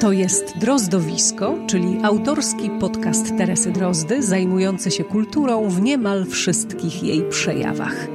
To 0.00 0.12
jest 0.12 0.58
Drozdowisko, 0.58 1.58
czyli 1.66 1.98
autorski 2.02 2.70
podcast 2.80 3.38
Teresy 3.38 3.70
Drozdy, 3.70 4.22
zajmujący 4.22 4.90
się 4.90 5.04
kulturą 5.04 5.68
w 5.68 5.80
niemal 5.80 6.26
wszystkich 6.26 7.02
jej 7.02 7.28
przejawach. 7.28 8.08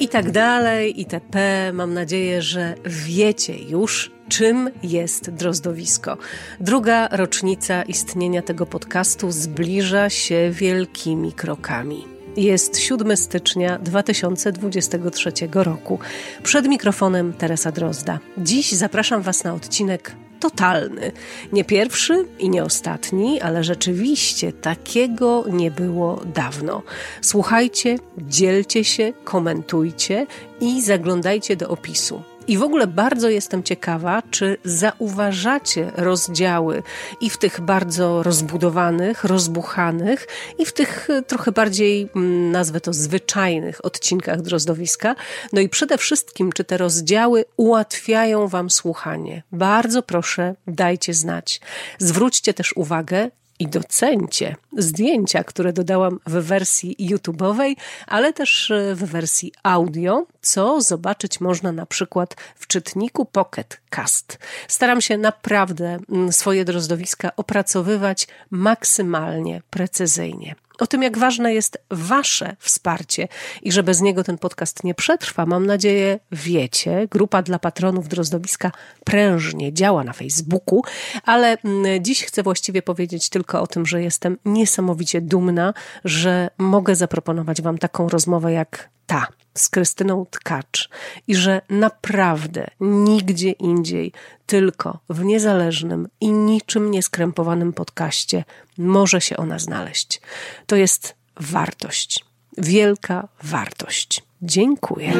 I 0.00 0.08
tak 0.08 0.30
dalej, 0.30 1.00
itp. 1.00 1.70
Mam 1.72 1.94
nadzieję, 1.94 2.42
że 2.42 2.74
wiecie 2.84 3.58
już, 3.58 4.12
czym 4.28 4.70
jest 4.82 5.30
Drozdowisko. 5.30 6.16
Druga 6.60 7.08
rocznica 7.08 7.82
istnienia 7.82 8.42
tego 8.42 8.66
podcastu 8.66 9.30
zbliża 9.30 10.10
się 10.10 10.50
wielkimi 10.50 11.32
krokami. 11.32 12.13
Jest 12.36 12.78
7 12.78 13.16
stycznia 13.16 13.78
2023 13.78 15.32
roku. 15.54 15.98
Przed 16.42 16.68
mikrofonem 16.68 17.32
Teresa 17.32 17.72
Drozda. 17.72 18.18
Dziś 18.38 18.72
zapraszam 18.72 19.22
Was 19.22 19.44
na 19.44 19.54
odcinek 19.54 20.16
totalny. 20.40 21.12
Nie 21.52 21.64
pierwszy 21.64 22.24
i 22.38 22.50
nie 22.50 22.64
ostatni, 22.64 23.40
ale 23.40 23.64
rzeczywiście 23.64 24.52
takiego 24.52 25.44
nie 25.48 25.70
było 25.70 26.20
dawno. 26.34 26.82
Słuchajcie, 27.20 27.98
dzielcie 28.18 28.84
się, 28.84 29.12
komentujcie 29.24 30.26
i 30.60 30.82
zaglądajcie 30.82 31.56
do 31.56 31.68
opisu. 31.68 32.22
I 32.48 32.58
w 32.58 32.62
ogóle 32.62 32.86
bardzo 32.86 33.28
jestem 33.28 33.62
ciekawa, 33.62 34.22
czy 34.30 34.56
zauważacie 34.64 35.92
rozdziały 35.96 36.82
i 37.20 37.30
w 37.30 37.36
tych 37.36 37.60
bardzo 37.60 38.22
rozbudowanych, 38.22 39.24
rozbuchanych, 39.24 40.26
i 40.58 40.66
w 40.66 40.72
tych 40.72 41.10
e, 41.10 41.22
trochę 41.22 41.52
bardziej, 41.52 42.08
mm, 42.16 42.50
nazwę 42.50 42.80
to, 42.80 42.92
zwyczajnych 42.92 43.84
odcinkach 43.84 44.42
drozdowiska. 44.42 45.14
No 45.52 45.60
i 45.60 45.68
przede 45.68 45.98
wszystkim, 45.98 46.52
czy 46.52 46.64
te 46.64 46.76
rozdziały 46.76 47.44
ułatwiają 47.56 48.48
Wam 48.48 48.70
słuchanie. 48.70 49.42
Bardzo 49.52 50.02
proszę, 50.02 50.54
dajcie 50.66 51.14
znać. 51.14 51.60
Zwróćcie 51.98 52.54
też 52.54 52.76
uwagę, 52.76 53.30
i 53.58 53.66
docencie 53.66 54.56
zdjęcia, 54.78 55.44
które 55.44 55.72
dodałam 55.72 56.20
w 56.26 56.32
wersji 56.32 56.96
YouTube'owej, 57.00 57.76
ale 58.06 58.32
też 58.32 58.72
w 58.94 59.04
wersji 59.04 59.52
audio, 59.62 60.26
co 60.40 60.80
zobaczyć 60.80 61.40
można 61.40 61.72
na 61.72 61.86
przykład 61.86 62.36
w 62.54 62.66
czytniku 62.66 63.24
Pocket 63.24 63.80
Cast. 63.90 64.38
Staram 64.68 65.00
się 65.00 65.18
naprawdę 65.18 65.98
mm, 66.10 66.32
swoje 66.32 66.64
drozdowiska 66.64 67.36
opracowywać 67.36 68.28
maksymalnie 68.50 69.62
precyzyjnie 69.70 70.54
o 70.78 70.86
tym, 70.86 71.02
jak 71.02 71.18
ważne 71.18 71.54
jest 71.54 71.78
Wasze 71.90 72.56
wsparcie 72.58 73.28
i 73.62 73.72
że 73.72 73.82
bez 73.82 74.00
niego 74.00 74.24
ten 74.24 74.38
podcast 74.38 74.84
nie 74.84 74.94
przetrwa, 74.94 75.46
mam 75.46 75.66
nadzieję, 75.66 76.18
wiecie. 76.32 77.08
Grupa 77.10 77.42
dla 77.42 77.58
patronów 77.58 78.08
Drozdowiska 78.08 78.72
prężnie 79.04 79.72
działa 79.72 80.04
na 80.04 80.12
Facebooku, 80.12 80.82
ale 81.24 81.58
mm, 81.64 82.04
dziś 82.04 82.24
chcę 82.24 82.42
właściwie 82.42 82.82
powiedzieć 82.82 83.28
tylko 83.28 83.62
o 83.62 83.66
tym, 83.66 83.86
że 83.86 84.02
jestem 84.02 84.38
niesamowicie 84.44 85.20
dumna, 85.20 85.74
że 86.04 86.50
mogę 86.58 86.96
zaproponować 86.96 87.62
Wam 87.62 87.78
taką 87.78 88.08
rozmowę 88.08 88.52
jak 88.52 88.88
ta 89.06 89.26
z 89.54 89.68
Krystyną 89.68 90.26
Tkacz 90.30 90.88
i 91.28 91.34
że 91.34 91.62
naprawdę 91.70 92.66
nigdzie 92.80 93.50
indziej, 93.50 94.12
tylko 94.46 94.98
w 95.08 95.24
niezależnym 95.24 96.08
i 96.20 96.32
niczym 96.32 96.90
nieskrępowanym 96.90 97.72
podcaście 97.72 98.44
może 98.78 99.20
się 99.20 99.36
ona 99.36 99.58
znaleźć. 99.58 100.20
To 100.66 100.76
jest 100.76 101.14
wartość, 101.36 102.24
wielka 102.58 103.28
wartość. 103.42 104.22
Dziękuję. 104.42 105.12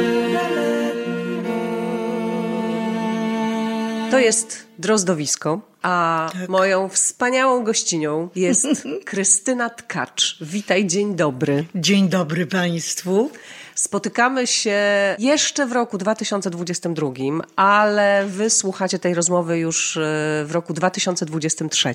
To 4.11 4.19
jest 4.19 4.67
Drozdowisko, 4.79 5.61
a 5.83 6.31
tak. 6.33 6.49
moją 6.49 6.89
wspaniałą 6.89 7.65
gościnią 7.65 8.29
jest 8.35 8.67
Krystyna 9.05 9.71
Tkacz. 9.71 10.39
Witaj, 10.41 10.87
dzień 10.87 11.15
dobry. 11.15 11.65
Dzień 11.75 12.09
dobry 12.09 12.47
Państwu. 12.47 13.31
Spotykamy 13.75 14.47
się 14.47 14.81
jeszcze 15.19 15.67
w 15.67 15.73
roku 15.73 15.99
2022, 15.99 17.11
ale 17.57 18.25
wy 18.27 18.51
słuchacie 18.51 18.99
tej 18.99 19.15
rozmowy 19.15 19.59
już 19.59 19.97
e, 19.97 20.01
w 20.45 20.51
roku 20.53 20.73
2023. 20.73 21.95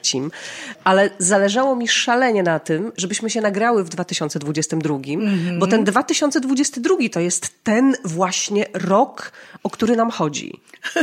Ale 0.84 1.10
zależało 1.20 1.76
mi 1.76 1.88
szalenie 1.88 2.44
na 2.44 2.60
tym, 2.60 2.92
żebyśmy 2.98 3.30
się 3.30 3.42
nagrały 3.42 3.84
w 3.84 3.90
2022, 3.90 4.96
mm-hmm. 4.96 5.60
bo 5.60 5.68
ten 5.68 5.84
2022 5.84 6.96
to 7.12 7.20
jest 7.20 7.64
ten 7.64 7.96
właśnie 8.06 8.66
rok, 8.74 9.32
o 9.64 9.70
który 9.70 9.96
nam 9.96 10.12
chodzi. 10.12 10.62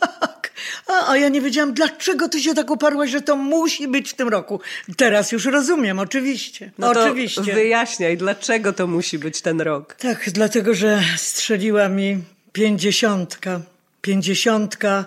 tak. 0.00 0.37
A, 0.86 1.10
a 1.10 1.16
ja 1.16 1.28
nie 1.28 1.40
wiedziałam, 1.40 1.74
dlaczego 1.74 2.28
ty 2.28 2.40
się 2.40 2.54
tak 2.54 2.70
uparłaś, 2.70 3.10
że 3.10 3.20
to 3.20 3.36
musi 3.36 3.88
być 3.88 4.10
w 4.10 4.14
tym 4.14 4.28
roku. 4.28 4.60
Teraz 4.96 5.32
już 5.32 5.44
rozumiem, 5.44 5.98
oczywiście. 5.98 6.70
No 6.78 6.94
to 6.94 7.04
oczywiście. 7.04 7.42
wyjaśniaj, 7.42 8.16
dlaczego 8.16 8.72
to 8.72 8.86
musi 8.86 9.18
być 9.18 9.40
ten 9.40 9.60
rok. 9.60 9.94
Tak, 9.94 10.30
dlatego, 10.30 10.74
że 10.74 11.02
strzeliła 11.16 11.88
mi 11.88 12.18
pięćdziesiątka. 12.52 13.60
Pięćdziesiątka 14.02 15.06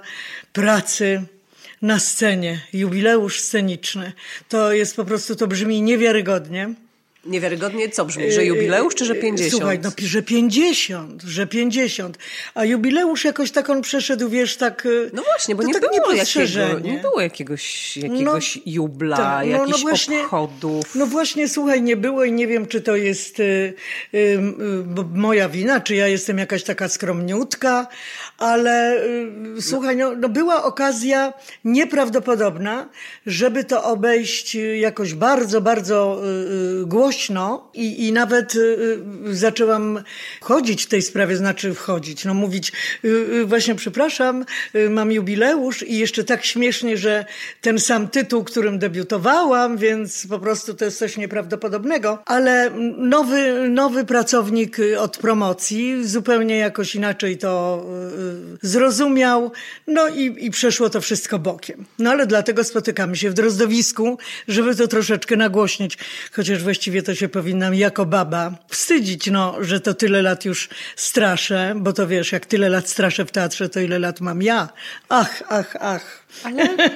pracy 0.54 1.24
na 1.82 2.00
scenie, 2.00 2.62
jubileusz 2.74 3.40
sceniczny. 3.40 4.14
To 4.50 4.74
jest 4.74 4.96
po 4.96 5.06
prostu, 5.06 5.36
to 5.36 5.48
brzmi 5.48 5.82
niewiarygodnie. 5.82 6.74
Niewiarygodnie 7.26 7.90
co 7.90 8.06
brzmi, 8.06 8.32
że 8.32 8.46
jubileusz 8.46 8.96
czy 8.96 9.06
że 9.06 9.16
50? 9.16 9.52
Słuchaj, 9.52 9.80
no 9.84 9.92
że 9.98 10.22
50, 10.22 11.22
że 11.22 11.48
50. 11.48 12.18
A 12.56 12.66
jubileusz 12.66 13.26
jakoś 13.26 13.52
tak 13.52 13.70
on 13.70 13.82
przeszedł, 13.82 14.30
wiesz, 14.30 14.58
tak... 14.58 14.88
No 15.14 15.24
właśnie, 15.24 15.56
bo 15.56 15.64
nie, 15.64 15.74
tak 15.74 15.82
było 15.82 16.12
jakiego, 16.12 16.80
nie 16.84 16.98
było 16.98 17.22
jakiegoś, 17.22 17.98
jakiegoś 17.98 18.56
no, 18.56 18.62
jubla, 18.66 19.18
tak, 19.18 19.46
no, 19.46 19.52
jakichś 19.52 19.84
no 19.84 19.90
właśnie, 19.90 20.22
obchodów. 20.22 20.96
No 20.96 21.06
właśnie, 21.06 21.50
słuchaj, 21.50 21.82
nie 21.82 21.98
było 21.98 22.24
i 22.24 22.32
nie 22.32 22.48
wiem, 22.48 22.68
czy 22.68 22.82
to 22.82 22.96
jest 22.96 23.40
y, 23.40 23.44
y, 23.44 24.18
y, 24.18 24.40
moja 25.14 25.50
wina, 25.50 25.80
czy 25.80 25.96
ja 25.96 26.08
jestem 26.08 26.38
jakaś 26.38 26.64
taka 26.64 26.90
skromniutka, 26.90 27.88
ale 28.38 29.06
y, 29.58 29.62
słuchaj, 29.62 29.98
no, 29.98 30.16
no 30.16 30.30
była 30.30 30.64
okazja 30.64 31.34
nieprawdopodobna, 31.66 32.90
żeby 33.26 33.64
to 33.64 33.84
obejść 33.84 34.58
jakoś 34.80 35.14
bardzo, 35.14 35.62
bardzo 35.62 36.22
y, 36.82 36.86
głośno 36.86 37.11
głośno 37.12 37.72
i, 37.74 38.08
i 38.08 38.12
nawet 38.12 38.56
y, 38.56 38.60
y, 39.28 39.36
zaczęłam 39.36 40.04
chodzić 40.42 40.84
w 40.84 40.88
tej 40.88 41.02
sprawie, 41.02 41.38
znaczy 41.38 41.74
wchodzić, 41.74 42.26
no 42.26 42.34
mówić 42.34 42.72
y, 43.06 43.08
y 43.08 43.46
właśnie 43.46 43.76
przepraszam, 43.76 44.46
y, 44.76 44.90
mam 44.90 45.12
jubileusz 45.12 45.84
i 45.84 45.98
jeszcze 45.98 46.24
tak 46.24 46.46
śmiesznie, 46.46 46.98
że 46.98 47.26
ten 47.62 47.80
sam 47.80 48.08
tytuł, 48.08 48.44
którym 48.44 48.80
debiutowałam, 48.80 49.78
więc 49.78 50.28
po 50.28 50.40
prostu 50.40 50.74
to 50.74 50.86
jest 50.86 50.98
coś 50.98 51.18
nieprawdopodobnego, 51.18 52.24
ale 52.26 52.72
nowy, 52.98 53.70
nowy 53.70 54.06
pracownik 54.06 54.78
od 55.00 55.18
promocji 55.18 56.08
zupełnie 56.08 56.58
jakoś 56.58 56.96
inaczej 56.96 57.38
to 57.38 57.86
y, 58.64 58.68
zrozumiał, 58.68 59.52
no 59.88 60.08
i, 60.08 60.46
i 60.46 60.52
przeszło 60.52 60.90
to 60.90 61.02
wszystko 61.02 61.40
bokiem. 61.40 61.86
No 62.00 62.12
ale 62.12 62.28
dlatego 62.28 62.64
spotykamy 62.64 63.16
się 63.16 63.30
w 63.30 63.34
Drozdowisku, 63.34 64.18
żeby 64.48 64.76
to 64.76 64.88
troszeczkę 64.88 65.36
nagłośnić, 65.36 65.98
chociaż 66.32 66.64
właściwie 66.64 67.01
to 67.02 67.16
się 67.16 67.30
powinnam 67.30 67.76
jako 67.76 68.06
baba 68.06 68.52
wstydzić, 68.68 69.32
no, 69.32 69.56
że 69.62 69.80
to 69.80 69.94
tyle 69.94 70.22
lat 70.22 70.46
już 70.46 70.70
straszę, 70.96 71.74
bo 71.76 71.94
to 71.94 72.08
wiesz, 72.08 72.32
jak 72.32 72.46
tyle 72.46 72.70
lat 72.70 72.90
straszę 72.90 73.26
w 73.26 73.32
teatrze, 73.32 73.70
to 73.70 73.80
ile 73.80 74.00
lat 74.00 74.22
mam 74.22 74.42
ja. 74.42 74.70
Ach, 75.10 75.44
ach, 75.50 75.76
ach. 75.80 76.21
Ale 76.44 76.92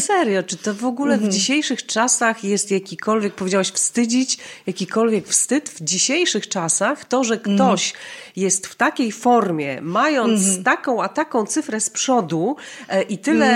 serio, 0.00 0.42
czy 0.42 0.56
to 0.56 0.74
w 0.74 0.84
ogóle 0.84 1.14
w 1.14 1.14
mhm. 1.14 1.32
dzisiejszych 1.32 1.86
czasach 1.86 2.44
jest 2.44 2.70
jakikolwiek, 2.70 3.34
powiedziałaś 3.34 3.70
wstydzić, 3.70 4.38
jakikolwiek 4.66 5.28
wstyd 5.28 5.68
w 5.68 5.84
dzisiejszych 5.84 6.48
czasach? 6.48 7.04
To, 7.04 7.24
że 7.24 7.34
mhm. 7.34 7.56
ktoś 7.56 7.92
jest 8.36 8.66
w 8.66 8.74
takiej 8.74 9.12
formie, 9.12 9.78
mając 9.82 10.44
mhm. 10.44 10.64
taką 10.64 11.02
a 11.02 11.08
taką 11.08 11.46
cyfrę 11.46 11.80
z 11.80 11.90
przodu 11.90 12.56
e, 12.88 13.02
i 13.02 13.18
tyle 13.18 13.46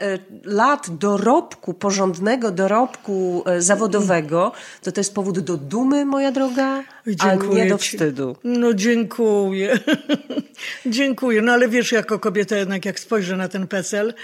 e, 0.00 0.18
lat 0.44 0.86
dorobku, 0.90 1.74
porządnego 1.74 2.50
dorobku 2.50 3.42
e, 3.46 3.62
zawodowego, 3.62 4.52
to 4.82 4.92
to 4.92 5.00
jest 5.00 5.14
powód 5.14 5.38
do 5.38 5.56
dumy, 5.56 6.04
moja 6.04 6.32
droga, 6.32 6.84
dziękuję 7.06 7.62
a 7.62 7.64
nie 7.64 7.70
do 7.70 7.78
wstydu. 7.78 8.36
No 8.44 8.74
dziękuję. 8.74 9.78
dziękuję. 10.86 11.42
No 11.42 11.52
ale 11.52 11.68
wiesz, 11.68 11.92
jako 11.92 12.18
kobieta 12.18 12.56
jednak 12.56 12.84
jak 12.84 13.00
spojrzę 13.00 13.36
na 13.36 13.48
ten 13.48 13.66
PESEL, 13.66 14.14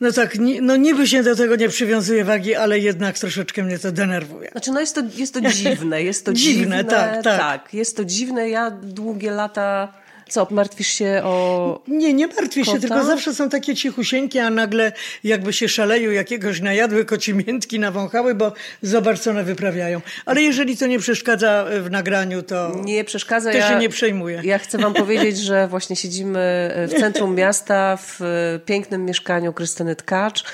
no 0.00 0.12
tak, 0.12 0.38
no 0.62 0.76
niby 0.76 1.08
się 1.08 1.22
do 1.22 1.36
tego 1.36 1.56
nie 1.56 1.68
przywiązuje 1.68 2.24
wagi, 2.24 2.54
ale 2.54 2.78
jednak 2.78 3.18
troszeczkę 3.18 3.62
mnie 3.62 3.78
to 3.78 3.92
denerwuje. 3.92 4.50
Znaczy, 4.50 4.72
no 4.72 4.80
jest 4.80 4.94
to, 4.94 5.02
jest 5.16 5.34
to 5.34 5.40
dziwne, 5.50 6.02
jest 6.02 6.24
to 6.24 6.32
dziwne, 6.32 6.60
dziwne 6.60 6.84
tak, 6.84 7.24
tak, 7.24 7.38
tak. 7.38 7.74
Jest 7.74 7.96
to 7.96 8.04
dziwne. 8.04 8.50
Ja 8.50 8.70
długie 8.70 9.30
lata 9.30 9.92
Co, 10.30 10.46
martwisz 10.50 10.86
się 10.88 11.20
o 11.24 11.82
Nie, 11.88 12.12
nie 12.14 12.26
martwię 12.26 12.64
się, 12.64 12.72
kota? 12.72 12.80
tylko 12.88 13.04
zawsze 13.04 13.34
są 13.34 13.48
takie 13.48 13.74
cichusieńkie, 13.74 14.44
a 14.46 14.50
nagle 14.50 14.92
jakby 15.24 15.52
się 15.52 15.68
szaleją 15.68 16.10
jakiegoś 16.10 16.60
najadły 16.60 17.04
kocimiętki, 17.04 17.78
nawąchały, 17.78 18.34
bo 18.34 18.52
zobacz, 18.82 19.18
co 19.20 19.30
one 19.30 19.44
wyprawiają. 19.44 20.00
Ale 20.26 20.42
jeżeli 20.42 20.76
to 20.76 20.86
nie 20.86 20.98
przeszkadza 20.98 21.64
w 21.82 21.90
nagraniu, 21.90 22.42
to 22.42 22.72
Nie 22.84 23.04
przeszkadza. 23.04 23.50
to 23.52 23.56
ja, 23.58 23.68
się 23.68 23.76
nie 23.78 23.88
przejmuję. 23.88 24.40
Ja 24.44 24.58
chcę 24.58 24.78
wam 24.78 24.94
powiedzieć, 24.94 25.38
że 25.38 25.68
właśnie 25.68 25.96
siedzimy 25.96 26.40
w 26.88 27.00
centrum 27.00 27.34
miasta, 27.34 27.98
w 28.02 28.20
pięknym 28.66 29.04
mieszkaniu 29.04 29.52
Krystyny 29.52 29.96
Tkacz, 29.96 30.44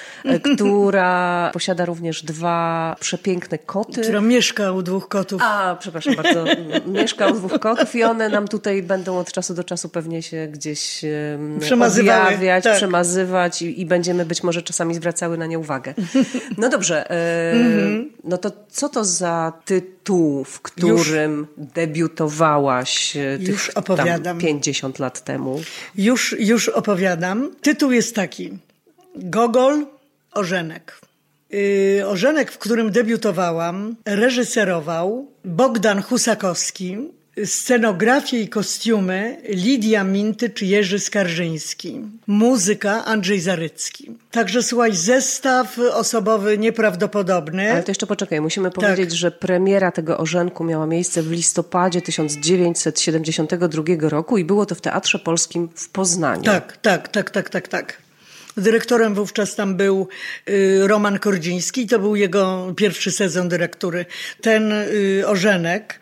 która 0.55 1.51
posiada 1.53 1.85
również 1.85 2.23
dwa 2.23 2.97
przepiękne 3.01 3.59
koty. 3.59 4.01
Która 4.01 4.21
mieszka 4.21 4.73
u 4.73 4.83
dwóch 4.83 5.09
kotów. 5.09 5.43
A, 5.45 5.77
przepraszam 5.81 6.15
bardzo. 6.15 6.45
Mieszka 6.87 7.27
u 7.27 7.33
dwóch 7.35 7.59
kotów 7.61 7.95
i 7.95 8.03
one 8.05 8.29
nam 8.29 8.49
tutaj 8.49 8.83
będą 8.83 9.19
od 9.19 9.33
czasu 9.33 9.55
do 9.55 9.65
czasu 9.67 9.89
pewnie 9.89 10.23
się 10.23 10.49
gdzieś 10.53 11.05
em, 11.05 11.59
Przemazywały, 11.61 12.27
objawiać, 12.27 12.65
tak. 12.65 12.77
przemazywać 12.77 13.63
i, 13.63 13.81
i 13.81 13.87
będziemy 13.87 14.27
być 14.27 14.43
może 14.43 14.63
czasami 14.63 14.95
zwracały 14.95 15.39
na 15.39 15.47
nie 15.47 15.59
uwagę. 15.59 15.95
No 16.59 16.69
dobrze. 16.69 17.11
E, 17.11 17.53
Mhm. 17.53 18.11
No 18.25 18.39
to 18.39 18.53
co 18.69 18.89
to 18.89 19.05
za 19.05 19.53
tytuł, 19.65 20.45
w 20.45 20.61
którym 20.61 21.47
debiutowałaś 21.57 23.17
e, 23.17 23.39
tych 23.39 23.49
Już 23.49 23.71
opowiadam. 23.71 24.39
50 24.39 24.99
lat 24.99 25.25
temu? 25.25 25.61
Już, 25.95 26.37
już 26.39 26.69
opowiadam. 26.69 27.51
Tytuł 27.63 27.91
jest 27.93 28.15
taki. 28.15 28.59
Gogol, 29.17 29.87
Orzenek. 30.33 31.01
Yy, 31.51 32.07
Orzenek, 32.07 32.53
w 32.53 32.59
którym 32.59 32.91
debiutowałam, 32.91 33.97
reżyserował 34.05 35.27
Bogdan 35.45 36.03
Husakowski, 36.03 36.97
scenografię 37.45 38.41
i 38.41 38.49
kostiumy 38.49 39.37
Lidia 39.49 40.05
Minty 40.05 40.51
czy 40.51 40.67
Jerzy 40.67 40.99
Skarżyński, 40.99 42.01
muzyka 42.27 43.05
Andrzej 43.05 43.41
Zarycki. 43.41 44.11
Także 44.31 44.63
słuchaj, 44.63 44.97
zestaw 44.97 45.79
osobowy 45.79 46.59
nieprawdopodobny. 46.59 47.73
Ale 47.73 47.83
to 47.83 47.91
jeszcze 47.91 48.07
poczekaj, 48.07 48.41
musimy 48.41 48.71
Tak. 48.71 48.75
powiedzieć, 48.75 49.13
że 49.13 49.31
premiera 49.31 49.93
tego 49.93 50.19
orzenku 50.19 50.65
miała 50.65 50.87
miejsce 50.87 51.23
w 51.23 51.31
listopadzie 51.31 52.03
1972 52.03 54.09
roku 54.09 54.39
i 54.39 54.45
było 54.45 54.67
to 54.67 54.75
w 54.75 54.81
Teatrze 54.81 55.19
Polskim 55.19 55.69
w 55.75 55.89
Poznaniu. 55.89 56.43
Tak, 56.43 56.77
tak, 56.77 57.09
tak, 57.09 57.31
tak, 57.31 57.51
tak, 57.51 57.69
tak. 57.69 57.99
Dyrektorem 58.57 59.15
wówczas 59.15 59.55
tam 59.55 59.75
był 59.75 60.09
y, 60.49 60.81
Roman 60.87 61.19
Kordziński, 61.19 61.87
to 61.87 61.99
był 61.99 62.17
jego 62.17 62.73
pierwszy 62.77 63.13
sezon 63.13 63.49
dyrektury. 63.49 64.07
Ten 64.41 64.73
y, 64.73 65.23
Orzenek 65.27 66.01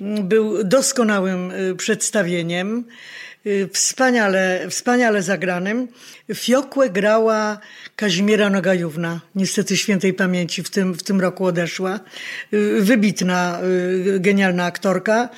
był 0.00 0.64
doskonałym 0.64 1.50
y, 1.50 1.76
przedstawieniem, 1.76 2.84
y, 3.46 3.68
wspaniale, 3.72 4.66
wspaniale 4.70 5.22
zagranym. 5.22 5.88
Fiokłę 6.34 6.90
grała 6.90 7.58
Kazimiera 7.96 8.50
Nogajówna, 8.50 9.20
niestety 9.34 9.76
świętej 9.76 10.14
pamięci 10.14 10.62
w 10.62 10.70
tym, 10.70 10.94
w 10.94 11.02
tym 11.02 11.20
roku 11.20 11.44
odeszła. 11.44 12.00
Y, 12.52 12.80
Wybitna, 12.80 13.60
genialna 14.18 14.64
aktorka. 14.64 15.28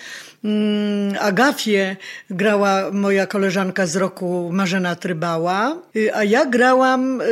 Mm, 0.44 1.17
Agafię 1.20 1.97
grała 2.31 2.91
moja 2.91 3.26
koleżanka 3.26 3.87
z 3.87 3.97
roku 3.97 4.50
Marzena 4.53 4.97
Trybała, 4.97 5.82
a 6.14 6.25
ja 6.25 6.47
grałam 6.47 7.23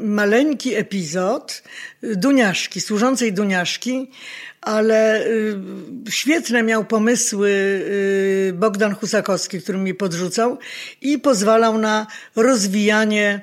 maleńki 0.00 0.74
epizod 0.74 1.62
Duniaszki, 2.02 2.80
służącej 2.80 3.32
Duniaszki, 3.32 4.10
ale 4.60 5.26
y, 5.26 5.56
świetne 6.10 6.62
miał 6.62 6.84
pomysły 6.84 7.50
y, 7.50 8.52
Bogdan 8.54 8.94
Husakowski, 8.94 9.62
który 9.62 9.78
mi 9.78 9.94
podrzucał 9.94 10.58
i 11.00 11.18
pozwalał 11.18 11.78
na 11.78 12.06
rozwijanie 12.36 13.40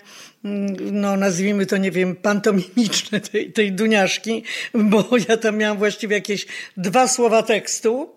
no 0.91 1.17
nazwijmy 1.17 1.65
to, 1.65 1.77
nie 1.77 1.91
wiem, 1.91 2.15
pantomimiczne 2.15 3.21
tej, 3.21 3.51
tej 3.51 3.71
Duniaszki, 3.71 4.43
bo 4.73 5.09
ja 5.29 5.37
tam 5.37 5.57
miałam 5.57 5.77
właściwie 5.77 6.15
jakieś 6.15 6.45
dwa 6.77 7.07
słowa 7.07 7.43
tekstu, 7.43 8.09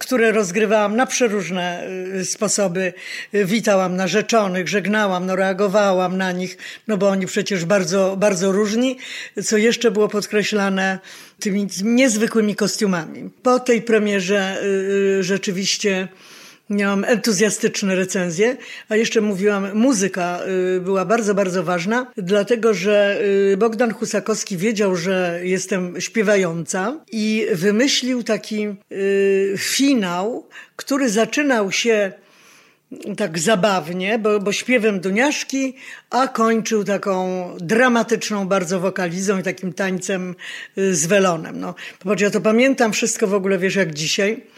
które 0.00 0.32
rozgrywałam 0.32 0.96
na 0.96 1.06
przeróżne 1.06 1.86
y, 2.20 2.24
sposoby. 2.24 2.92
Witałam 3.32 3.96
narzeczonych, 3.96 4.68
żegnałam, 4.68 5.26
no 5.26 5.36
reagowałam 5.36 6.16
na 6.18 6.32
nich, 6.32 6.58
no 6.88 6.96
bo 6.96 7.08
oni 7.08 7.26
przecież 7.26 7.64
bardzo, 7.64 8.16
bardzo 8.16 8.52
różni, 8.52 8.96
co 9.44 9.56
jeszcze 9.56 9.90
było 9.90 10.08
podkreślane 10.08 10.98
tymi 11.40 11.66
niezwykłymi 11.82 12.56
kostiumami. 12.56 13.30
Po 13.42 13.60
tej 13.60 13.82
premierze 13.82 14.62
y, 14.62 14.66
y, 15.18 15.22
rzeczywiście 15.22 16.08
Miałam 16.70 17.04
entuzjastyczne 17.04 17.94
recenzje, 17.94 18.56
a 18.88 18.96
jeszcze 18.96 19.20
mówiłam, 19.20 19.74
muzyka 19.74 20.40
y, 20.76 20.80
była 20.80 21.04
bardzo, 21.04 21.34
bardzo 21.34 21.62
ważna, 21.62 22.12
dlatego 22.16 22.74
że 22.74 23.20
y, 23.52 23.56
Bogdan 23.56 23.92
Husakowski 23.92 24.56
wiedział, 24.56 24.96
że 24.96 25.40
jestem 25.42 26.00
śpiewająca 26.00 27.00
i 27.12 27.46
wymyślił 27.52 28.22
taki 28.22 28.66
y, 28.92 29.54
finał, 29.58 30.48
który 30.76 31.10
zaczynał 31.10 31.72
się 31.72 32.12
tak 33.16 33.38
zabawnie, 33.38 34.18
bo, 34.18 34.40
bo 34.40 34.52
śpiewem 34.52 35.00
Duniaszki, 35.00 35.76
a 36.10 36.28
kończył 36.28 36.84
taką 36.84 37.48
dramatyczną 37.60 38.48
bardzo 38.48 38.80
wokalizą 38.80 39.38
i 39.38 39.42
takim 39.42 39.72
tańcem 39.72 40.34
z 40.76 41.06
welonem. 41.06 41.60
No, 41.60 41.74
popatrz, 41.98 42.22
ja 42.22 42.30
to 42.30 42.40
pamiętam 42.40 42.92
wszystko 42.92 43.26
w 43.26 43.34
ogóle, 43.34 43.58
wiesz, 43.58 43.74
jak 43.74 43.94
dzisiaj. 43.94 44.51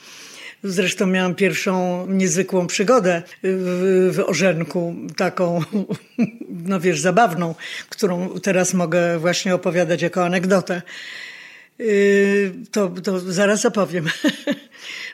Zresztą 0.65 1.07
miałam 1.07 1.35
pierwszą 1.35 2.07
niezwykłą 2.07 2.67
przygodę 2.67 3.23
w, 3.43 4.13
w 4.15 4.29
Orzenku, 4.29 4.95
taką, 5.17 5.61
no 6.69 6.81
wiesz, 6.81 7.01
zabawną, 7.01 7.55
którą 7.89 8.41
teraz 8.43 8.75
mogę 8.75 9.19
właśnie 9.19 9.55
opowiadać 9.55 10.03
jako 10.03 10.25
anegdotę. 10.25 10.83
Yy, 11.79 12.53
To, 12.71 12.89
to 12.89 13.21
zaraz 13.21 13.67
opowiem. 13.67 14.07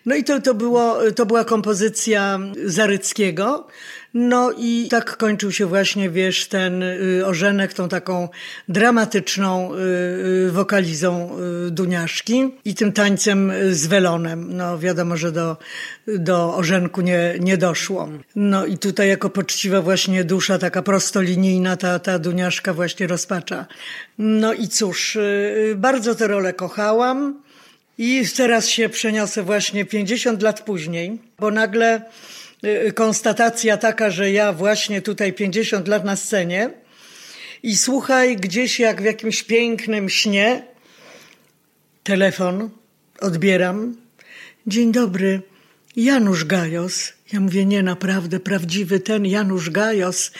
No 0.06 0.14
i 0.14 0.24
to, 0.24 0.40
to, 0.40 0.54
było, 0.54 0.98
to 1.12 1.26
była 1.26 1.44
kompozycja 1.44 2.38
Zaryckiego. 2.64 3.66
No 4.14 4.52
i 4.58 4.88
tak 4.90 5.16
kończył 5.16 5.52
się 5.52 5.66
właśnie, 5.66 6.10
wiesz, 6.10 6.48
ten 6.48 6.82
y, 6.82 7.22
Orzenek 7.26 7.74
tą 7.74 7.88
taką 7.88 8.28
dramatyczną 8.68 9.74
y, 9.74 9.78
y, 10.46 10.50
wokalizą 10.50 11.36
Duniaszki 11.70 12.54
i 12.64 12.74
tym 12.74 12.92
tańcem 12.92 13.52
z 13.70 13.86
welonem. 13.86 14.56
No 14.56 14.78
wiadomo, 14.78 15.16
że 15.16 15.32
do, 15.32 15.56
do 16.06 16.56
Orzenku 16.56 17.00
nie, 17.00 17.34
nie 17.40 17.56
doszło. 17.56 18.08
No 18.36 18.66
i 18.66 18.78
tutaj 18.78 19.08
jako 19.08 19.30
poczciwa 19.30 19.82
właśnie 19.82 20.24
dusza, 20.24 20.58
taka 20.58 20.82
prostolinijna, 20.82 21.76
ta, 21.76 21.98
ta 21.98 22.18
Duniaszka 22.18 22.74
właśnie 22.74 23.06
rozpacza. 23.06 23.66
No 24.18 24.52
i 24.52 24.68
cóż, 24.68 25.18
bardzo 25.76 26.14
tę 26.14 26.26
rolę 26.26 26.52
kochałam. 26.52 27.42
I 27.98 28.24
teraz 28.36 28.68
się 28.68 28.88
przeniosę 28.88 29.42
właśnie 29.42 29.84
50 29.84 30.42
lat 30.42 30.60
później, 30.60 31.18
bo 31.38 31.50
nagle 31.50 32.02
konstatacja 32.94 33.76
taka, 33.76 34.10
że 34.10 34.30
ja 34.30 34.52
właśnie 34.52 35.02
tutaj 35.02 35.32
50 35.32 35.88
lat 35.88 36.04
na 36.04 36.16
scenie 36.16 36.70
i 37.62 37.76
słuchaj, 37.76 38.36
gdzieś 38.36 38.80
jak 38.80 39.02
w 39.02 39.04
jakimś 39.04 39.42
pięknym 39.42 40.08
śnie, 40.08 40.62
telefon, 42.02 42.70
odbieram. 43.20 43.96
Dzień 44.66 44.92
dobry, 44.92 45.42
Janusz 45.96 46.44
Gajos. 46.44 47.12
Ja 47.32 47.40
mówię, 47.40 47.66
nie, 47.66 47.82
naprawdę, 47.82 48.40
prawdziwy 48.40 49.00
ten 49.00 49.26
Janusz 49.26 49.70
Gajos. 49.70 50.32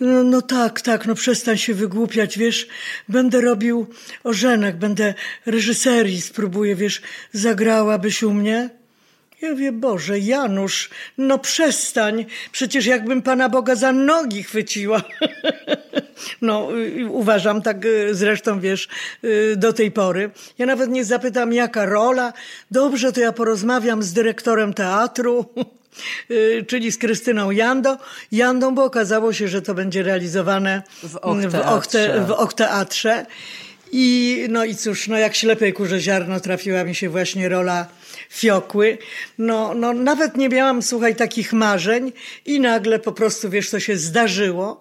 No, 0.00 0.22
no 0.22 0.42
tak, 0.42 0.80
tak, 0.80 1.06
no 1.06 1.14
przestań 1.14 1.58
się 1.58 1.74
wygłupiać, 1.74 2.38
wiesz, 2.38 2.68
będę 3.08 3.40
robił 3.40 3.86
ożenek, 4.24 4.76
będę 4.76 5.14
reżyserii 5.46 6.20
spróbuję, 6.20 6.76
wiesz, 6.76 7.02
zagrałabyś 7.32 8.22
u 8.22 8.34
mnie? 8.34 8.70
Ja 9.44 9.50
mówię, 9.50 9.72
Boże, 9.72 10.18
Janusz, 10.18 10.90
no 11.18 11.38
przestań, 11.38 12.26
przecież 12.52 12.86
jakbym 12.86 13.22
Pana 13.22 13.48
Boga 13.48 13.74
za 13.74 13.92
nogi 13.92 14.42
chwyciła. 14.42 15.02
No, 16.42 16.68
y, 16.78 17.06
uważam 17.06 17.62
tak 17.62 17.84
y, 17.84 18.14
zresztą, 18.14 18.60
wiesz, 18.60 18.88
y, 19.24 19.54
do 19.56 19.72
tej 19.72 19.90
pory. 19.90 20.30
Ja 20.58 20.66
nawet 20.66 20.90
nie 20.90 21.04
zapytam, 21.04 21.52
jaka 21.52 21.86
rola. 21.86 22.32
Dobrze, 22.70 23.12
to 23.12 23.20
ja 23.20 23.32
porozmawiam 23.32 24.02
z 24.02 24.12
dyrektorem 24.12 24.74
teatru, 24.74 25.44
y, 26.30 26.64
czyli 26.68 26.92
z 26.92 26.98
Krystyną 26.98 27.50
Jando, 27.50 27.98
Jandą, 28.32 28.74
bo 28.74 28.84
okazało 28.84 29.32
się, 29.32 29.48
że 29.48 29.62
to 29.62 29.74
będzie 29.74 30.02
realizowane 30.02 30.82
W 31.02 31.16
Och 31.22 31.36
w. 32.52 33.04
I 33.92 34.46
no 34.50 34.64
i 34.64 34.76
cóż, 34.76 35.08
no 35.08 35.18
jak 35.18 35.34
ślepej 35.34 35.72
kurze 35.72 36.00
ziarno 36.00 36.40
trafiła 36.40 36.84
mi 36.84 36.94
się 36.94 37.08
właśnie 37.08 37.48
rola 37.48 37.86
Fiokły. 38.34 38.98
No, 39.38 39.74
no 39.74 39.92
nawet 39.92 40.36
nie 40.36 40.48
miałam, 40.48 40.82
słuchaj, 40.82 41.16
takich 41.16 41.52
marzeń 41.52 42.12
i 42.46 42.60
nagle 42.60 42.98
po 42.98 43.12
prostu, 43.12 43.50
wiesz, 43.50 43.70
to 43.70 43.80
się 43.80 43.96
zdarzyło. 43.96 44.80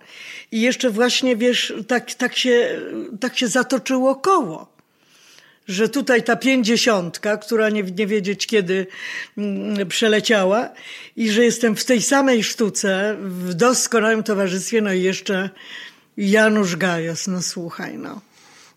I 0.52 0.62
jeszcze 0.62 0.90
właśnie, 0.90 1.36
wiesz, 1.36 1.74
tak, 1.88 2.14
tak, 2.14 2.38
się, 2.38 2.82
tak 3.20 3.38
się 3.38 3.48
zatoczyło 3.48 4.16
koło. 4.16 4.74
że 5.68 5.90
tutaj 5.90 6.24
ta 6.24 6.36
pięćdziesiątka, 6.36 7.38
która 7.38 7.70
nie, 7.70 7.84
nie 7.84 8.08
wiedzieć 8.08 8.48
kiedy 8.48 8.88
mm, 9.38 9.88
przeleciała 9.88 10.70
i 11.16 11.30
że 11.30 11.44
jestem 11.44 11.76
w 11.76 11.86
tej 11.86 12.02
samej 12.02 12.44
sztuce, 12.44 13.16
w 13.20 13.54
doskonałym 13.54 14.24
towarzystwie, 14.24 14.82
no 14.82 14.94
i 14.94 15.02
jeszcze 15.02 15.50
Janusz 16.18 16.76
Gajos, 16.76 17.28
no 17.28 17.42
słuchaj, 17.42 17.98
no. 17.98 18.22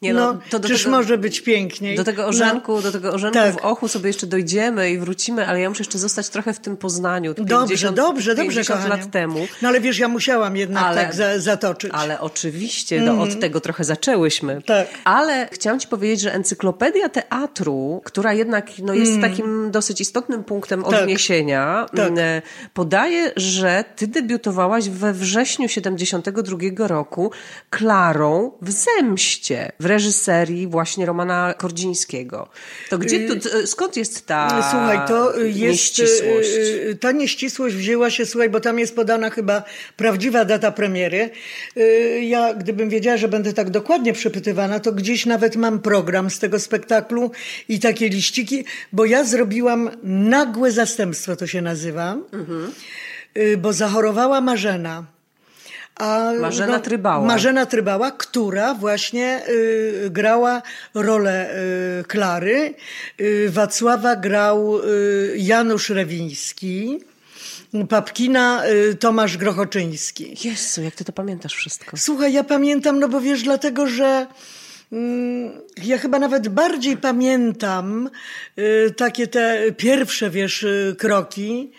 Nie 0.02 0.14
no, 0.14 0.32
no 0.32 0.40
to 0.50 0.60
czyż 0.60 0.84
tego, 0.84 0.96
może 0.96 1.18
być 1.18 1.40
piękniej. 1.40 1.96
Do 1.96 2.04
tego 2.04 2.26
orzanku, 2.26 2.74
no, 2.74 2.82
do 2.82 2.92
tego 2.92 3.12
orzanku 3.12 3.38
tak. 3.38 3.54
w 3.54 3.64
Ochu 3.64 3.88
sobie 3.88 4.06
jeszcze 4.06 4.26
dojdziemy 4.26 4.90
i 4.90 4.98
wrócimy, 4.98 5.46
ale 5.46 5.60
ja 5.60 5.68
muszę 5.68 5.80
jeszcze 5.80 5.98
zostać 5.98 6.28
trochę 6.28 6.52
w 6.52 6.60
tym 6.60 6.76
Poznaniu. 6.76 7.34
Dobrze, 7.34 7.56
50, 7.56 7.96
dobrze, 7.96 8.34
dobrze, 8.34 8.60
50 8.60 8.88
lat 8.88 9.10
temu. 9.10 9.46
No 9.62 9.68
ale 9.68 9.80
wiesz, 9.80 9.98
ja 9.98 10.08
musiałam 10.08 10.56
jednak 10.56 10.84
ale, 10.84 11.04
tak 11.04 11.14
za, 11.14 11.38
zatoczyć. 11.38 11.90
Ale 11.94 12.20
oczywiście, 12.20 13.00
no, 13.00 13.22
od 13.22 13.40
tego 13.40 13.60
trochę 13.60 13.84
zaczęłyśmy. 13.84 14.62
Tak. 14.62 14.88
Ale 15.04 15.48
chciałam 15.52 15.80
ci 15.80 15.88
powiedzieć, 15.88 16.20
że 16.20 16.34
encyklopedia 16.34 17.08
teatru, 17.08 18.00
która 18.04 18.32
jednak 18.32 18.70
no, 18.82 18.94
jest 18.94 19.12
mm. 19.12 19.30
takim 19.30 19.70
dosyć 19.70 20.00
istotnym 20.00 20.44
punktem 20.44 20.82
tak. 20.82 20.92
odniesienia, 20.92 21.86
tak. 21.96 22.06
Mm, 22.06 22.42
podaje, 22.74 23.32
że 23.36 23.84
ty 23.96 24.06
debiutowałaś 24.06 24.88
we 24.88 25.12
wrześniu 25.12 25.68
72 25.68 26.58
roku 26.86 27.30
Klarą 27.70 28.52
w 28.62 28.70
Zemście 28.70 29.72
w 29.80 29.85
reżyserii 29.86 30.66
właśnie 30.66 31.06
Romana 31.06 31.54
Kordzińskiego. 31.58 32.48
To 32.90 32.98
gdzie, 32.98 33.28
y, 33.62 33.66
skąd 33.66 33.96
jest 33.96 34.26
ta 34.26 34.48
Słuchaj, 34.70 34.98
to 35.08 35.38
jest, 35.38 35.58
nieścisłość? 35.58 36.48
Y, 36.48 36.88
y, 36.90 36.96
ta 37.00 37.12
nieścisłość 37.12 37.76
wzięła 37.76 38.10
się, 38.10 38.26
słuchaj, 38.26 38.50
bo 38.50 38.60
tam 38.60 38.78
jest 38.78 38.96
podana 38.96 39.30
chyba 39.30 39.62
prawdziwa 39.96 40.44
data 40.44 40.72
premiery. 40.72 41.30
Ja, 42.20 42.54
gdybym 42.54 42.88
wiedziała, 42.88 43.16
że 43.16 43.28
będę 43.28 43.52
tak 43.52 43.70
dokładnie 43.70 44.12
przepytywana, 44.12 44.80
to 44.80 44.92
gdzieś 44.92 45.26
nawet 45.26 45.56
mam 45.56 45.78
program 45.78 46.30
z 46.30 46.38
tego 46.38 46.60
spektaklu 46.60 47.30
i 47.68 47.80
takie 47.80 48.08
liściki, 48.08 48.64
bo 48.92 49.04
ja 49.04 49.24
zrobiłam 49.24 49.90
nagłe 50.02 50.72
zastępstwo, 50.72 51.36
to 51.36 51.46
się 51.46 51.62
nazywa, 51.62 52.16
mhm. 52.32 52.72
bo 53.58 53.72
zachorowała 53.72 54.40
Marzena. 54.40 55.15
A, 55.96 56.32
Marzena 56.40 56.72
no, 56.72 56.80
Trybała. 56.80 57.26
Marzena 57.26 57.66
Trybała, 57.66 58.10
która 58.10 58.74
właśnie 58.74 59.42
y, 59.48 60.10
grała 60.10 60.62
rolę 60.94 61.56
y, 62.00 62.04
Klary. 62.04 62.74
Y, 63.20 63.50
Wacława 63.50 64.16
grał 64.16 64.78
y, 64.78 65.34
Janusz 65.36 65.90
Rewiński. 65.90 67.00
Papkina 67.88 68.62
y, 68.66 68.94
Tomasz 68.94 69.36
Grochoczyński. 69.36 70.36
Jezu, 70.48 70.82
jak 70.82 70.94
ty 70.94 71.04
to 71.04 71.12
pamiętasz 71.12 71.54
wszystko? 71.54 71.96
Słuchaj, 71.96 72.32
ja 72.32 72.44
pamiętam, 72.44 73.00
no 73.00 73.08
bo 73.08 73.20
wiesz, 73.20 73.42
dlatego, 73.42 73.86
że 73.86 74.26
mm, 74.92 75.52
ja 75.84 75.98
chyba 75.98 76.18
nawet 76.18 76.48
bardziej 76.48 76.96
pamiętam 76.96 78.10
y, 78.58 78.94
takie 78.96 79.26
te 79.26 79.72
pierwsze, 79.72 80.30
wiesz, 80.30 80.66
kroki. 80.98 81.70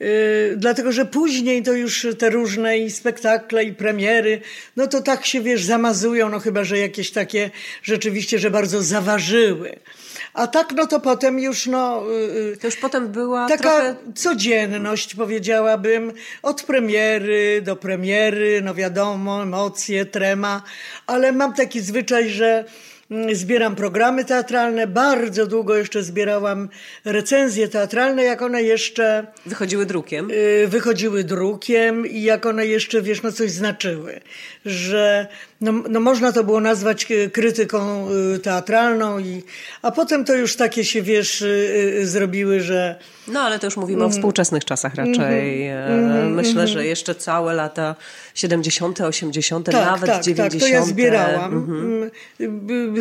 Yy, 0.00 0.54
dlatego, 0.56 0.92
że 0.92 1.06
później 1.06 1.62
to 1.62 1.72
już 1.72 2.06
te 2.18 2.30
różne 2.30 2.78
i 2.78 2.90
spektakle, 2.90 3.64
i 3.64 3.72
premiery, 3.72 4.40
no 4.76 4.86
to 4.86 5.02
tak 5.02 5.26
się, 5.26 5.40
wiesz, 5.40 5.64
zamazują, 5.64 6.28
no 6.28 6.38
chyba, 6.38 6.64
że 6.64 6.78
jakieś 6.78 7.10
takie 7.10 7.50
rzeczywiście, 7.82 8.38
że 8.38 8.50
bardzo 8.50 8.82
zaważyły. 8.82 9.78
A 10.34 10.46
tak, 10.46 10.72
no 10.76 10.86
to 10.86 11.00
potem 11.00 11.38
już, 11.38 11.66
no... 11.66 12.04
Yy, 12.34 12.56
to 12.56 12.66
już 12.66 12.76
potem 12.76 13.08
była 13.08 13.48
Taka 13.48 13.62
trochę... 13.62 13.96
codzienność, 14.14 15.14
powiedziałabym, 15.14 16.12
od 16.42 16.62
premiery 16.62 17.62
do 17.62 17.76
premiery, 17.76 18.60
no 18.64 18.74
wiadomo, 18.74 19.42
emocje, 19.42 20.06
trema, 20.06 20.62
ale 21.06 21.32
mam 21.32 21.54
taki 21.54 21.80
zwyczaj, 21.80 22.30
że 22.30 22.64
zbieram 23.32 23.76
programy 23.76 24.24
teatralne, 24.24 24.86
bardzo 24.86 25.46
długo 25.46 25.76
jeszcze 25.76 26.02
zbierałam 26.02 26.68
recenzje 27.04 27.68
teatralne, 27.68 28.24
jak 28.24 28.42
one 28.42 28.62
jeszcze... 28.62 29.26
Wychodziły 29.46 29.86
drukiem? 29.86 30.30
Y, 30.30 30.68
wychodziły 30.68 31.24
drukiem 31.24 32.06
i 32.06 32.22
jak 32.22 32.46
one 32.46 32.66
jeszcze, 32.66 33.02
wiesz, 33.02 33.22
no 33.22 33.32
coś 33.32 33.50
znaczyły. 33.50 34.20
Że 34.64 35.26
no, 35.64 35.72
no 35.90 36.00
można 36.00 36.32
to 36.32 36.44
było 36.44 36.60
nazwać 36.60 37.06
e, 37.10 37.30
krytyką 37.30 38.08
e, 38.34 38.38
teatralną, 38.38 39.18
i, 39.18 39.42
a 39.82 39.90
potem 39.90 40.24
to 40.24 40.34
już 40.34 40.56
takie 40.56 40.84
się, 40.84 41.02
wiesz, 41.02 41.42
e, 41.42 42.06
zrobiły, 42.06 42.60
że... 42.60 42.98
No 43.28 43.40
ale 43.40 43.58
to 43.58 43.66
już 43.66 43.76
mówimy 43.76 43.98
mm. 43.98 44.08
o 44.08 44.12
współczesnych 44.12 44.64
czasach 44.64 44.94
raczej. 44.94 45.66
Mm, 45.68 46.10
mm, 46.10 46.34
Myślę, 46.34 46.68
że 46.68 46.86
jeszcze 46.86 47.14
całe 47.14 47.54
lata 47.54 47.94
70., 48.34 49.00
80., 49.00 49.66
tak, 49.66 49.74
nawet 49.74 50.10
tak, 50.10 50.22
90. 50.22 50.52
Tak, 50.52 50.70
to 50.70 50.74
ja 50.74 50.82
zbierałam. 50.82 51.52
Mhm. 51.52 52.10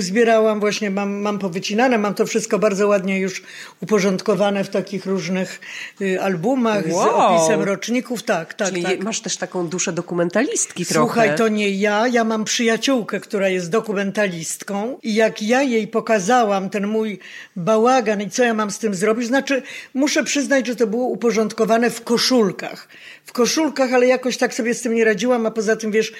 Zbierałam 0.03 0.59
właśnie, 0.59 0.91
mam, 0.91 1.13
mam 1.13 1.39
powycinane, 1.39 1.97
mam 1.97 2.13
to 2.13 2.25
wszystko 2.25 2.59
bardzo 2.59 2.87
ładnie 2.87 3.19
już 3.19 3.43
uporządkowane 3.81 4.63
w 4.63 4.69
takich 4.69 5.05
różnych 5.05 5.59
y, 6.01 6.21
albumach 6.21 6.83
wow. 6.87 7.03
z 7.03 7.07
opisem 7.07 7.61
roczników. 7.61 8.23
Tak, 8.23 8.53
tak, 8.53 8.67
Czyli 8.67 8.83
tak. 8.83 9.03
masz 9.03 9.19
też 9.19 9.37
taką 9.37 9.67
duszę 9.67 9.93
dokumentalistki 9.93 10.85
trochę. 10.85 11.05
Słuchaj, 11.05 11.37
to 11.37 11.47
nie 11.47 11.69
ja, 11.69 12.07
ja 12.07 12.23
mam 12.23 12.45
przyjaciółkę, 12.45 13.19
która 13.19 13.49
jest 13.49 13.69
dokumentalistką 13.69 14.97
i 15.03 15.15
jak 15.15 15.43
ja 15.43 15.61
jej 15.61 15.87
pokazałam 15.87 16.69
ten 16.69 16.87
mój 16.87 17.19
bałagan 17.55 18.21
i 18.21 18.29
co 18.29 18.43
ja 18.43 18.53
mam 18.53 18.71
z 18.71 18.79
tym 18.79 18.95
zrobić, 18.95 19.27
znaczy 19.27 19.61
muszę 19.93 20.23
przyznać, 20.23 20.67
że 20.67 20.75
to 20.75 20.87
było 20.87 21.05
uporządkowane 21.05 21.89
w 21.89 22.03
koszulkach. 22.03 22.87
W 23.25 23.31
koszulkach, 23.33 23.93
ale 23.93 24.07
jakoś 24.07 24.37
tak 24.37 24.53
sobie 24.53 24.73
z 24.73 24.81
tym 24.81 24.95
nie 24.95 25.05
radziłam, 25.05 25.45
a 25.45 25.51
poza 25.51 25.75
tym 25.75 25.91
wiesz, 25.91 26.13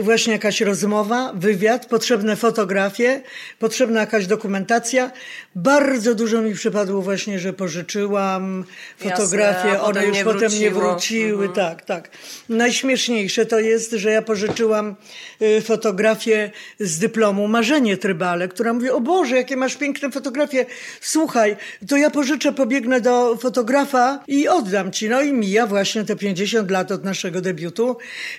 właśnie 0.00 0.32
jakaś 0.32 0.60
rozmowa, 0.60 1.32
wywiad, 1.34 1.86
potrzebne 1.86 2.36
fotografie, 2.36 3.20
potrzebna 3.58 4.00
jakaś 4.00 4.26
dokumentacja. 4.26 5.10
Bardzo 5.56 6.14
dużo 6.14 6.42
mi 6.42 6.54
przypadło 6.54 7.02
właśnie, 7.02 7.38
że 7.38 7.52
pożyczyłam 7.52 8.64
fotografie, 8.98 9.68
Jasne, 9.68 9.82
one 9.82 10.06
już 10.06 10.18
potem 10.18 10.52
nie 10.60 10.70
wróciły. 10.70 11.46
Mhm. 11.46 11.52
Tak, 11.52 11.84
tak. 11.84 12.10
Najśmieszniejsze 12.48 13.46
to 13.46 13.58
jest, 13.58 13.92
że 13.92 14.10
ja 14.10 14.22
pożyczyłam 14.22 14.96
y, 15.42 15.60
fotografię 15.60 16.50
z 16.80 16.98
dyplomu 16.98 17.48
Marzenie 17.48 17.96
Trybale, 17.96 18.48
która 18.48 18.72
mówi, 18.72 18.90
o 18.90 19.00
Boże, 19.00 19.36
jakie 19.36 19.56
masz 19.56 19.76
piękne 19.76 20.10
fotografie. 20.10 20.66
Słuchaj, 21.00 21.56
to 21.88 21.96
ja 21.96 22.10
pożyczę, 22.10 22.52
pobiegnę 22.52 23.00
do 23.00 23.36
fotografa 23.36 24.24
i 24.28 24.48
oddam 24.48 24.92
ci. 24.92 25.08
No 25.08 25.22
i 25.22 25.32
mija 25.32 25.66
właśnie 25.66 26.04
te 26.04 26.16
50 26.16 26.70
lat 26.70 26.92
od 26.92 27.04
naszego 27.04 27.40
debiutu. 27.40 27.96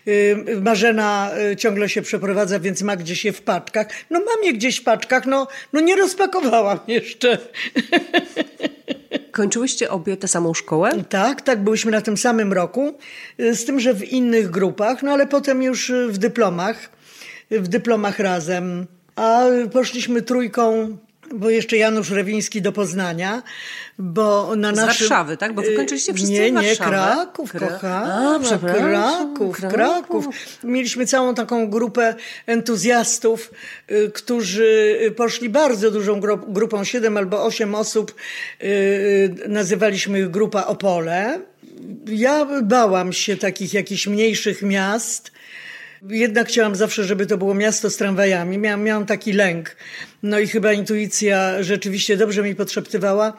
Y, 0.07 0.61
Marzena 0.61 1.31
Y, 1.51 1.55
ciągle 1.55 1.89
się 1.89 2.01
przeprowadza, 2.01 2.59
więc 2.59 2.81
ma 2.81 2.95
gdzieś 2.95 3.25
je 3.25 3.33
w 3.33 3.41
paczkach. 3.41 3.87
No 4.09 4.19
mam 4.19 4.43
je 4.43 4.53
gdzieś 4.53 4.77
w 4.77 4.83
paczkach, 4.83 5.25
no, 5.25 5.47
no 5.73 5.79
nie 5.79 5.95
rozpakowałam 5.95 6.79
jeszcze. 7.07 7.37
Kończyłyście 9.31 9.89
obie 9.89 10.17
tę 10.17 10.27
samą 10.27 10.53
szkołę? 10.53 11.03
Tak, 11.09 11.41
tak, 11.41 11.63
byłyśmy 11.63 11.91
na 11.91 12.01
tym 12.01 12.17
samym 12.17 12.53
roku, 12.53 12.97
y, 13.39 13.55
z 13.55 13.65
tym, 13.65 13.79
że 13.79 13.93
w 13.93 14.03
innych 14.03 14.49
grupach, 14.49 15.03
no 15.03 15.11
ale 15.11 15.27
potem 15.27 15.63
już 15.63 15.89
y, 15.89 16.07
w 16.07 16.17
dyplomach, 16.17 16.89
w 17.51 17.67
dyplomach 17.67 18.19
razem. 18.19 18.85
A 19.15 19.43
poszliśmy 19.73 20.21
trójką 20.21 20.97
bo 21.35 21.49
jeszcze 21.49 21.77
Janusz 21.77 22.09
Rewiński 22.09 22.61
do 22.61 22.71
Poznania, 22.71 23.43
bo 23.99 24.55
na 24.55 24.71
naszym... 24.71 25.07
Z 25.07 25.09
Warszawy, 25.09 25.37
tak? 25.37 25.53
Bo 25.53 25.61
wy 25.61 25.75
kończyliście 25.75 26.13
wszyscy 26.13 26.33
Nie, 26.33 26.51
nie, 26.51 26.75
Kraków, 26.75 27.51
Kra... 27.51 27.67
kochana, 27.67 28.39
Kraków, 28.59 29.57
Kraków. 29.57 30.27
Mieliśmy 30.63 31.05
całą 31.05 31.35
taką 31.35 31.69
grupę 31.69 32.15
entuzjastów, 32.45 33.51
y, 33.91 34.11
którzy 34.13 34.99
poszli 35.15 35.49
bardzo 35.49 35.91
dużą 35.91 36.19
grupą, 36.47 36.83
siedem 36.83 37.17
albo 37.17 37.43
osiem 37.43 37.75
osób, 37.75 38.15
y, 38.61 38.65
y, 38.65 39.47
nazywaliśmy 39.47 40.19
ich 40.19 40.29
Grupa 40.29 40.65
Opole. 40.65 41.39
Ja 42.07 42.47
bałam 42.63 43.13
się 43.13 43.37
takich 43.37 43.73
jakichś 43.73 44.07
mniejszych 44.07 44.61
miast, 44.61 45.31
jednak 46.09 46.47
chciałam 46.47 46.75
zawsze, 46.75 47.03
żeby 47.03 47.25
to 47.25 47.37
było 47.37 47.53
miasto 47.53 47.89
z 47.89 47.97
tramwajami. 47.97 48.57
Miałam, 48.57 48.83
miałam 48.83 49.05
taki 49.05 49.33
lęk. 49.33 49.75
No 50.23 50.39
i 50.39 50.47
chyba 50.47 50.73
intuicja 50.73 51.63
rzeczywiście 51.63 52.17
dobrze 52.17 52.43
mi 52.43 52.55
podszeptywała, 52.55 53.33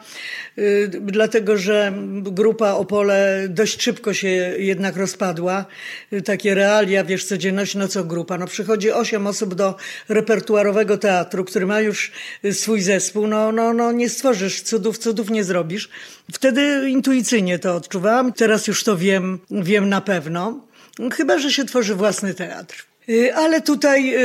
yy, 0.57 0.87
dlatego 1.01 1.57
że 1.57 1.93
grupa 2.21 2.71
Opole 2.71 3.47
dość 3.49 3.81
szybko 3.81 4.13
się 4.13 4.27
jednak 4.57 4.97
rozpadła. 4.97 5.65
Yy, 6.11 6.21
takie 6.21 6.55
realia, 6.55 7.03
wiesz, 7.03 7.25
codzienność, 7.25 7.75
no 7.75 7.87
co 7.87 8.03
grupa. 8.03 8.37
No 8.37 8.47
przychodzi 8.47 8.91
osiem 8.91 9.27
osób 9.27 9.55
do 9.55 9.75
repertuarowego 10.09 10.97
teatru, 10.97 11.45
który 11.45 11.65
ma 11.65 11.81
już 11.81 12.11
swój 12.51 12.81
zespół. 12.81 13.27
No, 13.27 13.51
no, 13.51 13.73
no 13.73 13.91
nie 13.91 14.09
stworzysz 14.09 14.61
cudów, 14.61 14.97
cudów 14.97 15.29
nie 15.29 15.43
zrobisz. 15.43 15.89
Wtedy 16.33 16.89
intuicyjnie 16.89 17.59
to 17.59 17.75
odczuwałam. 17.75 18.33
Teraz 18.33 18.67
już 18.67 18.83
to 18.83 18.97
wiem, 18.97 19.39
wiem 19.51 19.89
na 19.89 20.01
pewno. 20.01 20.68
Chyba, 21.13 21.39
że 21.39 21.51
się 21.51 21.65
tworzy 21.65 21.95
własny 21.95 22.33
teatr. 22.33 22.89
Y, 23.09 23.35
ale 23.35 23.61
tutaj 23.61 24.15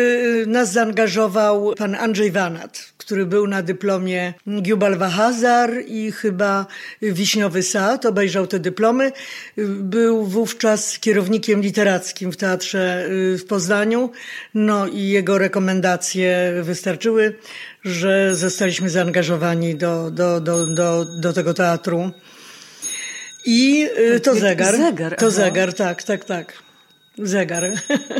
y, 0.43 0.47
nas 0.47 0.73
zaangażował 0.73 1.75
pan 1.78 1.95
Andrzej 1.95 2.31
Wanat, 2.31 2.93
który 2.99 3.26
był 3.26 3.47
na 3.47 3.62
dyplomie 3.62 4.35
Giubal 4.62 4.97
Wahazar 4.99 5.71
i 5.87 6.12
chyba 6.12 6.66
Wiśniowy 7.02 7.62
Sad, 7.62 8.07
obejrzał 8.07 8.47
te 8.47 8.59
dyplomy. 8.59 9.12
Był 9.66 10.25
wówczas 10.25 10.99
kierownikiem 10.99 11.61
literackim 11.61 12.33
w 12.33 12.37
teatrze 12.37 13.07
w 13.11 13.45
Poznaniu, 13.49 14.11
no 14.54 14.87
i 14.87 15.09
jego 15.09 15.38
rekomendacje 15.38 16.54
wystarczyły, 16.62 17.37
że 17.85 18.35
zostaliśmy 18.35 18.90
zaangażowani 18.90 19.75
do, 19.75 20.11
do, 20.11 20.40
do, 20.40 20.66
do, 20.66 21.04
do 21.04 21.33
tego 21.33 21.54
teatru. 21.54 22.11
I 23.47 23.89
to 24.23 24.35
zegar. 24.35 24.77
zegar 24.77 25.17
to 25.17 25.31
zegar, 25.31 25.75
tak, 25.75 26.03
tak, 26.03 26.25
tak. 26.25 26.53
Zegar. 27.19 27.65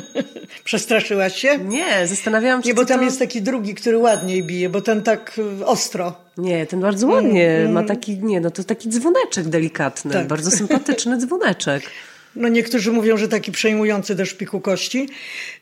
Przestraszyłaś 0.65 1.37
się? 1.37 1.59
Nie, 1.59 2.07
zastanawiałam 2.07 2.63
się. 2.63 2.69
Nie, 2.69 2.75
bo 2.75 2.85
tam 2.85 2.99
to... 2.99 3.05
jest 3.05 3.19
taki 3.19 3.43
drugi, 3.43 3.75
który 3.75 3.99
ładniej 3.99 4.43
bije, 4.43 4.69
bo 4.69 4.81
ten 4.81 5.03
tak 5.03 5.41
ostro. 5.65 6.15
Nie, 6.39 6.67
ten 6.67 6.81
bardzo 6.81 7.07
ładnie 7.07 7.51
mm, 7.51 7.73
ma 7.73 7.83
taki, 7.83 8.19
nie, 8.19 8.41
no 8.41 8.51
to 8.51 8.65
taki 8.65 8.89
dzwoneczek 8.89 9.49
delikatny, 9.49 10.13
tak. 10.13 10.27
bardzo 10.27 10.51
sympatyczny 10.51 11.19
dzwoneczek. 11.19 11.83
No 12.37 12.49
niektórzy 12.49 12.93
mówią, 12.93 13.17
że 13.17 13.29
taki 13.29 13.53
przejmujący 13.53 14.15
do 14.15 14.27
szpiku 14.27 14.61
kości. 14.61 15.09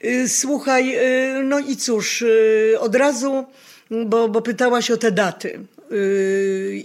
Y, 0.04 0.28
słuchaj, 0.28 0.96
y, 0.96 1.42
no 1.42 1.58
i 1.58 1.76
cóż, 1.76 2.22
y, 2.22 2.76
od 2.80 2.94
razu, 2.96 3.44
bo, 3.90 4.28
bo 4.28 4.42
pytałaś 4.42 4.90
o 4.90 4.96
te 4.96 5.10
daty 5.10 5.60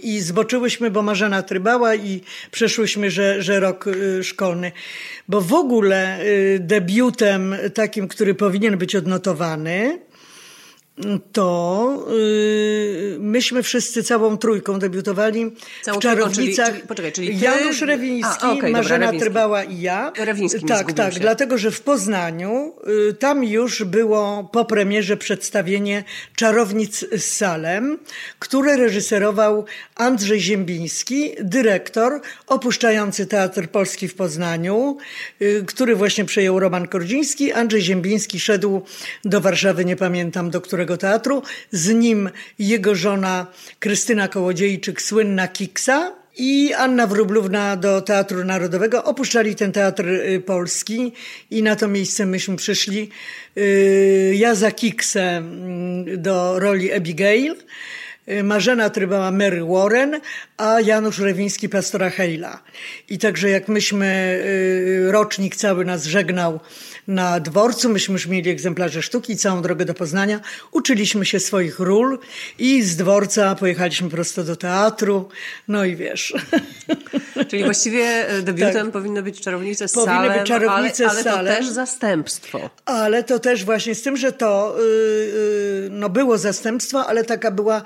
i 0.02 0.20
zboczyłyśmy, 0.20 0.90
bo 0.90 1.02
Marzena 1.02 1.42
trybała 1.42 1.94
i 1.94 2.20
przeszłyśmy, 2.50 3.10
że, 3.10 3.42
że 3.42 3.60
rok 3.60 3.84
szkolny. 4.22 4.72
Bo 5.28 5.40
w 5.40 5.52
ogóle 5.52 6.18
debiutem 6.58 7.56
takim, 7.74 8.08
który 8.08 8.34
powinien 8.34 8.78
być 8.78 8.96
odnotowany, 8.96 9.98
to 11.32 12.06
yy, 12.10 13.16
myśmy 13.18 13.62
wszyscy 13.62 14.02
całą 14.02 14.38
trójką 14.38 14.78
debiutowali 14.78 15.50
całą 15.82 15.98
w 15.98 16.02
Czarownicach. 16.02 16.66
Trójką, 16.66 16.72
czyli, 16.72 16.88
poczekaj, 16.88 17.12
czyli 17.12 17.38
ty... 17.38 17.44
Janusz 17.44 17.80
Rewiński, 17.80 18.46
A, 18.46 18.52
okay, 18.52 18.70
Marzena 18.70 19.06
dobra, 19.06 19.20
Trybała 19.20 19.64
i 19.64 19.80
ja. 19.80 20.12
Rewiński 20.16 20.64
tak, 20.64 20.92
tak, 20.92 21.14
się. 21.14 21.20
dlatego, 21.20 21.58
że 21.58 21.70
w 21.70 21.80
Poznaniu 21.80 22.72
y, 23.10 23.14
tam 23.14 23.44
już 23.44 23.84
było 23.84 24.48
po 24.52 24.64
premierze 24.64 25.16
przedstawienie 25.16 26.04
Czarownic 26.36 27.04
z 27.16 27.24
Salem, 27.24 27.98
które 28.38 28.76
reżyserował 28.76 29.64
Andrzej 29.94 30.40
Ziembiński, 30.40 31.30
dyrektor 31.40 32.20
opuszczający 32.46 33.26
Teatr 33.26 33.68
Polski 33.68 34.08
w 34.08 34.14
Poznaniu, 34.14 34.96
y, 35.42 35.64
który 35.66 35.96
właśnie 35.96 36.24
przejął 36.24 36.60
Roman 36.60 36.88
Kordziński. 36.88 37.52
Andrzej 37.52 37.82
Ziembiński 37.82 38.40
szedł 38.40 38.82
do 39.24 39.40
Warszawy, 39.40 39.84
nie 39.84 39.96
pamiętam 39.96 40.50
do 40.50 40.60
którego 40.60 40.87
Teatru, 40.96 41.42
z 41.70 41.88
nim 41.88 42.30
jego 42.58 42.94
żona 42.94 43.46
Krystyna 43.78 44.28
Kołodziejczyk, 44.28 45.02
słynna 45.02 45.48
Kiksa, 45.48 46.18
i 46.38 46.74
Anna 46.74 47.06
Wróblówna 47.06 47.76
do 47.76 48.00
Teatru 48.00 48.44
Narodowego. 48.44 49.04
Opuszczali 49.04 49.54
ten 49.54 49.72
teatr 49.72 50.08
y, 50.08 50.42
polski 50.46 51.12
i 51.50 51.62
na 51.62 51.76
to 51.76 51.88
miejsce 51.88 52.26
myśmy 52.26 52.56
przyszli. 52.56 53.10
Y, 53.56 54.34
ja 54.36 54.54
za 54.54 54.70
Kiksę 54.70 55.36
mm, 55.36 56.22
do 56.22 56.58
roli 56.58 56.92
Abigail, 56.92 57.56
y, 58.28 58.42
Marzena 58.42 58.90
Trybała 58.90 59.30
Mary 59.30 59.64
Warren, 59.64 60.20
a 60.56 60.80
Janusz 60.80 61.18
Rewiński 61.18 61.68
pastora 61.68 62.10
Heila. 62.10 62.62
I 63.08 63.18
także 63.18 63.50
jak 63.50 63.68
myśmy, 63.68 64.42
rocznik 65.10 65.56
cały 65.56 65.84
nas 65.84 66.04
żegnał 66.04 66.60
na 67.08 67.40
dworcu. 67.40 67.88
Myśmy 67.88 68.12
już 68.12 68.26
mieli 68.26 68.50
egzemplarze 68.50 69.02
sztuki 69.02 69.36
całą 69.36 69.62
drogę 69.62 69.84
do 69.84 69.94
Poznania. 69.94 70.40
Uczyliśmy 70.72 71.26
się 71.26 71.40
swoich 71.40 71.80
ról 71.80 72.18
i 72.58 72.82
z 72.82 72.96
dworca 72.96 73.54
pojechaliśmy 73.54 74.10
prosto 74.10 74.44
do 74.44 74.56
teatru. 74.56 75.28
No 75.68 75.84
i 75.84 75.96
wiesz. 75.96 76.34
Czyli 77.48 77.64
właściwie 77.64 78.28
e, 78.28 78.42
debiutem 78.42 78.86
tak. 78.86 78.90
powinno 78.90 79.22
być 79.22 79.40
Czarownice 79.40 79.88
z 79.88 79.92
Powinny 79.92 80.12
salem, 80.12 80.38
być 80.38 80.48
Czarownice 80.48 81.08
ale, 81.10 81.32
ale 81.32 81.52
to 81.52 81.56
też 81.56 81.68
zastępstwo. 81.68 82.70
Ale 82.84 83.24
to 83.24 83.38
też 83.38 83.64
właśnie 83.64 83.94
z 83.94 84.02
tym, 84.02 84.16
że 84.16 84.32
to 84.32 84.76
yy, 84.78 85.88
no 85.90 86.08
było 86.08 86.38
zastępstwo, 86.38 87.06
ale 87.06 87.24
taka 87.24 87.50
była 87.50 87.82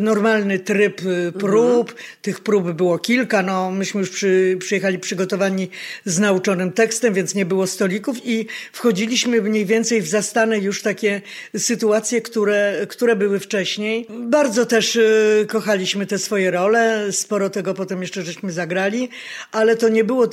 normalny 0.00 0.58
tryb 0.58 1.02
y, 1.02 1.32
prób. 1.32 1.90
Mhm. 1.90 2.08
Tych 2.22 2.40
prób 2.40 2.72
było 2.72 2.98
kilka. 2.98 3.42
No, 3.42 3.70
myśmy 3.70 4.00
już 4.00 4.10
przy, 4.10 4.56
przyjechali 4.60 4.98
przygotowani 4.98 5.70
z 6.04 6.18
nauczonym 6.18 6.72
tekstem, 6.72 7.14
więc 7.14 7.34
nie 7.34 7.46
było 7.46 7.66
stolików 7.66 8.16
i 8.24 8.46
wchodziliśmy 8.72 9.42
mniej 9.42 9.66
więcej 9.66 10.02
w 10.02 10.08
zastane 10.08 10.58
już 10.58 10.82
takie 10.82 11.20
sytuacje, 11.56 12.20
które, 12.20 12.86
które 12.88 13.16
były 13.16 13.40
wcześniej. 13.40 14.06
Bardzo 14.10 14.66
też 14.66 14.96
y, 14.96 15.46
kochaliśmy 15.48 16.06
te 16.06 16.18
swoje 16.18 16.50
role, 16.50 17.12
sporo 17.12 17.50
tego 17.50 17.74
potem 17.74 18.02
jeszcze 18.02 18.22
żeśmy 18.22 18.52
zagrali, 18.52 19.08
ale 19.52 19.76
to 19.76 19.88
nie 19.88 20.04
było 20.04 20.28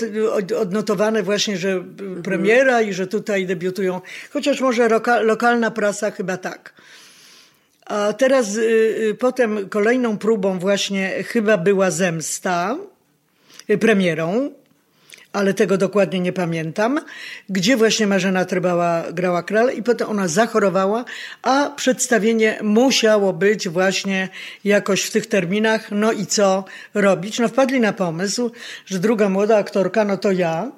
odnotowane 0.59 1.23
właśnie, 1.23 1.57
że 1.57 1.83
premiera 2.23 2.81
i 2.81 2.93
że 2.93 3.07
tutaj 3.07 3.45
debiutują, 3.45 4.01
chociaż 4.29 4.61
może 4.61 4.89
lokalna 5.21 5.71
prasa 5.71 6.11
chyba 6.11 6.37
tak. 6.37 6.73
A 7.85 8.13
teraz 8.13 8.55
y, 8.55 8.61
y, 8.61 9.15
potem 9.19 9.69
kolejną 9.69 10.17
próbą 10.17 10.59
właśnie 10.59 11.23
chyba 11.23 11.57
była 11.57 11.91
Zemsta, 11.91 12.77
premierą 13.77 14.51
ale 15.39 15.53
tego 15.53 15.77
dokładnie 15.77 16.19
nie 16.19 16.33
pamiętam, 16.33 16.99
gdzie 17.49 17.77
właśnie 17.77 18.07
Marzena 18.07 18.45
Trybała 18.45 19.03
grała 19.13 19.43
kral 19.43 19.73
i 19.73 19.83
potem 19.83 20.09
ona 20.09 20.27
zachorowała, 20.27 21.05
a 21.41 21.69
przedstawienie 21.75 22.59
musiało 22.63 23.33
być 23.33 23.69
właśnie 23.69 24.29
jakoś 24.63 25.03
w 25.03 25.11
tych 25.11 25.25
terminach. 25.25 25.91
No 25.91 26.11
i 26.11 26.25
co 26.25 26.65
robić? 26.93 27.39
No 27.39 27.47
wpadli 27.47 27.79
na 27.79 27.93
pomysł, 27.93 28.51
że 28.85 28.99
druga 28.99 29.29
młoda 29.29 29.57
aktorka, 29.57 30.05
no 30.05 30.17
to 30.17 30.31
ja, 30.31 30.71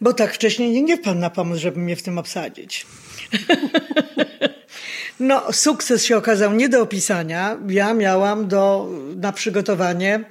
bo 0.00 0.12
tak 0.12 0.34
wcześniej 0.34 0.70
nie, 0.70 0.82
nie 0.82 0.96
wpadł 0.96 1.20
na 1.20 1.30
pomysł, 1.30 1.62
żeby 1.62 1.80
mnie 1.80 1.96
w 1.96 2.02
tym 2.02 2.18
obsadzić. 2.18 2.86
No, 5.20 5.52
sukces 5.52 6.04
się 6.04 6.16
okazał 6.16 6.52
nie 6.52 6.68
do 6.68 6.82
opisania. 6.82 7.56
Ja 7.68 7.94
miałam 7.94 8.48
do, 8.48 8.88
na 9.16 9.32
przygotowanie 9.32 10.24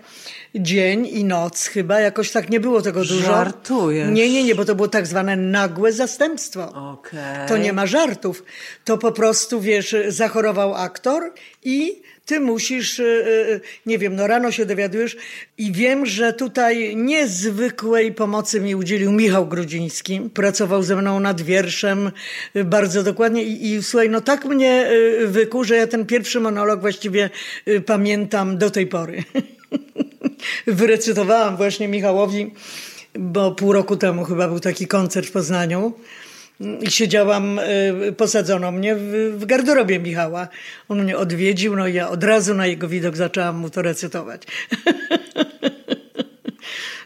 dzień 0.59 1.07
i 1.07 1.23
noc 1.23 1.65
chyba, 1.65 1.99
jakoś 1.99 2.31
tak 2.31 2.49
nie 2.49 2.59
było 2.59 2.81
tego 2.81 2.99
dużo. 2.99 3.25
Żartujesz. 3.25 4.09
Nie, 4.11 4.29
nie, 4.29 4.43
nie, 4.43 4.55
bo 4.55 4.65
to 4.65 4.75
było 4.75 4.87
tak 4.87 5.07
zwane 5.07 5.35
nagłe 5.35 5.91
zastępstwo. 5.91 6.93
Okay. 6.93 7.47
To 7.47 7.57
nie 7.57 7.73
ma 7.73 7.87
żartów. 7.87 8.43
To 8.85 8.97
po 8.97 9.11
prostu, 9.11 9.61
wiesz, 9.61 9.95
zachorował 10.07 10.75
aktor 10.75 11.33
i 11.63 12.01
ty 12.27 12.39
musisz, 12.39 12.99
e, 12.99 13.03
e, 13.03 13.59
nie 13.85 13.97
wiem, 13.97 14.15
no 14.15 14.27
rano 14.27 14.51
się 14.51 14.65
dowiadujesz 14.65 15.17
i 15.57 15.71
wiem, 15.71 16.05
że 16.05 16.33
tutaj 16.33 16.95
niezwykłej 16.95 18.13
pomocy 18.13 18.61
mi 18.61 18.75
udzielił 18.75 19.11
Michał 19.11 19.47
Grudziński. 19.47 20.29
Pracował 20.33 20.83
ze 20.83 20.95
mną 20.95 21.19
nad 21.19 21.41
wierszem 21.41 22.11
bardzo 22.65 23.03
dokładnie 23.03 23.43
i, 23.43 23.67
i 23.67 23.83
słuchaj, 23.83 24.09
no 24.09 24.21
tak 24.21 24.45
mnie 24.45 24.91
wykuł, 25.25 25.63
że 25.63 25.75
ja 25.75 25.87
ten 25.87 26.05
pierwszy 26.05 26.39
monolog 26.39 26.81
właściwie 26.81 27.29
pamiętam 27.85 28.57
do 28.57 28.69
tej 28.69 28.87
pory. 28.87 29.23
wyrecytowałam 30.67 31.57
właśnie 31.57 31.87
Michałowi, 31.87 32.53
bo 33.19 33.51
pół 33.51 33.73
roku 33.73 33.97
temu 33.97 34.25
chyba 34.25 34.47
był 34.47 34.59
taki 34.59 34.87
koncert 34.87 35.27
w 35.27 35.31
Poznaniu. 35.31 35.93
I 36.81 36.91
siedziałam, 36.91 37.59
y, 37.59 38.13
posadzono 38.17 38.71
mnie 38.71 38.95
w, 39.31 39.45
garderobie 39.45 39.99
Michała. 39.99 40.47
On 40.89 41.03
mnie 41.03 41.17
odwiedził, 41.17 41.75
no 41.75 41.87
i 41.87 41.93
ja 41.93 42.09
od 42.09 42.23
razu 42.23 42.53
na 42.53 42.67
jego 42.67 42.87
widok 42.87 43.17
zaczęłam 43.17 43.57
mu 43.57 43.69
to 43.69 43.81
recytować. 43.81 44.41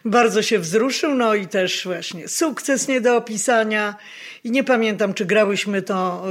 Bardzo 0.05 0.41
się 0.41 0.59
wzruszył, 0.59 1.15
no 1.15 1.35
i 1.35 1.47
też 1.47 1.83
właśnie 1.85 2.27
sukces 2.27 2.87
nie 2.87 3.01
do 3.01 3.17
opisania. 3.17 3.95
I 4.43 4.51
nie 4.51 4.63
pamiętam, 4.63 5.13
czy 5.13 5.25
grałyśmy 5.25 5.81
to 5.81 6.23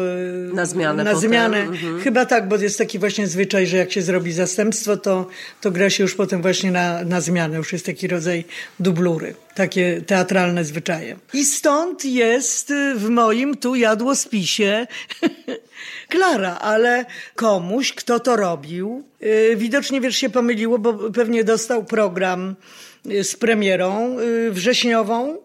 yy, 0.48 0.54
na 0.54 0.66
zmianę. 0.66 1.04
Na 1.04 1.14
zmianę. 1.14 1.58
Mhm. 1.58 2.00
Chyba 2.00 2.26
tak, 2.26 2.48
bo 2.48 2.56
jest 2.56 2.78
taki 2.78 2.98
właśnie 2.98 3.26
zwyczaj, 3.26 3.66
że 3.66 3.76
jak 3.76 3.92
się 3.92 4.02
zrobi 4.02 4.32
zastępstwo, 4.32 4.96
to, 4.96 5.26
to 5.60 5.70
gra 5.70 5.90
się 5.90 6.02
już 6.02 6.14
potem 6.14 6.42
właśnie 6.42 6.70
na, 6.70 7.04
na 7.04 7.20
zmianę. 7.20 7.56
Już 7.56 7.72
jest 7.72 7.86
taki 7.86 8.08
rodzaj 8.08 8.44
dublury. 8.80 9.34
Takie 9.54 10.02
teatralne 10.06 10.64
zwyczaje. 10.64 11.16
I 11.34 11.44
stąd 11.44 12.04
jest 12.04 12.72
w 12.96 13.08
moim 13.08 13.56
tu 13.56 13.74
jadłospisie 13.74 14.86
Klara, 16.08 16.58
ale 16.58 17.04
komuś, 17.34 17.92
kto 17.92 18.20
to 18.20 18.36
robił, 18.36 19.04
yy, 19.20 19.56
widocznie 19.56 20.00
wiesz 20.00 20.16
się 20.16 20.30
pomyliło, 20.30 20.78
bo 20.78 21.10
pewnie 21.10 21.44
dostał 21.44 21.84
program 21.84 22.56
z 23.22 23.36
premierą 23.36 24.18
y, 24.18 24.50
wrześniową 24.50 25.36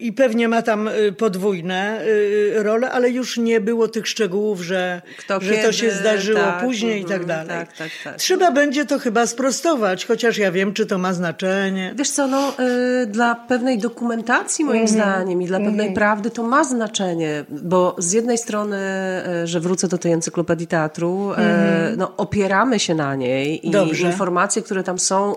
i 0.00 0.12
pewnie 0.12 0.48
ma 0.48 0.62
tam 0.62 0.88
y, 0.88 1.12
podwójne 1.12 2.04
y, 2.06 2.62
role, 2.62 2.90
ale 2.90 3.10
już 3.10 3.38
nie 3.38 3.60
było 3.60 3.88
tych 3.88 4.08
szczegółów, 4.08 4.62
że, 4.62 5.02
Kto 5.18 5.40
że 5.40 5.50
kiedy, 5.50 5.66
to 5.66 5.72
się 5.72 5.90
zdarzyło 5.90 6.40
tak, 6.40 6.60
później 6.60 7.00
i 7.00 7.04
tak 7.04 7.22
mhm, 7.22 7.46
dalej. 7.46 7.66
Tak, 7.66 7.76
tak, 7.76 7.88
tak. 8.04 8.16
Trzeba 8.16 8.52
będzie 8.52 8.86
to 8.86 8.98
chyba 8.98 9.26
sprostować, 9.26 10.06
chociaż 10.06 10.38
ja 10.38 10.52
wiem, 10.52 10.72
czy 10.72 10.86
to 10.86 10.98
ma 10.98 11.12
znaczenie. 11.12 11.94
Wiesz 11.96 12.10
co, 12.10 12.26
no, 12.26 12.52
y, 13.02 13.06
dla 13.06 13.34
pewnej 13.34 13.78
dokumentacji 13.78 14.64
moim 14.64 14.76
mm 14.76 14.88
zdaniem 14.88 15.42
i 15.42 15.46
dla 15.46 15.58
pewnej 15.58 15.86
mm 15.86 15.94
prawdy 15.94 16.30
to 16.30 16.42
ma 16.42 16.64
znaczenie, 16.64 17.44
bo 17.48 17.96
z 17.98 18.12
jednej 18.12 18.38
strony, 18.38 18.76
y, 19.42 19.46
że 19.46 19.60
wrócę 19.60 19.88
do 19.88 19.98
tej 19.98 20.12
encyklopedii 20.12 20.66
teatru, 20.66 21.32
mm 21.32 21.68
no, 21.96 22.16
opieramy 22.16 22.78
się 22.78 22.94
na 22.94 23.14
niej 23.14 23.68
i 23.68 23.70
Dobrze. 23.70 24.06
informacje, 24.06 24.62
które 24.62 24.82
tam 24.82 24.98
są, 24.98 25.34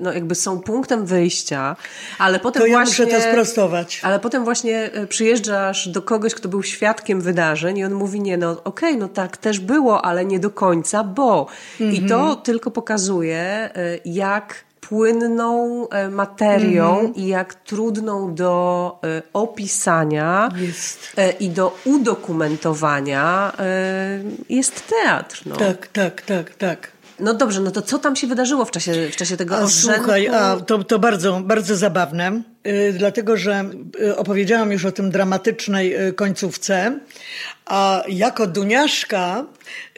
no, 0.00 0.12
jakby 0.12 0.34
są 0.34 0.60
punktem 0.60 1.06
wyjścia, 1.06 1.76
ale 2.18 2.40
potem 2.40 2.62
to 2.62 2.66
ja 2.66 2.76
właśnie... 2.76 3.04
muszę 3.04 3.16
to 3.16 3.22
sprostować. 3.30 4.03
Ale 4.04 4.20
potem 4.20 4.44
właśnie 4.44 4.92
e, 4.92 5.06
przyjeżdżasz 5.06 5.88
do 5.88 6.02
kogoś, 6.02 6.34
kto 6.34 6.48
był 6.48 6.62
świadkiem 6.62 7.20
wydarzeń 7.20 7.78
i 7.78 7.84
on 7.84 7.94
mówi, 7.94 8.20
nie 8.20 8.36
no 8.36 8.50
okej, 8.50 8.64
okay, 8.64 8.96
no 8.96 9.08
tak 9.08 9.36
też 9.36 9.60
było, 9.60 10.04
ale 10.04 10.24
nie 10.24 10.38
do 10.38 10.50
końca, 10.50 11.04
bo... 11.04 11.46
I 11.80 12.02
to 12.02 12.20
mhm. 12.20 12.36
tylko 12.36 12.70
pokazuje, 12.70 13.38
e, 13.38 13.70
jak 14.04 14.64
płynną 14.80 15.88
e, 15.88 16.08
materią 16.08 16.98
mm. 16.98 17.14
i 17.14 17.26
jak 17.26 17.54
trudną 17.54 18.34
do 18.34 18.98
opisania 19.32 20.48
jest. 20.56 21.16
i 21.40 21.50
do 21.50 21.76
udokumentowania 21.84 23.52
jest 24.48 24.88
teatr. 24.88 25.42
No. 25.46 25.56
Tak, 25.56 25.86
tak, 25.86 26.22
tak, 26.22 26.54
tak. 26.54 26.93
No 27.20 27.34
dobrze, 27.34 27.60
no 27.60 27.70
to 27.70 27.82
co 27.82 27.98
tam 27.98 28.16
się 28.16 28.26
wydarzyło 28.26 28.64
w 28.64 28.70
czasie, 28.70 29.08
w 29.12 29.16
czasie 29.16 29.36
tego 29.36 29.56
a, 29.56 29.66
Słuchaj, 29.66 30.28
a 30.28 30.56
to, 30.56 30.84
to 30.84 30.98
bardzo, 30.98 31.40
bardzo 31.44 31.76
zabawne, 31.76 32.42
yy, 32.64 32.92
dlatego 32.92 33.36
że 33.36 33.64
yy, 34.00 34.16
opowiedziałam 34.16 34.72
już 34.72 34.84
o 34.84 34.92
tym 34.92 35.10
dramatycznej 35.10 35.90
yy, 35.90 36.12
końcówce, 36.12 36.98
a 37.66 38.02
jako 38.08 38.46
Duniaszka 38.46 39.44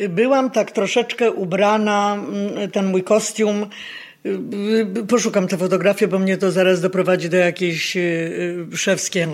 y, 0.01 0.09
byłam 0.09 0.51
tak 0.51 0.71
troszeczkę 0.71 1.33
ubrana, 1.33 2.15
mm, 2.15 2.71
ten 2.71 2.87
mój 2.87 3.05
kostium 3.05 3.67
Poszukam 5.09 5.49
tę 5.49 5.57
fotografię, 5.57 6.09
bo 6.09 6.19
mnie 6.19 6.37
to 6.37 6.51
zaraz 6.51 6.81
doprowadzi 6.81 7.29
do 7.29 7.37
jakiejś 7.37 7.97
y, 7.97 8.01
y, 8.73 8.77
szewskiej. 8.77 9.27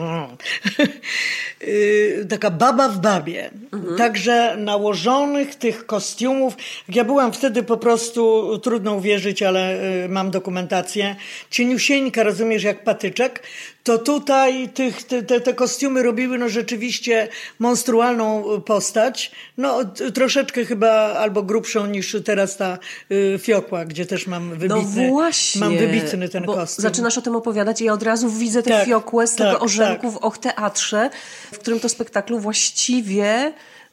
Y, 1.69 2.27
taka 2.29 2.51
baba 2.51 2.89
w 2.89 3.01
babie. 3.01 3.51
Mhm. 3.73 3.97
Także 3.97 4.57
nałożonych 4.57 5.55
tych 5.55 5.87
kostiumów. 5.87 6.57
Ja 6.89 7.05
byłam 7.05 7.33
wtedy 7.33 7.63
po 7.63 7.77
prostu, 7.77 8.59
trudno 8.59 8.95
uwierzyć, 8.95 9.43
ale 9.43 9.79
mam 10.09 10.31
dokumentację. 10.31 11.17
Cieniusieńka, 11.51 12.23
rozumiesz, 12.23 12.63
jak 12.63 12.85
patyczek 12.85 13.43
to 13.83 13.99
tutaj 13.99 14.69
tych, 14.69 15.03
te, 15.03 15.23
te, 15.23 15.41
te, 15.41 15.55
kostiumy 15.55 16.03
robiły 16.03 16.39
no 16.39 16.49
rzeczywiście 16.49 17.29
monstrualną 17.59 18.45
postać. 18.61 19.33
No 19.59 19.85
troszeczkę 20.15 20.65
chyba 20.65 20.91
albo 20.93 21.43
grubszą 21.43 21.87
niż 21.87 22.17
teraz 22.25 22.57
ta 22.57 22.79
y, 23.11 23.39
fiokła, 23.39 23.85
gdzie 23.85 24.07
też 24.07 24.27
mam 24.27 24.49
no 24.49 24.57
wybitny, 24.57 25.03
no 25.03 25.09
właśnie, 25.09 25.61
mam 25.61 25.79
wybitny 25.79 26.29
ten 26.29 26.45
kostium. 26.45 26.83
Zaczynasz 26.83 27.19
o 27.19 27.23
tym 27.23 27.37
opowiadać 27.37 27.81
i 27.81 27.85
ja 27.85 27.93
od 27.93 28.03
razu 28.03 28.29
widzę 28.31 28.63
tę 28.63 28.71
tak, 28.71 28.85
fiokłę 28.85 29.27
z 29.27 29.35
tak, 29.35 29.47
tego 29.47 29.61
orzenku 29.61 30.13
tak. 30.13 30.21
w 30.21 30.25
Och 30.25 30.39
Teatrze, 30.39 31.11
w 31.53 31.59
którym 31.59 31.81
to 31.81 31.89
spektaklu 31.89 32.39
właściwie 32.39 33.53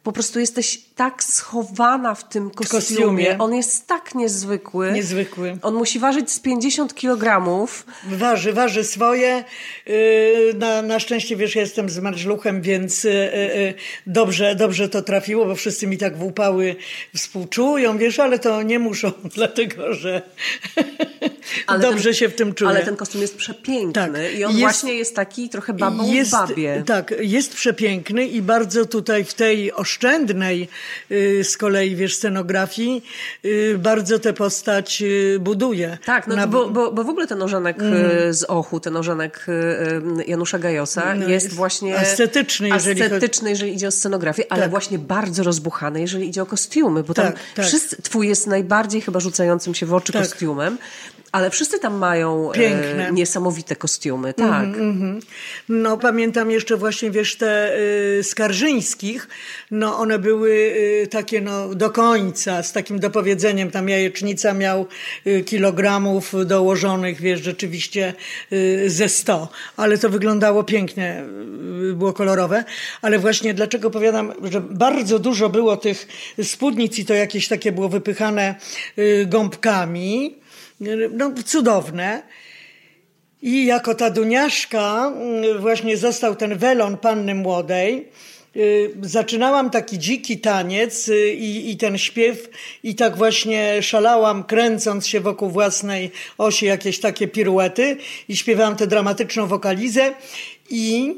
po 0.09 0.13
prostu 0.13 0.39
jesteś 0.39 0.81
tak 0.95 1.23
schowana 1.23 2.15
w 2.15 2.29
tym 2.29 2.49
kostiumie. 2.49 2.81
kostiumie. 2.81 3.37
On 3.37 3.53
jest 3.53 3.87
tak 3.87 4.15
niezwykły. 4.15 4.91
Niezwykły. 4.91 5.57
On 5.61 5.75
musi 5.75 5.99
ważyć 5.99 6.31
z 6.31 6.39
50 6.39 6.95
kilogramów. 6.95 7.85
Waży, 8.07 8.53
waży 8.53 8.83
swoje. 8.83 9.43
Yy, 9.85 10.53
na, 10.57 10.81
na 10.81 10.99
szczęście, 10.99 11.35
wiesz, 11.35 11.55
ja 11.55 11.61
jestem 11.61 11.89
z 11.89 11.99
marżluchem, 11.99 12.61
więc 12.61 13.03
yy, 13.03 13.11
yy, 13.11 13.73
dobrze, 14.07 14.55
dobrze 14.55 14.89
to 14.89 15.01
trafiło, 15.01 15.45
bo 15.45 15.55
wszyscy 15.55 15.87
mi 15.87 15.97
tak 15.97 16.17
w 16.17 16.23
upały 16.23 16.75
współczują, 17.15 17.97
wiesz, 17.97 18.19
ale 18.19 18.39
to 18.39 18.61
nie 18.61 18.79
muszą, 18.79 19.11
dlatego 19.35 19.93
że 19.93 20.21
dobrze 21.79 22.03
ten, 22.03 22.13
się 22.13 22.29
w 22.29 22.35
tym 22.35 22.53
czuję. 22.53 22.69
Ale 22.69 22.85
ten 22.85 22.95
kostium 22.95 23.21
jest 23.21 23.37
przepiękny 23.37 23.93
tak. 23.93 24.39
i 24.39 24.43
on 24.43 24.51
jest, 24.51 24.61
właśnie 24.61 24.93
jest 24.93 25.15
taki 25.15 25.49
trochę 25.49 25.73
babą 25.73 26.13
jest, 26.13 26.29
w 26.29 26.33
babie. 26.33 26.83
Tak, 26.85 27.13
jest 27.19 27.53
przepiękny 27.53 28.27
i 28.27 28.41
bardzo 28.41 28.85
tutaj 28.85 29.23
w 29.23 29.33
tej 29.33 29.73
oszczędnej 29.73 30.67
y, 31.11 31.43
z 31.43 31.57
kolei, 31.57 31.95
wiesz, 31.95 32.15
scenografii 32.15 33.03
y, 33.45 33.77
bardzo 33.77 34.19
tę 34.19 34.33
postać 34.33 35.01
y, 35.01 35.37
buduje. 35.39 35.97
Tak, 36.05 36.27
no, 36.27 36.35
Na... 36.35 36.47
bo, 36.47 36.69
bo, 36.69 36.91
bo 36.91 37.03
w 37.03 37.09
ogóle 37.09 37.27
ten 37.27 37.41
ożanek 37.41 37.79
mm. 37.79 38.33
z 38.33 38.43
Ochu, 38.43 38.79
ten 38.79 38.97
ożanek 38.97 39.45
Janusza 40.27 40.59
Gajosa 40.59 41.15
no, 41.15 41.27
jest, 41.29 41.45
jest, 41.45 41.55
właśnie 41.55 41.97
estetyczny, 41.97 42.69
jeżeli, 42.69 43.01
estetyczny, 43.01 43.49
jeżeli 43.49 43.73
idzie 43.73 43.87
o 43.87 43.91
scenografię, 43.91 44.43
ale 44.49 44.61
tak. 44.61 44.71
właśnie 44.71 44.99
bardzo 44.99 45.43
rozbuchany, 45.43 46.01
jeżeli 46.01 46.27
idzie 46.27 46.41
o 46.41 46.45
kostiumy, 46.45 47.03
bo 47.03 47.13
tam 47.13 47.25
tak, 47.25 47.35
tak. 47.55 47.65
Wszyscy, 47.65 48.01
twój 48.01 48.27
jest 48.27 48.47
najbardziej 48.47 49.01
chyba 49.01 49.19
rzucającym 49.19 49.75
się 49.75 49.85
w 49.85 49.93
oczy 49.93 50.13
tak. 50.13 50.21
kostiumem. 50.21 50.77
Ale 51.39 51.49
wszyscy 51.49 51.79
tam 51.79 51.97
mają 51.97 52.51
e, 52.51 53.11
niesamowite 53.11 53.75
kostiumy, 53.75 54.33
tak. 54.33 54.63
Mm 54.63 54.99
-hmm. 54.99 55.25
No 55.69 55.97
pamiętam 55.97 56.51
jeszcze 56.51 56.77
właśnie, 56.77 57.11
wiesz, 57.11 57.35
te 57.35 57.77
y, 58.19 58.23
Skarżyńskich, 58.23 59.27
no 59.71 59.97
one 59.97 60.19
były 60.19 60.51
y, 60.51 61.07
takie 61.07 61.41
no 61.41 61.75
do 61.75 61.89
końca, 61.89 62.63
z 62.63 62.73
takim 62.73 62.99
dopowiedzeniem, 62.99 63.71
tam 63.71 63.89
jajecznica 63.89 64.53
miał 64.53 64.87
y, 65.27 65.43
kilogramów 65.43 66.33
dołożonych, 66.45 67.21
wiesz, 67.21 67.41
rzeczywiście 67.41 68.13
y, 68.53 68.89
ze 68.89 69.09
sto, 69.09 69.49
ale 69.77 69.97
to 69.97 70.09
wyglądało 70.09 70.63
pięknie, 70.63 71.23
y, 71.89 71.93
było 71.93 72.13
kolorowe, 72.13 72.63
ale 73.01 73.19
właśnie 73.19 73.53
dlaczego 73.53 73.89
powiadam, 73.89 74.33
że 74.43 74.61
bardzo 74.61 75.19
dużo 75.19 75.49
było 75.49 75.77
tych 75.77 76.07
spódnic 76.43 76.99
i 76.99 77.05
to 77.05 77.13
jakieś 77.13 77.47
takie 77.47 77.71
było 77.71 77.89
wypychane 77.89 78.55
y, 78.97 79.25
gąbkami, 79.29 80.39
no, 81.11 81.31
cudowne. 81.45 82.23
I 83.41 83.65
jako 83.65 83.95
ta 83.95 84.09
Duniaszka 84.09 85.13
mm, 85.15 85.61
właśnie 85.61 85.97
został 85.97 86.35
ten 86.35 86.57
welon 86.57 86.97
panny 86.97 87.35
młodej, 87.35 88.07
y, 88.55 88.91
zaczynałam 89.01 89.69
taki 89.69 89.99
dziki 89.99 90.39
taniec 90.39 91.07
y, 91.07 91.33
i, 91.33 91.71
i, 91.71 91.77
ten 91.77 91.97
śpiew 91.97 92.49
i 92.83 92.95
tak 92.95 93.17
właśnie 93.17 93.83
szalałam, 93.83 94.43
kręcąc 94.43 95.07
się 95.07 95.19
wokół 95.19 95.49
własnej 95.49 96.11
osi 96.37 96.65
jakieś 96.65 96.99
takie 96.99 97.27
piruety 97.27 97.97
i 98.27 98.37
śpiewałam 98.37 98.75
tę 98.75 98.87
dramatyczną 98.87 99.47
wokalizę 99.47 100.13
i 100.69 101.15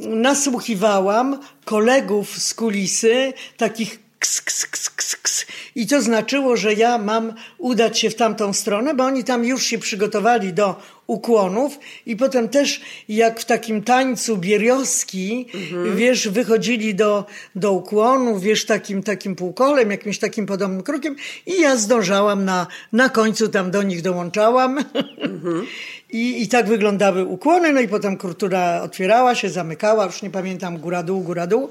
nasłuchiwałam 0.00 1.40
kolegów 1.64 2.38
z 2.38 2.54
kulisy, 2.54 3.32
takich 3.56 4.01
ks, 4.22 4.40
ks, 4.40 4.66
ks, 4.66 4.90
ks, 4.90 5.16
ks. 5.16 5.46
I 5.74 5.86
to 5.86 6.02
znaczyło, 6.02 6.56
że 6.56 6.74
ja 6.74 6.98
mam 6.98 7.34
udać 7.58 7.98
się 7.98 8.10
w 8.10 8.14
tamtą 8.14 8.52
stronę, 8.52 8.94
bo 8.94 9.04
oni 9.04 9.24
tam 9.24 9.44
już 9.44 9.62
się 9.66 9.78
przygotowali 9.78 10.52
do 10.52 10.76
ukłonów 11.06 11.78
i 12.06 12.16
potem 12.16 12.48
też 12.48 12.80
jak 13.08 13.40
w 13.40 13.44
takim 13.44 13.82
tańcu 13.82 14.36
bierioski, 14.36 15.46
mhm. 15.54 15.96
wiesz, 15.96 16.28
wychodzili 16.28 16.94
do, 16.94 17.24
do 17.54 17.72
ukłonów, 17.72 18.42
wiesz, 18.42 18.66
takim, 18.66 19.02
takim 19.02 19.36
półkolem, 19.36 19.90
jakimś 19.90 20.18
takim 20.18 20.46
podobnym 20.46 20.82
krokiem 20.82 21.16
i 21.46 21.60
ja 21.60 21.76
zdążałam 21.76 22.44
na, 22.44 22.66
na 22.92 23.08
końcu 23.08 23.48
tam 23.48 23.70
do 23.70 23.82
nich 23.82 24.02
dołączałam. 24.02 24.78
Mhm. 25.18 25.66
I, 26.12 26.42
I 26.42 26.48
tak 26.48 26.68
wyglądały 26.68 27.24
ukłony, 27.24 27.72
no 27.72 27.80
i 27.80 27.88
potem 27.88 28.16
kultura 28.16 28.82
otwierała 28.82 29.34
się, 29.34 29.50
zamykała, 29.50 30.04
już 30.04 30.22
nie 30.22 30.30
pamiętam, 30.30 30.78
góra-dół, 30.78 31.20
góra-dół. 31.20 31.70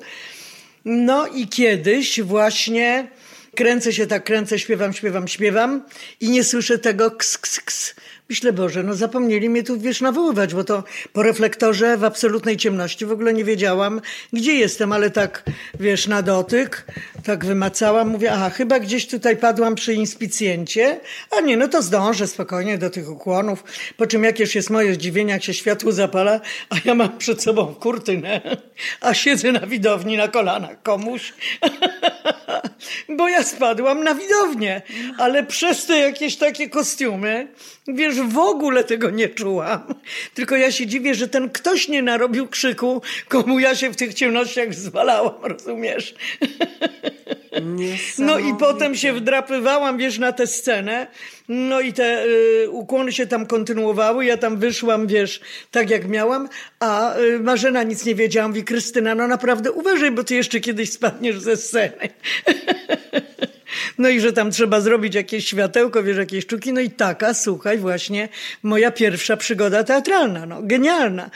No 0.85 1.27
i 1.27 1.47
kiedyś 1.47 2.21
właśnie 2.21 3.07
kręcę 3.55 3.93
się 3.93 4.07
tak, 4.07 4.23
kręcę, 4.23 4.59
śpiewam, 4.59 4.93
śpiewam, 4.93 5.27
śpiewam 5.27 5.83
i 6.19 6.29
nie 6.29 6.43
słyszę 6.43 6.79
tego 6.79 7.11
ks, 7.11 7.37
ks, 7.37 7.59
ks. 7.59 7.95
Myślę, 8.31 8.53
Boże, 8.53 8.83
no 8.83 8.95
zapomnieli 8.95 9.49
mnie 9.49 9.63
tu, 9.63 9.79
wiesz, 9.79 10.01
nawoływać, 10.01 10.53
bo 10.53 10.63
to 10.63 10.83
po 11.13 11.23
reflektorze 11.23 11.97
w 11.97 12.03
absolutnej 12.03 12.57
ciemności 12.57 13.05
w 13.05 13.11
ogóle 13.11 13.33
nie 13.33 13.43
wiedziałam, 13.43 14.01
gdzie 14.33 14.53
jestem, 14.53 14.91
ale 14.91 15.09
tak, 15.09 15.43
wiesz, 15.79 16.07
na 16.07 16.21
dotyk, 16.21 16.85
tak 17.23 17.45
wymacałam, 17.45 18.07
mówię, 18.07 18.31
aha, 18.31 18.49
chyba 18.49 18.79
gdzieś 18.79 19.07
tutaj 19.07 19.37
padłam 19.37 19.75
przy 19.75 19.93
inspicjencie, 19.93 20.99
a 21.37 21.41
nie, 21.41 21.57
no 21.57 21.67
to 21.67 21.81
zdążę 21.81 22.27
spokojnie 22.27 22.77
do 22.77 22.89
tych 22.89 23.09
ukłonów, 23.09 23.63
po 23.97 24.07
czym 24.07 24.23
jakież 24.23 24.55
jest 24.55 24.69
moje 24.69 24.93
zdziwienie, 24.93 25.33
jak 25.33 25.43
się 25.43 25.53
światło 25.53 25.91
zapala, 25.91 26.39
a 26.69 26.75
ja 26.85 26.95
mam 26.95 27.17
przed 27.17 27.43
sobą 27.43 27.75
kurtynę, 27.75 28.41
a 29.01 29.13
siedzę 29.13 29.51
na 29.51 29.67
widowni 29.67 30.17
na 30.17 30.27
kolanach 30.27 30.81
komuś, 30.83 31.33
bo 33.17 33.27
ja 33.27 33.43
spadłam 33.43 34.03
na 34.03 34.15
widownię, 34.15 34.81
ale 35.17 35.43
przez 35.43 35.85
te 35.85 35.99
jakieś 35.99 36.37
takie 36.37 36.69
kostiumy, 36.69 37.47
wiesz, 37.87 38.20
w 38.23 38.37
ogóle 38.37 38.83
tego 38.83 39.09
nie 39.09 39.29
czułam. 39.29 39.95
Tylko 40.33 40.55
ja 40.55 40.71
się 40.71 40.87
dziwię, 40.87 41.15
że 41.15 41.27
ten 41.27 41.49
ktoś 41.49 41.87
nie 41.87 42.01
narobił 42.01 42.47
krzyku, 42.47 43.01
komu 43.27 43.59
ja 43.59 43.75
się 43.75 43.89
w 43.89 43.95
tych 43.95 44.13
ciemnościach 44.13 44.73
zwalałam, 44.73 45.33
rozumiesz? 45.43 46.15
No 48.17 48.39
i 48.39 48.53
potem 48.59 48.95
się 48.95 49.13
wdrapywałam, 49.13 49.97
wiesz, 49.97 50.19
na 50.19 50.31
tę 50.31 50.47
scenę. 50.47 51.07
No 51.49 51.81
i 51.81 51.93
te 51.93 52.25
y, 52.25 52.69
ukłony 52.69 53.11
się 53.11 53.27
tam 53.27 53.45
kontynuowały. 53.45 54.25
Ja 54.25 54.37
tam 54.37 54.57
wyszłam, 54.57 55.07
wiesz, 55.07 55.41
tak 55.71 55.89
jak 55.89 56.07
miałam. 56.07 56.49
A 56.79 57.17
y, 57.17 57.39
Marzena 57.39 57.83
nic 57.83 58.05
nie 58.05 58.15
wiedziała. 58.15 58.47
Mówi, 58.47 58.63
Krystyna, 58.63 59.15
no 59.15 59.27
naprawdę 59.27 59.71
uważaj, 59.71 60.11
bo 60.11 60.23
ty 60.23 60.35
jeszcze 60.35 60.59
kiedyś 60.59 60.91
spadniesz 60.91 61.39
ze 61.39 61.57
sceny. 61.57 62.09
No 64.01 64.09
i 64.09 64.19
że 64.19 64.33
tam 64.33 64.51
trzeba 64.51 64.81
zrobić 64.81 65.15
jakieś 65.15 65.47
światełko, 65.47 66.03
wiesz, 66.03 66.17
jakieś 66.17 66.43
sztuki. 66.43 66.73
No 66.73 66.81
i 66.81 66.89
taka, 66.89 67.33
słuchaj, 67.33 67.77
właśnie 67.77 68.29
moja 68.63 68.91
pierwsza 68.91 69.37
przygoda 69.37 69.83
teatralna. 69.83 70.45
No, 70.45 70.59
genialna. 70.61 71.29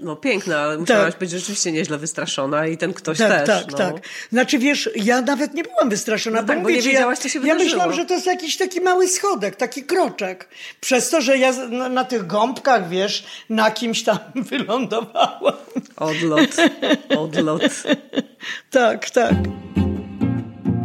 No 0.00 0.16
piękna, 0.16 0.58
ale 0.58 0.78
musiałaś 0.78 1.12
tak. 1.12 1.20
być 1.20 1.30
rzeczywiście 1.30 1.72
nieźle 1.72 1.98
wystraszona 1.98 2.66
i 2.66 2.76
ten 2.76 2.94
ktoś 2.94 3.18
tak, 3.18 3.46
też. 3.46 3.46
Tak, 3.46 3.72
no. 3.72 3.78
tak. 3.78 3.94
Znaczy 4.32 4.58
wiesz, 4.58 4.90
ja 4.96 5.22
nawet 5.22 5.54
nie 5.54 5.62
byłam 5.62 5.90
wystraszona, 5.90 6.36
no 6.36 6.42
bo, 6.42 6.48
tak, 6.48 6.58
mówię, 6.62 6.74
bo 6.74 6.80
nie 6.80 6.86
wiedziałaś, 6.86 7.18
co 7.18 7.28
się 7.28 7.40
wydarzyło. 7.40 7.64
Ja 7.64 7.70
myślałam, 7.70 7.92
że 7.92 8.04
to 8.04 8.14
jest 8.14 8.26
jakiś 8.26 8.56
taki 8.56 8.80
mały 8.80 9.08
schodek, 9.08 9.56
taki 9.56 9.84
kroczek. 9.84 10.48
Przez 10.80 11.10
to, 11.10 11.20
że 11.20 11.38
ja 11.38 11.52
na, 11.52 11.88
na 11.88 12.04
tych 12.04 12.26
gąbkach, 12.26 12.88
wiesz, 12.88 13.26
na 13.50 13.70
kimś 13.70 14.02
tam 14.02 14.18
wylądowałam. 14.50 15.54
Odlot, 15.96 16.56
odlot. 17.08 17.62
tak, 18.70 19.10
tak. 19.10 19.34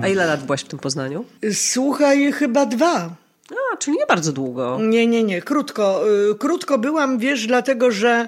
A 0.02 0.08
ile 0.08 0.26
lat 0.26 0.44
byłaś 0.44 0.62
w 0.62 0.68
tym 0.68 0.80
Poznaniu? 0.80 1.26
Słuchaj, 1.54 2.32
chyba 2.32 2.66
dwa. 2.66 3.16
A, 3.52 3.78
czyli 3.78 3.98
nie 3.98 4.06
bardzo 4.06 4.32
długo. 4.32 4.80
Nie, 4.82 5.08
nie, 5.08 5.24
nie, 5.24 5.42
krótko. 5.42 6.04
Y, 6.32 6.36
krótko 6.36 6.78
byłam, 6.78 7.20
wiesz, 7.20 7.48
dlatego 7.48 7.92
że 7.92 8.28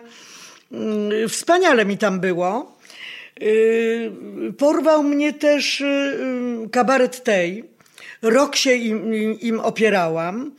y, 1.23 1.27
wspaniale 1.29 1.85
mi 1.85 1.97
tam 1.97 2.19
było. 2.19 2.77
Y, 3.41 4.11
porwał 4.57 5.03
mnie 5.03 5.33
też 5.33 5.83
kabaret 6.71 7.23
tej. 7.23 7.63
Rok 8.21 8.55
się 8.55 8.73
im, 8.73 9.13
im 9.39 9.59
opierałam, 9.59 10.51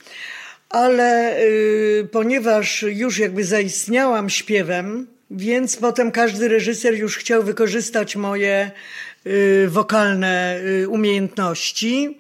ale 0.69 1.37
ponieważ 2.13 2.83
już 2.89 3.19
jakby 3.19 3.45
zaistniałam 3.45 4.31
śpiewem, 4.31 5.07
więc 5.31 5.77
potem 5.77 6.13
każdy 6.13 6.49
reżyser 6.49 6.95
już 6.95 7.17
chciał 7.17 7.43
wykorzystać 7.43 8.17
moje 8.17 8.71
Y, 8.71 9.14
wokalne 9.69 10.61
y, 10.83 10.89
umiejętności. 10.89 12.19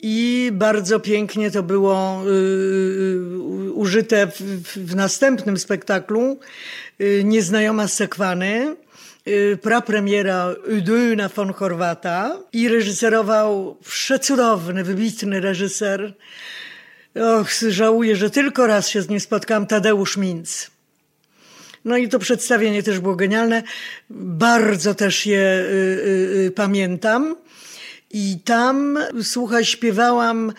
I 0.00 0.50
bardzo 0.52 1.00
pięknie 1.00 1.50
to 1.50 1.62
było 1.62 2.22
y, 2.26 3.72
użyte 3.72 4.26
w, 4.76 4.94
następnym 4.94 5.58
spektaklu 5.58 6.38
Nieznajoma 7.24 7.88
z 7.88 7.92
Sekwany, 7.92 8.76
prapremiera 9.62 10.54
Udyna 10.78 11.28
von 11.28 11.52
Chorwata 11.52 12.38
i 12.52 12.68
reżyserował 12.68 13.76
przecudowny, 13.84 14.84
wybitny 14.84 15.40
reżyser. 15.40 16.14
Och, 17.14 17.50
żałuję, 17.68 18.16
że 18.16 18.30
tylko 18.30 18.66
raz 18.66 18.88
się 18.88 19.02
z 19.02 19.08
nim 19.08 19.20
spotkałam, 19.20 19.66
Tadeusz 19.66 20.16
Minc. 20.16 20.70
No 21.86 21.96
i 21.96 22.08
to 22.08 22.18
przedstawienie 22.18 22.82
też 22.82 23.00
było 23.00 23.16
genialne. 23.16 23.62
Bardzo 24.10 24.94
też 24.94 25.26
je 25.26 25.40
y, 25.40 25.72
y, 25.72 26.46
y, 26.46 26.50
pamiętam. 26.50 27.36
I 28.10 28.38
tam, 28.44 28.98
słuchaj, 29.22 29.64
śpiewałam 29.64 30.52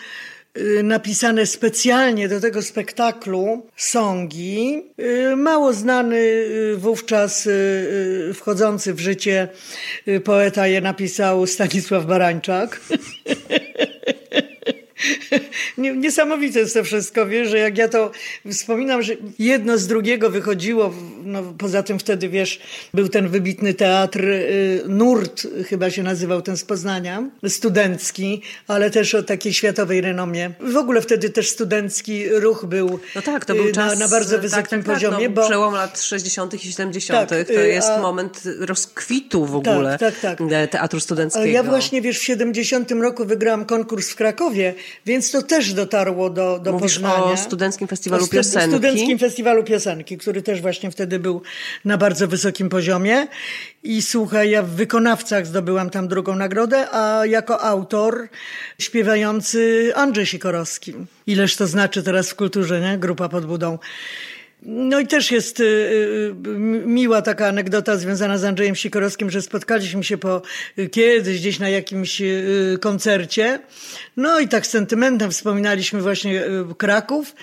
y, 0.56 0.82
napisane 0.82 1.46
specjalnie 1.46 2.28
do 2.28 2.40
tego 2.40 2.62
spektaklu 2.62 3.66
songi. 3.76 4.82
Y, 5.00 5.36
mało 5.36 5.72
znany 5.72 6.46
wówczas 6.76 7.48
wchodzący 8.34 8.94
w 8.94 9.00
życie 9.00 9.48
poeta 10.24 10.66
je 10.66 10.80
napisał 10.80 11.46
Stanisław 11.46 12.06
Barańczak. 12.06 12.80
Niesamowite 15.78 16.58
jest 16.58 16.74
to 16.74 16.84
wszystko, 16.84 17.26
wiesz, 17.26 17.48
że 17.48 17.58
jak 17.58 17.78
ja 17.78 17.88
to 17.88 18.10
wspominam, 18.52 19.02
że 19.02 19.12
jedno 19.38 19.78
z 19.78 19.86
drugiego 19.86 20.30
wychodziło, 20.30 20.94
no 21.24 21.42
poza 21.58 21.82
tym 21.82 21.98
wtedy, 21.98 22.28
wiesz, 22.28 22.60
był 22.94 23.08
ten 23.08 23.28
wybitny 23.28 23.74
teatr 23.74 24.24
y, 24.24 24.82
Nurt, 24.88 25.46
chyba 25.68 25.90
się 25.90 26.02
nazywał 26.02 26.42
ten 26.42 26.56
z 26.56 26.64
Poznania, 26.64 27.22
studencki, 27.48 28.42
ale 28.68 28.90
też 28.90 29.14
o 29.14 29.22
takiej 29.22 29.52
światowej 29.52 30.00
renomie. 30.00 30.50
W 30.60 30.76
ogóle 30.76 31.00
wtedy 31.00 31.30
też 31.30 31.50
studencki 31.50 32.28
ruch 32.28 32.64
był 32.64 33.00
No 33.14 33.22
tak, 33.22 33.44
to 33.44 33.54
był 33.54 33.66
y, 33.66 33.72
czas, 33.72 33.98
na, 33.98 34.06
na 34.06 34.08
bardzo 34.08 34.38
wysokim 34.38 34.62
tak, 34.62 34.70
tak, 34.70 34.84
tak 34.84 34.94
poziomie. 34.94 35.26
Tak, 35.26 35.36
no, 35.36 35.42
bo... 35.42 35.48
Przełom 35.48 35.74
lat 35.74 36.00
60. 36.00 36.54
i 36.54 36.58
70. 36.58 37.28
Tak, 37.28 37.48
to 37.48 37.52
y, 37.54 37.68
jest 37.68 37.88
a... 37.88 37.98
moment 37.98 38.42
rozkwitu 38.60 39.46
w 39.46 39.62
tak, 39.62 39.74
ogóle 39.74 39.98
tak, 39.98 40.20
tak, 40.20 40.38
teatru 40.70 41.00
studenckiego. 41.00 41.46
Ja 41.46 41.62
właśnie, 41.62 42.02
wiesz, 42.02 42.18
w 42.18 42.22
70 42.22 42.90
roku 42.90 43.24
wygrałam 43.24 43.64
konkurs 43.64 44.10
w 44.10 44.16
Krakowie, 44.16 44.74
więc 45.06 45.30
to 45.30 45.42
też 45.42 45.72
dotarło 45.74 46.30
do, 46.30 46.58
do 46.58 46.72
Mówisz 46.72 46.94
Poznania. 46.94 47.32
o 47.32 47.36
Studenckim 47.36 47.88
Festiwalu 47.88 48.24
o 48.24 48.28
Piosenki. 48.28 48.68
Studenckim 48.68 49.18
Festiwalu 49.18 49.64
Piosenki, 49.64 50.18
który 50.18 50.42
też 50.42 50.60
właśnie 50.60 50.90
wtedy 50.90 51.18
był 51.18 51.42
na 51.84 51.98
bardzo 51.98 52.28
wysokim 52.28 52.68
poziomie. 52.68 53.26
I 53.82 54.02
słuchaj, 54.02 54.50
ja 54.50 54.62
w 54.62 54.70
wykonawcach 54.70 55.46
zdobyłam 55.46 55.90
tam 55.90 56.08
drugą 56.08 56.36
nagrodę, 56.36 56.90
a 56.90 57.26
jako 57.26 57.60
autor 57.60 58.28
śpiewający 58.78 59.92
Andrzej 59.94 60.26
Sikorowski. 60.26 60.94
Ileż 61.26 61.56
to 61.56 61.66
znaczy 61.66 62.02
teraz 62.02 62.30
w 62.30 62.34
kulturze, 62.34 62.80
nie? 62.80 62.98
Grupa 62.98 63.28
pod 63.28 63.46
budą. 63.46 63.78
No 64.62 65.00
i 65.00 65.06
też 65.06 65.30
jest 65.30 65.60
y, 65.60 65.64
y, 65.64 66.34
miła 66.86 67.22
taka 67.22 67.46
anegdota 67.46 67.96
związana 67.96 68.38
z 68.38 68.44
Andrzejem 68.44 68.76
Sikorowskim, 68.76 69.30
że 69.30 69.42
spotkaliśmy 69.42 70.04
się 70.04 70.18
po 70.18 70.42
y, 70.78 70.88
kiedyś 70.88 71.40
gdzieś 71.40 71.58
na 71.58 71.68
jakimś 71.68 72.22
koncercie. 72.80 73.60
No 74.16 74.40
i 74.40 74.48
tak 74.48 74.66
z 74.66 74.70
sentymentem 74.70 75.30
wspominaliśmy 75.30 76.02
właśnie 76.02 76.42
Kraków 76.78 77.34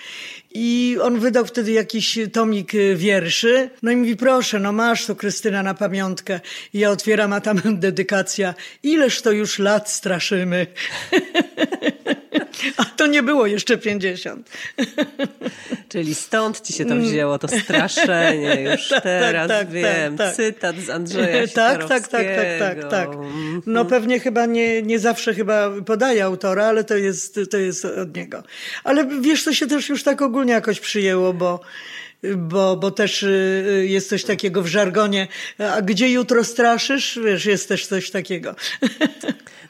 i 0.54 0.96
on 1.02 1.20
wydał 1.20 1.46
wtedy 1.46 1.72
jakiś 1.72 2.18
tomik 2.32 2.72
wierszy. 2.96 3.70
No 3.82 3.90
i 3.90 3.96
mówi, 3.96 4.16
proszę, 4.16 4.58
no 4.58 4.72
masz 4.72 5.06
tu 5.06 5.16
Krystyna 5.16 5.62
na 5.62 5.74
pamiątkę. 5.74 6.40
I 6.74 6.78
ja 6.78 6.90
otwieram, 6.90 7.32
a 7.32 7.40
tam 7.40 7.60
dedykacja. 7.86 8.54
Ileż 8.82 9.22
to 9.22 9.32
już 9.32 9.58
lat 9.58 9.90
straszymy. 9.90 10.66
A 12.76 12.84
to 12.84 13.06
nie 13.06 13.22
było 13.22 13.46
jeszcze 13.46 13.78
50. 13.78 14.50
Czyli 15.88 16.14
stąd 16.14 16.60
ci 16.60 16.72
się 16.72 16.84
to 16.84 16.96
wzięło, 16.96 17.38
to 17.38 17.48
straszenie. 17.48 18.62
Już 18.70 18.88
tak, 18.88 19.02
tak, 19.02 19.02
teraz 19.02 19.48
tak, 19.48 19.58
tak, 19.58 19.70
wiem. 19.70 20.16
Tak, 20.16 20.34
cytat 20.34 20.76
z 20.76 20.90
Andrzeja 20.90 21.48
tak, 21.54 21.88
tak, 21.88 22.08
tak, 22.08 22.26
tak, 22.26 22.58
tak, 22.58 22.90
tak. 22.90 23.08
No 23.66 23.84
pewnie 23.84 24.20
chyba 24.20 24.46
nie, 24.46 24.82
nie 24.82 24.98
zawsze 24.98 25.34
chyba 25.34 25.70
podaje 25.86 26.24
autora, 26.24 26.66
ale 26.66 26.84
to 26.84 26.96
jest, 26.96 27.40
to 27.50 27.58
jest 27.58 27.84
od 27.84 28.16
niego. 28.16 28.42
Ale 28.84 29.06
wiesz, 29.20 29.44
to 29.44 29.54
się 29.54 29.66
też 29.66 29.88
już 29.88 30.02
tak 30.02 30.22
ogólnie 30.22 30.52
jakoś 30.52 30.80
przyjęło, 30.80 31.32
bo 31.32 31.60
bo, 32.36 32.76
bo 32.76 32.90
też 32.90 33.22
y, 33.22 33.86
jest 33.88 34.08
coś 34.08 34.24
takiego 34.24 34.62
w 34.62 34.66
żargonie. 34.66 35.28
A 35.58 35.82
gdzie 35.82 36.10
jutro 36.10 36.44
straszysz? 36.44 37.18
Wiesz, 37.24 37.46
jest 37.46 37.68
też 37.68 37.86
coś 37.86 38.10
takiego. 38.10 38.54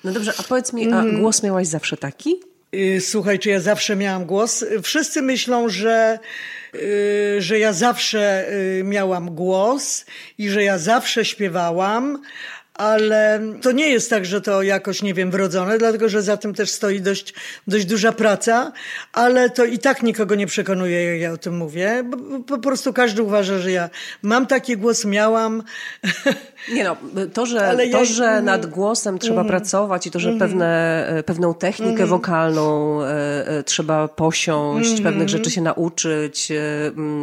No 0.05 0.13
dobrze, 0.13 0.33
a 0.39 0.43
powiedz 0.43 0.73
mi, 0.73 0.85
a 0.85 0.87
mhm. 0.87 1.21
głos 1.21 1.43
miałaś 1.43 1.67
zawsze 1.67 1.97
taki? 1.97 2.41
Y, 2.77 3.01
słuchaj, 3.01 3.39
czy 3.39 3.49
ja 3.49 3.61
zawsze 3.61 3.97
miałam 3.97 4.27
głos? 4.27 4.65
Wszyscy 4.83 5.23
myślą, 5.23 5.69
że, 5.69 6.19
y, 6.75 7.37
że 7.39 7.59
ja 7.59 7.73
zawsze 7.73 8.53
y, 8.53 8.85
miałam 8.85 9.35
głos 9.35 10.05
i 10.39 10.49
że 10.49 10.63
ja 10.63 10.79
zawsze 10.79 11.25
śpiewałam, 11.25 12.23
ale 12.77 13.41
to 13.63 13.73
nie 13.73 13.89
jest 13.89 14.11
tak, 14.11 14.25
że 14.25 14.41
to 14.41 14.63
jakoś, 14.63 15.03
nie 15.03 15.15
wiem, 15.15 15.31
wrodzone, 15.31 15.79
dlatego 15.79 16.09
że 16.09 16.23
za 16.23 16.37
tym 16.37 16.55
też 16.55 16.71
stoi 16.71 17.01
dość, 17.01 17.35
dość 17.67 17.85
duża 17.85 18.13
praca, 18.13 18.73
ale 19.13 19.51
to 19.51 19.65
i 19.65 19.79
tak 19.79 20.03
nikogo 20.03 20.35
nie 20.35 20.47
przekonuje, 20.47 21.05
jak 21.05 21.21
ja 21.21 21.33
o 21.33 21.37
tym 21.37 21.57
mówię. 21.57 22.05
Po 22.47 22.59
prostu 22.59 22.93
każdy 22.93 23.23
uważa, 23.23 23.59
że 23.59 23.73
ja 23.73 23.91
mam 24.23 24.47
taki 24.47 24.77
głos, 24.77 25.05
miałam. 25.05 25.63
Nie 26.75 26.85
no, 26.85 26.97
to, 27.33 27.47
że, 27.47 27.77
to, 27.77 27.99
ja... 27.99 28.05
że 28.05 28.25
mhm. 28.25 28.45
nad 28.45 28.67
głosem 28.67 29.19
trzeba 29.19 29.41
mm. 29.41 29.49
pracować 29.49 30.07
i 30.07 30.11
to, 30.11 30.21
że 30.21 30.29
mm. 30.29 30.39
pewne, 30.39 31.07
e, 31.09 31.23
pewną 31.23 31.55
technikę 31.55 31.93
mm. 31.93 32.07
wokalną 32.07 33.03
e, 33.03 33.49
e, 33.49 33.63
trzeba 33.63 34.09
posiąść, 34.09 34.91
mhm. 34.91 35.05
pewnych 35.05 35.29
rzeczy 35.29 35.51
się 35.51 35.61
nauczyć, 35.61 36.53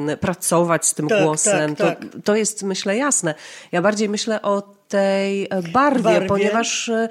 e, 0.07 0.17
pracować 0.17 0.85
z 0.85 0.93
tym 0.93 1.07
tak, 1.07 1.23
głosem, 1.23 1.75
tak, 1.75 1.99
tak. 1.99 2.11
To, 2.11 2.19
to 2.23 2.35
jest 2.35 2.63
myślę 2.63 2.97
jasne. 2.97 3.35
Ja 3.71 3.81
bardziej 3.81 4.09
myślę 4.09 4.41
o 4.41 4.82
tej 4.93 5.43
e, 5.49 5.61
barwie, 5.73 6.03
barwie. 6.03 6.27
ponieważ 6.27 6.89
e, 6.89 7.09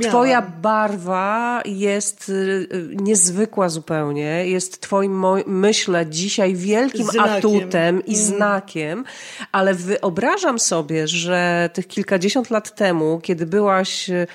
Twoja 0.00 0.42
barwa 0.42 1.62
jest 1.64 2.32
e, 2.32 2.78
niezwykła 3.02 3.68
zupełnie. 3.68 4.46
Jest 4.46 4.80
Twoim, 4.80 5.24
myślę, 5.46 6.06
dzisiaj 6.06 6.54
wielkim 6.54 7.06
znakiem. 7.06 7.32
atutem 7.32 8.06
i 8.06 8.14
mm. 8.14 8.26
znakiem, 8.26 9.04
ale 9.52 9.74
wyobrażam 9.74 10.58
sobie, 10.58 11.08
że 11.08 11.70
tych 11.72 11.88
kilkadziesiąt 11.88 12.50
lat 12.50 12.74
temu, 12.74 13.20
kiedy 13.22 13.46
byłaś 13.46 14.10
e, 14.10 14.26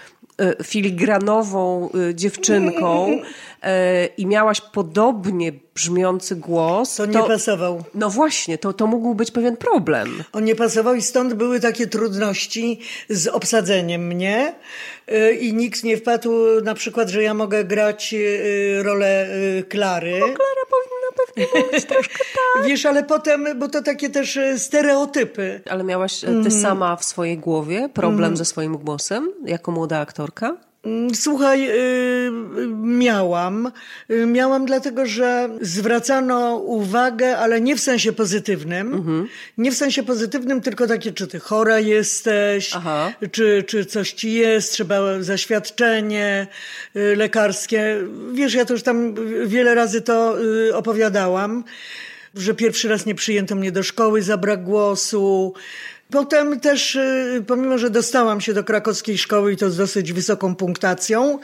filigranową 0.63 1.89
e, 2.09 2.15
dziewczynką 2.15 3.07
e, 3.63 4.05
i 4.05 4.25
miałaś 4.25 4.61
podobnie 4.61 5.53
brzmiący 5.75 6.35
głos. 6.35 6.95
To 6.95 7.05
nie 7.05 7.19
pasował. 7.19 7.83
No 7.95 8.09
właśnie, 8.09 8.57
to, 8.57 8.73
to 8.73 8.87
mógł 8.87 9.15
być 9.15 9.31
pewien 9.31 9.57
problem. 9.57 10.23
On 10.33 10.45
nie 10.45 10.55
pasował 10.55 10.95
i 10.95 11.01
stąd 11.01 11.33
były 11.33 11.59
takie 11.59 11.87
trudności 11.87 12.79
z 13.09 13.27
obsadzeniem 13.27 14.07
mnie 14.07 14.55
i 15.39 15.53
nikt 15.53 15.83
nie 15.83 15.97
wpadł 15.97 16.31
na 16.63 16.73
przykład, 16.73 17.09
że 17.09 17.23
ja 17.23 17.33
mogę 17.33 17.63
grać 17.63 18.15
rolę 18.81 19.27
Klary. 19.69 20.19
Bo 20.19 20.25
Klara 20.25 20.61
być 21.71 21.85
troszkę 21.85 22.17
tak. 22.55 22.67
Wiesz, 22.67 22.85
ale 22.85 23.03
potem, 23.03 23.47
bo 23.59 23.67
to 23.67 23.81
takie 23.81 24.09
też 24.09 24.39
stereotypy. 24.57 25.61
Ale 25.69 25.83
miałaś 25.83 26.19
ty 26.19 26.27
mm. 26.27 26.51
sama 26.51 26.95
w 26.95 27.03
swojej 27.03 27.37
głowie 27.37 27.89
problem 27.93 28.25
mm. 28.25 28.37
ze 28.37 28.45
swoim 28.45 28.77
głosem 28.77 29.31
jako 29.45 29.71
młoda 29.71 29.99
aktorka? 29.99 30.57
Mm, 30.83 31.15
słuchaj, 31.15 31.69
y, 31.69 32.31
miałam. 32.83 33.71
Y, 34.11 34.25
miałam 34.25 34.65
dlatego, 34.65 35.05
że 35.05 35.49
zwracano 35.61 36.55
uwagę, 36.55 37.37
ale 37.37 37.61
nie 37.61 37.75
w 37.75 37.79
sensie 37.79 38.13
pozytywnym. 38.13 38.93
Mhm. 38.93 39.27
Nie 39.57 39.71
w 39.71 39.75
sensie 39.75 40.03
pozytywnym, 40.03 40.61
tylko 40.61 40.87
takie, 40.87 41.11
czy 41.11 41.27
ty 41.27 41.39
chora 41.39 41.79
jesteś, 41.79 42.73
czy, 43.31 43.63
czy 43.67 43.85
coś 43.85 44.11
ci 44.11 44.33
jest, 44.33 44.73
trzeba 44.73 45.23
zaświadczenie 45.23 46.47
y, 46.95 47.15
lekarskie. 47.15 47.97
Wiesz, 48.33 48.53
ja 48.53 48.65
to 48.65 48.73
już 48.73 48.83
tam 48.83 49.15
wiele 49.47 49.75
razy 49.75 50.01
to 50.01 50.35
opowiadałam, 50.73 51.63
że 52.35 52.53
pierwszy 52.53 52.89
raz 52.89 53.05
nie 53.05 53.15
przyjęto 53.15 53.55
mnie 53.55 53.71
do 53.71 53.83
szkoły 53.83 54.21
za 54.21 54.37
brak 54.37 54.63
głosu, 54.63 55.53
Potem 56.11 56.59
też, 56.59 56.95
y, 56.95 57.43
pomimo 57.47 57.77
że 57.77 57.89
dostałam 57.89 58.41
się 58.41 58.53
do 58.53 58.63
krakowskiej 58.63 59.17
szkoły 59.17 59.53
i 59.53 59.57
to 59.57 59.69
z 59.69 59.77
dosyć 59.77 60.13
wysoką 60.13 60.55
punktacją, 60.55 61.39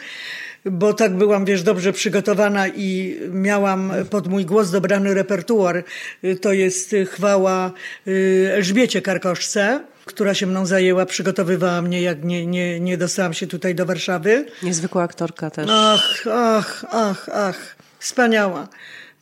bo 0.65 0.93
tak 0.93 1.17
byłam, 1.17 1.45
wiesz, 1.45 1.63
dobrze 1.63 1.93
przygotowana 1.93 2.67
i 2.67 3.19
miałam 3.31 3.93
pod 4.09 4.27
mój 4.27 4.45
głos 4.45 4.71
dobrany 4.71 5.13
repertuar. 5.13 5.83
Y, 6.23 6.35
to 6.35 6.53
jest 6.53 6.95
chwała 7.11 7.71
y, 8.07 8.49
Elżbiecie 8.53 9.01
Karkoszce, 9.01 9.79
która 10.05 10.33
się 10.33 10.47
mną 10.47 10.65
zajęła, 10.65 11.05
przygotowywała 11.05 11.81
mnie, 11.81 12.01
jak 12.01 12.23
nie, 12.23 12.45
nie, 12.45 12.79
nie 12.79 12.97
dostałam 12.97 13.33
się 13.33 13.47
tutaj 13.47 13.75
do 13.75 13.85
Warszawy. 13.85 14.45
Niezwykła 14.63 15.03
aktorka 15.03 15.49
też. 15.49 15.67
Ach, 15.71 16.23
ach, 16.31 16.85
ach, 16.91 17.29
ach. 17.33 17.75
Wspaniała. 17.99 18.67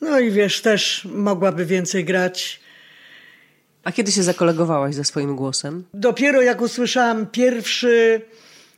No 0.01 0.19
i 0.19 0.31
wiesz, 0.31 0.61
też 0.61 1.07
mogłaby 1.11 1.65
więcej 1.65 2.05
grać. 2.05 2.64
A 3.85 3.91
kiedy 3.91 4.11
się 4.11 4.23
zakolegowałaś 4.23 4.95
ze 4.95 5.03
swoim 5.03 5.35
głosem? 5.35 5.83
Dopiero 5.93 6.41
jak 6.41 6.61
usłyszałam 6.61 7.27
pierwszy 7.27 8.21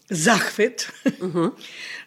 zachwyt, 0.10 0.91
mhm. 1.22 1.52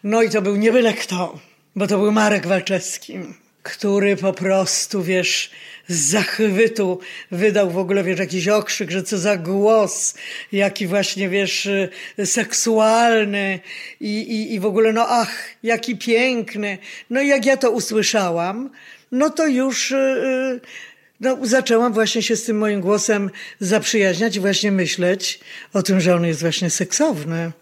no 0.05 0.23
i 0.23 0.31
to 0.31 0.43
był 0.43 0.57
nie 0.57 0.73
byle 0.73 0.95
kto, 0.95 1.39
bo 1.77 1.87
to 1.87 1.99
był 1.99 2.13
Marek 2.13 2.47
Walczewski, 2.47 3.19
który 3.63 4.17
po 4.17 4.33
prostu, 4.33 5.03
wiesz, 5.03 5.51
z 5.89 6.11
zachwytu 6.11 6.99
wydał 7.31 7.71
w 7.71 7.79
ogóle, 7.79 8.05
wiesz, 8.05 8.19
jakiś 8.19 8.49
okrzyk, 8.49 8.91
że 8.91 9.03
co 9.03 9.19
za 9.19 9.37
głos, 9.37 10.15
jaki 10.53 10.87
właśnie, 10.87 11.29
wiesz, 11.29 11.69
seksualny 12.25 13.61
i, 14.01 14.21
i, 14.21 14.55
i 14.55 14.61
w 14.61 14.67
ogóle, 14.67 14.93
no 14.93 15.07
ach, 15.09 15.45
jaki 15.63 15.97
piękny. 15.97 16.79
No 17.11 17.21
i 17.21 17.29
jak 17.29 17.47
ja 17.47 17.57
to 17.57 17.71
usłyszałam, 17.71 18.71
no 19.13 19.31
to 19.31 19.47
już... 19.47 19.91
Yy, 19.91 20.61
no, 21.21 21.39
zaczęłam 21.43 21.93
właśnie 21.93 22.23
się 22.23 22.37
z 22.37 22.45
tym 22.45 22.59
moim 22.59 22.81
głosem 22.81 23.31
zaprzyjaźniać 23.61 24.37
i 24.37 24.41
właśnie 24.41 24.73
myśleć 24.73 25.41
o 25.73 25.83
tym, 25.83 26.01
że 26.01 26.15
on 26.15 26.25
jest 26.25 26.41
właśnie 26.41 26.71
seksowny. 26.71 27.53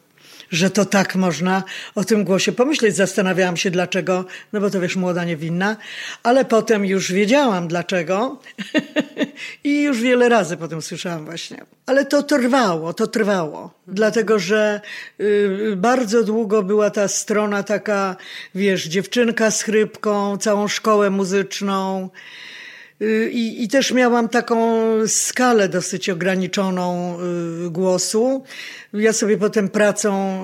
Że 0.51 0.71
to 0.71 0.85
tak 0.85 1.14
można 1.14 1.62
o 1.94 2.05
tym 2.05 2.25
głosie 2.25 2.53
pomyśleć. 2.53 2.97
Zastanawiałam 2.97 3.57
się 3.57 3.71
dlaczego, 3.71 4.25
no 4.53 4.61
bo 4.61 4.71
to 4.71 4.81
wiesz, 4.81 4.97
młoda 4.97 5.25
niewinna, 5.25 5.77
ale 6.23 6.44
potem 6.44 6.87
już 6.87 7.12
wiedziałam 7.12 7.68
dlaczego 7.68 8.40
i 9.64 9.83
już 9.83 10.01
wiele 10.01 10.29
razy 10.29 10.57
potem 10.57 10.83
słyszałam 10.83 11.25
właśnie. 11.25 11.64
Ale 11.87 12.05
to 12.05 12.23
trwało, 12.23 12.92
to 12.92 13.07
trwało. 13.07 13.75
Dlatego, 13.87 14.38
że 14.38 14.81
y, 15.21 15.75
bardzo 15.77 16.25
długo 16.25 16.62
była 16.62 16.90
ta 16.90 17.09
strona 17.09 17.62
taka, 17.62 18.16
wiesz, 18.55 18.87
dziewczynka 18.87 19.51
z 19.51 19.62
chrypką, 19.62 20.38
całą 20.38 20.68
szkołę 20.68 21.11
muzyczną. 21.11 22.11
Y, 23.02 23.30
I, 23.32 23.62
I, 23.62 23.68
też 23.68 23.92
miałam 23.92 24.28
taką 24.28 24.87
skalę 25.06 25.68
dosyć 25.68 26.11
ograniczoną 26.11 27.18
y, 27.66 27.70
głosu. 27.70 28.44
Ja 28.92 29.12
sobie 29.12 29.37
potem 29.37 29.68
pracą 29.68 30.42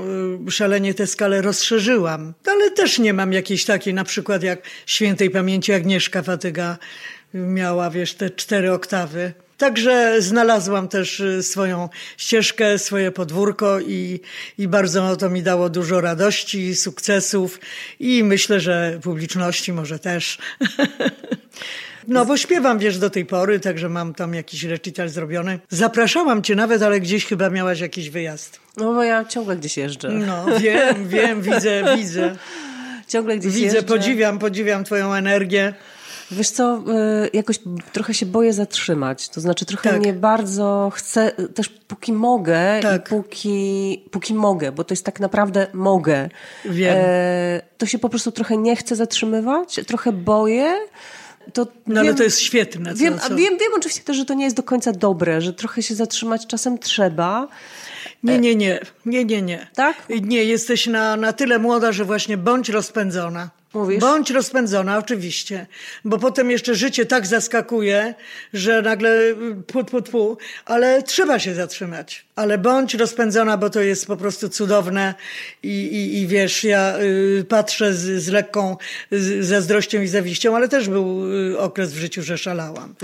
y, 0.49 0.51
szalenie 0.51 0.95
tę 0.95 1.07
skalę 1.07 1.43
rozszerzyłam. 1.43 2.35
Ale 2.47 2.71
też 2.71 2.99
nie 2.99 3.13
mam 3.13 3.33
jakiejś 3.33 3.65
takiej, 3.65 3.95
na 3.95 4.05
przykład 4.05 4.43
jak 4.43 4.63
świętej 4.87 5.31
pamięci 5.31 5.73
Agnieszka 5.73 6.23
Fatyga 6.23 6.79
miała, 7.35 7.91
wiesz, 7.91 8.15
te 8.15 8.31
cztery 8.31 8.73
oktawy. 8.73 9.33
Także 9.59 10.23
znalazłam 10.23 10.89
też 10.89 11.23
swoją 11.43 11.89
ścieżkę, 12.17 12.79
swoje 12.79 13.13
podwórko 13.13 13.81
i, 13.81 14.21
i 14.59 14.69
bardzo 14.69 15.17
to 15.17 15.31
mi 15.31 15.43
dało 15.43 15.71
dużo 15.71 16.01
radości, 16.01 16.77
sukcesów 16.77 17.61
i 18.01 18.25
myślę, 18.25 18.61
że 18.61 18.99
publiczności 19.03 19.73
może 19.73 19.99
też. 19.99 20.39
No 22.09 22.27
bo 22.27 22.37
śpiewam, 22.37 22.79
wiesz, 22.79 22.99
do 22.99 23.11
tej 23.11 23.27
pory, 23.27 23.61
także 23.61 23.89
mam 23.89 24.15
tam 24.15 24.35
jakiś 24.35 24.65
recital 24.65 25.09
zrobiony. 25.09 25.59
Zapraszałam 25.69 26.43
cię 26.43 26.55
nawet, 26.55 26.83
ale 26.83 27.01
gdzieś 27.01 27.27
chyba 27.27 27.51
miałaś 27.51 27.81
jakiś 27.81 28.11
wyjazd. 28.11 28.61
No 28.77 28.95
bo 28.95 29.03
ja 29.03 29.25
ciągle 29.25 29.57
gdzieś 29.57 29.77
jeżdżę. 29.77 30.09
No, 30.09 30.47
wiem, 30.61 31.09
wiem, 31.09 31.43
widzę, 31.43 31.97
widzę. 31.97 32.37
Ciągle 33.09 33.39
gdzieś 33.39 33.53
Widzę, 33.53 33.65
jeżdżę. 33.65 33.83
podziwiam, 33.83 34.39
podziwiam 34.39 34.85
twoją 34.85 35.15
energię. 35.15 35.75
Wiesz 36.31 36.51
co, 36.51 36.83
y, 37.25 37.31
jakoś 37.33 37.59
trochę 37.93 38.15
się 38.15 38.27
boję 38.27 38.53
zatrzymać. 38.53 39.29
To 39.29 39.41
znaczy 39.41 39.65
trochę 39.65 39.91
tak. 39.91 40.01
mnie 40.01 40.13
bardzo 40.13 40.91
chcę, 40.95 41.33
też 41.55 41.69
póki 41.69 42.13
mogę 42.13 42.81
tak. 42.83 43.07
i 43.07 43.09
póki, 43.09 44.05
póki 44.11 44.35
mogę, 44.35 44.73
bo 44.73 44.85
to 44.85 44.93
jest 44.93 45.05
tak 45.05 45.21
naprawdę 45.21 45.67
mogę. 45.73 46.29
Wiem. 46.65 46.95
E, 46.99 47.63
to 47.79 47.87
się 47.87 47.99
po 47.99 48.09
prostu 48.09 48.33
trochę 48.33 48.57
nie 48.57 48.77
chcę 48.77 48.97
zatrzymywać, 48.97 49.81
trochę 49.87 50.13
boję. 50.13 50.75
To 51.53 51.67
no 51.87 51.95
wiem, 51.95 51.99
ale 51.99 52.15
to 52.15 52.23
jest 52.23 52.41
świetne. 52.41 52.95
Co, 52.95 52.99
wiem, 52.99 53.19
co? 53.19 53.37
Wiem, 53.37 53.59
wiem 53.59 53.73
oczywiście 53.77 54.03
też, 54.03 54.17
że 54.17 54.25
to 54.25 54.35
nie 54.35 54.45
jest 54.45 54.57
do 54.57 54.63
końca 54.63 54.93
dobre, 54.93 55.41
że 55.41 55.53
trochę 55.53 55.83
się 55.83 55.95
zatrzymać 55.95 56.47
czasem 56.47 56.79
trzeba. 56.79 57.49
Nie, 58.23 58.39
nie, 58.39 58.55
nie, 58.55 58.81
nie, 59.07 59.25
nie, 59.25 59.43
nie. 59.43 59.67
Tak? 59.75 59.97
Nie, 60.23 60.45
jesteś 60.45 60.87
na, 60.87 61.17
na 61.17 61.33
tyle 61.33 61.59
młoda, 61.59 61.93
że 61.93 62.05
właśnie 62.05 62.37
bądź 62.37 62.69
rozpędzona. 62.69 63.51
Mówisz? 63.75 64.01
Bądź 64.01 64.31
rozpędzona, 64.31 64.99
oczywiście. 64.99 65.67
Bo 66.05 66.19
potem 66.19 66.51
jeszcze 66.51 66.75
życie 66.75 67.07
tak 67.07 67.27
zaskakuje, 67.27 68.15
że 68.53 68.83
nagle 68.83 69.19
pu, 69.67 69.85
pu, 69.85 70.03
pu, 70.03 70.39
ale 70.65 71.03
trzeba 71.03 71.39
się 71.39 71.55
zatrzymać. 71.55 72.25
Ale 72.37 72.59
bądź 72.59 72.95
rozpędzona, 72.95 73.57
bo 73.57 73.71
to 73.71 73.81
jest 73.81 74.07
po 74.07 74.17
prostu 74.17 74.49
cudowne 74.49 75.15
i, 75.63 75.69
i, 75.69 76.19
i 76.19 76.27
wiesz, 76.27 76.65
ja 76.65 76.99
y, 76.99 77.45
patrzę 77.49 77.95
z, 77.95 78.23
z 78.23 78.29
lekką 78.29 78.77
z, 79.13 79.47
zazdrością 79.47 80.01
i 80.01 80.09
zawiścią, 80.09 80.57
ale 80.57 80.69
też 80.69 80.89
był 80.89 81.33
y, 81.53 81.59
okres 81.59 81.93
w 81.93 81.97
życiu, 81.97 82.23
że 82.23 82.39
szalałam. 82.39 82.95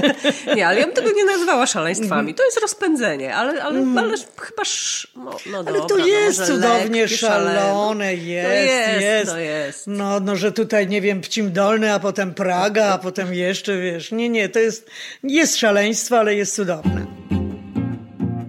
nie, 0.56 0.66
ale 0.66 0.80
ja 0.80 0.86
bym 0.86 0.94
tego 0.94 1.10
nie 1.12 1.24
nazwała 1.24 1.66
szaleństwami. 1.66 2.34
To 2.34 2.44
jest 2.44 2.60
rozpędzenie, 2.60 3.36
ale, 3.36 3.62
ale, 3.62 3.78
mm. 3.78 3.98
ale 3.98 4.16
chyba... 4.36 4.62
Sz... 4.62 5.06
No, 5.16 5.36
no 5.46 5.58
ale 5.58 5.64
dobra, 5.64 5.86
to 5.86 5.96
no 5.96 6.06
jest 6.06 6.40
no 6.40 6.46
cudownie 6.46 7.08
szalone, 7.08 8.14
jest, 8.14 8.48
no 8.48 8.54
jest, 8.54 9.00
jest. 9.00 9.32
No 9.32 9.38
jest. 9.38 9.86
No, 9.86 10.19
no, 10.24 10.36
że 10.36 10.52
tutaj, 10.52 10.88
nie 10.88 11.00
wiem, 11.00 11.20
Pcim 11.20 11.52
Dolny, 11.52 11.92
a 11.92 11.98
potem 11.98 12.34
Praga, 12.34 12.86
a 12.86 12.98
potem 12.98 13.34
jeszcze, 13.34 13.78
wiesz. 13.78 14.12
Nie, 14.12 14.28
nie, 14.28 14.48
to 14.48 14.58
jest, 14.58 14.90
jest 15.22 15.56
szaleństwo, 15.56 16.18
ale 16.18 16.34
jest 16.34 16.54
cudowne. 16.54 17.06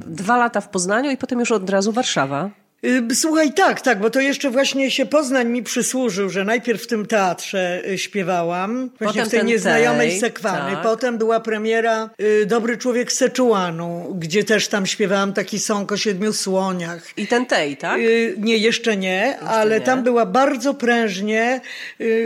Dwa 0.07 0.37
lata 0.37 0.61
w 0.61 0.69
Poznaniu 0.69 1.11
i 1.11 1.17
potem 1.17 1.39
już 1.39 1.51
od 1.51 1.69
razu 1.69 1.91
Warszawa. 1.91 2.60
Y, 2.85 3.15
słuchaj, 3.15 3.53
tak, 3.53 3.81
tak, 3.81 3.99
bo 3.99 4.09
to 4.09 4.19
jeszcze 4.19 4.49
właśnie 4.49 4.91
się 4.91 5.05
Poznań 5.05 5.47
mi 5.47 5.63
przysłużył, 5.63 6.29
że 6.29 6.43
najpierw 6.43 6.83
w 6.83 6.87
tym 6.87 7.05
teatrze 7.05 7.81
y, 7.89 7.97
śpiewałam, 7.97 8.89
właśnie 8.99 9.21
potem 9.21 9.25
w 9.25 9.31
tej 9.31 9.45
nieznajomej 9.45 10.09
tej, 10.09 10.19
Sekwany. 10.19 10.71
Tak. 10.71 10.83
Potem 10.83 11.17
była 11.17 11.39
premiera 11.39 12.09
y, 12.21 12.45
Dobry 12.45 12.77
Człowiek 12.77 13.11
Seczuanu, 13.11 14.15
gdzie 14.19 14.43
też 14.43 14.67
tam 14.67 14.85
śpiewałam 14.85 15.33
taki 15.33 15.59
sąk 15.59 15.91
o 15.91 15.97
siedmiu 15.97 16.33
słoniach. 16.33 17.17
I 17.17 17.27
ten 17.27 17.45
tej, 17.45 17.77
tak? 17.77 17.99
nie, 18.37 18.57
jeszcze 18.57 18.97
nie, 18.97 19.25
jeszcze 19.31 19.47
ale 19.47 19.79
nie. 19.79 19.85
tam 19.85 20.03
była 20.03 20.25
bardzo 20.25 20.73
prężnie, 20.73 21.61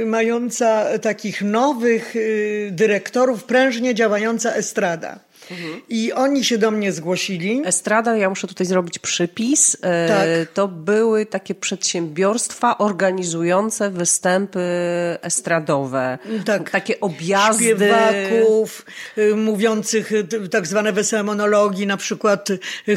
mająca 0.05 0.99
takich 0.99 1.41
nowych 1.41 2.13
dyrektorów, 2.71 3.43
prężnie 3.43 3.95
działająca 3.95 4.53
estrada. 4.53 5.19
Mhm. 5.51 5.81
I 5.89 6.13
oni 6.13 6.43
się 6.43 6.57
do 6.57 6.71
mnie 6.71 6.91
zgłosili. 6.91 7.61
Estrada, 7.65 8.17
ja 8.17 8.29
muszę 8.29 8.47
tutaj 8.47 8.67
zrobić 8.67 8.99
przypis. 8.99 9.77
E, 9.81 10.07
tak. 10.07 10.53
To 10.53 10.67
były 10.67 11.25
takie 11.25 11.55
przedsiębiorstwa 11.55 12.77
organizujące 12.77 13.91
występy 13.91 14.59
estradowe. 15.21 16.17
Tak. 16.45 16.69
Takie 16.69 16.99
objazdy. 16.99 17.63
Śpiewaków, 17.63 18.85
y, 19.17 19.35
mówiących 19.35 20.11
y, 20.11 20.49
tak 20.51 20.67
zwane 20.67 20.93
wesołe 20.93 21.23
monologi, 21.23 21.87
na 21.87 21.97
przykład 21.97 22.47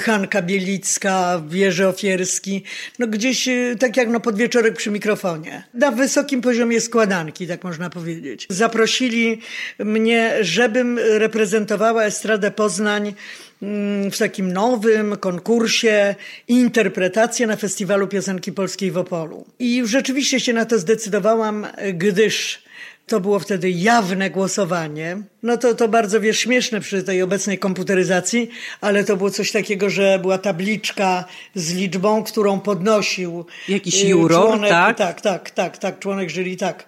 Hanka 0.00 0.42
Bielicka, 0.42 1.42
Wierzy 1.48 1.88
Ofierski. 1.88 2.64
No 2.98 3.06
gdzieś 3.06 3.48
y, 3.48 3.76
tak 3.80 3.96
jak 3.96 4.08
no 4.08 4.20
podwieczorek 4.20 4.76
przy 4.76 4.90
mikrofonie. 4.90 5.64
Na 5.74 5.90
wysokim 5.90 6.40
poziomie 6.40 6.80
składanki, 6.80 7.46
tak 7.46 7.64
można 7.64 7.90
powiedzieć. 7.90 8.46
Zaprosili 8.50 9.40
mnie, 9.78 10.36
żebym 10.40 10.98
reprezentowała 10.98 12.04
Estradę 12.04 12.37
Poznań 12.50 13.14
mm, 13.62 14.10
w 14.10 14.18
takim 14.18 14.52
nowym 14.52 15.16
konkursie 15.16 16.14
interpretacja 16.48 17.46
na 17.46 17.56
Festiwalu 17.56 18.08
Piosenki 18.08 18.52
Polskiej 18.52 18.90
w 18.90 18.98
Opolu. 18.98 19.44
I 19.58 19.82
rzeczywiście 19.86 20.40
się 20.40 20.52
na 20.52 20.64
to 20.64 20.78
zdecydowałam, 20.78 21.66
gdyż 21.94 22.62
to 23.08 23.20
było 23.20 23.38
wtedy 23.38 23.70
jawne 23.70 24.30
głosowanie. 24.30 25.22
No 25.42 25.56
to, 25.56 25.74
to 25.74 25.88
bardzo, 25.88 26.20
wiesz, 26.20 26.38
śmieszne 26.38 26.80
przy 26.80 27.02
tej 27.02 27.22
obecnej 27.22 27.58
komputeryzacji, 27.58 28.48
ale 28.80 29.04
to 29.04 29.16
było 29.16 29.30
coś 29.30 29.52
takiego, 29.52 29.90
że 29.90 30.18
była 30.18 30.38
tabliczka 30.38 31.24
z 31.54 31.74
liczbą, 31.74 32.24
którą 32.24 32.60
podnosił 32.60 33.46
jakiś 33.68 34.04
y, 34.04 34.08
juror, 34.08 34.46
członek, 34.46 34.70
tak? 34.70 34.98
Tak, 34.98 35.20
tak, 35.20 35.50
tak, 35.50 35.78
tak, 35.78 35.98
członek 35.98 36.30
jury, 36.30 36.56
tak. 36.56 36.86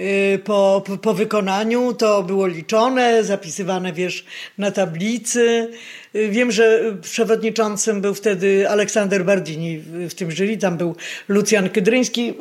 Y, 0.00 0.38
po, 0.44 0.84
po 1.02 1.14
wykonaniu 1.14 1.94
to 1.94 2.22
było 2.22 2.46
liczone, 2.46 3.24
zapisywane, 3.24 3.92
wiesz, 3.92 4.24
na 4.58 4.70
tablicy. 4.70 5.70
Wiem, 6.14 6.52
że 6.52 6.96
przewodniczącym 7.02 8.00
był 8.00 8.14
wtedy 8.14 8.70
Aleksander 8.70 9.24
Bardini 9.24 9.78
w 10.08 10.14
tym 10.14 10.30
jury, 10.30 10.56
tam 10.56 10.76
był 10.76 10.96
Lucjan 11.28 11.68
Kydryński. 11.68 12.34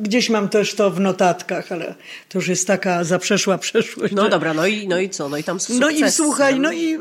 Gdzieś 0.00 0.30
mam 0.30 0.48
też 0.48 0.74
to 0.74 0.90
w 0.90 1.00
notatkach, 1.00 1.72
ale 1.72 1.94
to 2.28 2.38
już 2.38 2.48
jest 2.48 2.66
taka 2.66 3.04
zaprzeszła 3.04 3.58
przeszłość. 3.58 4.14
No 4.14 4.28
dobra, 4.28 4.54
no 4.54 4.66
i, 4.66 4.88
no 4.88 5.00
i 5.00 5.10
co? 5.10 5.28
No 5.28 5.36
i 5.36 5.44
tam 5.44 5.60
sukces. 5.60 5.80
No 5.80 5.90
i 5.90 6.10
słuchaj, 6.10 6.60
no 6.60 6.72
i 6.72 6.98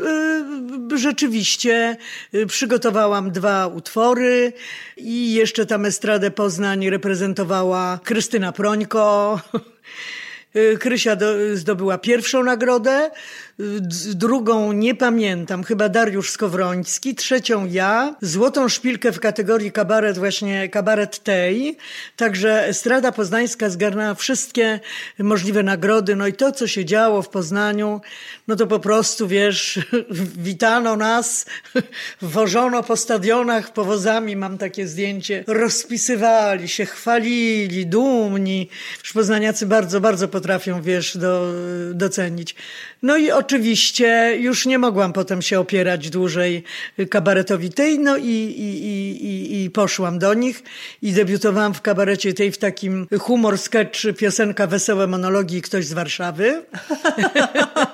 y, 0.94 0.98
rzeczywiście 0.98 1.98
y, 2.34 2.46
przygotowałam 2.46 3.32
dwa 3.32 3.68
utwory 3.68 4.54
i 4.98 5.34
jeszcze 5.34 5.66
tam 5.66 5.86
Estradę 5.86 6.32
Poznań 6.32 6.90
reprezentowała 6.90 8.00
Krystyna 8.04 8.52
Prońko. 8.52 9.40
Y, 10.56 10.78
Krysia 10.78 11.16
do, 11.16 11.34
zdobyła 11.54 11.98
pierwszą 11.98 12.44
nagrodę, 12.44 13.12
drugą 14.14 14.72
nie 14.72 14.96
pamiętam, 14.96 15.64
chyba 15.64 15.90
Dariusz 15.90 16.32
Skowroński, 16.32 17.16
trzecią 17.16 17.66
ja, 17.66 18.16
złotą 18.22 18.70
szpilkę 18.70 19.12
w 19.12 19.20
kategorii 19.20 19.72
kabaret, 19.72 20.18
właśnie 20.18 20.70
kabaret 20.70 21.24
tej. 21.24 21.78
Także 22.16 22.74
Strada 22.74 23.12
Poznańska 23.12 23.70
zgarnęła 23.70 24.16
wszystkie 24.16 24.80
możliwe 25.20 25.64
nagrody. 25.64 26.16
No 26.16 26.28
i 26.28 26.34
to, 26.34 26.52
co 26.52 26.68
się 26.68 26.86
działo 26.86 27.22
w 27.22 27.30
Poznaniu, 27.30 28.02
no 28.48 28.56
to 28.56 28.68
po 28.68 28.80
prostu, 28.80 29.28
wiesz, 29.28 29.80
witano 30.48 30.96
nas, 30.96 31.46
wożono 32.22 32.84
po 32.84 32.98
stadionach 32.98 33.74
powozami, 33.74 34.36
mam 34.36 34.58
takie 34.58 34.88
zdjęcie, 34.88 35.44
rozpisywali 35.48 36.68
się, 36.68 36.86
chwalili, 36.86 37.88
dumni. 37.88 38.70
Poznaniacy 39.14 39.66
bardzo, 39.66 40.02
bardzo 40.02 40.28
potrafią, 40.28 40.82
wiesz, 40.82 41.18
do, 41.18 41.54
docenić. 41.94 42.56
No 43.02 43.18
i 43.18 43.32
oczywiście 43.46 44.38
już 44.40 44.66
nie 44.66 44.80
mogłam 44.80 45.14
potem 45.14 45.42
się 45.42 45.60
opierać 45.60 46.10
dłużej 46.10 46.64
kabaretowi 47.10 47.70
tej, 47.70 48.00
no 48.00 48.18
i, 48.18 48.24
i, 48.24 49.26
i, 49.26 49.64
i 49.64 49.70
poszłam 49.70 50.20
do 50.20 50.34
nich 50.34 50.64
i 51.02 51.14
debiutowałam 51.14 51.74
w 51.74 51.82
kabarecie 51.82 52.34
tej 52.34 52.52
w 52.52 52.58
takim 52.58 53.08
humor, 53.20 53.58
sketch, 53.58 54.00
piosenka, 54.18 54.68
wesołe 54.68 55.08
monologi 55.08 55.62
ktoś 55.62 55.86
z 55.86 55.94
Warszawy. 55.94 56.64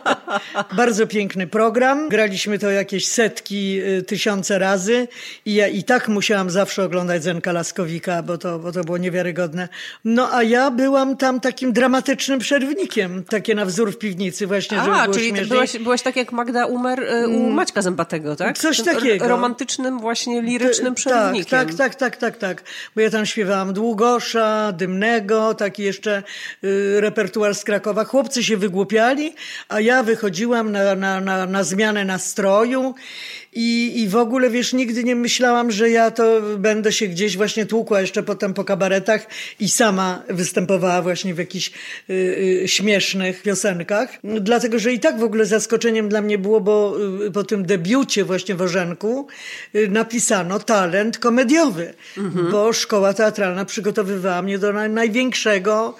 Bardzo 0.73 1.07
piękny 1.07 1.47
program. 1.47 2.09
Graliśmy 2.09 2.59
to 2.59 2.71
jakieś 2.71 3.07
setki, 3.07 3.81
y, 3.81 4.03
tysiące 4.03 4.59
razy 4.59 5.07
i 5.45 5.53
ja 5.53 5.67
i 5.67 5.83
tak 5.83 6.07
musiałam 6.07 6.49
zawsze 6.49 6.83
oglądać 6.83 7.23
Zenka 7.23 7.51
Laskowika, 7.51 8.23
bo 8.23 8.37
to, 8.37 8.59
bo 8.59 8.71
to 8.71 8.83
było 8.83 8.97
niewiarygodne. 8.97 9.69
No 10.05 10.33
a 10.33 10.43
ja 10.43 10.71
byłam 10.71 11.17
tam 11.17 11.39
takim 11.39 11.73
dramatycznym 11.73 12.39
przerwnikiem, 12.39 13.23
takie 13.23 13.55
na 13.55 13.65
wzór 13.65 13.91
w 13.91 13.97
piwnicy 13.97 14.47
właśnie, 14.47 14.81
a, 14.81 14.85
żeby 14.85 14.97
było 15.03 15.13
czyli 15.13 15.27
śmieszniej. 15.27 15.49
byłaś, 15.49 15.77
byłaś 15.77 16.01
tak 16.01 16.15
jak 16.15 16.31
Magda 16.31 16.65
Umer 16.65 16.99
y, 16.99 17.27
u 17.27 17.39
mm. 17.39 17.53
Maćka 17.53 17.81
Zębatego, 17.81 18.35
tak? 18.35 18.57
Coś 18.57 18.81
takiego. 18.81 19.27
Romantycznym, 19.27 19.99
właśnie 19.99 20.41
lirycznym 20.41 20.95
przerwnikiem. 20.95 21.59
Tak, 21.59 21.73
tak, 21.73 21.95
tak, 21.95 22.17
tak, 22.17 22.37
tak. 22.37 22.63
Bo 22.95 23.01
ja 23.01 23.09
tam 23.09 23.25
śpiewałam 23.25 23.73
Długosza, 23.73 24.71
Dymnego, 24.71 25.53
taki 25.53 25.83
jeszcze 25.83 26.23
y, 26.63 27.01
repertuar 27.01 27.55
z 27.55 27.63
Krakowa. 27.63 28.03
Chłopcy 28.03 28.43
się 28.43 28.57
wygłupiali, 28.57 29.33
a 29.69 29.79
ja 29.79 30.03
wychodziłam 30.03 30.50
na, 30.51 30.95
na, 30.95 31.21
na, 31.21 31.45
na 31.45 31.63
zmianę 31.63 32.05
nastroju 32.05 32.95
i, 33.53 34.01
I 34.01 34.07
w 34.07 34.15
ogóle, 34.15 34.49
wiesz, 34.49 34.73
nigdy 34.73 35.03
nie 35.03 35.15
myślałam, 35.15 35.71
że 35.71 35.89
ja 35.89 36.11
to 36.11 36.41
będę 36.57 36.91
się 36.91 37.07
gdzieś 37.07 37.37
właśnie 37.37 37.65
tłukła 37.65 38.01
jeszcze 38.01 38.23
potem 38.23 38.53
po 38.53 38.63
kabaretach 38.63 39.27
i 39.59 39.69
sama 39.69 40.23
występowała 40.29 41.01
właśnie 41.01 41.33
w 41.33 41.37
jakichś 41.37 41.71
y, 42.09 42.13
y, 42.63 42.67
śmiesznych 42.67 43.41
piosenkach. 43.41 44.09
Dlatego, 44.23 44.79
że 44.79 44.93
i 44.93 44.99
tak 44.99 45.19
w 45.19 45.23
ogóle 45.23 45.45
zaskoczeniem 45.45 46.09
dla 46.09 46.21
mnie 46.21 46.37
było, 46.37 46.61
bo 46.61 46.97
y, 47.27 47.31
po 47.31 47.43
tym 47.43 47.65
debiucie 47.65 48.25
właśnie 48.25 48.55
w 48.55 48.61
Orzenku 48.61 49.27
y, 49.75 49.87
napisano 49.87 50.59
talent 50.59 51.17
komediowy, 51.17 51.93
mhm. 52.17 52.51
bo 52.51 52.73
szkoła 52.73 53.13
teatralna 53.13 53.65
przygotowywała 53.65 54.41
mnie 54.41 54.59
do 54.59 54.73
największego 54.73 55.95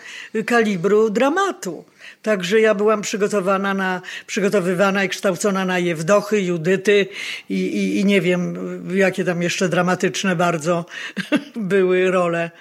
kalibru 0.45 1.09
dramatu. 1.09 1.83
Także 2.21 2.59
ja 2.59 2.75
byłam 2.75 3.01
przygotowana 3.01 3.73
na, 3.73 4.01
przygotowywana 4.27 5.03
i 5.03 5.09
kształcona 5.09 5.65
na 5.65 5.79
Jewdochy, 5.79 6.41
Judyty 6.41 7.07
i, 7.49 7.55
i, 7.55 7.99
i 7.99 8.05
nie 8.05 8.21
wiem, 8.21 8.57
jakie 8.95 9.23
tam 9.23 9.41
jeszcze 9.41 9.69
dramatyczne 9.69 10.35
bardzo 10.35 10.85
były 11.55 12.11
role. 12.11 12.51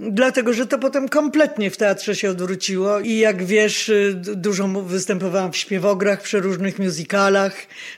Dlatego, 0.00 0.52
że 0.52 0.66
to 0.66 0.78
potem 0.78 1.08
kompletnie 1.08 1.70
w 1.70 1.76
teatrze 1.76 2.14
się 2.14 2.30
odwróciło 2.30 3.00
i 3.00 3.16
jak 3.16 3.44
wiesz, 3.44 3.88
y, 3.88 4.14
dużo 4.16 4.68
występowałam 4.68 5.52
w 5.52 5.56
śpiewograch, 5.56 6.22
przy 6.22 6.40
różnych 6.40 6.78
musicalach, 6.78 7.54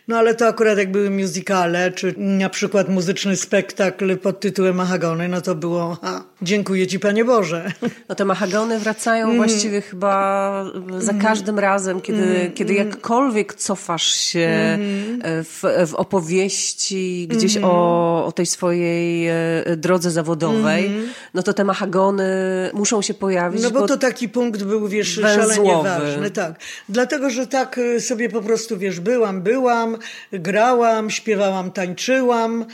no 0.08 0.16
ale 0.16 0.34
to 0.34 0.46
akurat 0.46 0.78
jak 0.78 0.92
były 0.92 1.10
musicale, 1.10 1.92
czy 1.92 2.14
na 2.16 2.48
przykład 2.48 2.88
muzyczny 2.88 3.36
spektakl 3.36 4.16
pod 4.16 4.40
tytułem 4.40 4.76
Mahagony, 4.76 5.28
no 5.28 5.40
to 5.40 5.54
było, 5.54 5.98
a, 6.02 6.22
dziękuję 6.42 6.86
Ci 6.86 7.00
Panie 7.00 7.24
Boże. 7.24 7.72
No 8.08 8.14
te 8.14 8.24
Mahagony 8.24 8.78
wracają 8.78 9.24
mm. 9.24 9.36
właściwie 9.36 9.80
chyba 9.80 10.64
za 10.98 11.12
mm. 11.12 11.22
każdym 11.22 11.58
razem, 11.58 12.00
kiedy, 12.00 12.40
mm. 12.40 12.52
kiedy 12.52 12.74
jakkolwiek 12.74 13.54
cofasz 13.54 14.14
się 14.14 14.48
mm. 14.48 15.20
w, 15.22 15.62
w 15.86 15.94
opowieści 15.94 17.28
gdzieś 17.30 17.56
mm. 17.56 17.70
o, 17.70 18.26
o 18.26 18.32
tej 18.32 18.46
swojej 18.46 19.28
drodze 19.76 20.10
zawodowej, 20.10 20.86
mm. 20.86 21.08
no 21.34 21.42
to 21.42 21.52
te 21.52 21.64
Mahagony 21.64 21.87
wagony 21.88 22.24
muszą 22.72 23.02
się 23.02 23.14
pojawić. 23.14 23.62
No 23.62 23.70
bo, 23.70 23.80
bo 23.80 23.86
to 23.86 23.96
taki 23.96 24.28
punkt 24.28 24.62
był, 24.62 24.88
wiesz, 24.88 25.20
węzłowy. 25.20 25.54
szalenie 25.54 25.82
ważny, 25.82 26.30
tak. 26.30 26.54
Dlatego, 26.88 27.30
że 27.30 27.46
tak 27.46 27.78
y, 27.78 28.00
sobie 28.00 28.28
po 28.28 28.42
prostu, 28.42 28.78
wiesz, 28.78 29.00
byłam, 29.00 29.42
byłam, 29.42 29.96
grałam, 30.32 31.10
śpiewałam, 31.10 31.70
tańczyłam, 31.70 32.66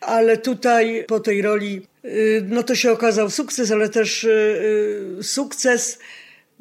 ale 0.00 0.36
tutaj 0.36 1.04
po 1.08 1.20
tej 1.20 1.42
roli, 1.42 1.86
y, 2.04 2.44
no 2.48 2.62
to 2.62 2.74
się 2.74 2.92
okazał 2.92 3.30
sukces, 3.30 3.70
ale 3.70 3.88
też 3.88 4.24
y, 4.24 5.18
sukces 5.22 5.98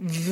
w, 0.01 0.31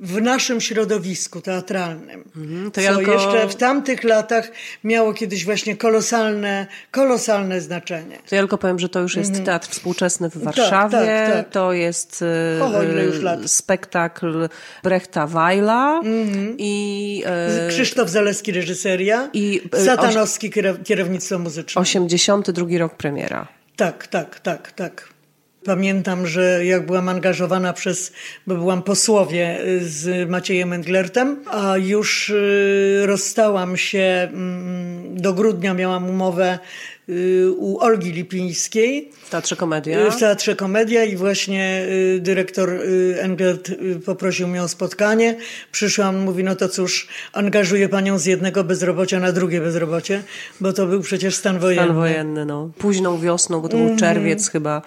w 0.00 0.22
naszym 0.22 0.60
środowisku 0.60 1.40
teatralnym. 1.40 2.24
Mhm, 2.36 2.70
to 2.70 2.80
co 2.80 3.00
jako... 3.00 3.12
jeszcze 3.12 3.48
w 3.48 3.54
tamtych 3.54 4.04
latach 4.04 4.50
miało 4.84 5.14
kiedyś 5.14 5.44
właśnie 5.44 5.76
kolosalne, 5.76 6.66
kolosalne 6.90 7.60
znaczenie. 7.60 8.18
To 8.28 8.34
ja 8.34 8.40
tylko 8.40 8.58
powiem, 8.58 8.78
że 8.78 8.88
to 8.88 9.00
już 9.00 9.16
jest 9.16 9.30
mhm. 9.30 9.46
teatr 9.46 9.68
współczesny 9.68 10.30
w 10.30 10.34
tak, 10.34 10.42
Warszawie. 10.42 10.98
Tak, 10.98 11.06
tak, 11.06 11.32
tak. 11.32 11.50
To 11.50 11.72
jest 11.72 12.24
o, 12.62 12.82
już 12.82 13.22
lat. 13.22 13.50
spektakl 13.50 14.48
Brechta 14.82 15.26
Weila 15.26 16.00
mhm. 16.04 16.54
i 16.58 17.22
e... 17.26 17.68
Krzysztof 17.68 18.10
Zaleski 18.10 18.52
reżyseria 18.52 19.30
i 19.32 19.60
e, 19.72 19.84
Satanowski 19.84 20.50
kierownictwo 20.84 21.38
muzyczne. 21.38 21.82
82 21.82 22.78
rok 22.78 22.94
premiera. 22.94 23.48
Tak, 23.76 24.06
tak, 24.06 24.40
tak, 24.40 24.72
tak. 24.72 25.15
Pamiętam, 25.66 26.26
że 26.26 26.64
jak 26.64 26.86
byłam 26.86 27.08
angażowana 27.08 27.72
przez, 27.72 28.12
bo 28.46 28.54
byłam 28.54 28.82
posłowie 28.82 29.64
y, 29.64 29.88
z 29.88 30.30
Maciejem 30.30 30.72
Englertem, 30.72 31.36
a 31.46 31.76
już 31.76 32.30
y, 32.30 33.02
rozstałam 33.06 33.76
się, 33.76 34.28
mm, 34.32 35.20
do 35.20 35.32
grudnia 35.32 35.74
miałam 35.74 36.10
umowę 36.10 36.58
y, 37.08 37.50
u 37.56 37.78
Olgi 37.80 38.12
Lipińskiej. 38.12 39.10
W 39.24 39.30
Teatrze 39.30 39.56
Komedia. 39.56 40.10
W 40.10 40.18
Teatrze 40.18 40.56
Komedia 40.56 41.04
i 41.04 41.16
właśnie 41.16 41.86
dyrektor 42.18 42.70
Englert 43.18 43.70
poprosił 44.04 44.48
mnie 44.48 44.62
o 44.62 44.68
spotkanie. 44.68 45.36
Przyszłam, 45.72 46.18
mówi, 46.18 46.44
no 46.44 46.56
to 46.56 46.68
cóż, 46.68 47.08
angażuję 47.32 47.88
panią 47.88 48.18
z 48.18 48.26
jednego 48.26 48.64
bezrobocia 48.64 49.20
na 49.20 49.32
drugie 49.32 49.60
bezrobocie, 49.60 50.22
bo 50.60 50.72
to 50.72 50.86
był 50.86 51.00
przecież 51.00 51.34
stan 51.34 51.58
wojenny. 51.58 51.84
Stan 51.84 51.96
wojenny, 51.96 52.44
no. 52.44 52.70
Późną 52.78 53.18
wiosną, 53.20 53.60
bo 53.60 53.68
to 53.68 53.76
był 53.76 53.86
mm. 53.86 53.98
czerwiec 53.98 54.50
chyba, 54.50 54.82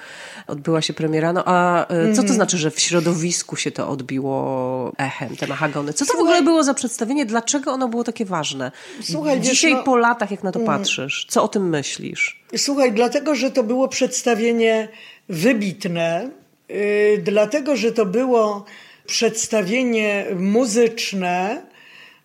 odbyła 0.50 0.82
się 0.82 0.94
premiera. 0.94 1.34
No 1.34 1.44
a 1.46 1.86
mm. 1.88 2.16
co 2.16 2.16
to 2.16 2.22
mhm. 2.22 2.36
znaczy, 2.36 2.58
że 2.58 2.72
w 2.72 2.80
środowisku 2.80 3.56
się 3.56 3.72
to 3.72 3.90
odbiło 3.90 4.92
echem, 4.98 5.36
te 5.36 5.48
mahagony? 5.48 5.94
Co 5.94 6.06
to 6.06 6.12
Słuchaj, 6.12 6.20
w 6.20 6.26
ogóle 6.26 6.42
było 6.42 6.64
za 6.64 6.74
przedstawienie? 6.74 7.26
Dlaczego 7.26 7.72
ono 7.72 7.88
było 7.88 8.04
takie 8.04 8.26
ważne? 8.26 8.72
Słuchaj, 9.04 9.42
Dzisiaj 9.42 9.74
no, 9.74 9.84
po 9.84 9.98
latach, 9.98 10.32
jak 10.32 10.44
na 10.44 10.52
to 10.52 10.60
mm. 10.60 10.78
patrzysz, 10.78 11.26
co 11.30 11.44
o 11.44 11.48
tym 11.48 11.70
myślisz? 11.70 12.44
Słuchaj, 12.58 12.94
dlatego, 12.94 13.36
że 13.36 13.52
to 13.52 13.64
było 13.64 13.88
przedstawienie 13.88 14.88
wybitne, 15.30 16.30
yy, 16.70 16.76
dlatego, 17.24 17.76
że 17.76 17.92
to 17.92 18.06
było 18.06 18.66
przedstawienie 19.06 20.26
muzyczne, 20.36 21.62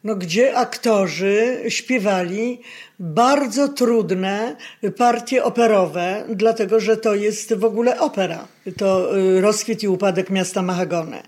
no, 0.04 0.16
gdzie 0.16 0.56
aktorzy 0.56 1.64
śpiewali 1.68 2.60
bardzo 2.98 3.68
trudne 3.68 4.56
partie 4.96 5.44
operowe, 5.44 6.24
dlatego 6.28 6.80
że 6.80 6.96
to 6.96 7.14
jest 7.14 7.54
w 7.54 7.64
ogóle 7.64 8.00
opera. 8.00 8.48
To 8.76 9.18
y, 9.18 9.40
rozkwit 9.40 9.82
i 9.82 9.88
upadek 9.88 10.30
miasta 10.30 10.62
Mahagone. 10.62 11.22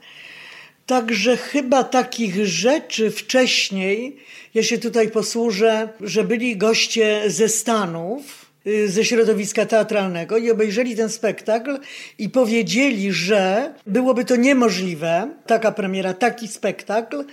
Także 0.86 1.36
chyba 1.36 1.84
takich 1.84 2.46
rzeczy 2.46 3.10
wcześniej, 3.10 4.16
ja 4.54 4.62
się 4.62 4.78
tutaj 4.78 5.10
posłużę, 5.10 5.88
że 6.00 6.24
byli 6.24 6.56
goście 6.56 7.22
ze 7.26 7.48
Stanów, 7.48 8.45
ze 8.86 9.04
środowiska 9.04 9.66
teatralnego 9.66 10.36
i 10.36 10.50
obejrzeli 10.50 10.96
ten 10.96 11.08
spektakl 11.08 11.78
i 12.18 12.28
powiedzieli, 12.28 13.12
że 13.12 13.74
byłoby 13.86 14.24
to 14.24 14.36
niemożliwe, 14.36 15.30
taka 15.46 15.72
premiera, 15.72 16.14
taki 16.14 16.48
spektakl, 16.48 17.24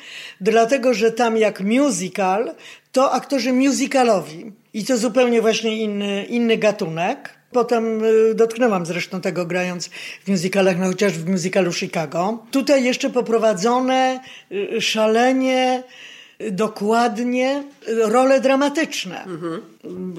dlatego 0.41 0.93
że 0.93 1.11
tam 1.11 1.37
jak 1.37 1.61
musical, 1.61 2.55
to 2.91 3.11
aktorzy 3.11 3.53
musicalowi 3.53 4.51
i 4.73 4.85
to 4.85 4.97
zupełnie 4.97 5.41
właśnie 5.41 5.77
inny, 5.77 6.25
inny 6.25 6.57
gatunek. 6.57 7.29
Potem 7.51 8.03
y, 8.03 8.35
dotknęłam 8.35 8.85
zresztą 8.85 9.21
tego 9.21 9.45
grając 9.45 9.89
w 10.25 10.27
musicalach, 10.27 10.77
no 10.79 10.85
chociaż 10.85 11.13
w 11.13 11.29
musicalu 11.29 11.73
Chicago. 11.73 12.45
Tutaj 12.51 12.83
jeszcze 12.83 13.09
poprowadzone 13.09 14.19
y, 14.51 14.81
szalenie 14.81 15.83
y, 16.09 16.12
dokładnie 16.51 17.63
role 17.87 18.41
dramatyczne. 18.41 19.23
Mhm. 19.23 19.61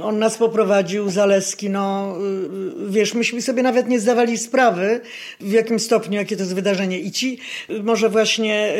On 0.02 0.18
nas 0.18 0.36
poprowadził, 0.36 1.10
Zaleski, 1.10 1.70
no 1.70 2.16
wiesz, 2.88 3.14
myśmy 3.14 3.42
sobie 3.42 3.62
nawet 3.62 3.88
nie 3.88 4.00
zdawali 4.00 4.38
sprawy, 4.38 5.00
w 5.40 5.52
jakim 5.52 5.78
stopniu, 5.80 6.18
jakie 6.18 6.36
to 6.36 6.42
jest 6.42 6.54
wydarzenie. 6.54 7.00
I 7.00 7.12
ci, 7.12 7.38
może 7.82 8.08
właśnie 8.08 8.74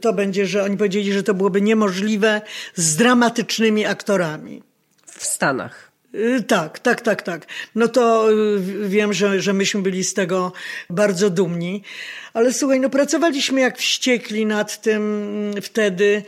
to 0.00 0.12
będzie, 0.12 0.46
że 0.46 0.64
oni 0.64 0.76
powiedzieli, 0.76 1.12
że 1.12 1.22
to 1.22 1.34
byłoby 1.34 1.60
niemożliwe 1.60 2.40
z 2.74 2.96
dramatycznymi 2.96 3.86
aktorami. 3.86 4.62
W 5.06 5.24
Stanach. 5.24 5.94
Y, 6.14 6.42
tak, 6.42 6.78
tak, 6.78 7.00
tak, 7.00 7.22
tak. 7.22 7.46
No 7.74 7.88
to 7.88 8.32
y, 8.32 8.88
wiem, 8.88 9.12
że, 9.12 9.40
że 9.40 9.52
myśmy 9.52 9.82
byli 9.82 10.04
z 10.04 10.14
tego 10.14 10.52
bardzo 10.90 11.30
dumni. 11.30 11.82
Ale 12.34 12.52
słuchaj, 12.52 12.80
no 12.80 12.90
pracowaliśmy 12.90 13.60
jak 13.60 13.78
wściekli 13.78 14.46
nad 14.46 14.80
tym 14.80 15.02
mm, 15.02 15.62
wtedy. 15.62 16.22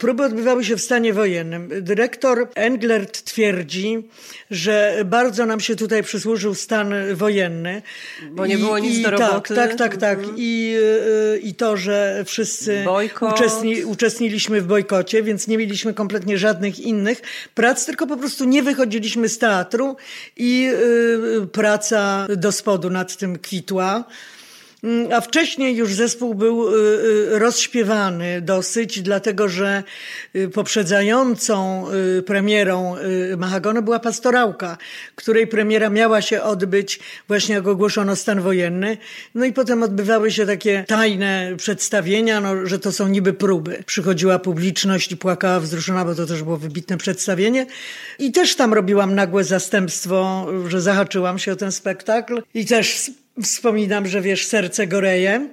Próby 0.00 0.22
odbywały 0.24 0.64
się 0.64 0.76
w 0.76 0.80
stanie 0.80 1.12
wojennym. 1.12 1.70
Dyrektor 1.80 2.48
Englert 2.54 3.22
twierdzi, 3.22 4.08
że 4.50 5.02
bardzo 5.04 5.46
nam 5.46 5.60
się 5.60 5.76
tutaj 5.76 6.02
przysłużył 6.02 6.54
stan 6.54 6.94
wojenny. 7.14 7.82
Bo 8.30 8.46
nie 8.46 8.58
było 8.58 8.78
nic 8.78 8.98
I, 8.98 9.02
do 9.02 9.10
tak, 9.10 9.20
roboty. 9.20 9.54
Tak, 9.54 9.74
tak, 9.74 9.96
tak. 9.96 10.18
Mhm. 10.18 10.36
I, 10.38 10.76
y, 11.34 11.38
I 11.38 11.54
to, 11.54 11.76
że 11.76 12.24
wszyscy 12.26 12.84
uczestni, 13.34 13.84
uczestniliśmy 13.84 14.60
w 14.60 14.66
bojkocie, 14.66 15.22
więc 15.22 15.48
nie 15.48 15.58
mieliśmy 15.58 15.94
kompletnie 15.94 16.38
żadnych 16.38 16.78
innych 16.78 17.22
prac, 17.54 17.86
tylko 17.86 18.06
po 18.06 18.16
prostu 18.16 18.44
nie 18.44 18.62
wychodziliśmy 18.62 19.28
z 19.28 19.38
teatru 19.38 19.96
i 20.36 20.70
y, 21.42 21.46
praca 21.46 22.26
do 22.36 22.52
spodu 22.52 22.90
nad 22.90 23.16
tym 23.16 23.38
kwitła. 23.38 24.04
Mm, 24.84 25.12
a 25.12 25.20
wcześniej 25.20 25.76
już 25.76 25.94
zespół 25.94 26.34
był 26.34 26.68
y, 26.68 26.78
y, 27.34 27.38
rozśpiewany 27.38 28.40
dosyć, 28.40 29.02
dlatego 29.02 29.48
że 29.48 29.82
y, 30.36 30.48
poprzedzającą 30.48 31.86
premierą 32.26 32.96
Mahagony 33.36 33.82
była 33.82 33.98
pastorałka, 33.98 34.78
której 35.14 35.46
premiera 35.46 35.90
miała 35.90 36.22
się 36.22 36.42
odbyć 36.42 37.00
właśnie 37.28 37.54
jak 37.54 37.66
ogłoszono 37.66 38.16
stan 38.16 38.40
wojenny. 38.40 38.96
No 39.34 39.44
i 39.44 39.52
potem 39.52 39.82
odbywały 39.82 40.30
się 40.30 40.46
takie 40.46 40.84
tajne 40.88 41.52
przedstawienia, 41.56 42.40
no, 42.40 42.66
że 42.66 42.78
to 42.78 42.92
są 42.92 43.08
niby 43.08 43.32
próby. 43.32 43.82
Przychodziła 43.86 44.38
publiczność 44.38 45.12
i 45.12 45.16
płakała 45.16 45.60
wzruszona, 45.60 46.04
bo 46.04 46.14
to 46.14 46.26
też 46.26 46.42
było 46.42 46.56
wybitne 46.56 46.96
przedstawienie. 46.96 47.66
I 48.18 48.32
też 48.32 48.56
tam 48.56 48.74
robiłam 48.74 49.14
nagłe 49.14 49.44
zastępstwo, 49.44 50.46
że 50.68 50.80
zahaczyłam 50.80 51.38
się 51.38 51.52
o 51.52 51.56
ten 51.56 51.72
spektakl 51.72 52.42
i 52.54 52.66
też 52.66 53.10
Wspominam, 53.42 54.06
że 54.06 54.20
wiesz, 54.20 54.46
serce 54.46 54.86
goreje. 54.86 55.48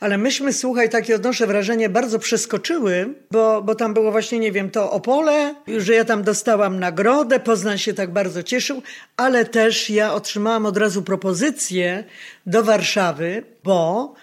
Ale 0.00 0.18
myśmy, 0.18 0.52
słuchaj, 0.52 0.90
takie 0.90 1.16
odnoszę 1.16 1.46
wrażenie, 1.46 1.88
bardzo 1.88 2.18
przeskoczyły, 2.18 3.14
bo, 3.30 3.62
bo 3.62 3.74
tam 3.74 3.94
było 3.94 4.10
właśnie, 4.10 4.38
nie 4.38 4.52
wiem, 4.52 4.70
to 4.70 4.90
Opole, 4.90 5.54
że 5.78 5.94
ja 5.94 6.04
tam 6.04 6.22
dostałam 6.22 6.80
nagrodę, 6.80 7.40
Poznań 7.40 7.78
się 7.78 7.94
tak 7.94 8.12
bardzo 8.12 8.42
cieszył, 8.42 8.82
ale 9.16 9.44
też 9.44 9.90
ja 9.90 10.14
otrzymałam 10.14 10.66
od 10.66 10.76
razu 10.76 11.02
propozycję 11.02 12.04
do 12.46 12.62
Warszawy, 12.62 13.42
bo 13.64 14.14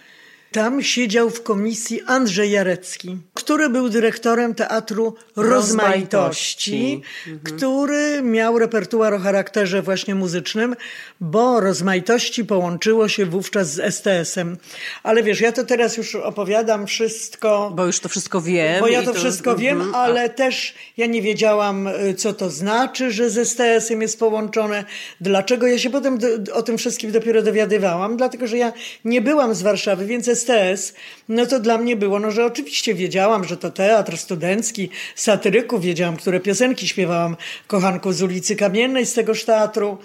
tam 0.51 0.83
siedział 0.83 1.29
w 1.29 1.43
komisji 1.43 2.01
Andrzej 2.05 2.51
Jarecki, 2.51 3.17
który 3.33 3.69
był 3.69 3.89
dyrektorem 3.89 4.55
Teatru 4.55 5.15
Rozmaitości, 5.35 7.01
mhm. 7.27 7.39
który 7.39 8.21
miał 8.21 8.59
repertuar 8.59 9.13
o 9.13 9.19
charakterze 9.19 9.81
właśnie 9.81 10.15
muzycznym, 10.15 10.75
bo 11.21 11.59
Rozmaitości 11.59 12.45
połączyło 12.45 13.07
się 13.07 13.25
wówczas 13.25 13.73
z 13.73 13.79
STS-em. 13.95 14.57
Ale 15.03 15.23
wiesz, 15.23 15.41
ja 15.41 15.51
to 15.51 15.63
teraz 15.63 15.97
już 15.97 16.15
opowiadam 16.15 16.87
wszystko. 16.87 17.71
Bo 17.75 17.85
już 17.85 17.99
to 17.99 18.09
wszystko 18.09 18.41
wiem. 18.41 18.79
Bo 18.79 18.87
ja 18.87 19.03
to, 19.03 19.13
to 19.13 19.19
wszystko 19.19 19.55
wiem, 19.55 19.81
mhm. 19.81 19.95
ale 19.95 20.29
też 20.29 20.73
ja 20.97 21.05
nie 21.05 21.21
wiedziałam, 21.21 21.87
y, 21.87 22.13
co 22.13 22.33
to 22.33 22.49
znaczy, 22.49 23.11
że 23.11 23.29
z 23.29 23.47
STS-em 23.49 24.01
jest 24.01 24.19
połączone. 24.19 24.85
Dlaczego? 25.21 25.67
Ja 25.67 25.79
się 25.79 25.89
potem 25.89 26.17
o 26.53 26.63
tym 26.63 26.77
wszystkim 26.77 27.11
dopiero 27.11 27.41
dowiadywałam, 27.41 28.17
dlatego 28.17 28.47
że 28.47 28.57
ja 28.57 28.73
nie 29.05 29.21
byłam 29.21 29.55
z 29.55 29.61
Warszawy, 29.61 30.05
więc 30.05 30.27
STS, 30.39 30.93
no 31.29 31.45
to 31.45 31.59
dla 31.59 31.77
mnie 31.77 31.95
było, 31.95 32.19
no 32.19 32.31
że 32.31 32.45
oczywiście 32.45 32.93
wiedziałam, 32.93 33.43
że 33.43 33.57
to 33.57 33.71
teatr 33.71 34.17
studencki, 34.17 34.89
satyryków, 35.15 35.81
wiedziałam, 35.81 36.17
które 36.17 36.39
piosenki 36.39 36.87
śpiewałam, 36.87 37.37
kochanku 37.67 38.13
z 38.13 38.21
ulicy 38.21 38.55
Kamiennej 38.55 39.05
z 39.05 39.13
tegoż 39.13 39.45
teatru, 39.45 39.97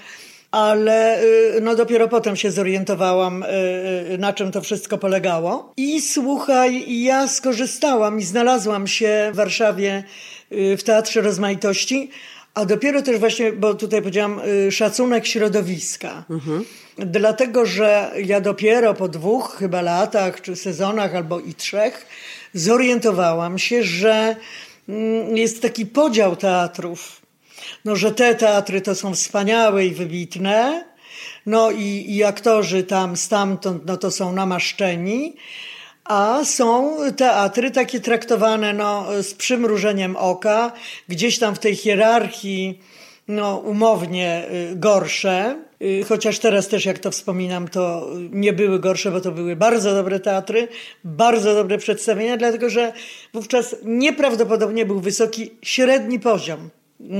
ale 0.50 1.22
y, 1.22 1.60
no 1.62 1.74
dopiero 1.74 2.08
potem 2.08 2.36
się 2.36 2.50
zorientowałam, 2.50 3.42
y, 3.42 3.46
y, 4.12 4.18
na 4.18 4.32
czym 4.32 4.52
to 4.52 4.60
wszystko 4.60 4.98
polegało. 4.98 5.72
I 5.76 6.00
słuchaj, 6.00 7.02
ja 7.02 7.28
skorzystałam 7.28 8.20
i 8.20 8.22
znalazłam 8.22 8.86
się 8.86 9.30
w 9.32 9.36
Warszawie 9.36 10.04
w 10.50 10.82
Teatrze 10.84 11.20
Rozmaitości, 11.20 12.10
a 12.54 12.64
dopiero 12.64 13.02
też 13.02 13.18
właśnie, 13.18 13.52
bo 13.52 13.74
tutaj 13.74 14.00
powiedziałam, 14.00 14.40
szacunek 14.70 15.26
środowiska. 15.26 16.24
Mhm. 16.30 16.64
Dlatego, 16.98 17.66
że 17.66 18.12
ja 18.24 18.40
dopiero 18.40 18.94
po 18.94 19.08
dwóch 19.08 19.56
chyba 19.58 19.82
latach, 19.82 20.40
czy 20.40 20.56
sezonach, 20.56 21.14
albo 21.14 21.40
i 21.40 21.54
trzech, 21.54 22.06
zorientowałam 22.54 23.58
się, 23.58 23.82
że 23.82 24.36
mm, 24.88 25.36
jest 25.36 25.62
taki 25.62 25.86
podział 25.86 26.36
teatrów. 26.36 27.20
No, 27.84 27.96
że 27.96 28.12
te 28.12 28.34
teatry 28.34 28.80
to 28.80 28.94
są 28.94 29.14
wspaniałe 29.14 29.86
i 29.86 29.90
wybitne, 29.90 30.84
no 31.46 31.70
i, 31.70 32.04
i 32.08 32.24
aktorzy 32.24 32.82
tam 32.82 33.16
stamtąd, 33.16 33.86
no 33.86 33.96
to 33.96 34.10
są 34.10 34.32
namaszczeni, 34.32 35.36
a 36.04 36.44
są 36.44 36.96
teatry 37.16 37.70
takie 37.70 38.00
traktowane 38.00 38.72
no, 38.72 39.06
z 39.22 39.34
przymrużeniem 39.34 40.16
oka, 40.16 40.72
gdzieś 41.08 41.38
tam 41.38 41.54
w 41.54 41.58
tej 41.58 41.76
hierarchii 41.76 42.78
no, 43.28 43.56
umownie 43.56 44.44
y, 44.72 44.76
gorsze, 44.76 45.56
y, 45.82 46.04
chociaż 46.08 46.38
teraz 46.38 46.68
też 46.68 46.84
jak 46.84 46.98
to 46.98 47.10
wspominam, 47.10 47.68
to 47.68 48.08
nie 48.30 48.52
były 48.52 48.80
gorsze, 48.80 49.10
bo 49.10 49.20
to 49.20 49.32
były 49.32 49.56
bardzo 49.56 49.94
dobre 49.94 50.20
teatry, 50.20 50.68
bardzo 51.04 51.54
dobre 51.54 51.78
przedstawienia, 51.78 52.36
dlatego 52.36 52.70
że 52.70 52.92
wówczas 53.34 53.76
nieprawdopodobnie 53.84 54.86
był 54.86 55.00
wysoki 55.00 55.50
średni 55.62 56.20
poziom. 56.20 56.70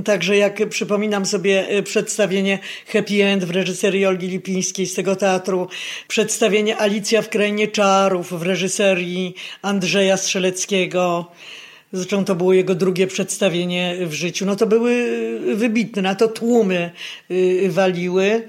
Także 0.05 0.37
jak 0.37 0.69
przypominam 0.69 1.27
sobie 1.27 1.77
y, 1.79 1.83
przedstawienie 1.83 2.59
Happy 2.87 3.25
End 3.25 3.45
w 3.45 3.51
reżyserii 3.51 4.07
Olgi 4.07 4.27
Lipińskiej 4.29 4.87
z 4.87 4.95
tego 4.95 5.17
teatru, 5.17 5.69
przedstawienie 6.09 6.79
Alicja 6.79 7.23
w 7.23 7.29
Krainie 7.29 7.69
Czarów 7.69 8.39
w 8.39 8.43
reżyserii 8.43 9.35
Andrzeja 9.63 10.17
Strzeleckiego, 10.17 11.31
Zresztą 11.95 12.25
to 12.25 12.35
było 12.35 12.53
jego 12.53 12.75
drugie 12.75 13.07
przedstawienie 13.07 13.97
w 14.01 14.13
życiu. 14.13 14.47
No 14.47 14.57
to 14.57 14.67
były 14.67 15.09
wybitne, 15.55 16.03
na 16.03 16.15
to 16.15 16.29
tłumy 16.29 16.91
y, 17.31 17.69
waliły 17.71 18.49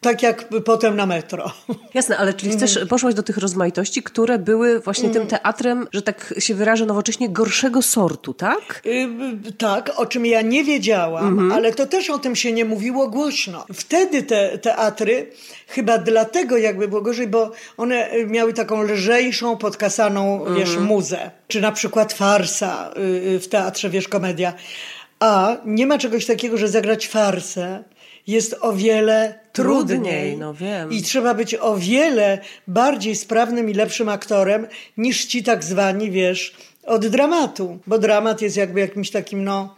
tak 0.00 0.22
jak 0.22 0.48
potem 0.64 0.96
na 0.96 1.06
metro. 1.06 1.52
Jasne, 1.94 2.16
ale 2.16 2.34
czyli 2.34 2.56
też 2.56 2.70
mhm. 2.70 2.88
poszłaś 2.88 3.14
do 3.14 3.22
tych 3.22 3.36
rozmaitości, 3.36 4.02
które 4.02 4.38
były 4.38 4.80
właśnie 4.80 5.10
tym 5.10 5.22
mhm. 5.22 5.40
teatrem, 5.40 5.86
że 5.92 6.02
tak 6.02 6.34
się 6.38 6.54
wyrażę 6.54 6.86
nowocześnie, 6.86 7.28
gorszego 7.28 7.82
sortu, 7.82 8.34
tak? 8.34 8.82
Yy, 8.84 9.52
tak, 9.58 9.92
o 9.96 10.06
czym 10.06 10.26
ja 10.26 10.42
nie 10.42 10.64
wiedziałam, 10.64 11.26
mhm. 11.28 11.52
ale 11.52 11.72
to 11.72 11.86
też 11.86 12.10
o 12.10 12.18
tym 12.18 12.36
się 12.36 12.52
nie 12.52 12.64
mówiło 12.64 13.08
głośno. 13.08 13.66
Wtedy 13.72 14.22
te 14.22 14.58
teatry, 14.58 15.30
chyba 15.68 15.98
dlatego 15.98 16.56
jakby 16.58 16.88
było 16.88 17.02
gorzej, 17.02 17.26
bo 17.26 17.50
one 17.76 18.08
miały 18.26 18.52
taką 18.52 18.82
lżejszą, 18.82 19.56
podkasaną, 19.56 20.44
wiesz, 20.56 20.76
muzę. 20.76 21.30
Czy 21.48 21.60
na 21.60 21.72
przykład 21.72 22.12
farsa 22.12 22.90
yy, 22.96 23.40
w 23.40 23.48
teatrze, 23.48 23.90
wiesz, 23.90 24.08
komedia. 24.08 24.52
A 25.20 25.56
nie 25.64 25.86
ma 25.86 25.98
czegoś 25.98 26.26
takiego, 26.26 26.56
że 26.56 26.68
zagrać 26.68 27.08
farsę 27.08 27.84
jest 28.26 28.56
o 28.60 28.72
wiele 28.72 29.38
trudniej. 29.52 29.98
trudniej 29.98 30.36
no 30.36 30.54
wiem. 30.54 30.92
I 30.92 31.02
trzeba 31.02 31.34
być 31.34 31.54
o 31.54 31.76
wiele 31.76 32.38
bardziej 32.66 33.16
sprawnym 33.16 33.70
i 33.70 33.74
lepszym 33.74 34.08
aktorem 34.08 34.66
niż 34.96 35.24
ci 35.24 35.42
tak 35.42 35.64
zwani, 35.64 36.10
wiesz, 36.10 36.54
od 36.86 37.06
dramatu. 37.06 37.78
Bo 37.86 37.98
dramat 37.98 38.42
jest 38.42 38.56
jakby 38.56 38.80
jakimś 38.80 39.10
takim, 39.10 39.44
no 39.44 39.74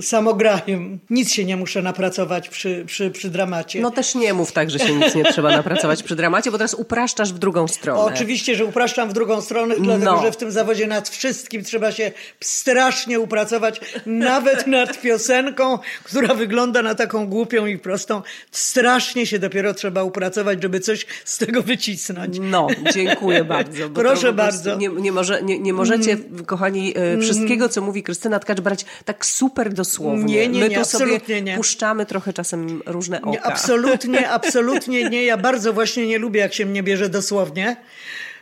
samograjem. 0.00 0.98
Nic 1.10 1.32
się 1.32 1.44
nie 1.44 1.56
muszę 1.56 1.82
napracować 1.82 2.48
przy, 2.48 2.84
przy, 2.86 3.10
przy 3.10 3.30
dramacie. 3.30 3.80
No 3.80 3.90
też 3.90 4.14
nie 4.14 4.34
mów 4.34 4.52
tak, 4.52 4.70
że 4.70 4.78
się 4.78 4.94
nic 4.94 5.14
nie 5.14 5.24
trzeba 5.24 5.56
napracować 5.56 6.02
przy 6.02 6.16
dramacie, 6.16 6.50
bo 6.50 6.58
teraz 6.58 6.74
upraszczasz 6.74 7.32
w 7.32 7.38
drugą 7.38 7.68
stronę. 7.68 8.00
Oczywiście, 8.00 8.56
że 8.56 8.64
upraszczam 8.64 9.08
w 9.08 9.12
drugą 9.12 9.40
stronę, 9.40 9.74
dlatego 9.80 10.12
no. 10.12 10.22
że 10.22 10.32
w 10.32 10.36
tym 10.36 10.50
zawodzie 10.50 10.86
nad 10.86 11.08
wszystkim 11.08 11.64
trzeba 11.64 11.92
się 11.92 12.12
strasznie 12.40 13.20
upracować, 13.20 13.80
nawet 14.06 14.66
nad 14.66 15.00
piosenką, 15.00 15.78
która 16.04 16.34
wygląda 16.34 16.82
na 16.82 16.94
taką 16.94 17.26
głupią 17.26 17.66
i 17.66 17.78
prostą. 17.78 18.22
Strasznie 18.50 19.26
się 19.26 19.38
dopiero 19.38 19.74
trzeba 19.74 20.02
upracować, 20.02 20.62
żeby 20.62 20.80
coś 20.80 21.06
z 21.24 21.38
tego 21.38 21.62
wycisnąć. 21.62 22.38
No, 22.40 22.66
dziękuję 22.94 23.44
bardzo. 23.44 23.90
Proszę 23.90 24.32
bardzo. 24.32 24.76
Nie, 24.76 24.88
nie, 24.88 25.12
może, 25.12 25.42
nie, 25.42 25.58
nie 25.58 25.72
możecie, 25.72 26.12
mm. 26.12 26.44
kochani, 26.44 26.94
e, 26.96 27.18
wszystkiego, 27.18 27.68
co 27.68 27.80
mówi 27.80 28.02
Krystyna 28.02 28.38
Tkacz, 28.38 28.60
brać 28.60 28.84
tak 29.04 29.26
super 29.26 29.77
dosłownie. 29.78 30.34
Nie, 30.34 30.48
nie, 30.48 30.60
My 30.60 30.68
nie, 30.68 30.74
tu 30.74 30.80
absolutnie 30.80 31.20
sobie 31.20 31.42
nie. 31.42 31.56
puszczamy 31.56 32.06
trochę 32.06 32.32
czasem 32.32 32.82
różne 32.86 33.22
oka. 33.22 33.30
Nie, 33.30 33.42
absolutnie, 33.42 34.28
absolutnie 34.38 35.10
nie. 35.10 35.24
Ja 35.24 35.36
bardzo 35.36 35.72
właśnie 35.72 36.06
nie 36.06 36.18
lubię, 36.18 36.40
jak 36.40 36.54
się 36.54 36.66
mnie 36.66 36.82
bierze 36.82 37.08
dosłownie, 37.08 37.76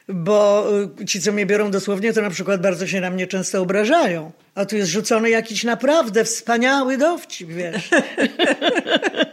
bo 0.09 0.67
y, 1.01 1.05
ci, 1.05 1.21
co 1.21 1.33
mnie 1.33 1.47
biorą 1.47 1.71
dosłownie, 1.71 2.13
to 2.13 2.23
na 2.23 2.31
przykład 2.31 2.61
bardzo 2.63 2.87
się 2.87 3.01
na 3.01 3.11
mnie 3.11 3.27
często 3.27 3.63
obrażają. 3.63 4.33
A 4.55 4.65
tu 4.65 4.77
jest 4.77 4.91
rzucony 4.91 5.31
jakiś 5.31 5.65
naprawdę 5.65 6.25
wspaniały 6.25 6.99
dowcip, 6.99 7.49
wiesz. 7.49 7.91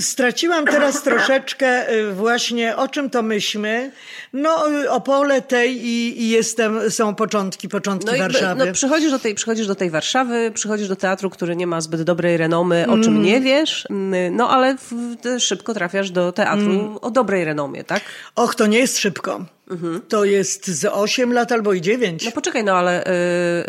Straciłam 0.00 0.64
teraz 0.64 1.02
troszeczkę 1.02 1.92
y, 1.92 2.12
właśnie 2.12 2.76
o 2.76 2.88
czym 2.88 3.10
to 3.10 3.22
myśmy. 3.22 3.92
No, 4.32 4.70
y, 4.82 4.90
Opole 4.90 5.42
tej 5.42 5.86
i, 5.86 6.22
i 6.22 6.28
jestem, 6.28 6.90
są 6.90 7.14
początki, 7.14 7.68
początki 7.68 8.12
no 8.12 8.18
Warszawy. 8.18 8.66
no, 8.66 8.72
przychodzisz 8.72 9.10
do, 9.10 9.18
tej, 9.18 9.34
przychodzisz 9.34 9.66
do 9.66 9.74
tej 9.74 9.90
Warszawy, 9.90 10.50
przychodzisz 10.54 10.88
do 10.88 10.96
teatru, 10.96 11.30
który 11.30 11.56
nie 11.56 11.66
ma 11.66 11.80
zbyt 11.80 12.02
dobrej 12.02 12.36
renomy, 12.36 12.86
o 12.88 12.98
czym 12.98 13.12
mm. 13.12 13.22
nie 13.22 13.40
wiesz, 13.40 13.86
mm, 13.90 14.36
no 14.36 14.50
ale 14.50 14.76
w, 14.76 14.92
szybko 15.38 15.74
trafiasz 15.74 16.10
do 16.10 16.32
teatru 16.32 16.70
mm. 16.70 16.96
o 17.00 17.10
dobrej 17.10 17.44
renomie, 17.44 17.84
tak? 17.84 18.02
Och, 18.36 18.54
to 18.54 18.66
nie 18.66 18.78
jest 18.78 18.98
szybko. 18.98 19.44
Mhm. 19.70 20.00
To 20.08 20.24
jest 20.24 20.68
z 20.68 20.84
8 20.84 21.32
lat 21.32 21.52
albo 21.52 21.72
i 21.72 21.80
9. 21.80 22.24
No 22.24 22.32
poczekaj, 22.32 22.64
no 22.64 22.72
ale 22.72 23.04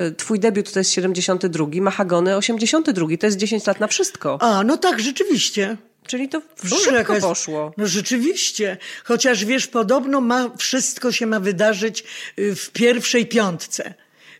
y, 0.07 0.11
twój 0.11 0.39
debiut 0.39 0.71
to 0.71 0.79
jest 0.79 0.91
72, 0.91 1.65
Mahagony 1.82 2.38
82, 2.38 3.07
to 3.19 3.25
jest 3.25 3.38
10 3.38 3.67
lat 3.67 3.79
na 3.79 3.88
wszystko. 3.88 4.38
A, 4.41 4.63
no 4.63 4.77
tak, 4.77 4.99
rzeczywiście. 4.99 5.77
Czyli 6.08 6.30
to 6.30 6.41
szybko 6.84 7.14
jest, 7.14 7.26
poszło. 7.26 7.74
No 7.78 7.88
rzeczywiście. 7.88 8.78
Chociaż 9.04 9.45
wiesz, 9.45 9.68
podobno 9.68 10.22
ma, 10.22 10.52
wszystko 10.58 11.12
się 11.12 11.26
ma 11.26 11.39
wydarzyć 11.39 12.04
y, 12.39 12.56
w 12.56 12.72
pierwszej 12.72 13.26
piątce 13.26 13.93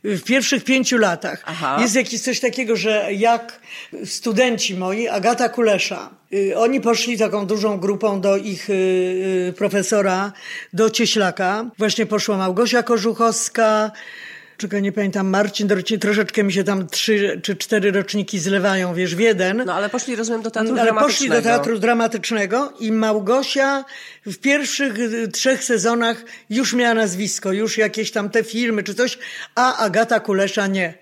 y, 0.06 0.18
w 0.18 0.24
pierwszych 0.24 0.64
pięciu 0.64 0.98
latach. 0.98 1.44
Aha. 1.46 1.78
Jest 1.82 1.96
jakieś 1.96 2.22
coś 2.22 2.40
takiego, 2.40 2.76
że 2.76 3.08
jak 3.14 3.60
studenci 4.06 4.76
moi, 4.76 5.08
Agata 5.08 5.50
Kulesza, 5.50 6.10
y, 6.34 6.58
oni 6.58 6.82
poszli 6.82 7.18
taką 7.18 7.46
dużą 7.46 7.80
grupą 7.80 8.22
do 8.22 8.38
ich 8.38 8.68
profesora, 9.58 10.32
do 10.74 10.90
Cieślaka. 10.90 11.66
Właśnie 11.78 12.06
poszła 12.06 12.38
Małgosia 12.38 12.84
Korzuchowska, 12.84 13.92
czego 14.62 14.80
nie 14.80 14.92
pamiętam, 14.92 15.28
Marcin 15.28 15.68
troszeczkę 16.00 16.44
mi 16.44 16.54
się 16.54 16.64
tam 16.64 16.88
trzy 16.88 17.42
czy 17.44 17.56
cztery 17.56 17.92
roczniki 17.92 18.40
zlewają, 18.40 18.94
wiesz, 18.94 19.16
w 19.16 19.20
jeden. 19.20 19.64
No 19.66 19.74
ale 19.74 19.90
poszli, 19.90 20.16
rozumiem, 20.16 20.42
do 20.42 20.52
teatru 20.52 20.74
ale 20.74 20.84
dramatycznego. 20.84 21.08
poszli 21.08 21.30
do 21.30 21.42
teatru 21.42 21.80
dramatycznego 21.80 22.74
i 22.80 22.92
Małgosia 22.92 23.86
w 24.26 24.38
pierwszych 24.38 25.00
y, 25.00 25.28
trzech 25.28 25.64
sezonach 25.64 26.24
już 26.50 26.74
miała 26.74 26.94
nazwisko, 26.94 27.52
już 27.52 27.78
jakieś 27.78 28.12
tam 28.12 28.30
te 28.30 28.44
filmy 28.44 28.84
czy 28.84 28.96
coś, 28.96 29.18
a 29.56 29.78
Agata 29.78 30.20
Kulesza 30.20 30.68
nie 30.68 30.94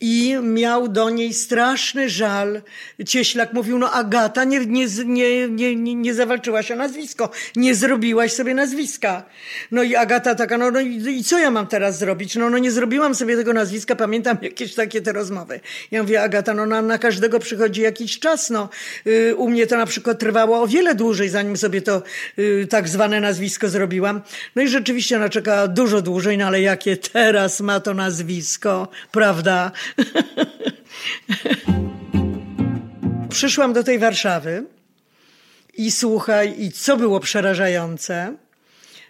i 0.00 0.36
miał 0.42 0.88
do 0.88 1.10
niej 1.10 1.34
straszny 1.34 2.10
żal. 2.10 2.62
Cieślak 3.06 3.52
mówił, 3.52 3.78
no 3.78 3.92
Agata, 3.92 4.44
nie, 4.44 4.66
nie, 4.66 4.86
nie, 5.06 5.48
nie, 5.76 5.94
nie 5.94 6.14
zawalczyłaś 6.14 6.70
o 6.70 6.76
nazwisko, 6.76 7.30
nie 7.56 7.74
zrobiłaś 7.74 8.32
sobie 8.32 8.54
nazwiska. 8.54 9.22
No 9.70 9.82
i 9.82 9.96
Agata 9.96 10.34
taka, 10.34 10.58
no, 10.58 10.70
no 10.70 10.80
i, 10.80 11.18
i, 11.18 11.24
co 11.24 11.38
ja 11.38 11.50
mam 11.50 11.66
teraz 11.66 11.98
zrobić? 11.98 12.36
No, 12.36 12.50
no 12.50 12.58
nie 12.58 12.70
zrobiłam 12.70 13.14
sobie 13.14 13.36
tego 13.36 13.52
nazwiska, 13.52 13.96
pamiętam 13.96 14.38
jakieś 14.42 14.74
takie 14.74 15.02
te 15.02 15.12
rozmowy. 15.12 15.60
Ja 15.90 16.02
mówię, 16.02 16.22
Agata, 16.22 16.54
no 16.54 16.66
na, 16.66 16.82
na 16.82 16.98
każdego 16.98 17.38
przychodzi 17.38 17.80
jakiś 17.80 18.18
czas, 18.18 18.50
no. 18.50 18.68
Y, 19.06 19.34
u 19.36 19.48
mnie 19.48 19.66
to 19.66 19.76
na 19.76 19.86
przykład 19.86 20.18
trwało 20.18 20.62
o 20.62 20.66
wiele 20.66 20.94
dłużej, 20.94 21.28
zanim 21.28 21.56
sobie 21.56 21.82
to 21.82 22.02
y, 22.38 22.66
tak 22.70 22.88
zwane 22.88 23.20
nazwisko 23.20 23.68
zrobiłam. 23.68 24.20
No 24.56 24.62
i 24.62 24.68
rzeczywiście 24.68 25.16
ona 25.16 25.28
czeka 25.28 25.68
dużo 25.68 26.02
dłużej, 26.02 26.38
no 26.38 26.46
ale 26.46 26.60
jakie 26.60 26.96
teraz 26.96 27.60
ma 27.60 27.80
to 27.80 27.94
nazwisko, 27.94 28.88
prawda? 29.12 29.72
Przyszłam 33.28 33.72
do 33.72 33.84
tej 33.84 33.98
Warszawy 33.98 34.64
i 35.76 35.90
słuchaj, 35.90 36.54
i 36.58 36.72
co 36.72 36.96
było 36.96 37.20
przerażające, 37.20 38.36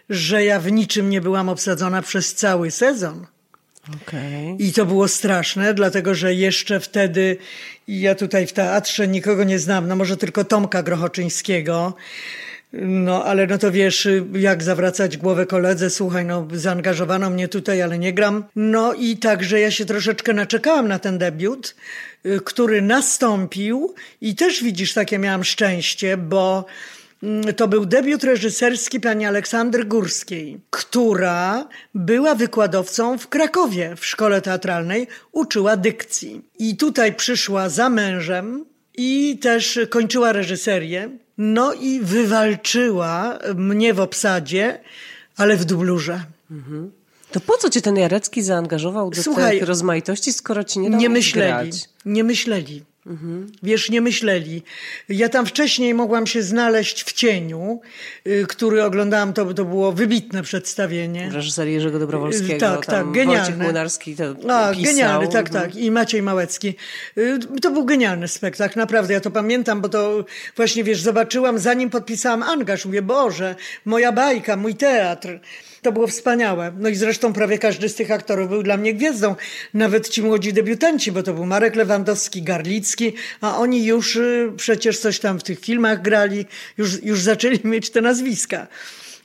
że 0.09 0.45
ja 0.45 0.59
w 0.59 0.71
niczym 0.71 1.09
nie 1.09 1.21
byłam 1.21 1.49
obsadzona 1.49 2.01
przez 2.01 2.35
cały 2.35 2.71
sezon. 2.71 3.27
Okay. 4.03 4.55
I 4.59 4.73
to 4.73 4.85
było 4.85 5.07
straszne, 5.07 5.73
dlatego 5.73 6.15
że 6.15 6.33
jeszcze 6.33 6.79
wtedy 6.79 7.37
ja 7.87 8.15
tutaj 8.15 8.47
w 8.47 8.53
teatrze 8.53 9.07
nikogo 9.07 9.43
nie 9.43 9.59
znam, 9.59 9.87
no 9.87 9.95
może 9.95 10.17
tylko 10.17 10.43
Tomka 10.43 10.83
Grochoczyńskiego. 10.83 11.93
No, 12.81 13.25
ale 13.25 13.47
no 13.47 13.57
to 13.57 13.71
wiesz, 13.71 14.07
jak 14.33 14.63
zawracać 14.63 15.17
głowę 15.17 15.45
koledze, 15.45 15.89
słuchaj, 15.89 16.25
no 16.25 16.47
zaangażowano 16.53 17.29
mnie 17.29 17.47
tutaj, 17.47 17.81
ale 17.81 17.99
nie 17.99 18.13
gram. 18.13 18.43
No 18.55 18.93
i 18.93 19.17
także 19.17 19.59
ja 19.59 19.71
się 19.71 19.85
troszeczkę 19.85 20.33
naczekałam 20.33 20.87
na 20.87 20.99
ten 20.99 21.17
debiut, 21.17 21.75
y, 22.25 22.39
który 22.45 22.81
nastąpił 22.81 23.93
i 24.21 24.35
też 24.35 24.63
widzisz, 24.63 24.93
takie 24.93 25.19
miałam 25.19 25.43
szczęście, 25.43 26.17
bo 26.17 26.65
mm, 27.23 27.53
to 27.53 27.67
był 27.67 27.85
debiut 27.85 28.23
reżyserski 28.23 28.99
pani 28.99 29.25
Aleksandry 29.25 29.85
Górskiej, 29.85 30.59
która 30.69 31.67
była 31.93 32.35
wykładowcą 32.35 33.17
w 33.17 33.27
Krakowie 33.27 33.95
w 33.97 34.05
szkole 34.05 34.41
teatralnej, 34.41 35.07
uczyła 35.31 35.77
dykcji. 35.77 36.41
I 36.59 36.77
tutaj 36.77 37.13
przyszła 37.13 37.69
za 37.69 37.89
mężem 37.89 38.65
i 38.97 39.37
też 39.41 39.79
kończyła 39.89 40.31
reżyserię. 40.31 41.24
No 41.37 41.73
i 41.73 41.99
wywalczyła 41.99 43.39
mnie 43.55 43.93
w 43.93 43.99
obsadzie, 43.99 44.79
ale 45.37 45.57
w 45.57 45.65
dublurze. 45.65 46.23
Mhm. 46.51 46.91
To 47.31 47.39
po 47.39 47.57
co 47.57 47.69
cię 47.69 47.81
ten 47.81 47.95
Jarecki 47.95 48.41
zaangażował 48.41 49.09
do 49.09 49.23
Słuchaj, 49.23 49.57
tej 49.57 49.65
rozmaitości, 49.65 50.33
skoro 50.33 50.63
ci 50.63 50.79
nie 50.79 50.89
dał 50.89 50.99
Nie 50.99 51.09
myśleli, 51.09 51.69
grać? 51.69 51.89
nie 52.05 52.23
myśleli. 52.23 52.83
Mhm. 53.05 53.51
Wiesz, 53.63 53.89
nie 53.89 54.01
myśleli. 54.01 54.63
Ja 55.09 55.29
tam 55.29 55.45
wcześniej 55.45 55.93
mogłam 55.93 56.27
się 56.27 56.43
znaleźć 56.43 57.03
w 57.03 57.13
cieniu, 57.13 57.81
y, 58.27 58.45
który 58.49 58.83
oglądałam, 58.83 59.33
to, 59.33 59.53
to 59.53 59.65
było 59.65 59.91
wybitne 59.91 60.43
przedstawienie. 60.43 61.29
W 61.29 61.33
reżyserii 61.33 61.73
Jerzego 61.73 61.99
Dobrowolskiego. 61.99 62.59
Tak, 62.59 62.85
tak, 62.85 63.11
genialne. 63.11 63.41
Wojciech 63.41 63.57
Młynarski 63.57 64.15
to 64.15 64.23
A, 64.29 64.71
pisał. 64.71 64.83
Genialny, 64.83 65.27
tak, 65.27 65.47
mhm. 65.47 65.65
tak. 65.65 65.75
I 65.75 65.91
Maciej 65.91 66.21
Małecki. 66.21 66.75
Y, 67.17 67.39
to 67.61 67.71
był 67.71 67.85
genialny 67.85 68.27
spektakl, 68.27 68.79
naprawdę. 68.79 69.13
Ja 69.13 69.19
to 69.19 69.31
pamiętam, 69.31 69.81
bo 69.81 69.89
to 69.89 70.25
właśnie, 70.55 70.83
wiesz, 70.83 71.01
zobaczyłam, 71.01 71.59
zanim 71.59 71.89
podpisałam 71.89 72.43
angaż. 72.43 72.85
Mówię, 72.85 73.01
Boże, 73.01 73.55
moja 73.85 74.11
bajka, 74.11 74.55
mój 74.57 74.75
teatr. 74.75 75.39
To 75.85 75.91
było 75.91 76.07
wspaniałe. 76.07 76.73
No 76.79 76.89
i 76.89 76.95
zresztą 76.95 77.33
prawie 77.33 77.57
każdy 77.57 77.89
z 77.89 77.95
tych 77.95 78.11
aktorów 78.11 78.49
był 78.49 78.63
dla 78.63 78.77
mnie 78.77 78.93
gwiazdą. 78.93 79.35
Nawet 79.73 80.09
ci 80.09 80.21
młodzi 80.21 80.53
debiutanci, 80.53 81.11
bo 81.11 81.23
to 81.23 81.33
był 81.33 81.45
Marek 81.45 81.75
Lewandowski, 81.75 82.41
Garlicki, 82.41 83.13
a 83.41 83.57
oni 83.57 83.85
już 83.85 84.15
y, 84.15 84.51
przecież 84.57 84.99
coś 84.99 85.19
tam 85.19 85.39
w 85.39 85.43
tych 85.43 85.59
filmach 85.59 86.01
grali, 86.01 86.45
już, 86.77 87.03
już 87.03 87.21
zaczęli 87.21 87.59
mieć 87.63 87.89
te 87.89 88.01
nazwiska. 88.01 88.67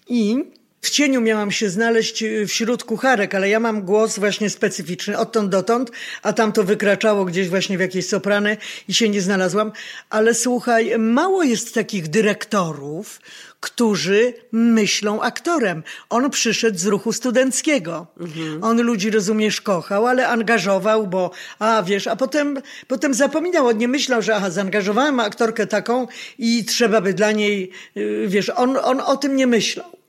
I 0.09 0.45
w 0.81 0.91
cieniu 0.91 1.21
miałam 1.21 1.51
się 1.51 1.71
znaleźć 1.71 2.23
y, 2.23 2.47
wśród 2.47 2.85
kucharek, 2.85 3.35
ale 3.35 3.49
ja 3.49 3.61
mam 3.61 3.83
głos 3.83 4.19
właśnie 4.19 4.51
specyficzny, 4.51 5.19
odtąd 5.19 5.51
dotąd, 5.51 5.91
a 6.23 6.33
tam 6.33 6.53
to 6.53 6.65
wykraczało 6.65 7.25
gdzieś 7.25 7.49
właśnie 7.49 7.79
w 7.79 7.81
jakieś 7.81 8.09
soprany 8.09 8.57
i 8.89 8.95
się 8.95 9.09
nie 9.09 9.21
znalazłam. 9.21 9.73
Ale 10.11 10.35
słuchaj, 10.35 10.99
mało 10.99 11.43
jest 11.43 11.75
takich 11.75 12.09
dyrektorów, 12.09 13.21
którzy 13.61 14.35
myślą 14.53 15.23
aktorem. 15.23 15.83
On 16.11 16.31
przyszedł 16.31 16.79
z 16.79 16.87
ruchu 16.87 17.13
studenckiego. 17.13 18.07
Mhm. 18.21 18.65
On 18.65 18.83
ludzi, 18.83 19.11
rozumiesz, 19.11 19.61
kochał, 19.61 20.07
ale 20.07 20.29
angażował, 20.29 21.07
bo, 21.07 21.31
a 21.59 21.83
wiesz, 21.83 22.07
a 22.07 22.17
potem, 22.17 22.59
potem 22.89 23.15
zapominał, 23.15 23.67
on 23.67 23.79
nie 23.79 23.89
myślał, 23.89 24.23
że 24.23 24.37
aha, 24.37 24.51
zaangażowałem 24.51 25.21
aktorkę 25.21 25.67
taką 25.67 26.07
i 26.39 26.65
trzeba 26.65 27.01
by 27.01 27.15
dla 27.15 27.33
niej, 27.33 27.71
y, 27.97 28.25
wiesz, 28.29 28.49
on, 28.49 28.77
on 28.83 29.01
o 29.01 29.17
tym 29.17 29.37
nie 29.37 29.47
myślał. 29.47 30.00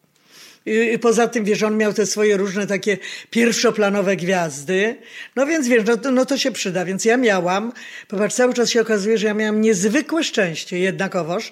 Poza 1.02 1.28
tym, 1.28 1.44
wiesz, 1.44 1.64
on 1.64 1.78
miał 1.78 1.94
te 1.94 2.06
swoje 2.06 2.38
różne 2.38 2.68
takie 2.68 2.98
pierwszoplanowe 3.30 4.16
gwiazdy. 4.16 4.96
No 5.36 5.46
więc, 5.46 5.68
wiesz, 5.68 5.84
no 5.86 5.98
to, 5.98 6.12
no 6.12 6.26
to 6.26 6.38
się 6.38 6.52
przyda. 6.52 6.86
Więc 6.86 7.06
ja 7.06 7.18
miałam, 7.18 7.74
popatrz, 8.08 8.36
cały 8.36 8.54
czas 8.54 8.70
się 8.70 8.82
okazuje, 8.82 9.18
że 9.18 9.28
ja 9.28 9.34
miałam 9.34 9.62
niezwykłe 9.62 10.24
szczęście 10.24 10.80
jednakowoż, 10.80 11.52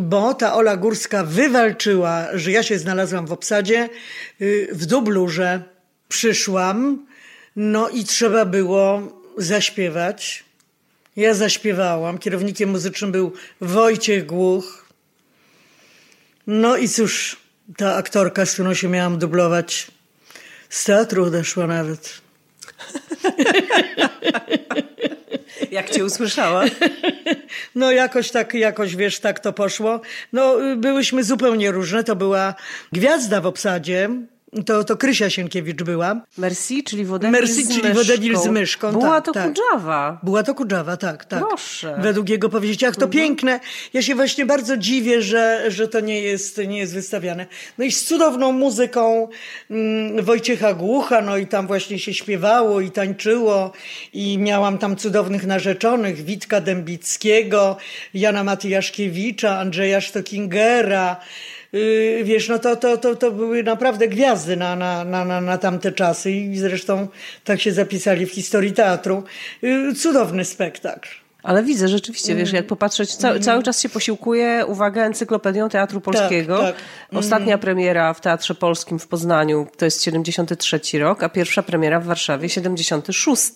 bo 0.00 0.34
ta 0.34 0.54
Ola 0.54 0.76
Górska 0.76 1.24
wywalczyła, 1.24 2.26
że 2.34 2.50
ja 2.50 2.62
się 2.62 2.78
znalazłam 2.78 3.26
w 3.26 3.32
obsadzie 3.32 3.88
y, 4.40 4.68
w 4.72 4.86
dublurze. 4.86 5.62
Przyszłam, 6.08 7.06
no 7.56 7.88
i 7.88 8.04
trzeba 8.04 8.44
było 8.44 9.02
zaśpiewać. 9.36 10.44
Ja 11.16 11.34
zaśpiewałam. 11.34 12.18
Kierownikiem 12.18 12.70
muzycznym 12.70 13.12
był 13.12 13.32
Wojciech 13.60 14.26
Głuch. 14.26 14.88
No 16.46 16.76
i 16.76 16.88
cóż, 16.88 17.36
ta 17.76 17.94
aktorka, 17.94 18.46
z 18.46 18.52
którą 18.52 18.74
się 18.74 18.88
miałam 18.88 19.18
dublować, 19.18 19.90
z 20.68 20.84
teatru 20.84 21.24
odeszła 21.24 21.66
nawet. 21.66 22.10
Jak 25.70 25.90
cię 25.90 26.04
usłyszała? 26.04 26.64
No 27.74 27.92
jakoś 27.92 28.30
tak, 28.30 28.54
jakoś 28.54 28.96
wiesz, 28.96 29.20
tak 29.20 29.40
to 29.40 29.52
poszło. 29.52 30.00
No 30.32 30.56
byłyśmy 30.76 31.24
zupełnie 31.24 31.70
różne. 31.70 32.04
To 32.04 32.16
była 32.16 32.54
gwiazda 32.92 33.40
w 33.40 33.46
obsadzie, 33.46 34.10
to, 34.66 34.84
to 34.84 34.96
Krysia 34.96 35.30
Sienkiewicz 35.30 35.82
była. 35.82 36.20
Merci, 36.38 36.84
czyli 36.84 37.04
Wodemir 37.04 37.40
Merci, 37.40 37.64
z 37.64 37.68
czyli 37.68 37.82
myszką. 37.82 37.94
Wodemir 37.94 38.38
z 38.38 38.46
myszką. 38.46 38.92
Była 38.92 39.20
tak, 39.20 39.24
to 39.24 39.32
tak. 39.32 39.46
Kudżawa. 39.46 40.20
Była 40.22 40.42
to 40.42 40.54
Kudżawa, 40.54 40.96
tak, 40.96 41.24
tak. 41.24 41.44
Proszę. 41.48 41.98
Według 42.02 42.28
jego 42.28 42.48
powiedzieć, 42.48 42.84
ach, 42.84 42.96
to 42.96 43.04
Mhm. 43.04 43.12
piękne. 43.12 43.60
Ja 43.92 44.02
się 44.02 44.14
właśnie 44.14 44.46
bardzo 44.46 44.76
dziwię, 44.76 45.22
że, 45.22 45.64
że 45.68 45.88
to 45.88 46.00
nie 46.00 46.20
jest, 46.20 46.60
nie 46.68 46.78
jest 46.78 46.94
wystawiane. 46.94 47.46
No 47.78 47.84
i 47.84 47.92
z 47.92 48.04
cudowną 48.04 48.52
muzyką 48.52 49.28
mm, 49.70 50.24
Wojciecha 50.24 50.74
Głucha, 50.74 51.20
no 51.20 51.36
i 51.36 51.46
tam 51.46 51.66
właśnie 51.66 51.98
się 51.98 52.14
śpiewało 52.14 52.80
i 52.80 52.90
tańczyło 52.90 53.72
i 54.12 54.38
miałam 54.38 54.78
tam 54.78 54.96
cudownych 54.96 55.46
narzeczonych, 55.46 56.24
Witka 56.24 56.60
Dębickiego, 56.60 57.76
Jana 58.14 58.44
Matyjaszkiewicza, 58.44 59.58
Andrzeja 59.58 60.00
Stockingera, 60.00 61.16
Yy, 61.20 61.57
wiesz, 62.24 62.48
no 62.48 62.58
to, 62.58 62.76
to, 62.76 62.96
to, 62.96 63.16
to 63.16 63.30
były 63.30 63.62
naprawdę 63.62 64.08
gwiazdy 64.08 64.56
na, 64.56 64.76
na, 64.76 65.04
na, 65.04 65.40
na, 65.40 65.58
tamte 65.58 65.92
czasy 65.92 66.32
i 66.32 66.58
zresztą 66.58 67.08
tak 67.44 67.60
się 67.60 67.72
zapisali 67.72 68.26
w 68.26 68.32
historii 68.32 68.72
teatru. 68.72 69.24
Yy, 69.62 69.94
cudowny 69.94 70.44
spektakl. 70.44 71.08
Ale 71.42 71.62
widzę 71.62 71.88
rzeczywiście, 71.88 72.34
wiesz, 72.34 72.52
jak 72.52 72.66
popatrzeć, 72.66 73.16
ca 73.16 73.38
cały 73.38 73.62
czas 73.62 73.80
się 73.80 73.88
posiłkuje, 73.88 74.64
uwaga, 74.66 75.04
encyklopedią 75.04 75.68
Teatru 75.68 76.00
Polskiego. 76.00 76.58
tak. 76.58 76.74
Ostatnia 77.14 77.58
premiera 77.58 78.14
w 78.14 78.20
Teatrze 78.20 78.54
Polskim 78.54 78.98
w 78.98 79.06
Poznaniu 79.06 79.66
to 79.76 79.84
jest 79.84 80.04
73 80.04 80.80
rok, 80.98 81.22
a 81.22 81.28
pierwsza 81.28 81.62
premiera 81.62 82.00
w 82.00 82.04
Warszawie 82.04 82.48
76. 82.48 83.52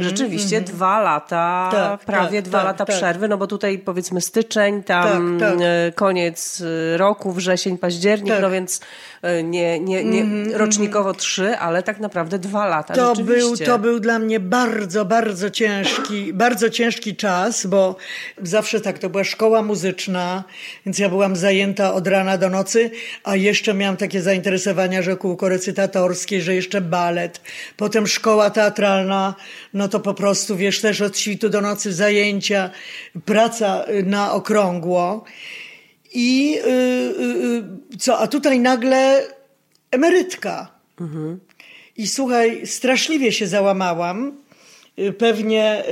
Rzeczywiście 0.00 0.60
dwa 0.60 1.00
lata, 1.00 1.68
Tak, 1.72 2.00
prawie 2.00 2.42
tak, 2.42 2.48
dwa 2.48 2.58
tak, 2.58 2.66
lata 2.66 2.84
tak. 2.84 2.96
przerwy, 2.96 3.28
no 3.28 3.36
bo 3.38 3.46
tutaj 3.46 3.78
powiedzmy 3.78 4.20
styczeń, 4.20 4.82
tam 4.82 5.38
Tak, 5.40 5.50
tak. 5.50 5.58
e, 5.62 5.92
koniec 5.94 6.62
e, 6.94 6.96
roku, 6.96 7.32
wrzesień, 7.32 7.78
październik, 7.78 8.32
Tak. 8.32 8.42
no 8.42 8.50
więc 8.50 8.80
e, 9.22 9.42
nie, 9.42 9.80
nie, 9.80 10.04
nie 10.04 10.24
rocznikowo 10.58 11.14
trzy, 11.14 11.58
ale 11.58 11.82
tak 11.82 12.00
naprawdę 12.00 12.38
dwa 12.38 12.66
lata 12.66 12.94
To 12.94 13.14
był, 13.14 13.56
to 13.56 13.78
był 13.78 14.00
dla 14.00 14.18
mnie 14.18 14.40
bardzo, 14.40 15.04
bardzo 15.04 15.50
ciężki, 15.50 16.32
bardzo 16.32 16.70
ciężki 16.70 16.99
czas, 17.06 17.66
bo 17.66 17.96
zawsze 18.42 18.80
tak, 18.80 18.98
to 18.98 19.10
była 19.10 19.24
szkoła 19.24 19.62
muzyczna, 19.62 20.44
więc 20.86 20.98
ja 20.98 21.08
byłam 21.08 21.36
zajęta 21.36 21.94
od 21.94 22.06
rana 22.06 22.38
do 22.38 22.50
nocy, 22.50 22.90
a 23.24 23.36
jeszcze 23.36 23.74
miałam 23.74 23.96
takie 23.96 24.22
zainteresowania, 24.22 25.02
że 25.02 25.16
kółko 25.16 25.48
recytatorskie, 25.48 26.40
że 26.40 26.54
jeszcze 26.54 26.80
balet, 26.80 27.40
potem 27.76 28.06
szkoła 28.06 28.50
teatralna, 28.50 29.34
no 29.74 29.88
to 29.88 30.00
po 30.00 30.14
prostu, 30.14 30.56
wiesz, 30.56 30.80
też 30.80 31.00
od 31.00 31.18
świtu 31.18 31.48
do 31.48 31.60
nocy 31.60 31.92
zajęcia, 31.92 32.70
praca 33.24 33.84
y, 33.88 34.02
na 34.02 34.32
okrągło. 34.32 35.24
I 36.12 36.58
y, 36.58 36.68
y, 36.68 37.94
y, 37.94 37.98
co, 37.98 38.18
a 38.18 38.26
tutaj 38.26 38.60
nagle 38.60 39.26
emerytka. 39.90 40.70
I 41.96 42.06
słuchaj, 42.06 42.66
straszliwie 42.66 43.32
się 43.32 43.46
załamałam. 43.46 44.32
Y, 45.00 45.12
Pewnie 45.12 45.84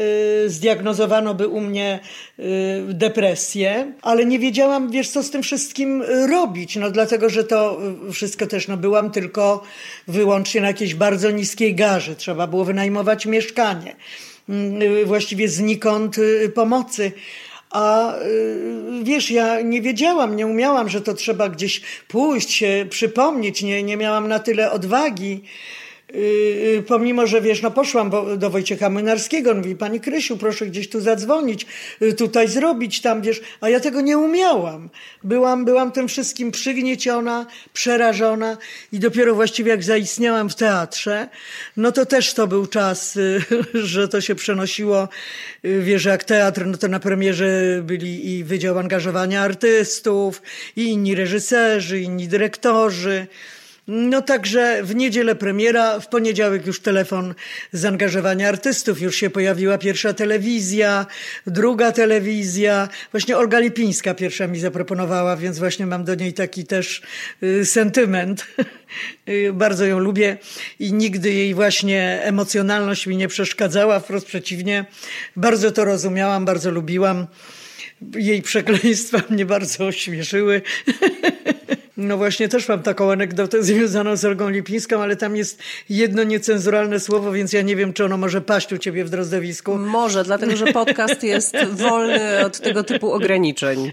y, 0.44 0.50
zdiagnozowano 0.50 1.34
by 1.34 1.48
u 1.48 1.60
mnie 1.60 2.00
y, 2.38 2.42
depresję, 2.88 3.92
ale 4.02 4.26
nie 4.26 4.38
wiedziałam, 4.38 4.90
wiesz, 4.90 5.08
co 5.08 5.22
z 5.22 5.30
tym 5.30 5.42
wszystkim 5.42 6.02
robić. 6.30 6.76
No 6.76 6.90
dlatego, 6.90 7.30
że 7.30 7.44
to 7.44 7.80
wszystko 8.12 8.46
też, 8.46 8.68
no 8.68 8.76
byłam 8.76 9.10
tylko 9.10 9.62
wyłącznie 10.08 10.60
na 10.60 10.66
jakiejś 10.66 10.94
bardzo 10.94 11.30
niskiej 11.30 11.74
garze. 11.74 12.16
Trzeba 12.16 12.46
było 12.46 12.64
wynajmować 12.64 13.26
mieszkanie. 13.26 13.96
Mm, 14.48 15.06
Właściwie 15.06 15.48
znikąd 15.48 16.16
pomocy. 16.54 17.12
A 17.70 18.14
wiesz, 19.02 19.30
ja 19.30 19.60
nie 19.60 19.82
wiedziałam, 19.82 20.36
nie 20.36 20.46
umiałam, 20.46 20.88
że 20.88 21.00
to 21.00 21.14
trzeba 21.14 21.48
gdzieś 21.48 21.80
pójść, 22.08 22.50
się 22.50 22.86
przypomnieć, 22.90 23.62
nie, 23.62 23.82
nie 23.82 23.96
miałam 23.96 24.28
na 24.28 24.38
tyle 24.38 24.70
odwagi. 24.70 25.42
Yy, 26.14 26.82
pomimo, 26.86 27.26
że 27.26 27.40
wiesz, 27.40 27.62
no 27.62 27.70
poszłam 27.70 28.10
do 28.38 28.50
Wojciecha 28.50 28.90
Młynarskiego, 28.90 29.54
mówi, 29.54 29.76
pani 29.76 30.00
Krysiu, 30.00 30.36
proszę 30.36 30.66
gdzieś 30.66 30.88
tu 30.88 31.00
zadzwonić, 31.00 31.66
yy, 32.00 32.14
tutaj 32.14 32.48
zrobić, 32.48 33.00
tam 33.00 33.22
wiesz, 33.22 33.40
a 33.60 33.68
ja 33.68 33.80
tego 33.80 34.00
nie 34.00 34.18
umiałam. 34.18 34.90
Byłam, 35.24 35.64
byłam 35.64 35.92
tym 35.92 36.08
wszystkim 36.08 36.50
przygnieciona, 36.50 37.46
przerażona 37.72 38.56
i 38.92 38.98
dopiero 38.98 39.34
właściwie 39.34 39.70
jak 39.70 39.84
zaistniałam 39.84 40.50
w 40.50 40.54
teatrze, 40.54 41.28
no 41.76 41.92
to 41.92 42.06
też 42.06 42.34
to 42.34 42.46
był 42.46 42.66
czas, 42.66 43.14
yy, 43.14 43.42
że 43.84 44.08
to 44.08 44.20
się 44.20 44.34
przenosiło, 44.34 45.08
yy, 45.62 45.82
wiesz, 45.82 46.04
jak 46.04 46.24
teatr, 46.24 46.66
no 46.66 46.78
to 46.78 46.88
na 46.88 47.00
premierze 47.00 47.82
byli 47.82 48.36
i 48.36 48.44
Wydział 48.44 48.78
Angażowania 48.78 49.42
Artystów, 49.42 50.42
i 50.76 50.84
inni 50.84 51.14
reżyserzy, 51.14 52.00
inni 52.00 52.28
dyrektorzy, 52.28 53.26
no 53.88 54.22
także 54.22 54.82
w 54.82 54.94
niedzielę 54.94 55.34
premiera, 55.34 56.00
w 56.00 56.08
poniedziałek 56.08 56.66
już 56.66 56.80
telefon 56.80 57.34
zaangażowania 57.72 58.48
artystów, 58.48 59.00
już 59.00 59.16
się 59.16 59.30
pojawiła 59.30 59.78
pierwsza 59.78 60.12
telewizja, 60.12 61.06
druga 61.46 61.92
telewizja. 61.92 62.88
Właśnie 63.10 63.36
Olga 63.36 63.58
Lipińska 63.58 64.14
pierwsza 64.14 64.46
mi 64.46 64.60
zaproponowała, 64.60 65.36
więc 65.36 65.58
właśnie 65.58 65.86
mam 65.86 66.04
do 66.04 66.14
niej 66.14 66.32
taki 66.32 66.64
też 66.64 67.02
y, 67.42 67.64
sentyment. 67.64 68.46
Y, 69.28 69.52
Bardzo 69.52 69.84
ją 69.84 69.98
lubię 69.98 70.36
i 70.78 70.92
nigdy 70.92 71.32
jej 71.32 71.54
właśnie 71.54 72.20
emocjonalność 72.22 73.06
mi 73.06 73.16
nie 73.16 73.28
przeszkadzała, 73.28 74.00
wprost 74.00 74.26
przeciwnie. 74.26 74.84
Bardzo 75.36 75.72
to 75.72 75.84
rozumiałam, 75.84 76.44
bardzo 76.44 76.70
lubiłam. 76.70 77.26
Jej 78.14 78.42
przekleństwa 78.42 79.22
mnie 79.30 79.46
bardzo 79.46 79.86
ośmieszyły. 79.86 80.62
No 81.98 82.16
właśnie, 82.16 82.48
też 82.48 82.68
mam 82.68 82.82
taką 82.82 83.12
anegdotę 83.12 83.62
związaną 83.68 84.16
z 84.16 84.24
Olgą 84.24 84.48
Lipińską, 84.48 85.02
ale 85.02 85.16
tam 85.16 85.36
jest 85.36 85.62
jedno 85.88 86.22
niecenzuralne 86.22 87.00
słowo, 87.00 87.32
więc 87.32 87.52
ja 87.52 87.62
nie 87.62 87.76
wiem, 87.76 87.92
czy 87.92 88.04
ono 88.04 88.16
może 88.16 88.40
paść 88.40 88.72
u 88.72 88.78
ciebie 88.78 89.04
w 89.04 89.10
Drozdowisku. 89.10 89.78
Może, 89.78 90.24
dlatego 90.24 90.56
że 90.56 90.66
podcast 90.66 91.22
jest 91.22 91.56
wolny 91.72 92.44
od 92.44 92.60
tego 92.60 92.84
typu 92.84 93.12
ograniczeń. 93.12 93.92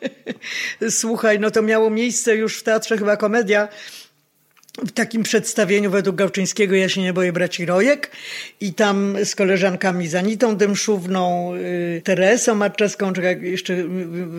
Słuchaj, 0.90 1.40
no 1.40 1.50
to 1.50 1.62
miało 1.62 1.90
miejsce 1.90 2.36
już 2.36 2.58
w 2.58 2.62
teatrze 2.62 2.98
chyba 2.98 3.16
komedia. 3.16 3.68
W 4.86 4.92
takim 4.92 5.22
przedstawieniu 5.22 5.90
według 5.90 6.16
Gałczyńskiego 6.16 6.74
Ja 6.74 6.88
się 6.88 7.02
nie 7.02 7.12
boję 7.12 7.32
braci 7.32 7.66
Rojek 7.66 8.10
i 8.60 8.74
tam 8.74 9.16
z 9.24 9.34
koleżankami 9.34 10.08
Zanitą 10.08 10.56
Dymszówną, 10.56 11.54
y, 11.54 12.02
Teresą 12.04 12.54
Marczewską, 12.54 13.12
czy 13.12 13.22
jak 13.22 13.42
jeszcze 13.42 13.72
y, 13.72 13.76
y, 13.76 13.86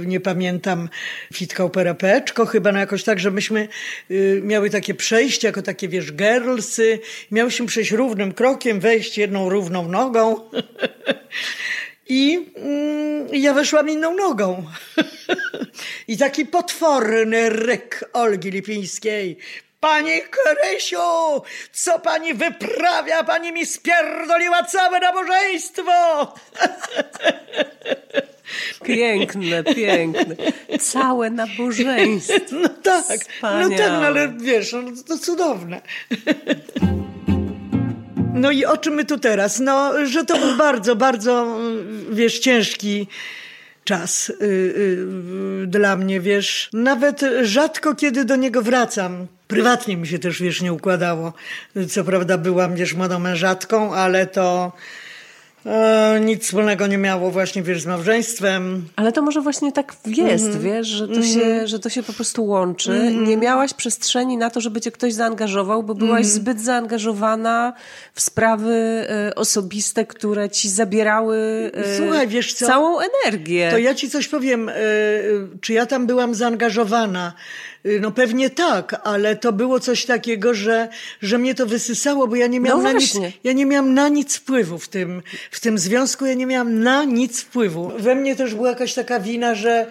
nie 0.06 0.20
pamiętam, 0.20 0.90
Fitką 1.34 1.70
Perepeczko 1.70 2.46
chyba, 2.46 2.72
no 2.72 2.80
jakoś 2.80 3.04
tak, 3.04 3.20
że 3.20 3.32
myśmy 3.32 3.68
miały 4.42 4.70
takie 4.70 4.94
przejście 4.94 5.48
jako 5.48 5.62
takie, 5.62 5.88
wiesz, 5.88 6.14
girlsy. 6.14 7.00
Miałyśmy 7.32 7.66
przejść 7.66 7.92
równym 7.92 8.34
krokiem, 8.34 8.80
wejść 8.80 9.18
jedną 9.18 9.50
równą 9.50 9.88
nogą. 9.88 10.36
I 12.10 12.46
mm, 12.56 13.28
ja 13.34 13.54
weszłam 13.54 13.90
inną 13.90 14.16
nogą. 14.16 14.66
I 16.08 16.18
taki 16.18 16.46
potworny 16.46 17.50
ryk 17.50 18.10
Olgi 18.14 18.52
Lipińskiej. 18.52 19.38
Pani 19.82 20.22
Krysiu, 20.22 20.98
co 21.72 22.00
pani 22.00 22.34
wyprawia? 22.34 23.24
Pani 23.24 23.52
mi 23.52 23.66
spierdoliła 23.66 24.64
całe 24.64 25.00
nabożeństwo! 25.00 25.92
Piękne, 28.86 29.64
piękne. 29.64 30.36
Całe 30.80 31.30
nabożeństwo. 31.30 32.34
No 32.52 32.70
tak, 32.70 33.06
Wspaniałe. 33.06 33.70
no 33.70 33.78
tak, 33.78 33.92
no 33.92 34.06
ale 34.06 34.34
wiesz, 34.38 34.74
no, 34.74 34.80
to 35.08 35.18
cudowne. 35.18 35.82
No 38.34 38.52
i 38.52 38.66
o 38.66 38.78
czym 38.78 38.94
my 38.94 39.06
tu 39.06 39.20
teraz? 39.20 39.60
No, 39.60 40.06
że 40.06 40.26
to 40.26 40.38
był 40.38 40.58
bardzo, 40.58 40.96
bardzo, 40.96 41.58
wiesz, 42.12 42.40
ciężki 42.40 43.08
czas 43.84 44.30
y, 44.30 44.34
y, 44.44 45.68
dla 45.68 45.96
mnie, 45.96 46.22
wiesz. 46.22 46.70
Nawet 46.74 47.22
rzadko 47.42 47.96
kiedy 47.96 48.26
do 48.26 48.36
niego 48.36 48.62
wracam. 48.62 49.28
Prywatnie 49.48 49.98
mi 49.98 50.08
się 50.08 50.20
też, 50.20 50.42
wiesz, 50.42 50.62
nie 50.62 50.74
układało. 50.74 51.34
Co 51.90 52.04
prawda 52.04 52.38
byłam, 52.38 52.76
wiesz, 52.76 52.94
młodą 52.94 53.20
mężatką, 53.20 53.94
ale 53.94 54.28
to 54.28 54.72
E, 55.66 56.20
nic 56.20 56.44
wspólnego 56.44 56.88
nie 56.88 56.98
miało 56.98 57.32
właśnie, 57.32 57.64
wiesz, 57.64 57.82
z 57.82 57.86
małżeństwem. 57.86 58.86
Ale 58.96 59.12
to 59.12 59.22
może 59.22 59.42
właśnie 59.42 59.72
tak 59.72 59.96
jest, 60.06 60.46
mm 60.46 60.58
-hmm. 60.58 60.62
wiesz, 60.62 60.88
że 60.88 61.08
to, 61.08 61.14
mm 61.14 61.26
-hmm. 61.26 61.34
się, 61.34 61.42
mhm. 61.42 61.68
że 61.68 61.80
to 61.80 61.90
się 61.90 62.04
po 62.04 62.14
prostu 62.14 62.46
łączy. 62.46 62.92
Mm 62.92 63.14
-hmm. 63.14 63.28
Nie 63.28 63.38
miałaś 63.38 63.74
przestrzeni 63.74 64.38
na 64.38 64.50
to, 64.50 64.62
żeby 64.62 64.82
cię 64.82 64.92
ktoś 64.92 65.14
zaangażował, 65.14 65.84
bo 65.84 65.96
byłaś 65.96 66.26
mhm. 66.26 66.36
zbyt 66.36 66.62
zaangażowana 66.62 67.74
w 68.14 68.22
sprawy 68.22 68.74
e, 69.10 69.36
osobiste, 69.36 70.06
które 70.06 70.50
ci 70.50 70.70
zabierały 70.70 71.72
e, 71.74 71.98
Słuchaj, 71.98 72.28
wiesz 72.28 72.54
co? 72.54 72.66
całą 72.66 72.98
energię. 73.24 73.72
To 73.72 73.78
ja 73.78 73.96
ci 73.96 74.10
coś 74.10 74.28
powiem. 74.28 74.70
E, 74.70 74.74
czy 75.62 75.74
ja 75.74 75.86
tam 75.86 76.08
byłam 76.08 76.36
zaangażowana? 76.36 77.34
Y, 77.86 78.00
no 78.00 78.12
pewnie 78.12 78.50
tak, 78.50 79.02
ale 79.04 79.36
to 79.36 79.54
było 79.54 79.80
coś 79.80 80.06
takiego, 80.06 80.54
że, 80.54 80.90
że 81.22 81.38
mnie 81.38 81.56
to 81.56 81.66
wysysało, 81.66 82.28
bo 82.28 82.36
ja 82.36 82.48
nie 82.48 82.60
miałam 82.60 82.84
no 82.84 82.94
na 82.94 83.00
nic, 83.00 83.18
ja 83.44 83.54
nie 83.54 83.66
miałam 83.66 83.94
na 83.94 84.10
nic 84.10 84.36
wpływu 84.36 84.80
w 84.80 84.88
tym, 84.88 85.24
w 85.52 85.60
tym 85.60 85.78
związku, 85.78 86.26
ja 86.26 86.34
nie 86.34 86.46
miałam 86.46 86.84
na 86.84 87.04
nic 87.04 87.42
wpływu. 87.42 87.92
We 87.98 88.16
mnie 88.16 88.36
też 88.36 88.56
była 88.56 88.70
jakaś 88.70 88.94
taka 88.94 89.20
wina, 89.20 89.56
że, 89.56 89.88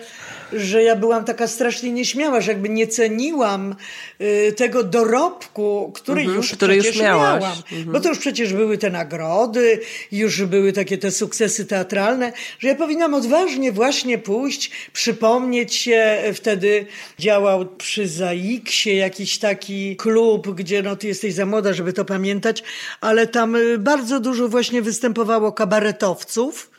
że 0.52 0.82
ja 0.82 0.96
byłam 0.96 1.24
taka 1.24 1.46
strasznie 1.46 1.92
nieśmiała, 1.92 2.40
że 2.40 2.52
jakby 2.52 2.68
nie 2.68 2.86
ceniłam 2.86 3.74
y, 4.20 4.52
tego 4.56 4.84
dorobku, 4.84 5.92
który 5.94 6.20
mhm, 6.20 6.36
już 6.36 6.52
który 6.52 6.74
przecież 6.74 6.94
już 6.94 7.04
miałam. 7.04 7.36
Mhm. 7.36 7.92
Bo 7.92 8.00
to 8.00 8.08
już 8.08 8.18
przecież 8.18 8.52
były 8.52 8.78
te 8.78 8.90
nagrody, 8.90 9.80
już 10.12 10.44
były 10.44 10.72
takie 10.72 10.98
te 10.98 11.10
sukcesy 11.10 11.64
teatralne, 11.64 12.32
że 12.58 12.68
ja 12.68 12.74
powinnam 12.74 13.14
odważnie 13.14 13.72
właśnie 13.72 14.18
pójść, 14.18 14.70
przypomnieć 14.92 15.74
się, 15.74 16.22
wtedy 16.34 16.86
działał 17.18 17.66
przy 17.66 18.08
Zaiksie 18.08 18.96
jakiś 18.96 19.38
taki 19.38 19.96
klub, 19.96 20.54
gdzie 20.54 20.82
no 20.82 20.96
ty 20.96 21.06
jesteś 21.06 21.34
za 21.34 21.46
młoda, 21.46 21.72
żeby 21.72 21.92
to 21.92 22.04
pamiętać, 22.04 22.62
ale 23.00 23.26
tam 23.26 23.56
y, 23.56 23.78
bardzo 23.78 24.20
dużo 24.20 24.48
właśnie 24.48 24.82
występowało 24.82 25.52
kabaretowców, 25.52 26.70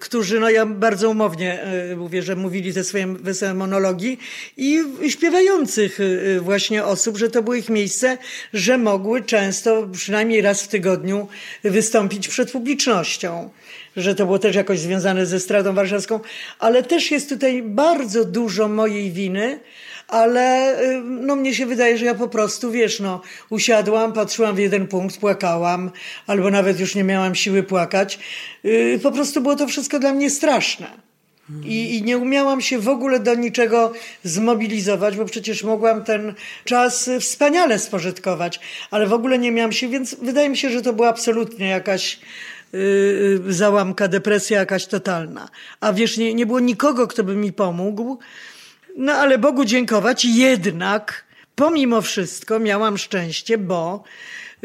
którzy, 0.00 0.40
no 0.40 0.50
ja 0.50 0.66
bardzo 0.66 1.10
umownie 1.10 1.62
e, 1.62 1.96
mówię, 1.96 2.22
że 2.22 2.36
mówili 2.36 2.74
te 2.74 2.84
swoje 2.84 3.06
wesołe 3.06 3.54
monologi 3.54 4.18
i 4.56 4.82
śpiewających 5.08 5.98
e, 6.00 6.40
właśnie 6.40 6.84
osób, 6.84 7.16
że 7.16 7.30
to 7.30 7.42
było 7.42 7.54
ich 7.54 7.68
miejsce, 7.68 8.18
że 8.52 8.78
mogły 8.78 9.22
często, 9.22 9.88
przynajmniej 9.92 10.40
raz 10.40 10.62
w 10.62 10.68
tygodniu 10.68 11.28
wystąpić 11.64 12.28
przed 12.28 12.50
publicznością. 12.50 13.50
Że 13.96 14.14
to 14.14 14.26
było 14.26 14.38
też 14.38 14.56
jakoś 14.56 14.78
związane 14.78 15.26
ze 15.26 15.40
Stradą 15.40 15.74
Warszawską, 15.74 16.20
ale 16.58 16.82
też 16.82 17.10
jest 17.10 17.28
tutaj 17.28 17.62
bardzo 17.62 18.24
dużo 18.24 18.68
mojej 18.68 19.12
winy, 19.12 19.60
ale 20.08 20.76
y, 20.82 21.02
no 21.04 21.36
mnie 21.36 21.54
się 21.54 21.66
wydaje, 21.66 21.98
że 21.98 22.04
ja 22.04 22.14
po 22.14 22.28
prostu, 22.28 22.70
wiesz, 22.70 23.00
no 23.00 23.20
usiadłam, 23.50 24.12
patrzyłam 24.12 24.56
w 24.56 24.58
jeden 24.58 24.86
punkt, 24.86 25.18
płakałam, 25.18 25.90
albo 26.26 26.50
nawet 26.50 26.80
już 26.80 26.94
nie 26.94 27.04
miałam 27.04 27.34
siły 27.34 27.62
płakać. 27.62 28.18
Y, 28.64 29.00
po 29.02 29.12
prostu 29.12 29.40
było 29.40 29.56
to 29.56 29.66
wszystko 29.66 29.98
dla 29.98 30.12
mnie 30.12 30.30
straszne. 30.30 31.06
I, 31.64 31.96
I, 31.96 32.02
nie 32.02 32.18
umiałam 32.18 32.60
się 32.60 32.78
w 32.78 32.88
ogóle 32.88 33.20
do 33.20 33.34
niczego 33.34 33.92
zmobilizować, 34.24 35.16
bo 35.16 35.24
przecież 35.24 35.62
mogłam 35.62 36.04
ten 36.04 36.34
czas 36.64 37.10
wspaniale 37.20 37.78
spożytkować, 37.78 38.60
ale 38.90 39.06
w 39.06 39.12
ogóle 39.12 39.38
nie 39.38 39.52
miałam 39.52 39.72
się, 39.72 39.88
więc 39.88 40.16
wydaje 40.22 40.48
mi 40.48 40.56
się, 40.56 40.70
że 40.70 40.82
to 40.82 40.92
była 40.92 41.08
absolutnie 41.08 41.68
jakaś 41.68 42.20
yy, 42.72 43.42
załamka, 43.48 44.08
depresja 44.08 44.58
jakaś 44.58 44.86
totalna. 44.86 45.48
A 45.80 45.92
wiesz, 45.92 46.16
nie, 46.16 46.34
nie 46.34 46.46
było 46.46 46.60
nikogo, 46.60 47.06
kto 47.06 47.24
by 47.24 47.36
mi 47.36 47.52
pomógł. 47.52 48.18
No 48.96 49.12
ale 49.12 49.38
Bogu 49.38 49.64
dziękować, 49.64 50.24
jednak 50.24 51.24
pomimo 51.54 52.00
wszystko 52.00 52.58
miałam 52.60 52.98
szczęście, 52.98 53.58
bo, 53.58 54.04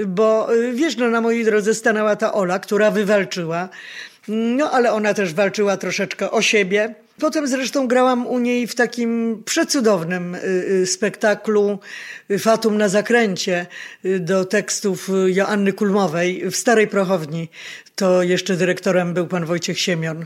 bo 0.07 0.55
y, 0.55 0.73
wiesz, 0.73 0.97
no 0.97 1.09
na 1.09 1.21
mojej 1.21 1.45
drodze 1.45 1.73
stanęła 1.73 2.15
ta 2.15 2.34
Ola, 2.34 2.59
która 2.59 2.91
wywalczyła. 2.91 3.69
No 4.27 4.71
ale 4.71 4.93
ona 4.93 5.13
też 5.13 5.34
walczyła 5.34 5.77
troszeczkę 5.77 6.32
o 6.32 6.41
siebie. 6.41 6.95
Potem 7.19 7.47
zresztą 7.47 7.88
grałam 7.88 8.27
u 8.27 8.39
niej 8.39 8.67
w 8.67 8.75
takim 8.75 9.43
przecudownym 9.45 10.36
y, 10.36 10.39
y, 10.82 10.86
spektaklu 10.86 11.79
Fatum 12.39 12.77
na 12.77 12.89
zakręcie 12.89 13.65
do 14.19 14.45
tekstów 14.45 15.09
Joanny 15.27 15.73
Kulmowej 15.73 16.51
w 16.51 16.55
Starej 16.55 16.88
Prochowni. 16.88 17.49
To 17.95 18.23
jeszcze 18.23 18.55
dyrektorem 18.55 19.13
był 19.13 19.27
pan 19.27 19.45
Wojciech 19.45 19.79
Siemion 19.79 20.25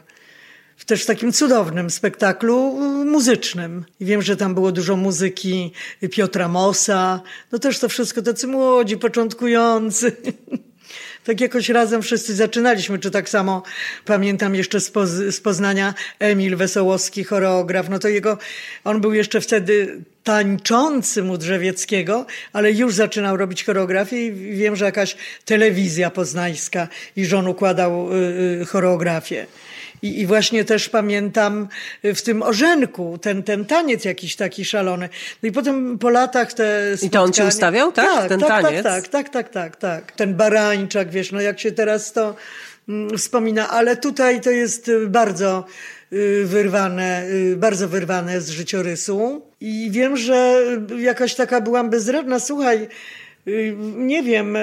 w 0.77 0.85
też 0.85 1.05
takim 1.05 1.33
cudownym 1.33 1.89
spektaklu 1.89 2.83
y, 3.01 3.05
muzycznym. 3.05 3.85
I 3.99 4.05
wiem, 4.05 4.21
że 4.21 4.37
tam 4.37 4.53
było 4.53 4.71
dużo 4.71 4.95
muzyki 4.95 5.71
Piotra 6.11 6.47
Mosa. 6.47 7.21
No 7.51 7.59
też 7.59 7.79
to 7.79 7.89
wszystko 7.89 8.21
tacy 8.21 8.47
młodzi, 8.47 8.97
początkujący. 8.97 10.11
tak 11.25 11.41
jakoś 11.41 11.69
razem 11.69 12.01
wszyscy 12.01 12.35
zaczynaliśmy, 12.35 12.99
czy 12.99 13.11
tak 13.11 13.29
samo 13.29 13.63
pamiętam 14.05 14.55
jeszcze 14.55 14.79
z, 14.79 14.91
Poz 14.91 15.09
z 15.09 15.39
Poznania 15.39 15.93
Emil 16.19 16.55
Wesołowski, 16.55 17.23
choreograf, 17.23 17.89
no 17.89 17.99
to 17.99 18.07
jego, 18.07 18.37
on 18.83 19.01
był 19.01 19.13
jeszcze 19.13 19.41
wtedy 19.41 20.01
tańczący 20.23 21.23
mu 21.23 21.37
Drzewieckiego, 21.37 22.25
ale 22.53 22.71
już 22.71 22.93
zaczynał 22.93 23.37
robić 23.37 23.63
choreografię 23.63 24.25
i 24.25 24.31
wiem, 24.33 24.75
że 24.75 24.85
jakaś 24.85 25.15
telewizja 25.45 26.09
poznańska 26.09 26.87
i 27.15 27.25
żon 27.25 27.47
układał 27.47 28.13
y, 28.13 28.15
y, 28.61 28.65
choreografię. 28.65 29.45
I, 30.05 30.19
I, 30.21 30.25
właśnie 30.25 30.65
też 30.65 30.89
pamiętam 30.89 31.67
w 32.03 32.21
tym 32.21 32.43
orzenku 32.43 33.17
ten, 33.17 33.43
ten 33.43 33.65
taniec 33.65 34.05
jakiś 34.05 34.35
taki 34.35 34.65
szalony. 34.65 35.09
No 35.43 35.49
i 35.49 35.51
potem 35.51 35.99
po 35.99 36.09
latach 36.09 36.53
te 36.53 36.97
spotkania... 36.97 37.07
I 37.07 37.09
to 37.09 37.23
on 37.23 37.31
cię 37.31 37.45
ustawiał, 37.45 37.91
tak? 37.91 38.15
tak 38.15 38.29
ten 38.29 38.39
tak, 38.39 38.49
tak 38.49 38.63
taniec? 38.63 38.83
Tak, 38.83 39.07
tak, 39.07 39.29
tak, 39.29 39.49
tak, 39.49 39.75
tak. 39.75 40.11
Ten 40.11 40.35
barańczak, 40.35 41.09
wiesz, 41.09 41.31
no 41.31 41.41
jak 41.41 41.59
się 41.59 41.71
teraz 41.71 42.13
to 42.13 42.35
mm, 42.89 43.17
wspomina, 43.17 43.69
ale 43.69 43.97
tutaj 43.97 44.41
to 44.41 44.51
jest 44.51 44.91
bardzo 45.07 45.65
y, 46.13 46.45
wyrwane, 46.45 47.25
y, 47.29 47.55
bardzo 47.57 47.87
wyrwane 47.87 48.41
z 48.41 48.49
życiorysu. 48.49 49.41
I 49.61 49.87
wiem, 49.91 50.17
że 50.17 50.61
jakaś 50.99 51.35
taka 51.35 51.61
byłam 51.61 51.89
bezradna. 51.89 52.39
Słuchaj, 52.39 52.87
y, 53.47 53.75
nie 53.95 54.23
wiem, 54.23 54.57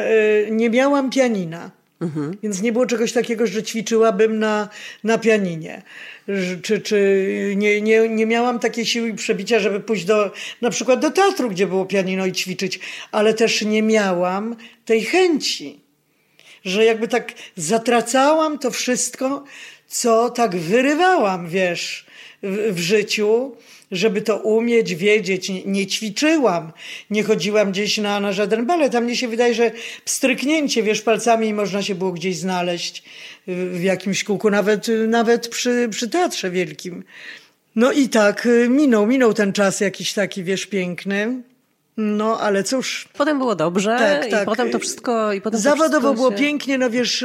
nie 0.51 0.71
miałam 0.71 1.11
pianina. 1.11 1.82
Mhm. 2.03 2.37
Więc 2.43 2.63
nie 2.63 2.73
było 2.73 2.87
czegoś 2.87 3.13
takiego, 3.13 3.47
że 3.47 3.63
ćwiczyłabym 3.63 4.39
na, 4.39 4.69
na 5.05 5.19
pianinie. 5.19 5.83
Czy, 6.63 6.81
czy 6.81 7.25
nie, 7.57 7.81
nie, 7.81 8.09
nie 8.09 8.27
miałam 8.27 8.59
takiej 8.59 8.87
siły 8.87 9.15
przebicia, 9.15 9.61
żeby 9.61 9.81
pójść 9.81 10.05
do, 10.05 10.31
na 10.61 10.71
przykład 10.71 11.01
do 11.01 11.11
teatru, 11.11 11.51
gdzie 11.51 11.67
było 11.67 11.87
pianino 11.87 12.27
i 12.27 12.33
ćwiczyć, 12.33 12.81
ale 13.13 13.35
też 13.35 13.63
nie 13.63 13.83
miałam 13.83 14.57
tej 14.85 15.05
chęci, 15.05 15.81
że 16.65 16.85
jakby 16.85 17.09
tak 17.09 17.33
zatracałam 17.57 18.59
to 18.59 18.71
wszystko, 18.71 19.45
co 19.89 20.31
tak 20.31 20.57
wyrywałam, 20.57 21.49
wiesz, 21.49 22.07
w, 22.43 22.75
w 22.75 22.79
życiu 22.79 23.57
żeby 23.93 24.23
to 24.23 24.37
umieć, 24.37 24.95
wiedzieć. 24.95 25.49
Nie, 25.49 25.65
nie, 25.65 25.87
ćwiczyłam, 25.87 26.73
nie 27.11 27.23
chodziłam 27.23 27.73
gdzieś 27.73 27.99
na, 27.99 28.21
na 28.21 28.33
żaden 28.33 28.67
balet. 28.67 28.95
A 28.95 29.01
mnie 29.01 29.17
się 29.17 29.29
wydaje, 29.29 29.55
że 29.55 29.71
stryknięcie, 30.05 30.83
wiesz, 30.83 31.03
palcami 31.03 31.55
można 31.55 31.83
się 31.83 31.95
było 31.95 32.13
gdzieś 32.13 32.37
znaleźć 32.37 33.03
w 33.47 33.83
jakimś 33.83 34.25
kółku, 34.25 34.51
nawet, 34.51 34.87
nawet 35.09 35.49
przy, 35.49 35.89
przy 35.91 36.09
teatrze 36.09 36.51
wielkim. 36.51 37.05
No 37.77 37.93
i 37.93 38.09
tak 38.09 38.49
minął, 38.69 39.07
minął 39.07 39.35
ten 39.35 39.53
czas 39.53 39.81
jakiś 39.81 40.13
taki, 40.13 40.45
wiesz, 40.45 40.67
piękny. 40.67 41.43
No, 41.97 42.41
ale 42.41 42.65
cóż. 42.65 43.09
Potem 43.19 43.39
było 43.39 43.55
dobrze 43.55 43.97
tak, 43.99 44.31
tak. 44.31 44.43
i 44.43 44.47
potem 44.47 44.71
to 44.71 44.79
wszystko... 44.79 45.33
I 45.33 45.41
potem 45.41 45.61
Zawodowo 45.61 46.09
się... 46.09 46.15
było 46.15 46.33
pięknie, 46.33 46.79
no 46.79 46.91
wiesz, 46.91 47.25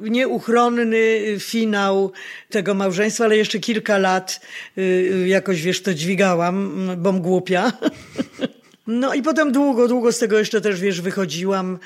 nieuchronny 0.00 1.20
finał 1.38 2.12
tego 2.50 2.74
małżeństwa, 2.74 3.24
ale 3.24 3.36
jeszcze 3.36 3.58
kilka 3.58 3.98
lat 3.98 4.40
y, 4.78 5.24
jakoś, 5.28 5.62
wiesz, 5.62 5.82
to 5.82 5.94
dźwigałam, 5.94 6.88
bom 6.96 7.20
głupia. 7.20 7.72
No 8.86 9.14
i 9.14 9.22
potem 9.22 9.52
długo, 9.52 9.88
długo 9.88 10.12
z 10.12 10.18
tego 10.18 10.38
jeszcze 10.38 10.60
też, 10.60 10.80
wiesz, 10.80 11.00
wychodziłam. 11.00 11.78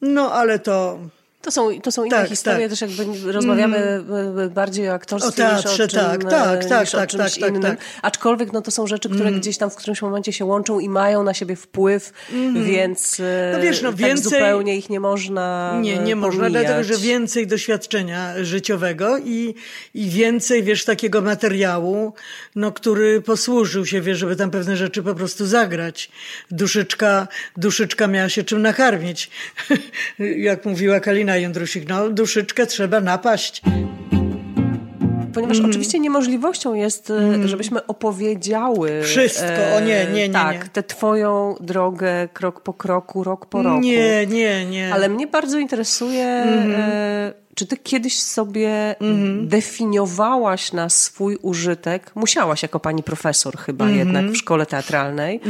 No, 0.00 0.32
ale 0.32 0.58
to 0.58 0.98
To 1.44 1.50
są, 1.50 1.80
to 1.80 1.92
są 1.92 2.04
inne 2.04 2.16
Tak, 2.16 2.28
historie, 2.28 2.68
tak. 2.68 2.78
też 2.78 2.80
jakby 2.98 3.32
rozmawiamy 3.32 3.76
e, 3.76 4.48
bardziej 4.50 4.88
o 4.88 4.92
aktorstwie 4.92 5.48
O 5.48 5.52
niż 5.56 5.60
o 5.60 5.62
teatrze, 5.62 5.88
czym, 5.88 6.00
tak, 6.00 6.24
e, 6.24 6.26
tak, 6.28 6.64
tak, 6.64 6.90
tak, 6.90 7.10
tak, 7.12 7.30
tak, 7.40 7.50
innym. 7.50 7.62
tak. 7.62 7.78
Aczkolwiek 8.02 8.52
no, 8.52 8.62
to 8.62 8.70
są 8.70 8.86
rzeczy, 8.86 9.08
które 9.10 9.32
gdzieś 9.32 9.58
tam 9.58 9.70
w 9.70 9.76
którymś 9.76 10.02
momencie 10.02 10.32
się 10.32 10.44
łączą 10.44 10.78
i 10.80 10.88
mają 10.88 11.22
na 11.22 11.34
siebie 11.34 11.56
wpływ, 11.56 12.12
więc 12.64 13.20
e, 13.20 13.50
No 13.52 13.60
wiesz, 13.60 13.82
no, 13.82 13.88
tak 13.90 13.98
więcej- 13.98 14.22
zupełnie 14.24 14.76
ich 14.76 14.90
nie 14.90 15.00
można 15.00 15.78
Nie, 15.80 15.98
nie 15.98 16.12
e, 16.12 16.16
można, 16.16 16.44
pomijać. 16.44 16.66
dlatego 16.66 16.84
że 16.94 17.00
więcej 17.02 17.46
doświadczenia 17.46 18.34
życiowego 18.44 19.18
i, 19.18 19.54
i 19.94 20.08
więcej, 20.08 20.62
wiesz, 20.62 20.84
takiego 20.84 21.22
materiału, 21.22 22.12
no, 22.56 22.72
który 22.72 23.20
posłużył 23.22 23.86
się, 23.86 24.00
wiesz, 24.00 24.18
żeby 24.18 24.36
tam 24.36 24.50
pewne 24.50 24.76
rzeczy 24.76 25.02
po 25.02 25.14
prostu 25.14 25.46
zagrać. 25.46 26.10
Duszyczka, 26.50 27.28
duszyczka 27.56 28.06
miała 28.06 28.28
się 28.28 28.44
czym 28.44 28.62
nakarmić. 28.62 29.30
Jak 30.48 30.64
mówiła 30.64 31.00
Kalina 31.00 31.33
Jędrusik, 31.36 31.88
no, 31.88 32.10
duszyczkę 32.10 32.66
trzeba 32.66 33.00
napaść. 33.00 33.62
Ponieważ 35.34 35.56
Mhm. 35.56 35.70
oczywiście 35.70 35.98
niemożliwością 36.00 36.74
jest, 36.74 37.10
e, 37.10 37.48
żebyśmy 37.48 37.86
opowiedziały... 37.86 39.02
Wszystko. 39.02 39.46
O 39.76 39.80
nie, 39.80 40.06
nie, 40.06 40.28
nie, 40.28 40.34
Tak, 40.34 40.62
nie. 40.64 40.68
tę 40.70 40.82
twoją 40.82 41.54
drogę 41.60 42.28
krok 42.32 42.60
po 42.60 42.72
kroku, 42.72 43.24
rok 43.24 43.46
po 43.46 43.62
roku. 43.62 43.80
Nie, 43.80 44.26
nie, 44.26 44.66
nie. 44.66 44.94
Ale 44.94 45.08
mnie 45.08 45.26
bardzo 45.26 45.58
interesuje, 45.58 46.24
e, 46.26 47.32
czy 47.54 47.66
ty 47.66 47.76
kiedyś 47.76 48.22
sobie 48.22 48.94
definiowałaś 49.42 50.72
na 50.72 50.88
swój 50.88 51.36
użytek, 51.42 52.10
musiałaś 52.14 52.62
jako 52.62 52.80
pani 52.80 53.02
profesor 53.02 53.56
chyba 53.58 53.90
jednak 53.90 54.24
w 54.24 54.36
szkole 54.36 54.66
teatralnej, 54.66 55.40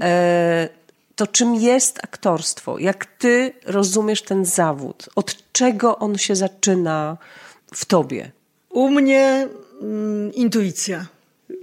e, 0.00 0.68
to 1.16 1.26
czym 1.26 1.54
jest 1.54 1.98
aktorstwo? 2.04 2.78
Jak 2.78 3.06
ty 3.06 3.52
rozumiesz 3.66 4.22
ten 4.22 4.44
zawód? 4.44 5.08
Od 5.16 5.52
czego 5.52 5.98
on 5.98 6.18
się 6.18 6.36
zaczyna 6.36 7.16
w 7.74 7.84
tobie? 7.84 8.30
U 8.70 8.90
mnie 8.90 9.48
mm, 9.82 10.32
intuicja. 10.34 11.06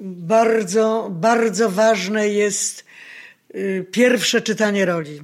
Bardzo, 0.02 1.08
bardzo 1.12 1.70
ważne 1.70 2.30
jest 2.30 2.86
y, 3.56 3.86
pierwsze 3.92 4.42
czytanie 4.42 4.86
roli. 4.86 5.22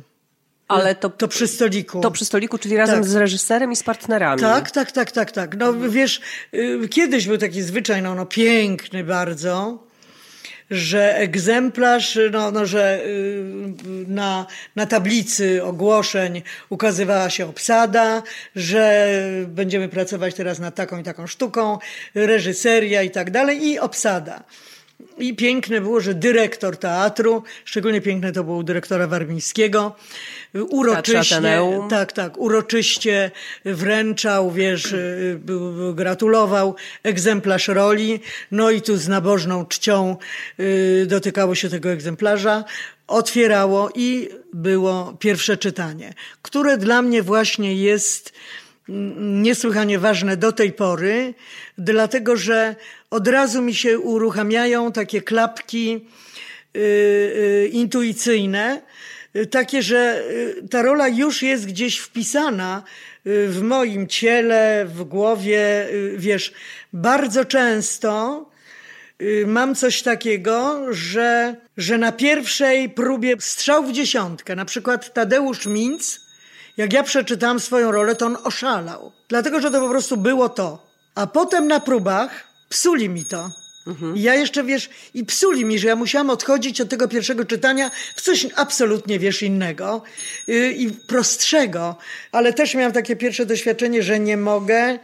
Ale 0.68 0.96
to, 0.96 1.10
To 1.10 1.28
przy 1.28 1.48
stoliku. 1.48 2.02
to 2.02 2.12
przy 2.12 2.26
stoliku, 2.26 2.58
czyli 2.58 2.78
razem 2.78 2.96
Tak. 2.96 3.06
z 3.10 3.16
reżyserem 3.16 3.72
i 3.72 3.76
z 3.76 3.84
partnerami. 3.84 4.42
Tak, 4.42 4.72
tak, 4.72 4.92
tak, 4.92 5.12
tak, 5.12 5.32
tak. 5.32 5.58
No 5.58 5.74
wiesz, 5.74 6.22
y, 6.54 6.88
kiedyś 6.90 7.28
był 7.28 7.38
taki 7.38 7.62
zwyczaj, 7.62 8.02
no, 8.02 8.16
no 8.16 8.26
piękny 8.26 9.04
bardzo, 9.04 9.84
że 10.72 11.18
egzemplarz, 11.18 12.20
no, 12.32 12.52
no 12.52 12.66
że 12.66 13.00
y, 13.06 13.44
na, 14.08 14.46
na 14.76 14.86
tablicy 14.86 15.64
ogłoszeń 15.64 16.42
ukazywała 16.70 17.30
się 17.30 17.50
obsada, 17.50 18.24
że 18.56 19.08
będziemy 19.48 19.90
pracować 19.90 20.36
teraz 20.36 20.60
nad 20.60 20.76
taką 20.76 21.00
i 21.00 21.04
taką 21.04 21.28
sztuką, 21.28 21.78
reżyseria 22.16 23.02
i 23.02 23.12
tak 23.12 23.32
dalej 23.32 23.68
i 23.68 23.80
obsada. 23.80 24.44
I 25.18 25.36
piękne 25.36 25.82
było, 25.82 26.02
że 26.02 26.14
dyrektor 26.14 26.78
teatru, 26.78 27.44
szczególnie 27.66 28.02
piękne 28.02 28.32
to 28.32 28.44
było 28.44 28.58
u 28.58 28.64
dyrektora 28.64 29.08
Warmińskiego, 29.08 29.96
uroczyście, 30.54 31.42
tak, 31.90 32.12
tak, 32.14 32.38
uroczyście 32.38 33.32
wręczał, 33.66 34.52
wiesz, 34.52 34.92
y, 34.92 35.40
y, 35.90 35.94
gratulował 35.94 36.76
egzemplarz 37.04 37.68
roli, 37.68 38.20
no 38.52 38.72
i 38.72 38.82
tu 38.82 38.98
z 38.98 39.08
nabożną 39.08 39.66
czcią 39.66 40.18
y, 40.60 41.06
dotykało 41.08 41.56
się 41.56 41.70
tego 41.70 41.90
egzemplarza, 41.90 42.64
otwierało 43.08 43.90
i 43.96 44.30
było 44.54 45.18
pierwsze 45.20 45.58
czytanie, 45.58 46.14
które 46.42 46.78
dla 46.78 47.02
mnie 47.02 47.24
właśnie 47.24 47.76
jest 47.76 48.34
mm, 48.90 49.42
niesłychanie 49.42 50.00
ważne 50.00 50.38
do 50.38 50.52
tej 50.52 50.72
pory, 50.74 51.34
dlatego 51.78 52.38
że 52.38 52.76
od 53.10 53.28
razu 53.28 53.62
mi 53.62 53.76
się 53.76 54.00
uruchamiają 54.00 54.92
takie 54.92 55.22
klapki 55.22 56.08
y, 56.76 56.80
y, 56.80 57.70
intuicyjne, 57.74 58.82
y, 59.36 59.46
takie, 59.46 59.82
że 59.82 60.24
ta 60.72 60.82
rola 60.82 61.08
już 61.08 61.42
jest 61.42 61.66
gdzieś 61.66 61.98
wpisana 61.98 62.84
w 63.26 63.60
moim 63.62 64.08
ciele, 64.08 64.86
w 64.86 65.04
głowie, 65.04 65.88
wiesz, 66.18 66.54
bardzo 66.94 67.46
często 67.46 68.46
mam 69.46 69.76
coś 69.76 70.02
takiego, 70.02 70.86
że, 70.94 71.56
że 71.78 71.98
na 71.98 72.12
pierwszej 72.12 72.90
próbie 72.90 73.36
strzał 73.40 73.84
w 73.84 73.92
dziesiątkę, 73.92 74.56
na 74.56 74.66
przykład 74.66 75.14
Tadeusz 75.14 75.66
Minc, 75.66 76.20
jak 76.78 76.94
ja 76.94 77.04
przeczytałam 77.04 77.60
swoją 77.60 77.92
rolę, 77.92 78.16
to 78.16 78.26
on 78.26 78.38
oszalał. 78.44 79.12
Dlatego, 79.28 79.62
że 79.62 79.72
to 79.72 79.80
po 79.80 79.90
prostu 79.90 80.18
było 80.18 80.50
to. 80.50 80.88
A 81.16 81.28
potem 81.28 81.68
na 81.68 81.80
próbach 81.80 82.47
psuli 82.70 83.10
mi 83.10 83.26
to. 83.26 83.52
I 84.16 84.22
ja 84.22 84.36
jeszcze, 84.36 84.64
wiesz, 84.64 84.90
i 85.14 85.26
psuli 85.26 85.66
mi, 85.66 85.80
że 85.80 85.88
ja 85.88 85.96
musiałam 85.96 86.30
odchodzić 86.30 86.82
od 86.82 86.90
tego 86.90 87.08
pierwszego 87.08 87.46
czytania 87.46 87.92
w 88.16 88.22
coś 88.22 88.48
absolutnie, 88.56 89.20
wiesz, 89.20 89.44
innego 89.44 90.02
yy, 90.48 90.72
i 90.74 90.92
prostszego. 90.92 91.96
Ale 92.32 92.54
też 92.54 92.76
miałam 92.76 92.92
takie 92.92 93.16
pierwsze 93.16 93.46
doświadczenie, 93.46 94.04
że 94.04 94.20
nie 94.20 94.38
mogę 94.38 95.00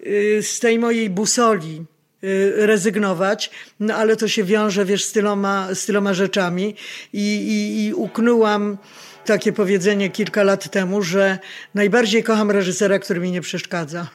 yy, 0.00 0.42
z 0.42 0.60
tej 0.60 0.78
mojej 0.78 1.10
busoli 1.10 1.84
yy, 2.22 2.66
rezygnować, 2.66 3.50
no 3.80 3.94
ale 3.94 4.16
to 4.16 4.28
się 4.28 4.44
wiąże, 4.44 4.84
wiesz, 4.84 5.04
z 5.04 5.12
tyloma, 5.12 5.74
z 5.74 5.86
tyloma 5.86 6.14
rzeczami 6.14 6.74
i, 7.12 7.20
i, 7.20 7.86
i 7.86 7.94
uknęłam 7.94 8.78
takie 9.24 9.52
powiedzenie 9.52 10.10
kilka 10.10 10.42
lat 10.42 10.70
temu, 10.70 11.02
że 11.02 11.38
najbardziej 11.74 12.22
kocham 12.22 12.50
reżysera, 12.50 12.98
który 12.98 13.20
mi 13.20 13.32
nie 13.32 13.40
przeszkadza. 13.40 14.08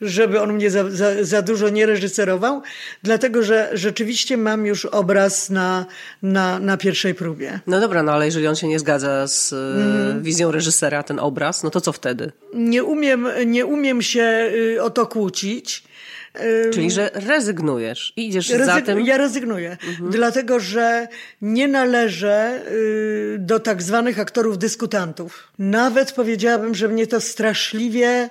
Żeby 0.00 0.40
on 0.40 0.52
mnie 0.52 0.70
za, 0.70 0.90
za, 0.90 1.24
za 1.24 1.42
dużo 1.42 1.68
nie 1.68 1.86
reżyserował, 1.86 2.62
dlatego 3.02 3.42
że 3.42 3.70
rzeczywiście 3.72 4.36
mam 4.36 4.66
już 4.66 4.84
obraz 4.84 5.50
na, 5.50 5.86
na, 6.22 6.58
na 6.58 6.76
pierwszej 6.76 7.14
próbie. 7.14 7.60
No 7.66 7.80
dobra, 7.80 8.02
no 8.02 8.12
ale 8.12 8.24
jeżeli 8.26 8.46
on 8.46 8.56
się 8.56 8.68
nie 8.68 8.78
zgadza 8.78 9.26
z 9.26 9.52
Mhm. 9.52 10.22
wizją 10.22 10.50
reżysera, 10.50 11.02
ten 11.02 11.18
obraz, 11.18 11.62
no 11.62 11.70
to 11.70 11.80
co 11.80 11.92
wtedy? 11.92 12.32
Nie 12.54 12.84
umiem, 12.84 13.28
nie 13.46 13.66
umiem 13.66 14.02
się 14.02 14.50
y, 14.76 14.82
o 14.82 14.90
to 14.90 15.06
kłócić. 15.06 15.84
Y, 16.40 16.70
Czyli, 16.74 16.90
że 16.90 17.10
rezygnujesz 17.14 18.12
i 18.16 18.28
idziesz 18.28 18.48
za 18.48 18.56
Rezyg- 18.58 18.82
tym. 18.82 19.00
Ja 19.00 19.16
rezygnuję, 19.16 19.76
dlatego 20.10 20.60
że 20.60 21.08
nie 21.42 21.68
należę 21.68 22.60
y, 22.72 23.36
do 23.38 23.60
tak 23.60 23.82
zwanych 23.82 24.18
aktorów 24.18 24.58
dyskutantów. 24.58 25.48
Nawet 25.58 26.12
powiedziałabym, 26.12 26.74
że 26.74 26.88
mnie 26.88 27.06
to 27.06 27.20
straszliwie 27.20 28.30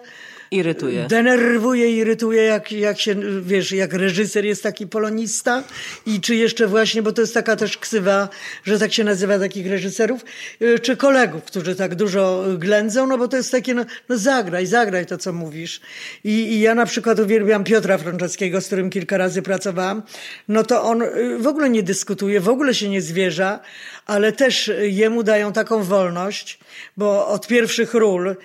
Irytuje. 0.51 1.05
denerwuje, 1.07 1.91
irytuje, 1.91 2.43
jak, 2.43 2.71
jak 2.71 2.99
się, 2.99 3.15
wiesz, 3.41 3.71
jak 3.71 3.93
reżyser 3.93 4.45
jest 4.45 4.63
taki 4.63 4.87
polonista 4.87 5.63
i 6.05 6.21
czy 6.21 6.35
jeszcze 6.35 6.67
właśnie, 6.67 7.01
bo 7.01 7.11
to 7.11 7.21
jest 7.21 7.33
taka 7.33 7.55
też 7.55 7.77
ksywa, 7.77 8.29
że 8.63 8.79
tak 8.79 8.93
się 8.93 9.03
nazywa 9.03 9.39
takich 9.39 9.67
reżyserów, 9.67 10.25
y, 10.61 10.79
czy 10.79 10.97
kolegów, 10.97 11.43
którzy 11.43 11.75
tak 11.75 11.95
dużo 11.95 12.43
ględzą, 12.57 13.07
no 13.07 13.17
bo 13.17 13.27
to 13.27 13.37
jest 13.37 13.51
takie, 13.51 13.73
no, 13.73 13.85
no 14.09 14.17
zagraj, 14.17 14.65
zagraj 14.65 15.05
to, 15.05 15.17
co 15.17 15.33
mówisz. 15.33 15.81
I, 16.23 16.29
I 16.29 16.59
ja 16.59 16.75
na 16.75 16.85
przykład 16.85 17.19
uwielbiam 17.19 17.63
Piotra 17.63 17.97
Frączewskiego, 17.97 18.61
z 18.61 18.67
którym 18.67 18.89
kilka 18.89 19.17
razy 19.17 19.41
pracowałam, 19.41 20.03
no 20.47 20.63
to 20.63 20.83
on 20.83 21.01
y, 21.01 21.37
w 21.39 21.47
ogóle 21.47 21.69
nie 21.69 21.83
dyskutuje, 21.83 22.39
w 22.39 22.49
ogóle 22.49 22.73
się 22.73 22.89
nie 22.89 23.01
zwierza, 23.01 23.59
ale 24.07 24.31
też 24.31 24.71
jemu 24.81 25.23
dają 25.23 25.53
taką 25.53 25.83
wolność, 25.83 26.59
bo 26.97 27.27
od 27.27 27.47
pierwszych 27.47 27.93
ról 27.93 28.27
y, 28.27 28.35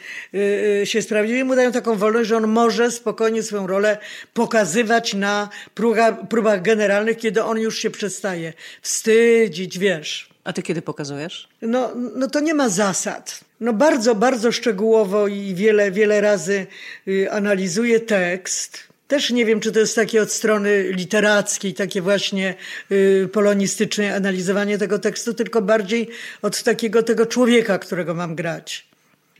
y, 0.83 0.87
się 0.87 1.03
sprawdził, 1.03 1.37
jemu 1.37 1.57
dają 1.57 1.73
taką 1.73 1.97
wolność, 1.97 2.29
że 2.29 2.37
on 2.37 2.47
może 2.47 2.91
spokojnie 2.91 3.43
swoją 3.43 3.67
rolę 3.67 3.99
pokazywać 4.35 5.15
na 5.15 5.49
próba, 5.75 6.13
próbach 6.13 6.63
generalnych, 6.63 7.19
kiedy 7.19 7.45
on 7.45 7.59
już 7.59 7.79
się 7.79 7.91
przestaje 7.91 8.53
wstydzić, 8.83 9.79
wiesz. 9.79 10.33
A 10.45 10.53
ty 10.53 10.63
kiedy 10.63 10.83
pokazujesz? 10.83 11.49
No, 11.63 11.91
no 11.95 12.29
to 12.29 12.41
nie 12.41 12.55
ma 12.55 12.69
zasad. 12.69 13.41
No 13.61 13.73
bardzo, 13.73 14.15
bardzo 14.15 14.53
szczegółowo 14.53 15.29
i 15.29 15.55
wiele, 15.55 15.91
wiele 15.91 16.21
razy 16.21 16.67
y, 17.09 17.33
analizuję 17.33 18.01
tekst. 18.01 18.92
Też 19.13 19.31
nie 19.31 19.45
wiem, 19.45 19.61
czy 19.61 19.73
to 19.73 19.79
jest 19.79 19.97
takie 19.97 20.23
od 20.23 20.33
strony 20.33 20.83
literackiej, 20.91 21.75
takie 21.75 22.03
właśnie 22.03 22.55
y, 22.93 23.29
polonistyczne 23.33 24.15
analizowanie 24.15 24.79
tego 24.79 24.99
tekstu, 24.99 25.35
tylko 25.35 25.63
bardziej 25.63 26.09
od 26.43 26.63
takiego 26.63 27.03
tego 27.03 27.27
człowieka, 27.27 27.79
którego 27.79 28.15
mam 28.15 28.35
grać. 28.35 28.87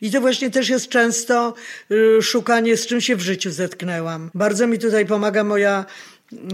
I 0.01 0.11
to 0.11 0.21
właśnie 0.21 0.51
też 0.51 0.69
jest 0.69 0.89
często 0.89 1.55
y, 1.91 2.23
szukanie, 2.23 2.77
z 2.77 2.87
czym 2.87 3.01
się 3.01 3.17
w 3.17 3.21
życiu 3.21 3.51
zetknęłam. 3.51 4.31
Bardzo 4.35 4.67
mi 4.67 4.79
tutaj 4.79 5.07
pomaga 5.07 5.45
moja 5.45 5.87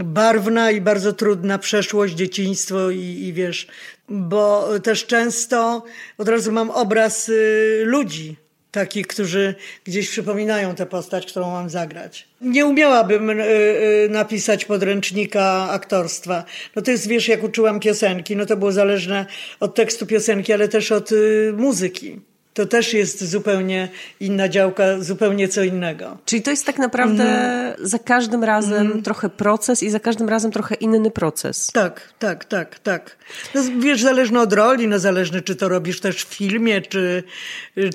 barwna 0.04 0.70
i 0.70 0.80
bardzo 0.80 1.12
trudna 1.12 1.58
przeszłość, 1.58 2.14
dzieciństwo 2.14 2.90
i, 2.90 2.98
i 2.98 3.32
wiesz, 3.32 3.66
bo 4.08 4.68
też 4.82 5.06
często 5.06 5.84
od 6.18 6.28
razu 6.28 6.52
mam 6.52 6.70
obraz 6.70 7.28
y, 7.28 7.82
ludzi, 7.84 8.36
takich, 8.78 9.06
którzy 9.06 9.54
gdzieś 9.84 10.08
przypominają 10.08 10.74
tę 10.74 10.86
postać, 10.86 11.26
którą 11.26 11.50
mam 11.50 11.70
zagrać. 11.70 12.28
Nie 12.40 12.66
umiałabym 12.66 13.30
y, 13.30 13.34
y, 13.34 14.08
napisać 14.10 14.64
podręcznika 14.64 15.70
aktorstwa. 15.70 16.44
No 16.76 16.82
to 16.82 16.90
jest, 16.90 17.08
wiesz, 17.08 17.28
jak 17.28 17.44
uczyłam 17.44 17.80
piosenki, 17.80 18.36
no 18.36 18.46
to 18.46 18.56
było 18.56 18.72
zależne 18.72 19.26
od 19.60 19.74
tekstu 19.74 20.06
piosenki, 20.06 20.52
ale 20.52 20.68
też 20.68 20.92
od 20.92 21.12
y, 21.12 21.52
muzyki. 21.56 22.20
To 22.54 22.66
też 22.66 22.94
jest 22.94 23.24
zupełnie 23.24 23.88
inna 24.20 24.48
działka, 24.48 25.00
zupełnie 25.00 25.48
co 25.48 25.62
innego. 25.62 26.18
Czyli 26.24 26.42
to 26.42 26.50
jest 26.50 26.66
tak 26.66 26.78
naprawdę 26.78 27.24
mm. 27.24 27.74
za 27.80 27.98
każdym 27.98 28.44
razem 28.44 28.86
mm. 28.86 29.02
trochę 29.02 29.28
proces 29.28 29.82
i 29.82 29.90
za 29.90 30.00
każdym 30.00 30.28
razem 30.28 30.50
trochę 30.50 30.74
inny 30.74 31.10
proces. 31.10 31.66
Tak, 31.66 32.12
tak, 32.18 32.44
tak, 32.44 32.78
tak. 32.78 33.16
No, 33.54 33.62
wiesz, 33.78 34.02
zależno 34.02 34.40
od 34.40 34.52
roli, 34.52 34.88
no 34.88 34.98
zależny 34.98 35.42
czy 35.42 35.56
to 35.56 35.68
robisz 35.68 36.00
też 36.00 36.24
w 36.24 36.34
filmie, 36.34 36.80
czy, 36.80 37.22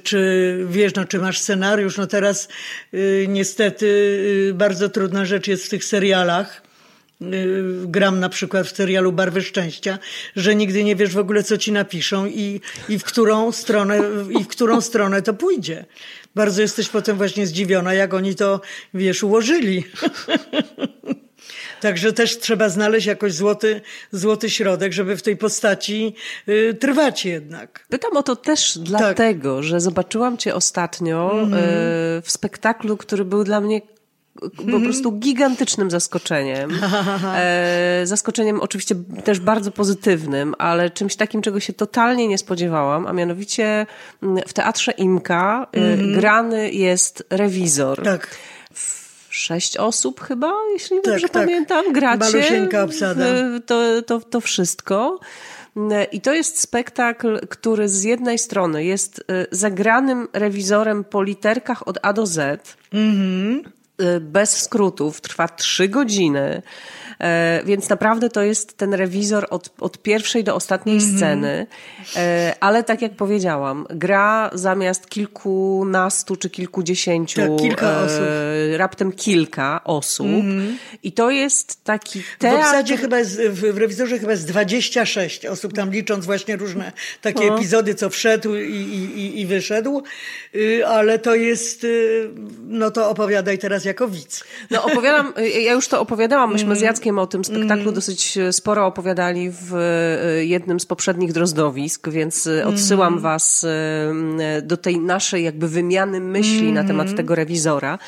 czy 0.04 0.60
wiesz, 0.70 0.95
no 0.95 1.06
czy 1.06 1.20
masz 1.20 1.39
scenariusz. 1.39 1.97
No 1.97 2.08
teraz 2.08 2.47
y, 2.93 3.26
niestety 3.30 3.86
y, 4.49 4.54
bardzo 4.54 4.89
trudna 4.89 5.26
rzecz 5.26 5.47
jest 5.47 5.66
w 5.66 5.70
tych 5.70 5.86
serialach 5.86 6.62
gram 7.86 8.19
na 8.19 8.30
przykład 8.30 8.67
w 8.67 8.76
serialu 8.76 9.11
Barwy 9.11 9.41
Szczęścia, 9.41 9.99
że 10.36 10.55
nigdy 10.55 10.84
nie 10.84 10.95
wiesz 10.95 11.13
w 11.13 11.17
ogóle, 11.17 11.43
co 11.43 11.57
ci 11.57 11.71
napiszą 11.71 12.26
i, 12.26 12.61
i, 12.89 12.99
w, 12.99 13.03
którą 13.03 13.51
stronę, 13.51 13.99
i 14.39 14.43
w 14.43 14.47
którą 14.47 14.82
stronę 14.82 15.21
to 15.21 15.34
pójdzie. 15.34 15.86
Bardzo 16.36 16.61
jesteś 16.61 16.89
potem 16.89 17.17
właśnie 17.17 17.47
zdziwiona, 17.47 17.93
jak 17.93 18.13
oni 18.13 18.36
to, 18.36 18.61
wiesz, 18.93 19.24
ułożyli. 19.24 19.84
Także 21.82 22.13
też 22.13 22.39
trzeba 22.39 22.69
znaleźć 22.69 23.07
jakoś 23.07 23.34
złoty, 23.34 23.82
złoty 24.11 24.49
środek, 24.49 24.93
żeby 24.93 25.17
w 25.17 25.21
tej 25.21 25.38
postaci 25.38 26.15
y, 26.49 26.78
trwać 26.80 27.26
jednak. 27.26 27.86
Pytam 27.89 28.17
o 28.17 28.24
to 28.24 28.36
też 28.36 28.78
dlatego, 28.78 29.55
tak. 29.55 29.63
że 29.63 29.80
zobaczyłam 29.80 30.38
cię 30.38 30.55
ostatnio 30.55 31.32
mm 31.34 31.53
y, 31.53 32.21
w 32.21 32.32
spektaklu, 32.32 32.97
który 32.97 33.26
był 33.26 33.43
dla 33.43 33.61
mnie 33.61 33.82
po 34.56 34.64
mhm. 34.64 34.84
prostu 34.84 35.12
gigantycznym 35.12 35.91
zaskoczeniem. 35.91 36.72
E, 37.36 38.02
zaskoczeniem 38.04 38.62
oczywiście 38.62 38.96
też 39.24 39.39
bardzo 39.39 39.72
pozytywnym, 39.72 40.56
ale 40.58 40.89
czymś 40.89 41.16
takim, 41.16 41.41
czego 41.41 41.60
się 41.60 41.74
totalnie 41.74 42.28
nie 42.28 42.38
spodziewałam, 42.38 43.08
a 43.08 43.14
mianowicie 43.14 43.86
mm, 44.24 44.44
w 44.48 44.54
Teatrze 44.54 44.91
Imka 44.91 45.68
mm. 45.72 46.14
grany 46.14 46.72
jest 46.72 47.24
rewizor. 47.30 48.04
Tak 48.04 48.38
sześć 49.34 49.78
osób 49.78 50.22
chyba, 50.22 50.54
jeśli 50.74 50.98
tak, 50.98 51.06
dobrze 51.06 51.30
tak. 51.30 51.44
pamiętam, 51.44 51.94
gracie 51.94 52.68
to, 53.66 54.02
to, 54.02 54.20
to 54.20 54.41
wszystko. 54.41 55.20
I 56.12 56.22
to 56.22 56.34
jest 56.34 56.62
spektakl, 56.62 57.48
który 57.48 57.89
z 57.89 58.04
jednej 58.04 58.39
strony 58.39 58.86
jest 58.86 59.20
y, 59.20 59.24
zagranym 59.52 60.28
rewizorem 60.34 61.04
po 61.04 61.24
literkach 61.24 61.88
od 61.88 62.00
A 62.02 62.14
do 62.14 62.26
Z. 62.26 62.78
Mm 62.94 63.16
-hmm 63.16 63.64
Y, 63.64 63.83
bez 64.22 64.62
skrótów, 64.62 65.22
trwa 65.22 65.48
trzy 65.48 65.89
godziny. 65.89 66.62
E, 67.20 67.61
więc 67.66 67.89
naprawdę 67.89 68.30
to 68.30 68.41
jest 68.41 68.78
ten 68.78 68.93
rewizor 68.93 69.47
od, 69.49 69.70
od 69.80 69.97
pierwszej 69.97 70.43
do 70.43 70.55
ostatniej 70.55 70.97
mm 70.97 71.09
-hmm. 71.09 71.18
sceny. 71.18 71.68
E, 72.16 72.55
ale 72.59 72.84
tak 72.84 73.01
jak 73.01 73.16
powiedziałam, 73.16 73.86
gra 73.89 74.49
zamiast 74.53 75.09
kilkunastu 75.09 76.36
czy 76.36 76.49
kilkudziesięciu, 76.49 77.41
tak, 77.41 77.55
kilka 77.59 77.91
e, 77.91 78.05
osób. 78.05 78.26
raptem 78.78 79.11
kilka 79.11 79.82
osób. 79.84 80.28
Mm 80.28 80.41
-hmm. 80.41 80.74
I 81.03 81.11
to 81.11 81.32
jest 81.32 81.84
taki 81.84 82.24
teatr... 82.39 82.57
W 82.57 82.59
obsadzie 82.59 82.97
chyba 82.97 83.20
jest, 83.20 83.41
w 83.41 83.78
rewizorze 83.78 84.20
chyba 84.20 84.32
jest 84.32 84.47
26 84.47 85.45
osób, 85.45 85.74
tam 85.74 85.91
licząc 85.91 86.26
właśnie 86.26 86.55
różne 86.55 86.91
takie 87.22 87.47
no. 87.47 87.55
epizody, 87.55 87.95
co 87.95 88.09
wszedł 88.09 88.55
i, 88.55 88.76
i, 89.16 89.41
i 89.41 89.45
wyszedł. 89.45 90.03
Y, 90.55 90.88
ale 90.88 91.20
to 91.20 91.36
jest, 91.36 91.84
y, 91.84 92.30
no 92.68 92.91
to 92.91 93.09
opowiadaj 93.09 93.57
teraz 93.57 93.86
jako 93.86 94.07
widz. 94.07 94.43
No 94.72 94.84
opowiadam, 94.84 95.34
ja 95.61 95.74
już 95.74 95.88
to 95.88 96.01
opowiadałam, 96.01 96.53
myśmy 96.53 96.68
mm. 96.68 96.78
z 96.78 96.82
Jackiem 96.82 97.03
o 97.12 97.28
tym 97.28 97.45
spektaklu 97.45 97.84
mm. 97.84 97.93
dosyć 97.93 98.38
e, 98.38 98.54
sporo 98.54 98.86
opowiadali 98.86 99.51
w 99.51 99.76
e, 99.76 100.45
jednym 100.45 100.80
z 100.80 100.86
poprzednich 100.86 101.34
drozdowisk, 101.34 102.10
więc 102.10 102.47
e, 102.47 102.66
odsyłam 102.68 103.14
mm. 103.14 103.24
was 103.24 103.66
do 104.62 104.78
tej 104.78 104.99
naszej 104.99 105.43
jakby 105.43 105.68
wymiany 105.68 106.20
myśli 106.20 106.60
mm. 106.60 106.74
na 106.74 106.84
temat 106.84 107.16
tego 107.16 107.36
rewizora. 107.36 107.99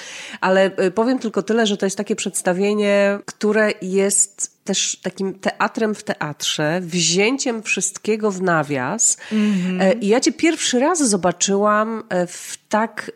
Ale 0.41 0.72
powiem 0.96 1.20
tylko 1.20 1.43
tyle, 1.43 1.68
że 1.68 1.78
to 1.78 1.86
jest 1.86 1.98
takie 1.98 2.16
przedstawienie, 2.16 3.20
które 3.26 3.72
jest 3.82 4.56
też 4.64 4.98
takim 5.02 5.34
teatrem 5.34 5.96
w 5.96 6.04
teatrze, 6.04 6.82
wzięciem 6.82 7.64
wszystkiego 7.64 8.32
w 8.32 8.41
nawias. 8.41 9.18
Mm-hmm. 9.32 9.96
I 10.02 10.08
ja 10.08 10.20
cię 10.20 10.32
pierwszy 10.32 10.80
raz 10.80 11.10
zobaczyłam 11.10 12.04
w 12.28 12.58
tak, 12.70 13.12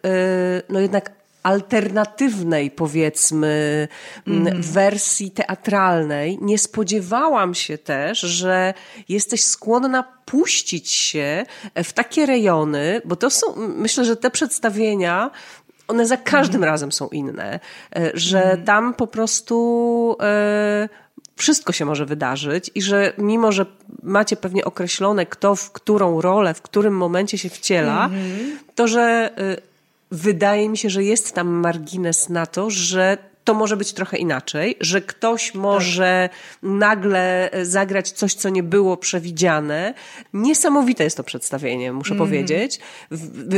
no 0.70 0.80
jednak 0.80 1.19
alternatywnej, 1.44 2.72
powiedzmy, 2.72 3.88
mm. 4.28 4.62
wersji 4.62 5.32
teatralnej. 5.32 6.38
Nie 6.42 6.58
spodziewałam 6.58 7.56
się 7.56 7.78
też, 7.78 8.20
że 8.20 8.74
jesteś 9.10 9.44
skłonna 9.44 10.04
puścić 10.26 10.92
się 10.92 11.46
w 11.84 11.94
takie 11.94 12.26
rejony, 12.26 13.02
bo 13.06 13.16
to 13.16 13.30
są, 13.30 13.48
myślę, 13.58 14.06
że 14.06 14.16
te 14.16 14.32
przedstawienia 14.32 15.32
one 15.88 16.06
za 16.06 16.18
każdym 16.18 16.56
mm. 16.56 16.70
razem 16.70 16.92
są 16.92 17.08
inne, 17.08 17.60
e, 17.96 18.12
że 18.14 18.44
mm. 18.44 18.66
tam 18.66 18.94
po 18.94 19.08
prostu 19.08 20.18
e, 20.22 20.90
wszystko 21.36 21.74
się 21.74 21.86
może 21.86 22.06
wydarzyć 22.06 22.72
i 22.76 22.82
że 22.82 23.14
mimo, 23.18 23.52
że 23.52 23.66
macie 24.04 24.36
pewnie 24.36 24.66
określone, 24.66 25.26
kto 25.26 25.56
w 25.56 25.72
którą 25.72 26.22
rolę, 26.22 26.54
w 26.54 26.62
którym 26.62 26.98
momencie 26.98 27.38
się 27.38 27.50
wciela, 27.50 28.06
mm 28.06 28.60
to 28.80 28.88
że 28.88 29.32
e, 29.38 29.69
wydaje 30.12 30.70
mi 30.70 30.78
się, 30.78 30.90
że 30.90 31.04
jest 31.04 31.34
tam 31.34 31.48
margines 31.48 32.30
na 32.30 32.46
to, 32.46 32.70
że 32.70 33.29
to 33.50 33.54
może 33.54 33.78
być 33.78 33.94
trochę 33.94 34.18
inaczej, 34.18 34.76
że 34.80 35.02
ktoś 35.02 35.54
może 35.54 36.30
tak. 36.32 36.40
nagle 36.64 37.50
zagrać 37.64 38.12
coś, 38.12 38.34
co 38.34 38.50
nie 38.50 38.64
było 38.64 38.98
przewidziane. 38.98 39.94
Niesamowite 40.34 41.04
jest 41.04 41.18
to 41.18 41.24
przedstawienie, 41.24 41.94
muszę 41.94 42.14
mm. 42.14 42.28
powiedzieć. 42.28 42.80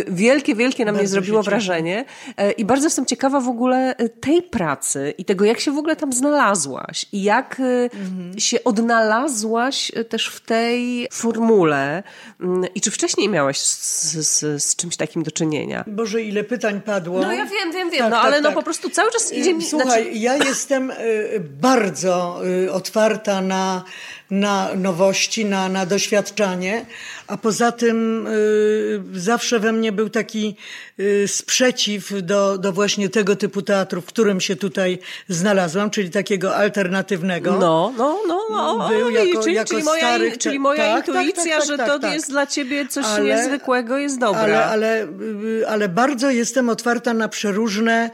Wielkie, 0.07 0.55
wielkie 0.55 0.85
na 0.85 0.91
bardzo 0.91 1.01
mnie 1.01 1.07
zrobiło 1.07 1.43
wrażenie 1.43 2.05
e, 2.37 2.51
i 2.51 2.65
bardzo 2.65 2.85
jestem 2.85 3.05
ciekawa 3.05 3.39
w 3.39 3.47
ogóle 3.47 3.95
e, 3.97 4.09
tej 4.09 4.41
pracy 4.41 5.13
i 5.17 5.25
tego, 5.25 5.45
jak 5.45 5.59
się 5.59 5.71
w 5.71 5.77
ogóle 5.77 5.95
tam 5.95 6.13
znalazłaś 6.13 7.05
i 7.11 7.23
jak 7.23 7.59
mm. 7.59 8.39
się 8.39 8.63
odnalazłaś 8.63 9.91
też 10.09 10.27
w 10.27 10.39
tej 10.39 11.07
formule 11.11 12.03
mm, 12.41 12.73
i 12.75 12.81
czy 12.81 12.91
wcześniej 12.91 13.29
miałaś 13.29 13.59
z, 13.59 14.13
z, 14.13 14.63
z 14.63 14.75
czymś 14.75 14.97
takim 14.97 15.23
do 15.23 15.31
czynienia? 15.31 15.83
Boże, 15.87 16.21
ile 16.21 16.43
pytań 16.43 16.81
padło. 16.81 17.21
No 17.21 17.31
ja 17.31 17.45
wiem, 17.45 17.71
wiem, 17.73 17.89
wiem, 17.89 17.99
tak, 17.99 18.09
no 18.09 18.15
tak, 18.15 18.25
ale 18.25 18.41
no 18.41 18.47
tak. 18.47 18.55
no 18.55 18.61
po 18.61 18.63
prostu 18.63 18.89
cały 18.89 19.11
czas 19.11 19.33
idzie 19.33 19.53
mi 19.53 19.65
Słuchaj, 19.71 19.80
znaczy... 19.83 20.09
ja 20.13 20.35
jestem 20.35 20.91
y, 20.91 21.39
bardzo 21.39 22.41
y, 22.65 22.71
otwarta 22.71 23.41
na, 23.41 23.83
na 24.31 24.75
nowości, 24.75 25.45
na, 25.45 25.69
na 25.69 25.85
doświadczanie, 25.85 26.85
a 27.27 27.37
poza 27.37 27.71
tym 27.71 28.27
y, 28.27 29.01
zawsze 29.13 29.59
we 29.59 29.71
mnie 29.73 29.91
był 29.91 30.09
taki 30.09 30.55
y, 30.99 31.27
sprzeciw 31.27 32.13
do, 32.21 32.57
do 32.57 32.71
właśnie 32.71 33.09
tego 33.09 33.35
typu 33.35 33.61
teatru, 33.61 34.01
w 34.01 34.05
którym 34.05 34.41
się 34.41 34.55
tutaj 34.55 34.99
znalazłam, 35.27 35.89
czyli 35.89 36.09
takiego 36.09 36.55
alternatywnego. 36.55 37.51
No, 37.51 37.93
no, 37.97 38.19
no. 38.27 38.39
no. 38.49 38.89
Był 38.89 39.09
jako, 39.09 39.43
czyli, 39.43 39.55
jako 39.55 39.69
czyli, 39.69 39.83
moja, 39.83 40.19
czyli 40.39 40.59
moja 40.59 40.95
tak, 40.95 41.05
tak, 41.05 41.25
intuicja, 41.25 41.59
tak, 41.59 41.67
tak, 41.67 41.77
że 41.77 41.77
to 41.77 41.99
tak, 41.99 42.13
jest 42.13 42.29
dla 42.29 42.47
ciebie 42.47 42.87
coś 42.87 43.05
ale, 43.05 43.23
niezwykłego, 43.23 43.97
jest 43.97 44.19
dobra. 44.19 44.41
Ale, 44.41 44.65
ale, 44.65 45.03
y, 45.03 45.67
ale 45.67 45.89
bardzo 45.89 46.29
jestem 46.29 46.69
otwarta 46.69 47.13
na 47.13 47.27
przeróżne 47.27 48.09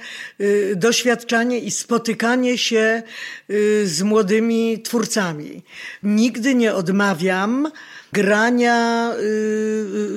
doświadczanie 0.76 1.59
i 1.59 1.72
spotykanie 1.72 2.57
się 2.57 3.03
z 3.84 4.02
młodymi 4.02 4.82
twórcami. 4.82 5.64
Nigdy 6.04 6.56
nie 6.56 6.74
odmawiam 6.74 7.72
grania 8.14 9.12
y, 9.14 9.16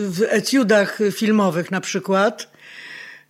w 0.08 0.26
etiudach 0.28 0.98
filmowych 1.12 1.70
na 1.70 1.80
przykład 1.80 2.50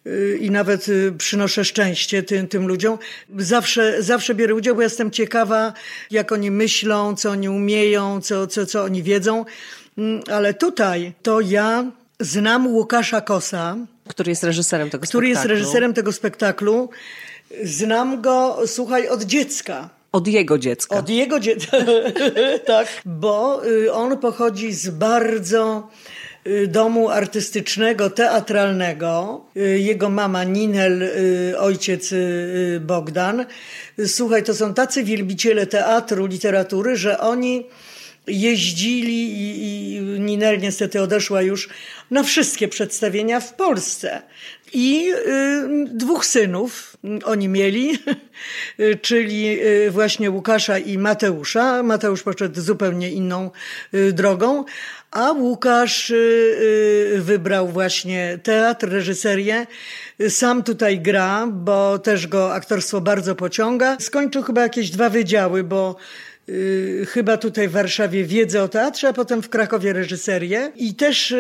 y, 0.07 0.39
i 0.41 0.51
nawet 0.51 0.89
y, 0.89 1.13
przynoszę 1.19 1.65
szczęście 1.65 2.23
tym, 2.23 2.49
tym 2.49 2.69
ludziom. 2.69 2.99
Zawsze, 3.39 4.03
zawsze 4.03 4.35
biorę 4.35 4.55
udział, 4.55 4.75
bo 4.75 4.83
jestem 4.83 5.11
ciekawa, 5.11 5.73
jak 6.11 6.33
oni 6.33 6.51
myślą, 6.51 7.17
co 7.17 7.31
oni 7.31 7.49
umieją, 7.49 8.21
co, 8.21 8.47
co, 8.47 8.67
co 8.67 8.83
oni 8.83 9.03
wiedzą. 9.03 9.45
Mm, 9.99 10.23
ale 10.31 10.55
tutaj 10.55 11.13
to 11.23 11.41
ja 11.41 11.91
znam 12.21 12.67
Łukasza 12.67 13.21
Kosa. 13.21 13.77
Który 14.09 14.31
jest 14.31 14.45
reżyserem 14.45 14.91
tego 14.91 15.07
który 15.07 15.27
spektaklu. 15.27 15.41
Który 15.41 15.51
jest 15.55 15.65
reżyserem 15.65 15.95
tego 15.95 16.13
spektaklu. 16.13 16.91
Znam 17.65 18.23
go, 18.23 18.59
słuchaj, 18.67 19.09
od 19.09 19.23
dziecka. 19.23 19.89
Od 20.13 20.29
jego 20.29 20.59
dziecka. 20.59 20.97
Od 20.97 21.09
jego 21.09 21.41
dziecka, 21.41 21.77
tak. 22.67 22.87
Bo 23.05 23.67
y, 23.67 23.93
on 23.93 24.19
pochodzi 24.19 24.73
z 24.73 24.91
bardzo 24.91 25.89
y, 26.47 26.67
domu 26.67 27.09
artystycznego, 27.09 28.11
teatralnego. 28.11 29.45
Y, 29.57 29.79
jego 29.79 30.11
mama 30.11 30.45
Ninel, 30.45 31.11
ojciec 31.59 32.15
Bogdan. 32.81 33.47
Słuchaj, 34.07 34.43
to 34.43 34.55
są 34.55 34.75
tacy 34.75 35.05
wielbiciele 35.05 35.67
teatru, 35.67 36.27
literatury, 36.27 36.97
że 36.97 37.21
oni 37.21 37.67
jeździli 38.27 39.33
i, 39.33 39.95
i 39.95 40.01
Ninel 40.01 40.59
niestety 40.59 41.03
odeszła 41.03 41.43
już 41.43 41.69
na 42.11 42.23
wszystkie 42.23 42.69
przedstawienia 42.69 43.41
w 43.41 43.55
Polsce. 43.55 44.23
I 44.73 45.13
y, 45.13 45.87
dwóch 45.95 46.27
synów 46.27 46.97
oni 47.25 47.49
mieli, 47.49 47.99
czyli 49.03 49.59
właśnie 49.91 50.31
Łukasza 50.31 50.79
i 50.79 50.99
Mateusza. 50.99 51.83
Mateusz 51.83 52.23
poszedł 52.23 52.61
zupełnie 52.61 53.11
inną 53.11 53.51
y, 53.95 54.13
drogą, 54.13 54.65
A 55.11 55.33
Łukasz 55.33 56.13
wybrał 57.17 57.69
właśnie 57.69 58.39
teatr, 58.43 58.89
reżyserię. 58.89 59.67
Sam 60.29 60.63
tutaj 60.63 61.01
gra, 61.01 61.47
bo 61.47 61.99
też 61.99 62.27
go 62.27 62.55
aktorstwo 62.55 63.01
bardzo 63.01 63.35
pociąga. 63.35 63.97
Skończył 64.01 64.43
chyba 64.43 64.63
jakieś 64.63 64.91
dwa 64.91 65.09
wydziały, 65.09 65.65
bo 65.65 65.97
Y, 66.51 67.07
chyba 67.09 67.37
tutaj 67.37 67.69
w 67.69 67.73
Warszawie 67.73 68.25
wiedzę 68.25 68.63
o 68.63 68.69
teatrze, 68.69 69.09
a 69.09 69.13
potem 69.13 69.43
w 69.43 69.49
Krakowie 69.49 69.93
reżyserię. 69.93 70.73
I 70.77 70.95
też 70.95 71.31
y, 71.31 71.37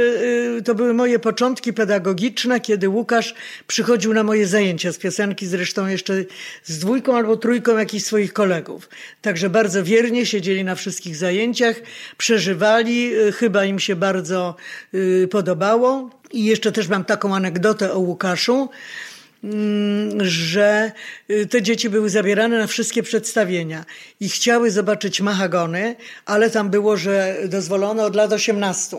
y, 0.59 0.63
to 0.63 0.75
były 0.75 0.95
moje 0.95 1.19
początki 1.19 1.73
pedagogiczne, 1.73 2.61
kiedy 2.61 2.89
Łukasz 2.89 3.35
przychodził 3.67 4.15
na 4.15 4.23
moje 4.23 4.47
zajęcia 4.47 4.93
z 4.93 4.99
piosenki, 4.99 5.47
zresztą 5.47 5.87
jeszcze 5.87 6.15
z 6.65 6.79
dwójką 6.79 7.17
albo 7.17 7.37
trójką 7.37 7.79
jakichś 7.79 8.05
swoich 8.05 8.33
kolegów. 8.33 8.89
Także 9.23 9.51
bardzo 9.51 9.85
wiernie 9.85 10.27
siedzieli 10.27 10.65
na 10.65 10.75
wszystkich 10.75 11.17
zajęciach, 11.17 11.77
przeżywali, 12.17 13.13
chyba 13.35 13.65
im 13.65 13.79
się 13.79 13.97
bardzo 13.97 14.57
podobało. 15.31 16.11
I 16.33 16.45
jeszcze 16.45 16.73
też 16.73 16.89
mam 16.89 17.05
taką 17.05 17.37
anegdotę 17.37 17.93
o 17.93 17.99
Łukaszu. 17.99 18.68
Mm, 19.45 20.25
że 20.25 20.92
y, 21.30 21.46
te 21.46 21.62
dzieci 21.62 21.91
były 21.91 22.11
zabierane 22.11 22.58
na 22.58 22.67
wszystkie 22.67 23.03
przedstawienia 23.03 23.84
i 24.21 24.29
chciały 24.29 24.71
zobaczyć 24.71 25.21
mahagony, 25.21 25.96
ale 26.26 26.50
tam 26.50 26.71
było, 26.71 26.96
że 26.96 27.37
dozwolono 27.49 28.04
od 28.04 28.17
lat 28.17 28.33
18. 28.33 28.96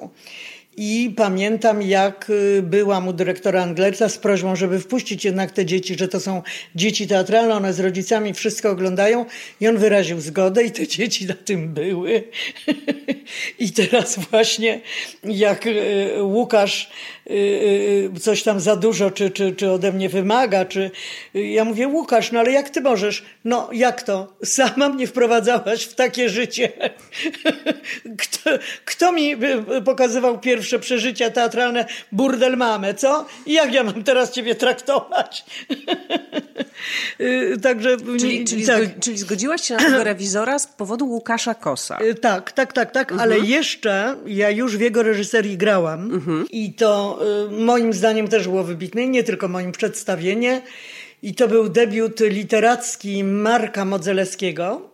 I 0.84 1.14
pamiętam, 1.18 1.82
jak 1.82 2.30
y, 2.30 2.62
byłam 2.64 3.08
u 3.08 3.14
dyrektora 3.14 3.64
Anglerca 3.64 4.10
z 4.10 4.18
prośbą, 4.18 4.56
żeby 4.56 4.80
wpuścić 4.80 5.26
jednak 5.26 5.52
te 5.52 5.66
dzieci, 5.66 5.96
że 6.00 6.08
to 6.08 6.20
są 6.20 6.42
dzieci 6.76 7.08
teatralne, 7.08 7.56
one 7.56 7.74
z 7.74 7.80
rodzicami 7.80 8.34
wszystko 8.34 8.70
oglądają. 8.70 9.26
I 9.60 9.68
on 9.68 9.78
wyraził 9.78 10.22
zgodę 10.22 10.64
i 10.64 10.72
te 10.72 10.88
dzieci 10.98 11.26
na 11.26 11.34
tym 11.34 11.74
były. 11.74 12.24
I 13.60 13.72
teraz 13.72 14.20
właśnie, 14.20 14.82
jak 15.24 15.68
y, 15.68 16.24
Łukasz 16.24 16.90
y, 17.30 18.10
coś 18.20 18.44
tam 18.44 18.60
za 18.60 18.76
dużo, 18.76 19.12
czy, 19.12 19.30
czy, 19.30 19.56
czy 19.56 19.72
ode 19.72 19.92
mnie 19.92 20.10
wymaga, 20.10 20.66
czy 20.66 20.92
ja 21.34 21.66
mówię, 21.66 21.88
Łukasz, 21.88 22.32
no 22.32 22.40
ale 22.40 22.52
jak 22.52 22.70
ty 22.70 22.82
możesz? 22.82 23.26
No 23.46 23.70
jak 23.74 24.04
to? 24.04 24.34
Sama 24.44 24.90
mnie 24.90 25.08
wprowadzałaś 25.08 25.84
w 25.84 25.96
takie 25.96 26.30
życie. 26.30 26.72
Kto, 28.18 28.50
kto 28.86 29.12
mi 29.12 29.36
pokazywał 29.86 30.40
pierwszy 30.40 30.71
pierwsze 30.72 30.80
przeżycia 30.80 31.30
teatralne 31.30 31.86
burdel 32.12 32.58
mamy, 32.58 32.94
co? 32.94 33.26
I 33.46 33.54
jak 33.54 33.74
ja 33.74 33.84
mam 33.84 34.04
teraz 34.04 34.32
ciebie 34.32 34.56
traktować? 34.56 35.46
Y, 37.20 37.58
także... 37.62 37.98
Czyli, 38.20 38.46
czyli, 38.46 38.66
tak. 38.66 39.00
czyli 39.00 39.18
zgodziłaś 39.18 39.62
się 39.62 39.74
na 39.74 39.80
tego 39.80 40.04
rewizora 40.04 40.60
z 40.60 40.68
powodu 40.68 41.06
Łukasza 41.06 41.56
Kosa. 41.56 41.98
Y, 42.02 42.16
tak, 42.16 42.52
tak, 42.52 42.74
tak, 42.74 42.92
tak, 42.92 43.12
mhm. 43.12 43.32
ale 43.32 43.40
jeszcze 43.40 44.16
ja 44.26 44.50
już 44.50 44.78
w 44.78 44.80
jego 44.80 45.04
reżyserii 45.04 45.58
grałam 45.58 46.14
mhm. 46.14 46.46
i 46.52 46.74
to 46.74 47.20
y, 47.48 47.52
moim 47.52 47.94
zdaniem 47.94 48.28
też 48.28 48.48
było 48.48 48.64
wybitne, 48.64 49.08
nie 49.08 49.24
tylko 49.24 49.48
moim 49.48 49.72
przedstawienie. 49.72 50.62
I 51.24 51.36
to 51.36 51.48
był 51.48 51.70
debiut 51.70 52.20
literacki 52.20 53.24
Marka 53.24 53.86
Modzelewskiego 53.86 54.91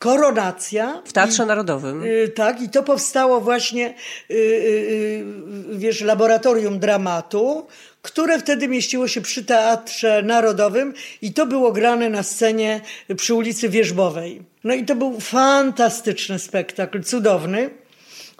koronacja. 0.00 1.02
W 1.04 1.12
Teatrze 1.12 1.42
i, 1.42 1.46
Narodowym. 1.46 2.04
Y, 2.04 2.28
tak, 2.28 2.62
i 2.62 2.68
to 2.68 2.82
powstało 2.82 3.40
właśnie, 3.40 3.94
y, 4.30 4.34
y, 4.34 5.24
wiesz, 5.72 6.00
laboratorium 6.00 6.78
dramatu, 6.78 7.66
które 8.02 8.38
wtedy 8.38 8.68
mieściło 8.68 9.08
się 9.08 9.20
przy 9.20 9.44
Teatrze 9.44 10.22
Narodowym 10.22 10.94
i 11.22 11.32
to 11.32 11.46
było 11.46 11.72
grane 11.72 12.10
na 12.10 12.22
scenie 12.22 12.80
przy 13.16 13.34
ulicy 13.34 13.68
Wierzbowej. 13.68 14.42
No 14.64 14.74
i 14.74 14.84
to 14.84 14.94
był 14.94 15.20
fantastyczny 15.20 16.38
spektakl, 16.38 17.02
cudowny. 17.02 17.70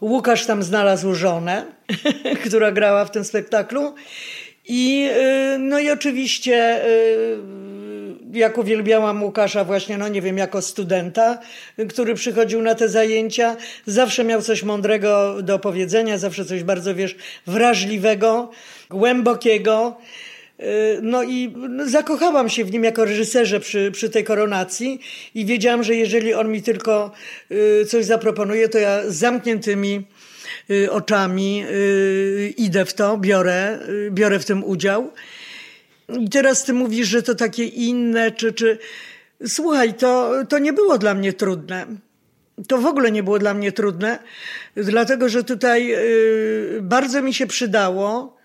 Łukasz 0.00 0.46
tam 0.46 0.62
znalazł 0.62 1.14
żonę, 1.14 1.66
która 2.44 2.72
grała 2.72 3.04
w 3.04 3.10
tym 3.10 3.24
spektaklu. 3.24 3.94
I, 4.68 5.10
no 5.58 5.78
i 5.78 5.90
oczywiście 5.90 6.84
jak 8.32 8.58
uwielbiałam 8.58 9.22
Łukasza 9.22 9.64
właśnie, 9.64 9.98
no 9.98 10.08
nie 10.08 10.22
wiem, 10.22 10.38
jako 10.38 10.62
studenta, 10.62 11.38
który 11.88 12.14
przychodził 12.14 12.62
na 12.62 12.74
te 12.74 12.88
zajęcia. 12.88 13.56
Zawsze 13.86 14.24
miał 14.24 14.42
coś 14.42 14.62
mądrego 14.62 15.42
do 15.42 15.58
powiedzenia, 15.58 16.18
zawsze 16.18 16.44
coś 16.44 16.62
bardzo, 16.62 16.94
wiesz, 16.94 17.16
wrażliwego, 17.46 18.50
głębokiego. 18.90 19.96
No 21.02 21.22
i 21.22 21.54
zakochałam 21.86 22.48
się 22.48 22.64
w 22.64 22.72
nim 22.72 22.84
jako 22.84 23.04
reżyserze 23.04 23.60
przy, 23.60 23.90
przy 23.92 24.10
tej 24.10 24.24
koronacji 24.24 25.00
i 25.34 25.44
wiedziałam, 25.44 25.84
że 25.84 25.94
jeżeli 25.94 26.34
on 26.34 26.52
mi 26.52 26.62
tylko 26.62 27.10
y, 27.50 27.86
coś 27.86 28.04
zaproponuje, 28.04 28.68
to 28.68 28.78
ja 28.78 29.10
z 29.10 29.14
zamkniętymi 29.14 30.02
y, 30.70 30.92
oczami 30.92 31.64
y, 31.70 32.54
idę 32.56 32.84
w 32.84 32.94
to, 32.94 33.16
biorę, 33.16 33.78
biorę 34.10 34.38
w 34.38 34.44
tym 34.44 34.64
udział. 34.64 35.10
I 36.18 36.28
teraz 36.28 36.64
ty 36.64 36.72
mówisz, 36.72 37.08
że 37.08 37.22
to 37.22 37.34
takie 37.34 37.64
inne, 37.64 38.30
czy, 38.30 38.52
czy... 38.52 38.78
Słuchaj, 39.46 39.94
to, 39.94 40.32
to 40.48 40.58
nie 40.58 40.72
było 40.72 40.98
dla 40.98 41.14
mnie 41.14 41.32
trudne. 41.32 41.86
To 42.68 42.78
w 42.78 42.86
ogóle 42.86 43.12
nie 43.12 43.22
było 43.22 43.38
dla 43.38 43.54
mnie 43.54 43.72
trudne, 43.72 44.18
dlatego 44.76 45.28
że 45.28 45.44
tutaj 45.44 45.86
yy, 45.86 46.78
bardzo 46.82 47.22
mi 47.22 47.34
się 47.34 47.46
przydało 47.46 48.39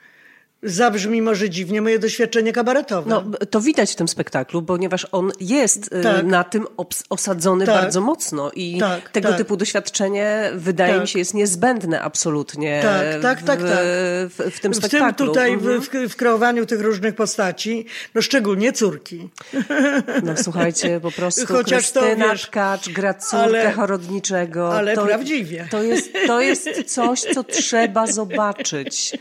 zabrzmi 0.66 1.22
może 1.22 1.50
dziwnie 1.50 1.82
moje 1.82 2.00
doświadczenie 2.00 2.54
kabaretowe. 2.54 3.10
No, 3.10 3.24
to 3.50 3.62
widać 3.62 3.92
w 3.92 3.96
tym 3.96 4.08
spektaklu, 4.08 4.62
ponieważ 4.62 5.08
on 5.12 5.32
jest 5.40 5.94
y, 5.94 6.04
tak. 6.04 6.26
na 6.26 6.44
tym 6.44 6.68
osadzony 7.10 7.66
tak. 7.66 7.76
bardzo 7.76 8.02
mocno 8.02 8.52
i 8.56 8.80
tak, 8.80 9.10
tego 9.10 9.28
tak. 9.28 9.38
typu 9.38 9.58
doświadczenie 9.58 10.52
wydaje 10.56 10.94
mi 10.94 11.00
tak. 11.00 11.10
się 11.10 11.20
jest 11.20 11.34
niezbędne 11.34 12.02
absolutnie 12.02 12.82
tak, 12.84 13.22
tak, 13.22 13.44
tak, 13.44 13.60
tak. 13.60 13.60
W, 13.70 14.52
w, 14.52 14.60
tym 14.60 14.74
spektaklu. 14.74 15.14
W 15.14 15.18
tym 15.18 15.28
tutaj 15.28 15.54
mhm. 15.54 15.82
w, 15.82 15.90
w, 16.10 16.16
kreowaniu 16.16 16.66
tych 16.66 16.82
różnych 16.82 17.16
postaci, 17.16 17.86
no 18.16 18.22
szczególnie 18.22 18.74
córki. 18.74 19.30
No 20.24 20.34
słuchajcie, 20.38 21.00
po 21.00 21.12
prostu 21.12 21.46
Chociaż 21.48 21.92
Krystyna 21.92 22.26
to, 22.26 22.32
wiesz, 22.32 22.46
Tkacz 22.46 22.90
gra 22.90 23.14
córkę 23.14 23.44
ale, 23.44 23.72
chorodniczego. 23.72 24.78
Ale 24.78 24.96
to, 24.96 25.06
prawdziwie. 25.06 25.68
To 25.72 25.84
jest, 25.84 26.14
to 26.28 26.42
jest 26.42 26.70
coś, 26.86 27.22
co 27.22 27.44
trzeba 27.44 28.08
zobaczyć. 28.08 29.18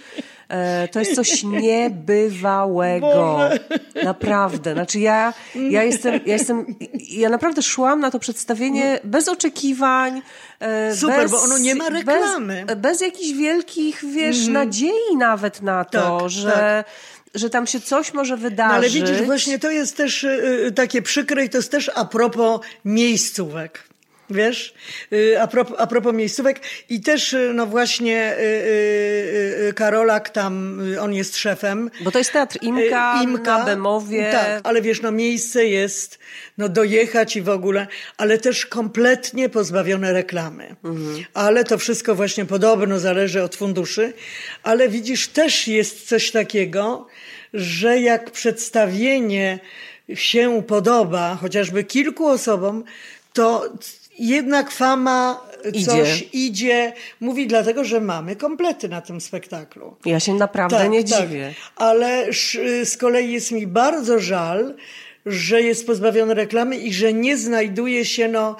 E, 0.48 0.88
to 0.88 0.98
jest 0.98 1.14
coś 1.14 1.42
niebywałego. 1.42 3.06
Boże. 3.06 3.58
Naprawdę. 4.04 4.72
Znaczy 4.72 4.98
ja, 5.00 5.32
ja 5.70 5.82
jestem, 5.82 6.14
ja 6.26 6.32
jestem, 6.32 6.66
ja 7.10 7.28
naprawdę 7.28 7.62
szłam 7.62 8.00
na 8.00 8.10
to 8.10 8.18
przedstawienie 8.18 9.00
bez 9.04 9.28
oczekiwań. 9.28 10.22
E, 10.60 10.96
Super, 10.96 11.22
bez, 11.22 11.30
bo 11.30 11.42
ono 11.42 11.58
nie 11.58 11.74
ma 11.74 11.88
reklamy. 11.88 12.64
Bez, 12.66 12.76
bez 12.76 13.00
jakichś 13.00 13.32
wielkich, 13.32 14.04
wiesz, 14.12 14.40
mm. 14.40 14.52
nadziei 14.52 15.16
nawet 15.18 15.62
na 15.62 15.84
to, 15.84 16.18
tak, 16.20 16.30
że 16.30 16.52
tak 16.52 16.86
że 17.34 17.50
tam 17.50 17.66
się 17.66 17.80
coś 17.80 18.14
może 18.14 18.36
wydarzyć. 18.36 18.70
No 18.70 18.74
ale 18.74 18.88
widzisz, 18.88 19.26
właśnie 19.26 19.58
to 19.58 19.70
jest 19.70 19.96
też 19.96 20.24
y, 20.24 20.72
takie 20.76 21.02
przykre 21.02 21.44
i 21.44 21.50
to 21.50 21.58
jest 21.58 21.70
też 21.70 21.90
a 21.94 22.04
propos 22.04 22.60
miejscówek. 22.84 23.93
Wiesz, 24.34 24.74
y, 25.12 25.40
a 25.40 25.46
propos, 25.46 25.76
a 25.78 25.86
propos 25.86 26.14
miejscówek 26.14 26.60
i 26.88 27.00
też, 27.00 27.32
y, 27.32 27.52
no 27.54 27.66
właśnie, 27.66 28.36
y, 28.38 29.72
Karolak 29.76 30.30
tam, 30.30 30.80
on 31.00 31.14
jest 31.14 31.36
szefem. 31.36 31.90
Bo 32.00 32.10
to 32.10 32.18
jest 32.18 32.32
teatr 32.32 32.58
Imka, 32.62 33.20
Imka 33.22 33.58
na 33.58 33.64
Bemowie. 33.64 34.32
Tak, 34.32 34.60
ale 34.64 34.82
wiesz, 34.82 35.02
no 35.02 35.12
miejsce 35.12 35.66
jest, 35.66 36.18
no 36.58 36.68
dojechać 36.68 37.36
i 37.36 37.42
w 37.42 37.48
ogóle, 37.48 37.86
ale 38.16 38.38
też 38.38 38.66
kompletnie 38.66 39.48
pozbawione 39.48 40.12
reklamy. 40.12 40.76
Mhm. 40.84 41.24
Ale 41.34 41.64
to 41.64 41.78
wszystko 41.78 42.14
właśnie 42.14 42.44
podobno 42.44 42.98
zależy 42.98 43.42
od 43.42 43.56
funduszy. 43.56 44.12
Ale 44.62 44.88
widzisz, 44.88 45.28
też 45.28 45.68
jest 45.68 46.08
coś 46.08 46.30
takiego, 46.30 47.06
że 47.54 48.00
jak 48.00 48.30
przedstawienie 48.30 49.58
się 50.14 50.62
podoba 50.66 51.38
chociażby 51.40 51.84
kilku 51.84 52.26
osobom, 52.26 52.84
to 53.32 53.72
jednak 54.18 54.70
fama 54.70 55.40
idzie. 55.72 55.86
coś 55.86 56.28
idzie. 56.32 56.92
Mówi 57.20 57.46
dlatego, 57.46 57.84
że 57.84 58.00
mamy 58.00 58.36
komplety 58.36 58.88
na 58.88 59.00
tym 59.00 59.20
spektaklu. 59.20 59.96
Ja 60.04 60.20
się 60.20 60.34
naprawdę 60.34 60.76
tak, 60.76 60.90
nie 60.90 61.04
tak. 61.04 61.20
dziwię. 61.22 61.54
Ale 61.76 62.26
z 62.84 62.96
kolei 62.96 63.32
jest 63.32 63.52
mi 63.52 63.66
bardzo 63.66 64.18
żal, 64.18 64.74
że 65.26 65.62
jest 65.62 65.86
pozbawiony 65.86 66.34
reklamy 66.34 66.76
i 66.76 66.92
że 66.92 67.12
nie 67.12 67.36
znajduje 67.36 68.04
się 68.04 68.28
no, 68.28 68.56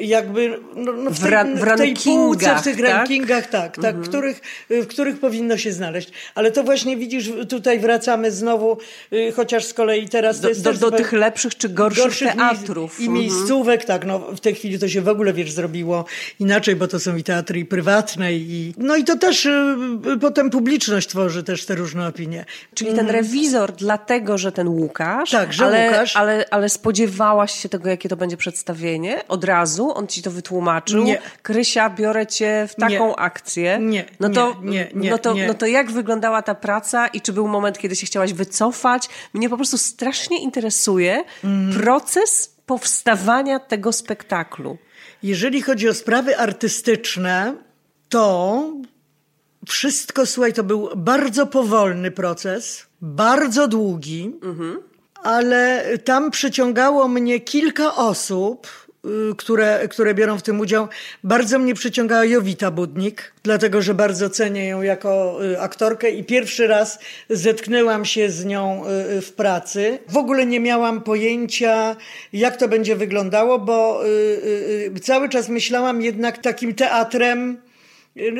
jakby 0.00 0.58
no, 0.76 0.92
no 0.92 1.10
w, 1.10 1.20
tej, 1.20 1.56
w, 1.56 1.60
w 1.60 1.76
tej 1.76 1.94
półce, 1.94 2.56
w 2.56 2.62
tych 2.62 2.76
tak? 2.76 2.84
rankingach, 2.84 3.46
tak, 3.46 3.74
tak 3.74 3.84
mhm. 3.84 4.04
których, 4.04 4.40
w 4.70 4.86
których 4.86 5.18
powinno 5.18 5.56
się 5.56 5.72
znaleźć. 5.72 6.10
Ale 6.34 6.52
to 6.52 6.64
właśnie 6.64 6.96
widzisz, 6.96 7.32
tutaj 7.48 7.78
wracamy 7.78 8.32
znowu, 8.32 8.78
y, 9.12 9.32
chociaż 9.36 9.64
z 9.64 9.74
kolei 9.74 10.08
teraz... 10.08 10.40
Do, 10.40 10.54
do, 10.54 10.72
do 10.72 10.90
tych 10.90 11.12
lepszych 11.12 11.56
czy 11.56 11.68
gorszych, 11.68 12.04
gorszych 12.04 12.32
teatrów. 12.32 13.00
I 13.00 13.06
mhm. 13.06 13.22
miejscówek, 13.22 13.84
tak, 13.84 14.06
no 14.06 14.18
w 14.18 14.40
tej 14.40 14.54
chwili 14.54 14.78
to 14.78 14.88
się 14.88 15.02
w 15.02 15.08
ogóle, 15.08 15.32
wiesz, 15.32 15.52
zrobiło 15.52 16.04
inaczej, 16.40 16.76
bo 16.76 16.88
to 16.88 17.00
są 17.00 17.16
i 17.16 17.22
teatry 17.22 17.58
i 17.58 17.64
prywatne 17.64 18.34
i... 18.34 18.74
No 18.78 18.96
i 18.96 19.04
to 19.04 19.16
też 19.16 19.46
y, 19.46 19.76
potem 20.20 20.50
publiczność 20.50 21.08
tworzy 21.08 21.42
też 21.42 21.66
te 21.66 21.74
różne 21.74 22.08
opinie. 22.08 22.44
Czyli 22.74 22.90
ten 22.90 23.06
mhm. 23.06 23.16
rewizor 23.16 23.72
dlatego, 23.72 24.38
że 24.38 24.52
ten 24.52 24.68
Łukasz, 24.68 25.30
tak, 25.30 25.52
że 25.52 25.64
ale 25.64 25.86
Łukasz. 25.86 26.16
Ale, 26.16 26.44
ale 26.50 26.68
spodziewałaś 26.68 27.62
się 27.62 27.68
tego, 27.68 27.88
jakie 27.88 28.08
to 28.08 28.16
będzie 28.16 28.36
przedstawienie? 28.36 29.28
Od 29.28 29.44
razu? 29.44 29.65
On 29.94 30.06
ci 30.06 30.22
to 30.22 30.30
wytłumaczył? 30.30 31.04
Nie. 31.04 31.18
Krysia, 31.42 31.90
biorę 31.90 32.26
cię 32.26 32.68
w 32.68 32.74
taką 32.74 33.08
Nie. 33.08 33.16
akcję. 33.16 33.78
Nie, 33.80 34.04
No 34.20 34.28
to, 34.28 34.56
nie, 34.62 34.90
nie, 34.94 35.10
no, 35.10 35.18
to, 35.18 35.32
nie. 35.34 35.46
no 35.46 35.54
to 35.54 35.66
jak 35.66 35.90
wyglądała 35.92 36.42
ta 36.42 36.54
praca 36.54 37.06
i 37.06 37.20
czy 37.20 37.32
był 37.32 37.48
moment, 37.48 37.78
kiedy 37.78 37.96
się 37.96 38.06
chciałaś 38.06 38.32
wycofać? 38.32 39.08
Mnie 39.34 39.48
po 39.48 39.56
prostu 39.56 39.78
strasznie 39.78 40.42
interesuje 40.42 41.24
Mm. 41.44 41.72
proces 41.80 42.56
powstawania 42.66 43.58
tego 43.60 43.92
spektaklu. 43.92 44.78
Jeżeli 45.22 45.62
chodzi 45.62 45.88
o 45.88 45.94
sprawy 45.94 46.38
artystyczne, 46.38 47.54
to 48.08 48.62
wszystko, 49.68 50.26
słuchaj, 50.26 50.52
to 50.52 50.64
był 50.64 50.88
bardzo 50.96 51.46
powolny 51.46 52.10
proces, 52.10 52.86
bardzo 53.00 53.68
długi, 53.68 54.32
ale 55.22 55.84
tam 56.04 56.30
przyciągało 56.30 57.08
mnie 57.08 57.40
kilka 57.40 57.94
osób, 57.96 58.66
które, 59.36 59.88
które 59.88 60.14
biorą 60.14 60.38
w 60.38 60.42
tym 60.42 60.60
udział. 60.60 60.88
Bardzo 61.24 61.58
mnie 61.58 61.74
przyciągała 61.74 62.24
Jowita 62.24 62.70
Budnik, 62.70 63.32
dlatego 63.42 63.82
że 63.82 63.94
bardzo 63.94 64.30
cenię 64.30 64.66
ją 64.66 64.82
jako 64.82 65.38
y, 65.44 65.60
aktorkę 65.60 66.10
i 66.10 66.24
pierwszy 66.24 66.66
raz 66.66 66.98
zetknęłam 67.30 68.04
się 68.04 68.30
z 68.30 68.44
nią 68.44 68.84
y, 68.86 69.12
y, 69.12 69.20
w 69.20 69.32
pracy. 69.32 69.98
W 70.08 70.16
ogóle 70.16 70.46
nie 70.46 70.60
miałam 70.60 71.00
pojęcia, 71.00 71.96
jak 72.32 72.56
to 72.56 72.68
będzie 72.68 72.96
wyglądało, 72.96 73.58
bo 73.58 74.06
y, 74.06 74.08
y, 74.08 74.92
y, 74.96 75.00
cały 75.00 75.28
czas 75.28 75.48
myślałam 75.48 76.02
jednak 76.02 76.38
takim 76.38 76.74
teatrem, 76.74 77.50
y, 77.50 77.65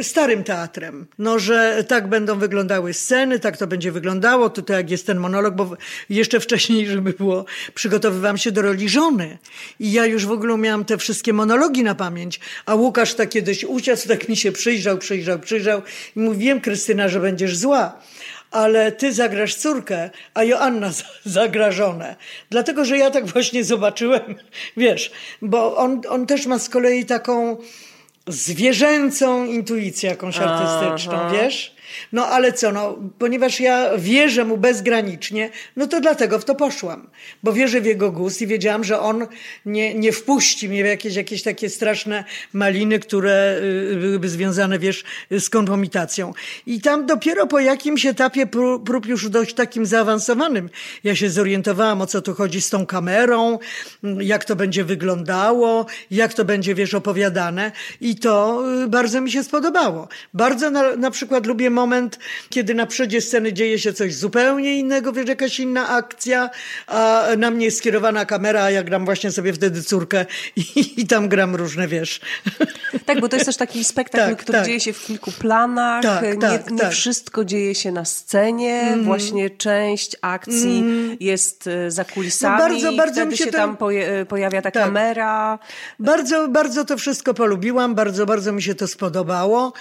starym 0.03 0.45
teatrem. 0.45 1.07
No, 1.19 1.39
że 1.39 1.85
tak 1.89 2.09
będą 2.09 2.39
wyglądały 2.39 2.95
sceny, 2.95 3.41
tak 3.41 3.57
to 3.57 3.67
będzie 3.67 3.93
wyglądało. 3.93 4.51
Tutaj 4.51 4.77
jak 4.77 4.91
jest 4.91 5.07
ten 5.07 5.19
monolog, 5.19 5.55
bo 5.55 5.77
jeszcze 6.11 6.41
wcześniej, 6.41 6.87
żeby 6.87 7.13
było, 7.13 7.45
przygotowywałam 7.75 8.39
się 8.39 8.53
do 8.53 8.63
roli 8.63 8.89
żony. 8.89 9.39
I 9.81 9.93
ja 9.93 10.07
już 10.07 10.27
w 10.27 10.31
ogóle 10.31 10.59
miałam 10.59 10.85
te 10.85 10.99
wszystkie 10.99 11.33
monologi 11.33 11.83
na 11.83 11.95
pamięć. 11.95 12.41
A 12.67 12.75
Łukasz 12.75 13.15
tak 13.15 13.29
kiedyś 13.29 13.65
usiadł, 13.65 14.09
tak 14.09 14.29
mi 14.29 14.37
się 14.37 14.53
przyjrzał, 14.53 14.99
przyjrzał, 14.99 15.39
przyjrzał 15.39 15.83
i 16.17 16.21
mówi, 16.21 16.39
wiem 16.39 16.61
Krystyna, 16.61 17.09
że 17.09 17.21
będziesz 17.21 17.57
zła. 17.57 17.99
Ale 18.51 18.93
ty 18.93 19.13
zagrasz 19.13 19.55
córkę, 19.55 20.11
a 20.35 20.45
Joanna 20.45 20.93
za- 20.93 21.05
zagra 21.25 21.73
żonę. 21.73 22.17
Dlatego, 22.51 22.85
że 22.85 22.99
ja 22.99 23.11
tak 23.11 23.27
właśnie 23.27 23.65
zobaczyłem, 23.65 24.35
wiesz, 24.77 25.13
bo 25.43 25.77
on, 25.77 26.03
on 26.09 26.27
też 26.27 26.47
ma 26.47 26.59
z 26.59 26.69
kolei 26.69 27.05
taką, 27.05 27.57
zwierzęcą 28.27 29.45
intuicję 29.45 30.11
jakąś 30.11 30.39
artystyczną, 30.39 31.13
Aha. 31.15 31.31
wiesz? 31.33 31.76
No 32.13 32.27
ale 32.27 32.53
co, 32.53 32.73
no, 32.73 32.99
ponieważ 33.19 33.61
ja 33.61 33.91
wierzę 33.99 34.45
mu 34.45 34.57
bezgranicznie, 34.57 35.51
no 35.77 35.87
to 35.87 36.01
dlatego 36.01 36.39
w 36.39 36.45
to 36.45 36.55
poszłam. 36.55 37.07
Bo 37.43 37.53
wierzę 37.53 37.81
w 37.81 37.87
jego 37.87 38.13
gust 38.13 38.43
i 38.43 38.47
wiedziałam, 38.47 38.85
że 38.85 39.01
on 39.01 39.27
nie, 39.67 39.95
nie 39.95 40.13
wpuści 40.13 40.69
mnie 40.69 40.83
w 40.83 40.87
jakieś, 40.87 41.15
jakieś 41.15 41.43
takie 41.43 41.71
straszne 41.71 42.25
maliny, 42.53 42.99
które 42.99 43.59
y, 43.93 43.97
byłyby 43.97 44.29
związane, 44.29 44.79
wiesz, 44.79 45.05
z 45.31 45.51
kompromitacją. 45.51 46.33
I 46.67 46.81
tam 46.81 47.07
dopiero 47.07 47.47
po 47.47 47.61
jakimś 47.61 48.07
etapie 48.07 48.47
prób, 48.47 49.07
już 49.07 49.29
dość 49.29 49.55
takim 49.55 49.87
zaawansowanym, 49.87 50.71
ja 51.05 51.17
się 51.17 51.31
zorientowałam, 51.31 52.01
o 52.01 52.07
co 52.07 52.23
tu 52.23 52.35
chodzi 52.35 52.61
z 52.61 52.71
tą 52.71 52.87
kamerą, 52.87 53.59
jak 54.21 54.45
to 54.45 54.57
będzie 54.57 54.85
wyglądało, 54.85 55.87
jak 56.11 56.35
to 56.35 56.45
będzie, 56.45 56.75
wiesz, 56.75 56.95
opowiadane. 56.95 57.73
I 58.01 58.17
to 58.17 58.63
y, 58.85 58.89
bardzo 58.89 59.21
mi 59.21 59.31
się 59.31 59.45
spodobało. 59.45 60.09
Bardzo 60.35 60.71
na, 60.71 60.97
na 60.97 61.11
przykład 61.11 61.47
lubię 61.47 61.71
moment, 61.81 62.19
kiedy 62.51 62.75
na 62.75 62.87
przodzie 62.87 63.21
sceny 63.21 63.53
dzieje 63.53 63.79
się 63.79 63.93
coś 63.93 64.15
zupełnie 64.15 64.79
innego, 64.79 65.13
wiesz, 65.13 65.29
jakaś 65.29 65.61
inna 65.61 65.89
akcja, 65.89 66.51
a 66.87 67.27
na 67.39 67.51
mnie 67.51 67.65
jest 67.65 67.79
skierowana 67.79 68.25
kamera, 68.27 68.63
a 68.63 68.71
ja 68.71 68.83
gram 68.83 69.05
właśnie 69.05 69.31
sobie 69.33 69.53
wtedy 69.53 69.83
córkę 69.83 70.27
i, 70.57 70.95
i 70.97 71.07
tam 71.07 71.29
gram 71.29 71.57
różne, 71.57 71.89
wiesz. 71.89 72.21
Tak, 73.07 73.21
bo 73.21 73.29
to 73.29 73.37
jest 73.37 73.47
też 73.47 73.57
taki 73.57 73.85
spektakl, 73.85 74.31
Tak, 74.31 74.39
który 74.43 74.59
tak. 74.59 74.67
dzieje 74.67 74.81
się 74.81 74.93
w 74.93 75.05
kilku 75.07 75.33
planach. 75.33 76.03
Tak, 76.03 76.23
nie 76.25 76.37
tak, 76.37 76.71
nie 76.71 76.79
tak. 76.79 76.93
wszystko 76.93 77.45
dzieje 77.45 77.75
się 77.75 77.93
na 77.93 78.05
scenie. 78.05 78.97
Właśnie 79.03 79.51
część 79.51 80.17
akcji 80.21 80.85
jest 81.21 81.67
e, 81.67 81.91
za 81.91 82.05
kulisami. 82.05 82.63
No 82.63 82.69
bardzo, 82.69 82.93
bardzo 82.93 83.13
wtedy 83.15 83.31
mi 83.31 83.37
się 83.39 83.45
się 83.45 83.51
tam 83.51 83.77
poje, 83.77 84.27
pojawia 84.29 84.63
ta 84.63 84.71
Tak. 84.71 84.83
kamera. 84.85 85.59
Bardzo, 85.99 86.49
bardzo 86.49 86.85
to 86.85 86.97
wszystko 86.97 87.35
polubiłam, 87.35 87.95
bardzo, 87.95 88.27
bardzo 88.27 88.53
mi 88.53 88.63
się 88.63 88.75
to 88.75 88.87
spodobało. 88.89 89.73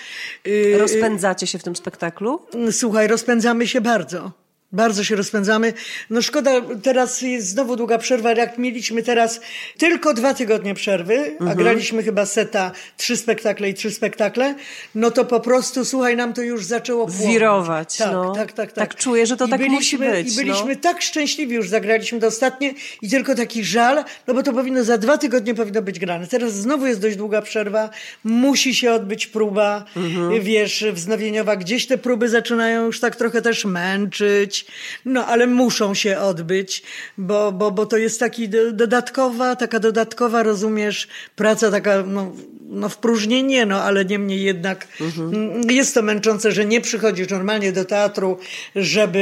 Y, 0.47 0.75
Rozpędzacie 0.79 1.47
się 1.47 1.59
w 1.59 1.63
tym 1.63 1.75
spektaklu? 1.85 2.39
Słuchaj, 2.71 3.07
rozpędzamy 3.07 3.67
się 3.67 3.81
bardzo. 3.81 4.31
Bardzo 4.75 5.03
się 5.03 5.15
rozpędzamy. 5.15 5.73
No 6.09 6.21
szkoda, 6.21 6.51
teraz 6.83 7.21
jest 7.21 7.47
znowu 7.47 7.75
długa 7.75 7.97
przerwa. 7.97 8.31
Jak 8.33 8.57
mieliśmy 8.57 9.03
teraz 9.03 9.39
tylko 9.77 10.13
dwa 10.13 10.33
tygodnie 10.33 10.73
przerwy, 10.73 11.37
a 11.49 11.55
graliśmy 11.55 12.03
chyba 12.03 12.25
seta, 12.25 12.71
trzy 12.97 13.17
spektakle 13.17 13.69
i 13.69 13.73
trzy 13.73 13.91
spektakle, 13.91 14.55
no 14.95 15.11
to 15.11 15.25
po 15.25 15.39
prostu, 15.39 15.85
słuchaj, 15.85 16.15
nam 16.17 16.33
to 16.33 16.41
już 16.41 16.65
zaczęło 16.65 17.07
płonąć. 17.07 17.27
Wirować, 17.27 17.97
Tak, 17.97 18.11
no. 18.11 18.33
tak, 18.35 18.51
tak, 18.53 18.71
tak. 18.71 18.89
Tak 18.89 18.95
czuję, 18.99 19.25
że 19.25 19.37
to 19.37 19.45
I 19.45 19.49
tak 19.49 19.59
byliśmy, 19.59 19.75
musi 19.77 19.97
być, 19.97 20.33
I 20.33 20.35
byliśmy 20.35 20.73
no. 20.75 20.79
tak 20.81 21.01
szczęśliwi, 21.01 21.55
już 21.55 21.69
zagraliśmy 21.69 22.19
to 22.19 22.27
ostatnie 22.27 22.73
i 23.01 23.09
tylko 23.09 23.35
taki 23.35 23.63
żal, 23.63 24.03
no 24.27 24.33
bo 24.33 24.43
to 24.43 24.53
powinno, 24.53 24.83
za 24.83 24.97
dwa 24.97 25.17
tygodnie 25.17 25.55
powinno 25.55 25.81
być 25.81 25.99
grane. 25.99 26.27
Teraz 26.27 26.53
znowu 26.53 26.87
jest 26.87 27.01
dość 27.01 27.15
długa 27.17 27.41
przerwa, 27.41 27.89
musi 28.23 28.75
się 28.75 28.91
odbyć 28.93 29.27
próba, 29.27 29.85
Mhm. 29.95 30.41
wiesz, 30.43 30.85
wznowieniowa. 30.93 31.55
Gdzieś 31.55 31.87
te 31.87 31.97
próby 31.97 32.29
zaczynają 32.29 32.85
już 32.85 32.99
tak 32.99 33.15
trochę 33.15 33.41
też 33.41 33.65
męczyć, 33.65 34.64
no 35.05 35.25
ale 35.25 35.47
muszą 35.47 35.93
się 35.93 36.19
odbyć, 36.19 36.83
bo, 37.17 37.51
bo, 37.51 37.71
bo 37.71 37.85
to 37.85 37.97
jest 37.97 38.19
taki 38.19 38.49
do, 38.49 38.71
dodatkowa, 38.71 39.55
taka 39.55 39.79
dodatkowa, 39.79 40.43
rozumiesz, 40.43 41.07
praca 41.35 41.71
taka, 41.71 42.03
no, 42.03 42.31
no 42.69 42.89
w 42.89 42.97
próżni 42.97 43.43
nie, 43.43 43.65
no 43.65 43.83
ale 43.83 44.05
niemniej 44.05 44.43
jednak 44.43 44.87
mm, 45.17 45.61
jest 45.69 45.93
to 45.93 46.01
męczące, 46.01 46.51
że 46.51 46.65
nie 46.65 46.81
przychodzisz 46.81 47.29
normalnie 47.29 47.71
do 47.71 47.85
teatru, 47.85 48.37
żeby 48.75 49.19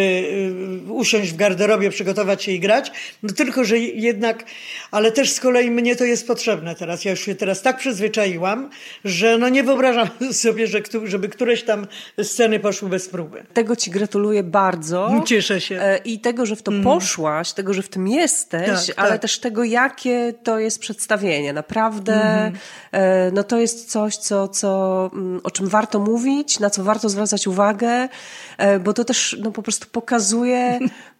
y, 0.87 0.91
usiąść 0.91 1.31
w 1.31 1.35
garderobie, 1.35 1.89
przygotować 1.89 2.43
się 2.43 2.51
i 2.51 2.59
grać, 2.59 2.91
no 3.23 3.33
tylko, 3.33 3.63
że 3.63 3.79
jednak, 3.79 4.45
ale 4.91 5.11
też 5.11 5.31
z 5.31 5.39
kolei 5.39 5.71
mnie 5.71 5.95
to 5.95 6.03
jest 6.03 6.27
potrzebne 6.27 6.75
teraz. 6.75 7.05
Ja 7.05 7.11
już 7.11 7.19
się 7.19 7.35
teraz 7.35 7.61
tak 7.61 7.77
przyzwyczaiłam, 7.77 8.69
że 9.05 9.37
no 9.37 9.49
nie 9.49 9.63
wyobrażam 9.63 10.09
sobie, 10.31 10.67
że, 10.67 10.81
żeby 11.03 11.29
któreś 11.29 11.63
tam 11.63 11.87
sceny 12.23 12.59
poszły 12.59 12.89
bez 12.89 13.09
próby. 13.09 13.43
Tego 13.53 13.75
ci 13.75 13.91
gratuluję 13.91 14.43
bardzo. 14.43 15.23
Cieszę 15.25 15.61
się. 15.61 15.81
E, 15.81 15.97
I 15.97 16.19
tego, 16.19 16.45
że 16.45 16.55
w 16.55 16.61
to 16.61 16.71
poszłaś, 16.83 17.53
tego, 17.53 17.73
że 17.73 17.81
w 17.81 17.89
tym 17.89 18.07
jesteś, 18.07 18.87
Tak, 18.87 18.95
ale 18.97 19.11
tak. 19.11 19.21
też 19.21 19.39
tego, 19.39 19.63
jakie 19.63 20.33
to 20.43 20.59
jest 20.59 20.79
przedstawienie. 20.79 21.53
Naprawdę, 21.53 22.13
Mhm. 22.13 22.53
E, 22.93 23.31
no 23.31 23.43
to 23.43 23.59
jest 23.59 23.91
coś, 23.91 24.17
co, 24.17 24.47
co, 24.47 25.09
mm, 25.13 25.41
o 25.43 25.51
czym 25.51 25.67
warto 25.67 25.99
mówić, 25.99 26.59
na 26.59 26.69
co 26.69 26.83
warto 26.83 27.09
zwracać 27.09 27.47
uwagę, 27.47 28.09
e, 28.57 28.79
bo 28.79 28.93
to 28.93 29.05
też 29.05 29.37
no, 29.41 29.51
po 29.51 29.63
prostu 29.63 29.87
pokazuje 29.91 30.79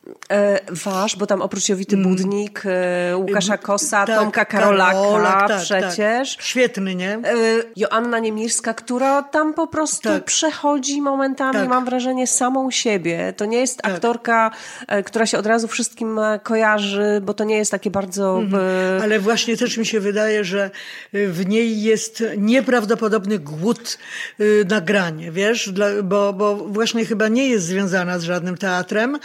wasz, 0.72 1.16
bo 1.16 1.26
tam 1.28 1.42
oprócz 1.42 1.70
Jowity 1.70 1.98
Budnik, 1.98 2.64
e, 2.66 3.18
Łukasza 3.18 3.58
Kosa, 3.58 3.98
Mm. 3.98 4.08
Tak, 4.08 4.20
Tomka 4.20 4.46
Karolaka 4.46 4.92
Karolak, 4.92 5.48
tak, 5.48 5.62
przecież. 5.62 6.36
Tak. 6.36 6.46
Świetny, 6.46 6.96
nie? 6.96 7.12
E, 7.14 7.22
Joanna 7.76 8.20
Niemirska, 8.20 8.74
która 8.74 9.24
tam 9.24 9.54
po 9.54 9.68
prostu 9.68 10.10
Tak. 10.10 10.24
przechodzi 10.24 11.02
momentami, 11.02 11.54
Tak. 11.54 11.70
mam 11.70 11.86
wrażenie, 11.86 12.28
samą 12.28 12.72
siebie. 12.72 13.34
To 13.38 13.46
nie 13.46 13.58
jest 13.60 13.80
aktorka, 13.84 14.52
e, 14.88 15.04
która 15.04 15.26
się 15.26 15.38
od 15.38 15.46
razu 15.46 15.68
wszystkim 15.68 16.20
e, 16.20 16.40
kojarzy, 16.44 17.22
bo 17.24 17.34
to 17.34 17.44
nie 17.44 17.58
jest 17.58 17.72
takie 17.72 17.92
bardzo... 17.92 18.42
e, 19.00 19.04
Ale 19.04 19.20
właśnie 19.20 19.58
też 19.58 19.78
mi 19.78 19.86
się 19.86 20.00
wydaje, 20.00 20.44
że 20.44 20.72
y, 21.16 21.28
w 21.28 21.48
niej 21.48 21.82
jest 21.82 22.24
nieprawdopodobny 22.38 23.40
głód 23.40 23.98
y, 24.40 24.66
na 24.70 24.82
granie, 24.82 25.32
wiesz, 25.32 25.70
Dla, 25.70 25.88
bo, 26.04 26.34
bo 26.34 26.56
właśnie 26.56 27.06
chyba 27.06 27.28
nie 27.28 27.48
jest 27.48 27.66
związana 27.66 28.20
z 28.20 28.24
żadnym 28.24 28.58
teatrem 28.58 29.20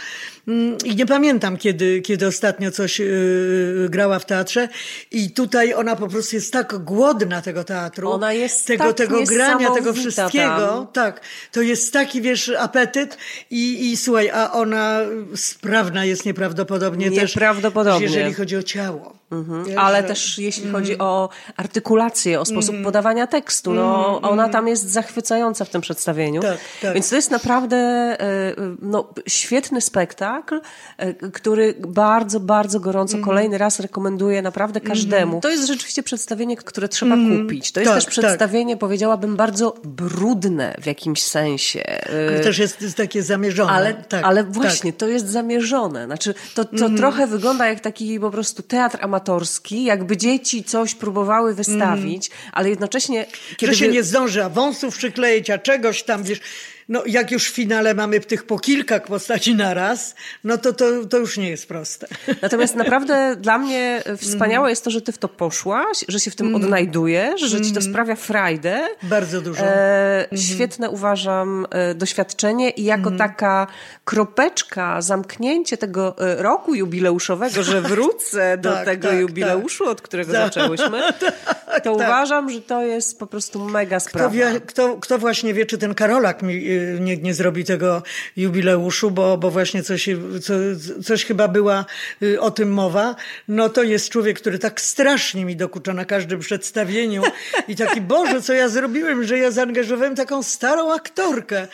Mm, 0.47 0.68
i 0.85 0.95
nie 0.95 1.05
pamiętam, 1.05 1.57
kiedy, 1.57 2.01
kiedy 2.01 2.27
ostatnio 2.27 2.71
coś 2.71 3.01
y, 3.01 3.87
grała 3.89 4.19
w 4.19 4.25
teatrze 4.25 4.67
i 5.11 5.31
tutaj 5.31 5.73
ona 5.73 5.95
po 5.95 6.07
prostu 6.07 6.35
jest 6.35 6.53
tak 6.53 6.77
głodna 6.77 7.41
tego 7.41 7.63
teatru, 7.63 8.11
Ona 8.11 8.33
jest 8.33 8.67
tego, 8.67 8.83
tak 8.83 8.97
tego 8.97 9.23
grania, 9.23 9.71
tego 9.71 9.93
wszystkiego, 9.93 10.57
tam. 10.57 10.87
tak, 10.93 11.21
to 11.51 11.61
jest 11.61 11.93
taki, 11.93 12.21
wiesz, 12.21 12.49
apetyt 12.59 13.17
i, 13.51 13.91
i 13.91 13.97
słuchaj, 13.97 14.29
a 14.29 14.51
ona 14.51 14.99
sprawna 15.35 16.05
jest 16.05 16.25
nieprawdopodobnie, 16.25 17.09
Nieprawdopodobnie. 17.09 18.07
też, 18.07 18.15
jeżeli 18.15 18.33
chodzi 18.33 18.57
o 18.57 18.63
ciało. 18.63 19.18
Wiesz, 19.65 19.77
ale 19.77 20.03
też 20.03 20.39
jeśli 20.39 20.71
chodzi 20.71 20.97
o 20.97 21.29
artykulację, 21.57 22.39
o 22.39 22.45
sposób 22.45 22.75
podawania 22.83 23.27
tekstu, 23.27 23.73
no, 23.73 24.21
ona 24.21 24.49
tam 24.49 24.67
jest 24.67 24.89
zachwycająca 24.89 25.65
w 25.65 25.69
tym 25.69 25.81
przedstawieniu. 25.81 26.41
Tak, 26.41 26.57
tak. 26.81 26.93
Więc 26.93 27.09
to 27.09 27.15
jest 27.15 27.31
naprawdę 27.31 27.77
e, 27.77 28.17
no, 28.81 29.09
świetny 29.27 29.81
spektakl 29.81 30.61
e, 30.97 31.13
który 31.13 31.75
bardzo, 31.79 32.39
bardzo 32.39 32.79
gorąco 32.79 33.13
mm. 33.13 33.25
kolejny 33.25 33.57
raz 33.57 33.79
rekomenduję 33.79 34.41
naprawdę 34.41 34.81
każdemu. 34.81 35.31
Mm. 35.31 35.41
To 35.41 35.49
jest 35.49 35.67
rzeczywiście 35.67 36.03
przedstawienie, 36.03 36.57
które 36.57 36.89
trzeba 36.89 37.13
mm. 37.13 37.41
kupić. 37.43 37.71
To 37.71 37.79
jest 37.79 37.91
tak, 37.91 37.97
też 37.97 38.05
tak. 38.05 38.11
przedstawienie, 38.11 38.77
powiedziałabym, 38.77 39.35
bardzo 39.35 39.75
brudne 39.83 40.75
w 40.81 40.85
jakimś 40.85 41.23
sensie. 41.23 41.83
Ale 42.29 42.39
też 42.39 42.57
jest, 42.57 42.81
jest 42.81 42.97
takie 42.97 43.23
zamierzone. 43.23 43.71
Ale, 43.71 43.93
tak, 43.93 44.25
ale 44.25 44.43
właśnie, 44.43 44.93
tak. 44.93 44.99
to 44.99 45.07
jest 45.07 45.29
zamierzone. 45.29 46.05
Znaczy, 46.05 46.33
to, 46.55 46.65
to 46.65 46.85
mm. 46.85 46.97
trochę 46.97 47.27
wygląda 47.27 47.67
jak 47.67 47.79
taki 47.79 48.19
po 48.19 48.31
prostu 48.31 48.63
teatr 48.63 48.97
amatorski, 49.01 49.18
jakby 49.83 50.17
dzieci 50.17 50.63
coś 50.63 50.95
próbowały 50.95 51.53
wystawić, 51.53 52.29
mm. 52.29 52.49
ale 52.53 52.69
jednocześnie... 52.69 53.25
Kiedy 53.57 53.73
Że 53.73 53.79
się 53.79 53.85
wy... 53.85 53.91
nie 53.93 54.03
zdąży, 54.03 54.43
a 54.43 54.49
wąsów 54.49 54.97
przykleić, 54.97 55.49
a 55.49 55.57
czegoś 55.57 56.03
tam, 56.03 56.23
wiesz 56.23 56.39
no 56.89 57.03
jak 57.05 57.31
już 57.31 57.49
w 57.51 57.53
finale 57.53 57.93
mamy 57.93 58.19
tych 58.19 58.43
po 58.43 58.59
kilka 58.59 58.99
postaci 58.99 59.55
naraz, 59.55 60.15
no 60.43 60.57
to, 60.57 60.73
to, 60.73 61.05
to 61.05 61.17
już 61.17 61.37
nie 61.37 61.49
jest 61.49 61.67
proste. 61.67 62.07
Natomiast 62.41 62.75
naprawdę 62.83 63.35
dla 63.35 63.57
mnie 63.57 64.03
wspaniałe 64.17 64.69
jest 64.69 64.83
to, 64.83 64.91
że 64.91 65.01
ty 65.01 65.11
w 65.11 65.17
to 65.17 65.27
poszłaś, 65.27 66.05
że 66.07 66.19
się 66.19 66.31
w 66.31 66.35
tym 66.35 66.47
mm. 66.47 66.63
odnajdujesz, 66.63 67.41
że 67.41 67.61
ci 67.61 67.71
to 67.71 67.79
mm. 67.79 67.91
sprawia 67.91 68.15
frajdę. 68.15 68.87
Bardzo 69.03 69.41
dużo. 69.41 69.61
E, 69.61 70.29
mm. 70.31 70.43
Świetne 70.43 70.89
uważam 70.89 71.67
e, 71.69 71.95
doświadczenie 71.95 72.69
i 72.69 72.83
jako 72.83 73.07
mm. 73.07 73.17
taka 73.17 73.67
kropeczka, 74.05 75.01
zamknięcie 75.01 75.77
tego 75.77 76.15
e, 76.17 76.43
roku 76.43 76.75
jubileuszowego, 76.75 77.63
że 77.63 77.81
wrócę 77.81 78.57
do 78.61 78.71
tak, 78.71 78.85
tego 78.85 79.07
tak, 79.07 79.19
jubileuszu, 79.19 79.83
tak. 79.83 79.91
od 79.91 80.01
którego 80.01 80.33
tak. 80.33 80.41
zaczęłyśmy, 80.41 81.01
to 81.83 81.95
tak. 81.95 81.95
uważam, 81.95 82.49
że 82.49 82.61
to 82.61 82.81
jest 82.81 83.19
po 83.19 83.27
prostu 83.27 83.65
mega 83.65 83.99
sprawa. 83.99 84.29
Kto, 84.29 84.35
wie, 84.35 84.61
kto, 84.61 84.97
kto 84.97 85.17
właśnie 85.17 85.53
wie, 85.53 85.65
czy 85.65 85.77
ten 85.77 85.95
Karolak 85.95 86.41
mi 86.41 86.78
nie, 86.99 87.17
nie 87.17 87.33
zrobi 87.33 87.65
tego 87.65 88.03
jubileuszu, 88.37 89.11
bo, 89.11 89.37
bo 89.37 89.51
właśnie 89.51 89.83
coś, 89.83 90.09
co, 90.41 90.53
coś 91.03 91.25
chyba 91.25 91.47
była 91.47 91.85
y, 92.23 92.41
o 92.41 92.51
tym 92.51 92.71
mowa, 92.71 93.15
no 93.47 93.69
to 93.69 93.83
jest 93.83 94.09
człowiek, 94.09 94.39
który 94.39 94.59
tak 94.59 94.81
strasznie 94.81 95.45
mi 95.45 95.55
dokucza 95.55 95.93
na 95.93 96.05
każdym 96.05 96.39
przedstawieniu 96.39 97.23
i 97.67 97.75
taki, 97.75 98.01
Boże, 98.01 98.41
co 98.41 98.53
ja 98.53 98.69
zrobiłem, 98.69 99.23
że 99.23 99.37
ja 99.37 99.51
zaangażowałem 99.51 100.15
taką 100.15 100.43
starą 100.43 100.93
aktorkę. 100.93 101.67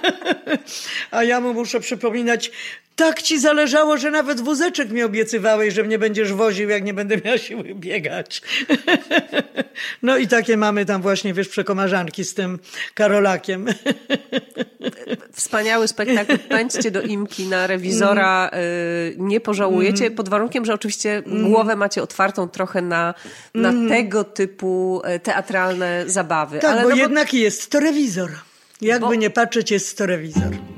A 1.10 1.24
ja 1.24 1.40
mu 1.40 1.54
muszę 1.54 1.80
przypominać, 1.80 2.50
tak 2.96 3.22
ci 3.22 3.40
zależało, 3.40 3.96
że 3.96 4.10
nawet 4.10 4.40
wózeczek 4.40 4.90
mi 4.90 5.02
obiecywałeś, 5.02 5.74
że 5.74 5.82
mnie 5.82 5.98
będziesz 5.98 6.32
woził, 6.32 6.68
jak 6.68 6.84
nie 6.84 6.94
będę 6.94 7.16
miała 7.24 7.38
siły 7.38 7.74
biegać. 7.74 8.42
no 10.02 10.16
i 10.16 10.28
takie 10.28 10.56
mamy 10.56 10.84
tam 10.84 11.02
właśnie, 11.02 11.34
wiesz, 11.34 11.48
przekomarzanki 11.48 12.24
z 12.24 12.34
tym 12.34 12.58
Karolakiem. 12.94 13.66
Wspaniały 15.32 15.88
spektakl. 15.88 16.38
Pędźcie 16.38 16.90
do 16.90 17.02
Imki 17.02 17.46
na 17.46 17.66
rewizora. 17.66 18.48
Mm. 18.48 19.28
Nie 19.28 19.40
pożałujecie, 19.40 20.04
mm. 20.04 20.16
pod 20.16 20.28
warunkiem, 20.28 20.64
że 20.64 20.74
oczywiście 20.74 21.22
głowę 21.26 21.76
macie 21.76 22.02
otwartą 22.02 22.48
trochę 22.48 22.82
na, 22.82 23.14
na 23.54 23.68
mm. 23.68 23.88
tego 23.88 24.24
typu 24.24 25.00
e, 25.04 25.18
teatralne 25.18 26.04
zabawy. 26.06 26.58
Tak, 26.58 26.70
Ale 26.70 26.82
bo 26.82 26.88
no 26.88 26.96
jednak 26.96 27.28
bo... 27.30 27.36
jest 27.36 27.70
to 27.70 27.80
rewizor. 27.80 28.30
Jakby 28.80 29.06
bo... 29.06 29.14
nie 29.14 29.30
patrzeć, 29.30 29.70
jest 29.70 29.98
to 29.98 30.06
rewizor 30.06 30.75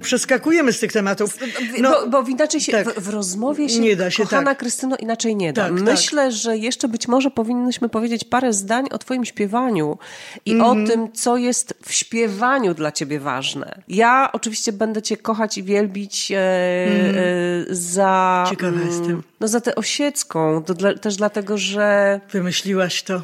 przeskakujemy 0.00 0.72
z 0.72 0.80
tych 0.80 0.92
tematów. 0.92 1.38
No, 1.80 2.06
bo, 2.06 2.22
bo 2.22 2.28
inaczej 2.28 2.60
się, 2.60 2.72
tak, 2.72 2.88
w, 2.88 3.04
w, 3.04 3.08
rozmowie 3.08 3.68
się, 3.68 3.80
nie 3.80 3.96
da 3.96 4.10
się 4.10 4.22
kochana 4.22 4.50
tak. 4.50 4.58
Krystyno, 4.58 4.96
inaczej 4.96 5.36
nie 5.36 5.52
da. 5.52 5.62
Tak, 5.62 5.72
tak. 5.72 5.82
Myślę, 5.82 6.22
tak. 6.22 6.32
że 6.32 6.56
jeszcze 6.56 6.88
być 6.88 7.08
może 7.08 7.30
powinnyśmy 7.30 7.88
powiedzieć 7.88 8.24
parę 8.24 8.52
zdań 8.52 8.86
o 8.90 8.98
twoim 8.98 9.24
śpiewaniu 9.24 9.98
i 10.44 10.52
mm 10.52 10.66
o 10.66 10.70
mhm. 10.70 10.86
tym, 10.86 11.12
co 11.12 11.36
jest 11.36 11.74
w 11.82 11.92
śpiewaniu 11.92 12.74
dla 12.74 12.92
ciebie 12.92 13.20
ważne. 13.20 13.82
Ja 13.88 14.30
oczywiście 14.32 14.72
będę 14.72 15.02
cię 15.02 15.16
kochać 15.16 15.58
i 15.58 15.62
wielbić 15.62 16.32
e, 16.32 16.36
mm 16.36 17.14
e, 17.16 17.74
za... 17.74 18.46
Ciekawa 18.50 18.76
mm, 18.76 18.86
jestem. 18.86 19.22
No 19.40 19.48
za 19.48 19.60
tę 19.60 19.74
osiecką. 19.74 20.62
To 20.62 20.74
dla, 20.74 20.94
też 20.94 21.16
dlatego, 21.16 21.58
że... 21.58 22.20
Wymyśliłaś 22.30 23.02
to 23.02 23.22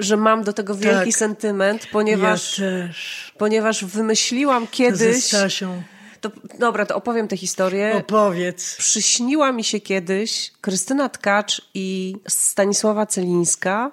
że 0.00 0.16
mam 0.16 0.44
do 0.44 0.52
tego 0.52 0.74
wielki 0.74 1.10
tak. 1.10 1.18
sentyment, 1.18 1.86
ponieważ, 1.92 2.58
ja 2.58 2.66
też. 2.66 3.32
ponieważ 3.38 3.84
wymyśliłam 3.84 4.66
kiedyś. 4.66 4.98
Ze 4.98 5.20
Stasią. 5.20 5.82
To, 6.24 6.30
dobra, 6.58 6.86
to 6.86 6.96
opowiem 6.96 7.28
tę 7.28 7.36
historię. 7.36 7.94
Opowiedz. 7.96 8.76
Przyśniła 8.76 9.52
mi 9.52 9.64
się 9.64 9.80
kiedyś 9.80 10.52
Krystyna 10.60 11.08
Tkacz 11.08 11.62
i 11.74 12.16
Stanisława 12.28 13.06
Celińska, 13.06 13.90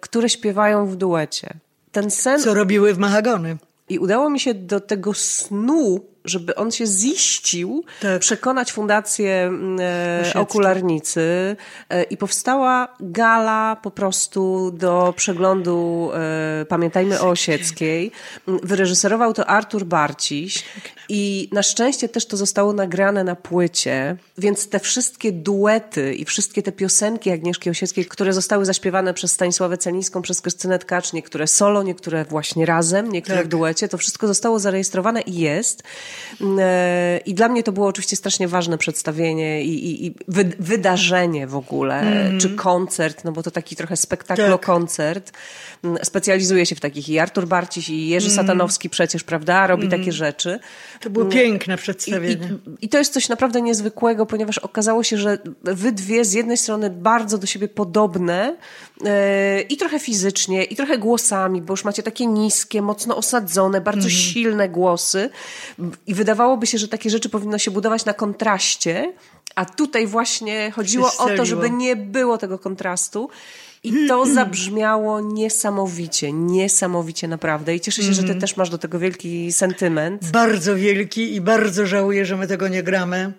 które 0.00 0.28
śpiewają 0.28 0.86
w 0.86 0.96
duecie. 0.96 1.54
Ten 1.92 2.10
sen... 2.10 2.42
Co 2.42 2.54
robiły 2.54 2.94
w 2.94 2.98
Mahagony. 2.98 3.56
I 3.88 3.98
udało 3.98 4.30
mi 4.30 4.40
się 4.40 4.54
do 4.54 4.80
tego 4.80 5.14
snu 5.14 6.00
żeby 6.28 6.54
on 6.54 6.70
się 6.70 6.86
ziścił, 6.86 7.84
tak. 8.00 8.20
przekonać 8.20 8.72
Fundację 8.72 9.44
mm, 9.46 9.78
e, 10.34 10.40
Okularnicy 10.40 11.56
e, 11.88 12.02
i 12.02 12.16
powstała 12.16 12.88
gala 13.00 13.76
po 13.76 13.90
prostu 13.90 14.70
do 14.70 15.14
przeglądu 15.16 16.10
e, 16.14 16.64
Pamiętajmy 16.64 17.20
o 17.20 17.28
Osieckiej. 17.28 18.10
Wyreżyserował 18.46 19.34
to 19.34 19.46
Artur 19.46 19.84
Barciś 19.84 20.64
i 21.08 21.48
na 21.52 21.62
szczęście 21.62 22.08
też 22.08 22.26
to 22.26 22.36
zostało 22.36 22.72
nagrane 22.72 23.24
na 23.24 23.36
płycie, 23.36 24.16
więc 24.38 24.68
te 24.68 24.80
wszystkie 24.80 25.32
duety 25.32 26.14
i 26.14 26.24
wszystkie 26.24 26.62
te 26.62 26.72
piosenki 26.72 27.30
Agnieszki 27.30 27.70
Osieckiej, 27.70 28.06
które 28.06 28.32
zostały 28.32 28.64
zaśpiewane 28.64 29.14
przez 29.14 29.32
Stanisławę 29.32 29.78
Celińską, 29.78 30.22
przez 30.22 30.40
Krystynę 30.40 30.78
Tkacz, 30.78 31.12
niektóre 31.12 31.46
solo, 31.46 31.82
niektóre 31.82 32.24
właśnie 32.24 32.66
razem, 32.66 33.12
niektóre 33.12 33.38
tak. 33.38 33.46
w 33.46 33.48
duecie, 33.48 33.88
to 33.88 33.98
wszystko 33.98 34.26
zostało 34.26 34.58
zarejestrowane 34.58 35.20
i 35.20 35.34
jest. 35.38 35.82
E, 36.58 37.20
I 37.26 37.34
dla 37.34 37.48
mnie 37.48 37.62
to 37.62 37.72
było 37.72 37.86
oczywiście 37.86 38.16
strasznie 38.16 38.48
ważne 38.48 38.78
przedstawienie 38.78 39.62
i, 39.64 39.90
i, 39.90 40.06
i 40.06 40.14
wy, 40.28 40.52
wydarzenie 40.58 41.46
w 41.46 41.56
ogóle, 41.56 42.00
mm. 42.00 42.40
czy 42.40 42.50
koncert, 42.50 43.24
no 43.24 43.32
bo 43.32 43.42
to 43.42 43.50
taki 43.50 43.76
trochę 43.76 43.94
spektaklo-koncert. 43.94 45.30
Tak. 45.30 45.40
Mm, 45.84 45.98
specjalizuje 46.04 46.66
się 46.66 46.76
w 46.76 46.80
takich 46.80 47.08
i 47.08 47.18
Artur 47.18 47.46
Barciś, 47.46 47.88
i 47.88 48.08
Jerzy 48.08 48.26
mm. 48.26 48.36
Satanowski 48.36 48.90
przecież, 48.90 49.24
prawda, 49.24 49.66
robi 49.66 49.86
mm. 49.86 50.00
takie 50.00 50.12
rzeczy. 50.12 50.58
To 51.00 51.10
było 51.10 51.24
piękne 51.24 51.76
przedstawienie. 51.76 52.48
I, 52.80 52.86
I, 52.86 52.88
to 52.88 52.98
jest 52.98 53.12
coś 53.12 53.28
naprawdę 53.28 53.62
niezwykłego, 53.62 54.26
ponieważ 54.26 54.58
okazało 54.58 55.02
się, 55.02 55.16
że 55.16 55.38
wy 55.62 55.92
dwie 55.92 56.24
z 56.24 56.32
jednej 56.32 56.56
strony 56.56 56.90
bardzo 56.90 57.38
do 57.38 57.46
siebie 57.46 57.68
podobne 57.68 58.56
i 59.68 59.76
trochę 59.76 59.98
fizycznie, 59.98 60.64
i 60.64 60.76
trochę 60.76 60.98
głosami, 60.98 61.62
bo 61.62 61.72
już 61.72 61.84
macie 61.84 62.02
takie 62.02 62.26
niskie, 62.26 62.82
mocno 62.82 63.16
osadzone, 63.16 63.80
bardzo 63.80 64.08
mm. 64.08 64.10
silne 64.10 64.68
głosy 64.68 65.30
i 66.06 66.14
wydawałoby 66.14 66.66
się, 66.66 66.78
że 66.78 66.88
takie 66.88 67.10
rzeczy 67.10 67.28
powinno 67.28 67.58
się 67.58 67.70
budować 67.70 68.04
na 68.04 68.14
kontraście, 68.14 69.12
a 69.54 69.64
tutaj 69.64 70.06
właśnie 70.06 70.70
chodziło 70.70 71.10
o 71.18 71.28
to, 71.36 71.44
żeby 71.44 71.70
nie 71.70 71.96
było 71.96 72.38
tego 72.38 72.58
kontrastu. 72.58 73.30
I 73.84 74.08
to 74.08 74.26
zabrzmiało 74.26 75.20
niesamowicie, 75.20 76.32
niesamowicie 76.32 77.28
naprawdę. 77.28 77.74
I 77.74 77.80
cieszę 77.80 78.02
się, 78.02 78.12
że 78.12 78.22
ty 78.22 78.22
mhm. 78.22 78.40
też 78.40 78.56
masz 78.56 78.70
do 78.70 78.78
tego 78.78 78.98
wielki 78.98 79.52
sentyment. 79.52 80.30
Bardzo 80.30 80.76
wielki 80.76 81.34
i 81.34 81.40
bardzo 81.40 81.86
żałuję, 81.86 82.26
że 82.26 82.36
my 82.36 82.46
tego 82.46 82.68
nie 82.68 82.82
gramy 82.82 83.32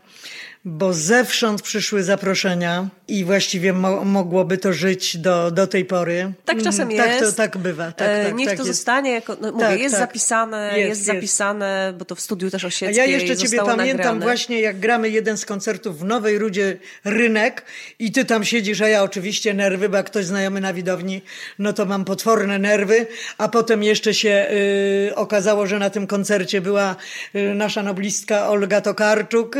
bo 0.65 0.93
zewsząd 0.93 1.61
przyszły 1.61 2.03
zaproszenia 2.03 2.87
i 3.09 3.25
właściwie 3.25 3.73
mo 3.73 4.05
mogłoby 4.05 4.57
to 4.57 4.73
żyć 4.73 5.17
do, 5.17 5.51
do 5.51 5.67
tej 5.67 5.85
pory. 5.85 6.31
Tak 6.45 6.63
czasem 6.63 6.91
jest. 6.91 7.09
Tak, 7.09 7.19
to, 7.19 7.31
tak 7.31 7.57
bywa. 7.57 7.91
Tak, 7.91 8.07
e, 8.09 8.25
tak, 8.25 8.35
Niech 8.35 8.49
tak 8.49 8.57
to 8.57 8.63
jest. 8.63 8.77
zostanie, 8.77 9.11
jako, 9.11 9.37
no, 9.41 9.51
mówię, 9.51 9.65
tak, 9.65 9.79
jest 9.79 9.95
tak. 9.95 10.07
zapisane, 10.07 10.71
jest, 10.75 10.89
jest, 10.89 11.05
zapisane, 11.05 11.93
bo 11.97 12.05
to 12.05 12.15
w 12.15 12.21
studiu 12.21 12.49
też 12.51 12.65
osieckiej 12.65 13.01
A 13.01 13.05
ja 13.05 13.11
jeszcze 13.17 13.37
ciebie 13.37 13.57
pamiętam 13.57 13.97
nagrane. 13.97 14.19
właśnie, 14.21 14.61
jak 14.61 14.79
gramy 14.79 15.09
jeden 15.09 15.37
z 15.37 15.45
koncertów 15.45 15.99
w 15.99 16.03
Nowej 16.03 16.39
Rudzie 16.39 16.77
Rynek 17.05 17.65
i 17.99 18.11
ty 18.11 18.25
tam 18.25 18.43
siedzisz, 18.43 18.81
a 18.81 18.87
ja 18.87 19.03
oczywiście 19.03 19.53
nerwy, 19.53 19.89
bo 19.89 19.97
jak 19.97 20.05
ktoś 20.05 20.25
znajomy 20.25 20.61
na 20.61 20.73
widowni, 20.73 21.21
no 21.59 21.73
to 21.73 21.85
mam 21.85 22.05
potworne 22.05 22.59
nerwy, 22.59 23.07
a 23.37 23.47
potem 23.47 23.83
jeszcze 23.83 24.13
się 24.13 24.47
y, 25.09 25.15
okazało, 25.15 25.67
że 25.67 25.79
na 25.79 25.89
tym 25.89 26.07
koncercie 26.07 26.61
była 26.61 26.95
y, 27.35 27.53
nasza 27.55 27.83
noblistka 27.83 28.49
Olga 28.49 28.81
Tokarczuk. 28.81 29.55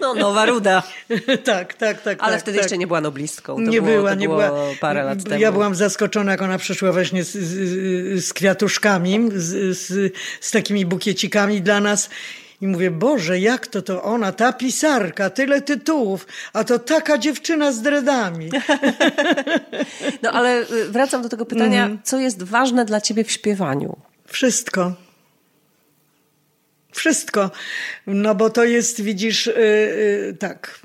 No, 0.00 0.14
Nowa 0.14 0.46
Ruda. 0.46 0.82
tak, 1.44 1.74
tak, 1.74 2.02
tak. 2.02 2.18
Ale 2.20 2.36
tak, 2.36 2.41
wtedy 2.42 2.58
tak. 2.58 2.64
jeszcze 2.64 2.78
nie 2.78 2.86
była 2.86 3.00
noblistką. 3.00 3.54
To 3.54 3.60
nie 3.70 3.82
było, 3.82 3.96
była, 3.96 4.10
to 4.10 4.16
nie 4.16 4.28
było 4.28 4.38
była. 4.38 4.74
parę 4.80 5.04
lat 5.04 5.24
temu. 5.24 5.40
Ja 5.40 5.52
byłam 5.52 5.74
zaskoczona, 5.74 6.32
jak 6.32 6.42
ona 6.42 6.58
przyszła 6.58 6.92
właśnie 6.92 7.24
z, 7.24 7.30
z, 7.30 8.24
z 8.24 8.32
kwiatuszkami, 8.32 9.30
z, 9.34 9.78
z, 9.78 10.14
z 10.40 10.50
takimi 10.50 10.86
bukiecikami 10.86 11.62
dla 11.62 11.80
nas. 11.80 12.10
I 12.60 12.66
mówię, 12.66 12.90
Boże, 12.90 13.38
jak 13.38 13.66
to 13.66 13.82
to 13.82 14.02
ona, 14.02 14.32
ta 14.32 14.52
pisarka, 14.52 15.30
tyle 15.30 15.62
tytułów, 15.62 16.26
a 16.52 16.64
to 16.64 16.78
taka 16.78 17.18
dziewczyna 17.18 17.72
z 17.72 17.82
dredami. 17.82 18.50
No 20.22 20.30
ale 20.30 20.62
y, 20.62 20.88
wracam 20.88 21.22
do 21.22 21.28
tego 21.28 21.46
pytania, 21.46 21.84
mm. 21.84 21.98
co 22.04 22.18
jest 22.18 22.42
ważne 22.42 22.84
dla 22.84 23.00
ciebie 23.00 23.24
w 23.24 23.30
śpiewaniu? 23.30 23.96
Wszystko. 24.26 24.92
Wszystko. 26.92 27.50
No 28.06 28.34
bo 28.34 28.50
to 28.50 28.64
jest, 28.64 29.00
widzisz, 29.00 29.46
yy, 29.46 29.54
yy, 29.56 30.36
tak. 30.38 30.80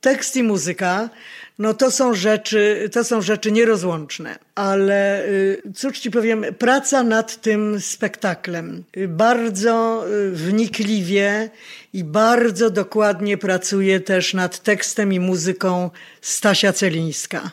Tekst 0.00 0.36
i 0.36 0.42
muzyka, 0.42 1.10
no 1.58 1.74
to 1.74 1.90
są 1.90 2.14
rzeczy, 2.14 2.90
to 2.92 3.04
są 3.04 3.22
rzeczy 3.22 3.52
nierozłączne. 3.52 4.38
Ale 4.54 5.26
y, 5.26 5.62
cóż 5.74 5.98
ci 5.98 6.10
powiem, 6.10 6.44
praca 6.58 7.02
nad 7.02 7.40
tym 7.40 7.80
spektaklem 7.80 8.84
y, 8.96 9.08
bardzo 9.08 10.04
y, 10.08 10.30
wnikliwie 10.30 11.50
i 11.92 12.04
bardzo 12.04 12.70
dokładnie 12.70 13.38
pracuje 13.38 14.00
też 14.00 14.34
nad 14.34 14.62
tekstem 14.62 15.12
i 15.12 15.20
muzyką 15.20 15.90
Stasia 16.20 16.72
Celińska. 16.72 17.50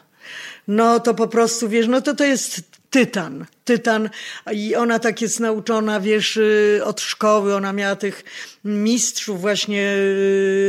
No 0.67 0.99
to 0.99 1.13
po 1.13 1.27
prostu, 1.27 1.69
wiesz, 1.69 1.87
no 1.87 2.01
to 2.01 2.15
to 2.15 2.23
jest 2.23 2.74
tytan. 2.95 3.45
Tytan 3.65 4.09
i 4.53 4.75
ona 4.75 4.99
tak 4.99 5.21
jest 5.21 5.39
nauczona, 5.39 5.99
wiesz, 5.99 6.39
od 6.83 7.01
szkoły, 7.01 7.55
ona 7.55 7.73
miała 7.73 7.95
tych 7.95 8.23
mistrzów 8.65 9.41
właśnie 9.41 9.95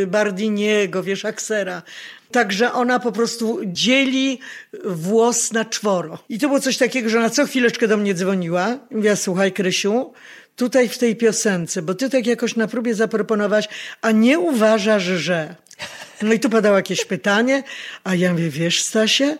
Bardiniego, 0.07 1.03
wiesz, 1.03 1.25
Aksera, 1.25 1.83
Także 2.31 2.73
ona 2.73 2.99
po 2.99 3.13
prostu 3.13 3.61
dzieli 3.67 4.39
włos 4.85 5.53
na 5.53 5.65
czworo. 5.65 6.19
I 6.29 6.39
to 6.39 6.49
było 6.49 6.61
coś 6.61 6.77
takiego, 6.77 7.09
że 7.09 7.19
ona 7.19 7.31
co 7.31 7.47
chwileczkę 7.47 7.89
do 7.89 7.97
mnie 7.97 8.15
dzwoniła. 8.15 8.79
Mówiła, 8.91 9.17
słuchaj 9.17 9.53
Krysiu, 9.53 10.13
tutaj 10.57 10.89
w 10.89 10.99
tej 10.99 11.17
piosence, 11.17 11.83
bo 11.83 11.95
ty 11.95 12.11
tak 12.11 12.27
jakoś 12.27 12.57
na 12.57 12.69
próbie 12.69 12.95
zaproponować, 12.95 13.69
a 14.03 14.11
nie 14.11 14.39
uważasz, 14.39 15.03
że... 15.03 15.55
No 16.23 16.33
i 16.33 16.41
tu 16.41 16.51
padało 16.51 16.77
jakieś 16.77 17.05
pytanie, 17.05 17.63
a 18.05 18.15
ja 18.15 18.33
mówię, 18.33 18.51
wiesz 18.51 18.83
Stasie, 18.83 19.39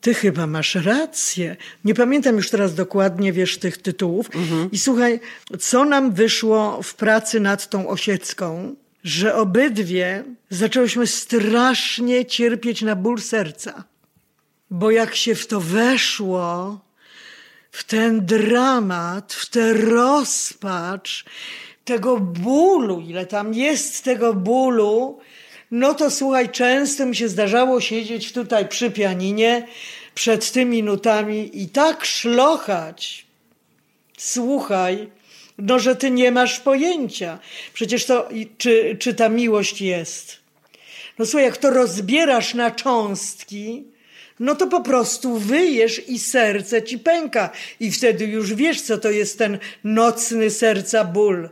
ty 0.00 0.14
chyba 0.14 0.46
masz 0.46 0.74
rację. 0.74 1.56
Nie 1.84 1.94
pamiętam 1.94 2.36
już 2.36 2.50
teraz 2.50 2.74
dokładnie, 2.74 3.32
wiesz, 3.32 3.58
tych 3.58 3.78
tytułów. 3.78 4.26
Mhm. 4.34 4.70
I 4.70 4.78
słuchaj, 4.78 5.20
co 5.58 5.84
nam 5.84 6.12
wyszło 6.12 6.82
w 6.82 6.94
pracy 6.94 7.40
nad 7.40 7.70
tą 7.70 7.88
Osiecką, 7.88 8.74
że 9.04 9.34
obydwie 9.34 10.24
zaczęłyśmy 10.50 11.06
strasznie 11.06 12.26
cierpieć 12.26 12.82
na 12.82 12.96
ból 12.96 13.20
serca. 13.20 13.84
Bo 14.70 14.90
jak 14.90 15.14
się 15.14 15.34
w 15.34 15.46
to 15.46 15.60
weszło, 15.60 16.80
w 17.70 17.84
ten 17.84 18.26
dramat, 18.26 19.32
w 19.32 19.50
tę 19.50 19.72
rozpacz, 19.72 21.24
tego 21.84 22.20
bólu, 22.20 23.00
ile 23.00 23.26
tam 23.26 23.54
jest 23.54 24.04
tego 24.04 24.34
bólu, 24.34 25.18
no 25.70 25.94
to 25.94 26.10
słuchaj, 26.10 26.48
często 26.48 27.06
mi 27.06 27.16
się 27.16 27.28
zdarzało 27.28 27.80
siedzieć 27.80 28.32
tutaj 28.32 28.68
przy 28.68 28.90
pianinie 28.90 29.66
przed 30.14 30.52
tymi 30.52 30.82
nutami 30.82 31.62
i 31.62 31.68
tak 31.68 32.04
szlochać. 32.04 33.26
Słuchaj, 34.18 35.08
no, 35.58 35.78
że 35.78 35.96
ty 35.96 36.10
nie 36.10 36.32
masz 36.32 36.60
pojęcia. 36.60 37.38
Przecież 37.74 38.04
to, 38.04 38.28
czy, 38.58 38.96
czy 39.00 39.14
ta 39.14 39.28
miłość 39.28 39.80
jest. 39.80 40.36
No 41.18 41.26
słuchaj, 41.26 41.44
jak 41.44 41.56
to 41.56 41.70
rozbierasz 41.70 42.54
na 42.54 42.70
cząstki, 42.70 43.84
no 44.40 44.54
to 44.54 44.66
po 44.66 44.80
prostu 44.80 45.38
wyjesz 45.38 46.08
i 46.08 46.18
serce 46.18 46.82
ci 46.82 46.98
pęka. 46.98 47.50
I 47.80 47.92
wtedy 47.92 48.24
już 48.24 48.54
wiesz, 48.54 48.82
co 48.82 48.98
to 48.98 49.10
jest 49.10 49.38
ten 49.38 49.58
nocny 49.84 50.50
serca 50.50 51.04
ból. 51.04 51.48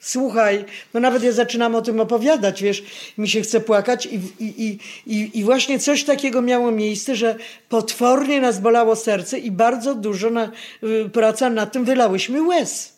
Słuchaj, 0.00 0.64
no 0.94 1.00
nawet 1.00 1.22
ja 1.22 1.32
zaczynam 1.32 1.74
o 1.74 1.82
tym 1.82 2.00
opowiadać, 2.00 2.62
wiesz, 2.62 2.82
mi 3.18 3.28
się 3.28 3.40
chce 3.40 3.60
płakać 3.60 4.06
i, 4.06 4.20
i, 4.40 4.78
i, 5.06 5.38
i 5.38 5.44
właśnie 5.44 5.78
coś 5.78 6.04
takiego 6.04 6.42
miało 6.42 6.70
miejsce, 6.70 7.16
że 7.16 7.36
potwornie 7.68 8.40
nas 8.40 8.60
bolało 8.60 8.96
serce 8.96 9.38
i 9.38 9.50
bardzo 9.50 9.94
dużo 9.94 10.30
na, 10.30 10.50
y, 10.82 11.10
praca 11.12 11.50
nad 11.50 11.72
tym 11.72 11.84
wylałyśmy 11.84 12.42
łez 12.42 12.96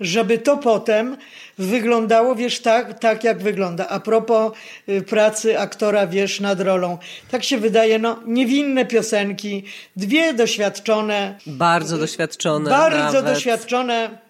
żeby 0.00 0.38
to 0.38 0.56
potem 0.56 1.16
wyglądało, 1.58 2.34
wiesz, 2.34 2.60
tak, 2.60 2.98
tak 2.98 3.24
jak 3.24 3.42
wygląda. 3.42 3.88
A 3.88 4.00
propos 4.00 4.52
y, 4.88 5.02
pracy 5.02 5.58
aktora, 5.58 6.06
wiesz, 6.06 6.40
nad 6.40 6.60
rolą. 6.60 6.98
Tak 7.30 7.44
się 7.44 7.58
wydaje, 7.58 7.98
no, 7.98 8.20
niewinne 8.26 8.86
piosenki, 8.86 9.64
dwie 9.96 10.34
doświadczone. 10.34 11.38
Bardzo 11.46 11.98
doświadczone. 11.98 12.70
Bardzo 12.70 13.12
nawet. 13.12 13.34
doświadczone. 13.34 14.27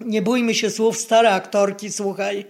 Nie 0.00 0.22
bójmy 0.22 0.54
się 0.54 0.70
słów, 0.70 0.98
stare 0.98 1.30
aktorki, 1.30 1.92
słuchaj 1.92 2.46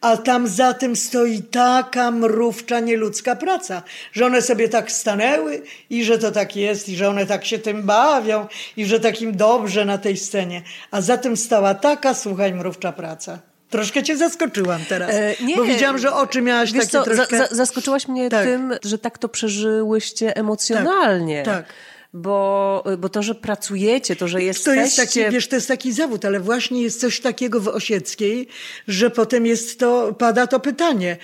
a 0.00 0.16
tam 0.16 0.48
za 0.48 0.74
tym 0.74 0.96
stoi 0.96 1.42
taka 1.42 2.10
mrówcza, 2.10 2.80
nieludzka 2.80 3.36
praca, 3.36 3.82
że 4.12 4.26
one 4.26 4.42
sobie 4.42 4.68
tak 4.68 4.92
stanęły 4.92 5.62
i 5.90 6.04
że 6.04 6.18
to 6.18 6.30
tak 6.30 6.56
jest 6.56 6.88
i 6.88 6.96
że 6.96 7.08
one 7.08 7.26
tak 7.26 7.44
się 7.44 7.58
tym 7.58 7.82
bawią 7.82 8.46
i 8.76 8.86
że 8.86 9.00
takim 9.00 9.36
dobrze 9.36 9.84
na 9.84 9.98
tej 9.98 10.16
scenie. 10.16 10.62
A 10.90 11.00
za 11.00 11.18
tym 11.18 11.36
stała 11.36 11.74
taka, 11.74 12.14
słuchaj, 12.14 12.54
mrówcza 12.54 12.92
praca. 12.92 13.38
Troszkę 13.70 14.02
cię 14.02 14.16
zaskoczyłam 14.16 14.80
teraz, 14.88 15.10
e, 15.14 15.34
nie, 15.44 15.56
bo 15.56 15.64
widziałam, 15.64 15.98
że 15.98 16.12
oczy 16.12 16.42
miałaś 16.42 16.72
takie 16.72 16.86
co, 16.86 17.02
troszkę... 17.02 17.38
Za, 17.38 17.46
zaskoczyłaś 17.46 18.08
mnie 18.08 18.30
tak. 18.30 18.44
tym, 18.44 18.74
że 18.84 18.98
tak 18.98 19.18
to 19.18 19.28
przeżyłyście 19.28 20.36
emocjonalnie. 20.36 21.42
Tak, 21.42 21.66
tak 21.66 21.74
bo, 22.22 22.84
bo 22.98 23.08
to, 23.08 23.22
że 23.22 23.34
pracujecie, 23.34 24.16
to, 24.16 24.28
że 24.28 24.42
jesteście... 24.42 24.74
To 24.74 24.80
jest 24.80 24.96
taki, 24.96 25.30
wiesz, 25.30 25.48
to 25.48 25.56
jest 25.56 25.68
taki 25.68 25.92
zawód, 25.92 26.24
ale 26.24 26.40
właśnie 26.40 26.82
jest 26.82 27.00
coś 27.00 27.20
takiego 27.20 27.60
w 27.60 27.68
Osieckiej, 27.68 28.48
że 28.88 29.10
potem 29.10 29.46
jest 29.46 29.78
to, 29.78 30.14
pada 30.18 30.46
to 30.46 30.60
pytanie, 30.60 31.16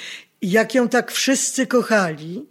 jak 0.43 0.75
ją 0.75 0.89
tak 0.89 1.13
wszyscy 1.13 1.67
kochali, 1.67 2.47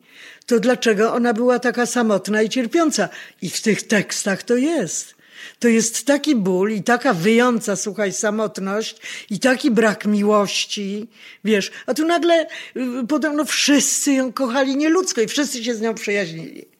to 0.45 0.60
dlaczego 0.60 1.14
ona 1.14 1.34
była 1.34 1.60
taka 1.60 1.86
samotna 1.86 2.41
i 2.41 2.49
cierpiąca? 2.49 3.10
I 3.41 3.49
w 3.49 3.61
tych 3.61 3.84
tekstach 3.84 4.44
to 4.44 4.56
jest. 4.56 5.15
To 5.60 5.68
jest 5.68 6.06
taki 6.06 6.36
ból 6.36 6.72
i 6.72 6.84
taka 6.84 7.14
wyjąca, 7.14 7.76
słuchaj, 7.76 8.14
samotność 8.14 8.95
i 9.30 9.40
taki 9.40 9.72
brak 9.72 10.06
miłości, 10.06 11.07
wiesz. 11.44 11.72
A 11.86 11.94
tu 11.94 12.06
nagle 12.06 12.48
y, 12.78 13.07
podobno 13.07 13.45
wszyscy 13.45 14.14
ją 14.14 14.34
kochali 14.34 14.78
nieludzko 14.78 15.22
i 15.22 15.28
wszyscy 15.28 15.64
się 15.64 15.76
z 15.76 15.82
nią 15.82 15.94
przyjaźnili. 15.94 16.72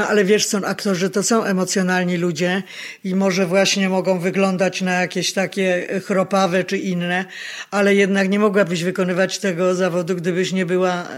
No 0.00 0.08
ale 0.08 0.24
wiesz, 0.24 0.46
są 0.46 0.64
aktorzy 0.64 1.10
to 1.10 1.22
są 1.22 1.44
emocjonalni 1.44 2.16
ludzie 2.16 2.62
i 3.04 3.14
może 3.14 3.46
właśnie 3.46 3.88
mogą 3.88 4.18
wyglądać 4.18 4.82
na 4.82 5.00
jakieś 5.00 5.32
takie 5.32 5.88
chropawe 6.06 6.64
czy 6.64 6.78
inne, 6.78 7.24
ale 7.70 7.94
jednak 7.94 8.28
nie 8.28 8.38
mogłabyś 8.38 8.84
wykonywać 8.84 9.38
tego 9.38 9.74
zawodu, 9.74 10.16
gdybyś 10.16 10.52
nie 10.52 10.66
była 10.66 11.08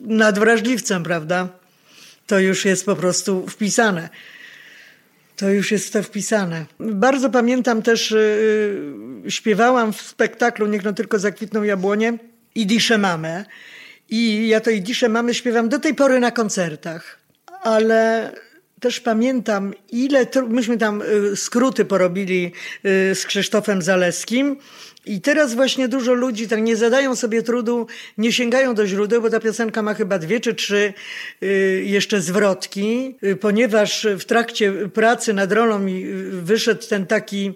nadwrażliwcem, 0.00 1.02
prawda? 1.02 1.48
To 2.26 2.38
już 2.38 2.64
jest 2.64 2.86
po 2.86 2.96
prostu 2.96 3.46
wpisane. 3.46 4.08
To 5.36 5.50
już 5.50 5.72
jest 5.72 5.92
to 5.92 6.02
wpisane. 6.02 6.66
Bardzo 6.80 7.30
pamiętam 7.30 7.82
też, 7.82 8.10
yy, 8.10 9.30
śpiewałam 9.30 9.92
w 9.92 10.00
spektaklu 10.00 10.66
Niech 10.66 10.84
no 10.84 10.92
tylko 10.92 11.18
zakwitną 11.18 11.62
jabłonie 11.62 12.18
i 12.54 12.66
Diszę 12.66 12.98
Mamę. 12.98 13.44
I 14.10 14.48
ja 14.48 14.60
to 14.60 14.70
i 14.70 14.82
Diszę 14.82 15.08
Mamy 15.08 15.34
śpiewam 15.34 15.68
do 15.68 15.78
tej 15.78 15.94
pory 15.94 16.20
na 16.20 16.30
koncertach 16.30 17.27
ale 17.62 18.32
też 18.80 19.00
pamiętam, 19.00 19.74
ile 19.90 20.26
myśmy 20.48 20.78
tam 20.78 21.02
y, 21.02 21.36
skróty 21.36 21.84
porobili 21.84 22.52
y, 22.84 23.14
z 23.14 23.26
Krzysztofem 23.26 23.82
Zaleskim. 23.82 24.56
I 25.06 25.20
teraz 25.20 25.54
właśnie 25.54 25.88
dużo 25.88 26.14
ludzi 26.14 26.48
tak 26.48 26.62
nie 26.62 26.76
zadają 26.76 27.16
sobie 27.16 27.42
trudu, 27.42 27.86
nie 28.18 28.32
sięgają 28.32 28.74
do 28.74 28.86
źródeł, 28.86 29.22
bo 29.22 29.30
ta 29.30 29.40
piosenka 29.40 29.82
ma 29.82 29.94
chyba 29.94 30.18
dwie 30.18 30.40
czy 30.40 30.54
trzy 30.54 30.92
y, 31.42 31.82
jeszcze 31.86 32.20
zwrotki, 32.20 33.16
ponieważ 33.40 34.06
w 34.18 34.24
trakcie 34.24 34.72
pracy 34.72 35.34
nad 35.34 35.52
rolą 35.52 35.78
mi 35.78 36.04
wyszedł 36.30 36.88
ten 36.88 37.06
taki 37.06 37.54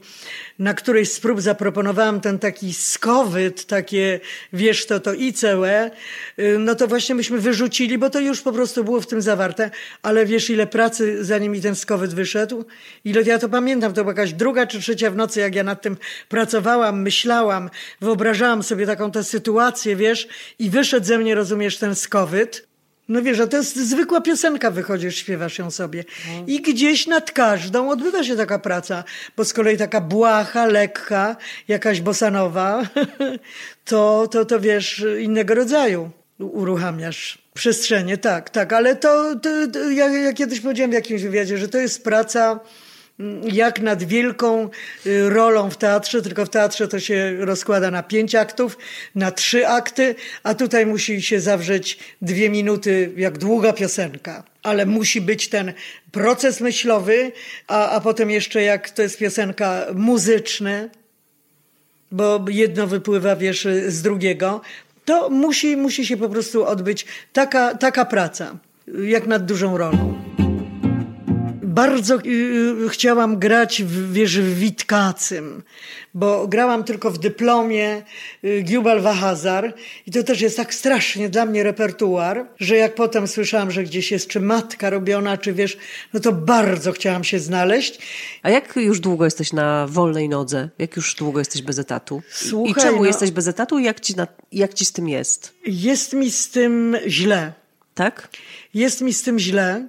na 0.63 0.75
którejś 0.75 1.13
z 1.13 1.21
prób 1.21 1.41
zaproponowałam 1.41 2.21
ten 2.21 2.39
taki 2.39 2.75
skowyt, 2.75 3.67
takie 3.67 4.21
wiesz 4.53 4.87
to, 4.87 5.01
to 5.01 5.11
ICE, 5.15 5.91
no 6.59 6.75
to 6.75 6.89
właśnie 6.89 7.15
myśmy 7.15 7.39
wyrzucili, 7.39 7.99
bo 7.99 8.11
to 8.11 8.21
już 8.21 8.41
po 8.41 8.53
prostu 8.53 8.85
było 8.85 9.01
w 9.01 9.07
tym 9.07 9.23
zawarte, 9.23 9.71
ale 10.03 10.27
wiesz 10.27 10.51
ile 10.51 10.67
pracy 10.67 11.25
zanim 11.25 11.53
mi 11.53 11.61
ten 11.61 11.75
skowyt 11.75 12.15
wyszedł? 12.15 12.65
Ile 13.05 13.23
ja 13.23 13.39
to 13.39 13.49
pamiętam, 13.49 13.93
to 13.93 14.01
była 14.01 14.13
jakaś 14.13 14.33
druga 14.33 14.67
czy 14.67 14.81
trzecia 14.81 15.11
w 15.11 15.17
nocy, 15.17 15.41
jak 15.41 15.55
ja 15.55 15.65
nad 15.65 15.83
tym 15.83 15.97
pracowałam, 16.29 17.03
myślałam, 17.03 17.71
wyobrażałam 18.01 18.63
sobie 18.63 18.87
taką 18.87 19.11
tę 19.11 19.25
sytuację, 19.25 19.97
wiesz, 19.97 20.29
i 20.59 20.71
wyszedł 20.71 21.07
ze 21.07 21.19
mnie, 21.19 21.35
rozumiesz, 21.35 21.79
ten 21.79 21.95
skowyt. 21.95 22.72
No 23.13 23.23
wiesz, 23.23 23.41
a 23.41 23.47
to 23.47 23.57
jest 23.57 23.77
zwykła 23.77 24.21
piosenka, 24.21 24.71
wychodzisz, 24.71 25.17
śpiewasz 25.17 25.59
ją 25.59 25.71
sobie. 25.71 26.05
I 26.47 26.63
gdzieś 26.63 27.07
nad 27.07 27.31
każdą 27.31 27.91
odbywa 27.91 28.25
się 28.25 28.37
taka 28.37 28.59
praca, 28.59 29.05
bo 29.37 29.45
z 29.45 29.53
kolei 29.53 29.77
taka 29.77 30.01
błaha, 30.01 30.67
lekka, 30.67 31.37
jakaś 31.69 32.01
bosanowa, 32.01 32.83
to, 33.85 34.29
to, 34.31 34.45
to 34.45 34.61
wiesz, 34.61 35.05
innego 35.21 35.55
rodzaju 35.55 36.11
uruchamiasz 36.39 37.39
przestrzenie, 37.55 38.19
tak, 38.19 38.51
tak, 38.51 38.73
ale 38.73 38.97
to, 38.97 39.37
to, 39.37 39.49
to 39.73 39.91
ja, 39.91 40.09
ja 40.09 40.33
kiedyś 40.33 40.61
powiedziałem 40.61 40.91
w 40.91 40.95
jakimś 40.95 41.23
wywiadzie, 41.23 41.59
że 41.59 41.69
to 41.69 41.79
jest 41.79 42.05
praca 42.05 42.61
jak 43.53 43.81
nad 43.81 44.03
wielką 44.03 44.69
y, 45.07 45.31
rolą 45.31 45.71
w 45.71 45.77
teatrze, 45.77 46.23
tylko 46.23 46.47
w 46.47 46.49
teatrze 46.49 46.89
to 46.89 47.01
się 47.01 47.37
rozkłada 47.39 47.91
na 47.91 48.03
pięć 48.03 48.35
aktów, 48.35 48.79
na 49.15 49.31
trzy 49.31 49.69
akty, 49.69 50.15
a 50.43 50.55
tutaj 50.55 50.87
musi 50.87 51.23
się 51.23 51.41
zawrzeć 51.41 51.99
dwie 52.23 52.51
minuty, 52.51 53.13
jak 53.17 53.39
długa 53.39 53.73
piosenka. 53.73 54.45
Ale 54.63 54.87
musi 54.87 55.21
być 55.21 55.49
ten 55.49 55.73
proces 56.13 56.61
myślowy, 56.61 57.33
a, 57.69 57.91
a 57.91 58.01
potem 58.01 58.31
jeszcze 58.31 58.63
jak 58.63 58.91
to 58.91 59.03
jest 59.03 59.19
piosenka 59.19 59.87
muzyczna, 59.95 60.89
bo 62.13 62.45
jedno 62.49 62.87
wypływa, 62.87 63.37
wiesz, 63.37 63.69
z 63.89 64.03
drugiego, 64.03 64.61
To 65.05 65.31
musi, 65.31 65.77
musi 65.77 66.07
się 66.07 66.17
po 66.17 66.29
prostu 66.29 66.67
odbyć 66.67 67.07
taka, 67.33 67.75
taka 67.75 68.05
praca, 68.05 68.57
jak 69.05 69.27
nad 69.27 69.47
dużą 69.47 69.77
rolą 69.77 70.15
bardzo 71.73 72.19
y, 72.19 72.89
chciałam 72.89 73.39
grać 73.39 73.83
w, 73.83 74.13
wiesz, 74.13 74.41
w 74.41 74.59
Witkacym, 74.59 75.63
bo 76.15 76.49
grałam 76.49 76.85
tylko 76.85 77.11
w 77.11 77.19
dyplomie 77.19 78.03
y, 78.45 78.63
Giubal 78.63 79.01
Wahazar 79.01 79.75
i 80.07 80.11
to 80.11 80.23
też 80.23 80.41
jest 80.41 80.57
tak 80.57 80.75
strasznie 80.75 81.29
dla 81.29 81.47
mnie 81.47 81.63
repertuar, 81.63 82.47
że 82.61 82.77
jak 82.77 82.95
potem 82.95 83.29
słyszałam, 83.29 83.71
że 83.71 83.83
gdzieś 83.83 84.11
jest 84.11 84.29
czy 84.29 84.41
matka 84.41 84.91
robiona, 84.91 85.39
czy 85.39 85.53
wiesz, 85.53 85.77
no 86.13 86.21
to 86.21 86.33
bardzo 86.33 86.93
chciałam 86.93 87.25
się 87.25 87.39
znaleźć. 87.39 87.99
A 88.43 88.51
jak 88.51 88.77
już 88.77 89.01
długo 89.01 89.25
jesteś 89.25 89.53
na 89.53 89.87
wolnej 89.87 90.29
nodze? 90.29 90.69
Jak 90.79 90.97
już 90.97 91.15
długo 91.15 91.39
jesteś 91.39 91.63
bez 91.63 91.79
etatu? 91.79 92.23
Słuchaj, 92.31 92.73
I 92.73 92.75
czemu 92.75 92.99
no, 92.99 93.05
jesteś 93.05 93.31
bez 93.31 93.49
etatu 93.49 93.79
i 93.79 93.85
jak 93.85 94.01
ci, 94.01 94.17
na, 94.17 94.27
jak 94.53 94.75
ci 94.75 94.85
z 94.85 94.93
tym 94.93 95.09
jest? 95.09 95.55
Jest 95.67 96.13
mi 96.13 96.31
z 96.31 96.51
tym 96.51 96.97
źle. 97.07 97.53
Tak? 97.95 98.29
Jest 98.75 99.01
mi 99.01 99.13
z 99.13 99.23
tym 99.23 99.39
źle. 99.39 99.87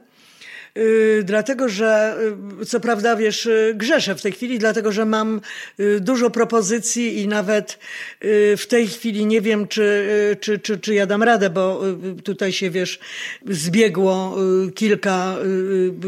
Yy, 0.76 1.24
dlatego, 1.24 1.70
że 1.70 2.18
yy, 2.60 2.66
co 2.66 2.80
prawda, 2.80 3.16
wiesz, 3.16 3.45
yy, 3.45 3.74
grzeszę 3.76 4.16
w 4.16 4.22
tej 4.22 4.32
chwili, 4.32 4.60
dlatego, 4.60 4.91
że 4.91 5.06
mam 5.06 5.41
y, 5.80 6.00
dużo 6.00 6.30
propozycji 6.30 7.22
i 7.22 7.28
nawet 7.28 7.80
y, 8.24 8.58
w 8.58 8.68
tej 8.68 8.88
chwili 8.88 9.26
nie 9.26 9.41
wiem, 9.41 9.68
czy, 9.68 9.82
y, 10.32 10.36
czy, 10.36 10.60
czy, 10.60 10.78
czy 10.78 10.94
ja 10.94 11.06
dam 11.06 11.24
radę, 11.24 11.50
bo 11.50 11.82
tutaj 12.24 12.54
się, 12.54 12.70
wiesz, 12.70 13.00
zbiegło 13.50 14.38
kilka 14.76 15.36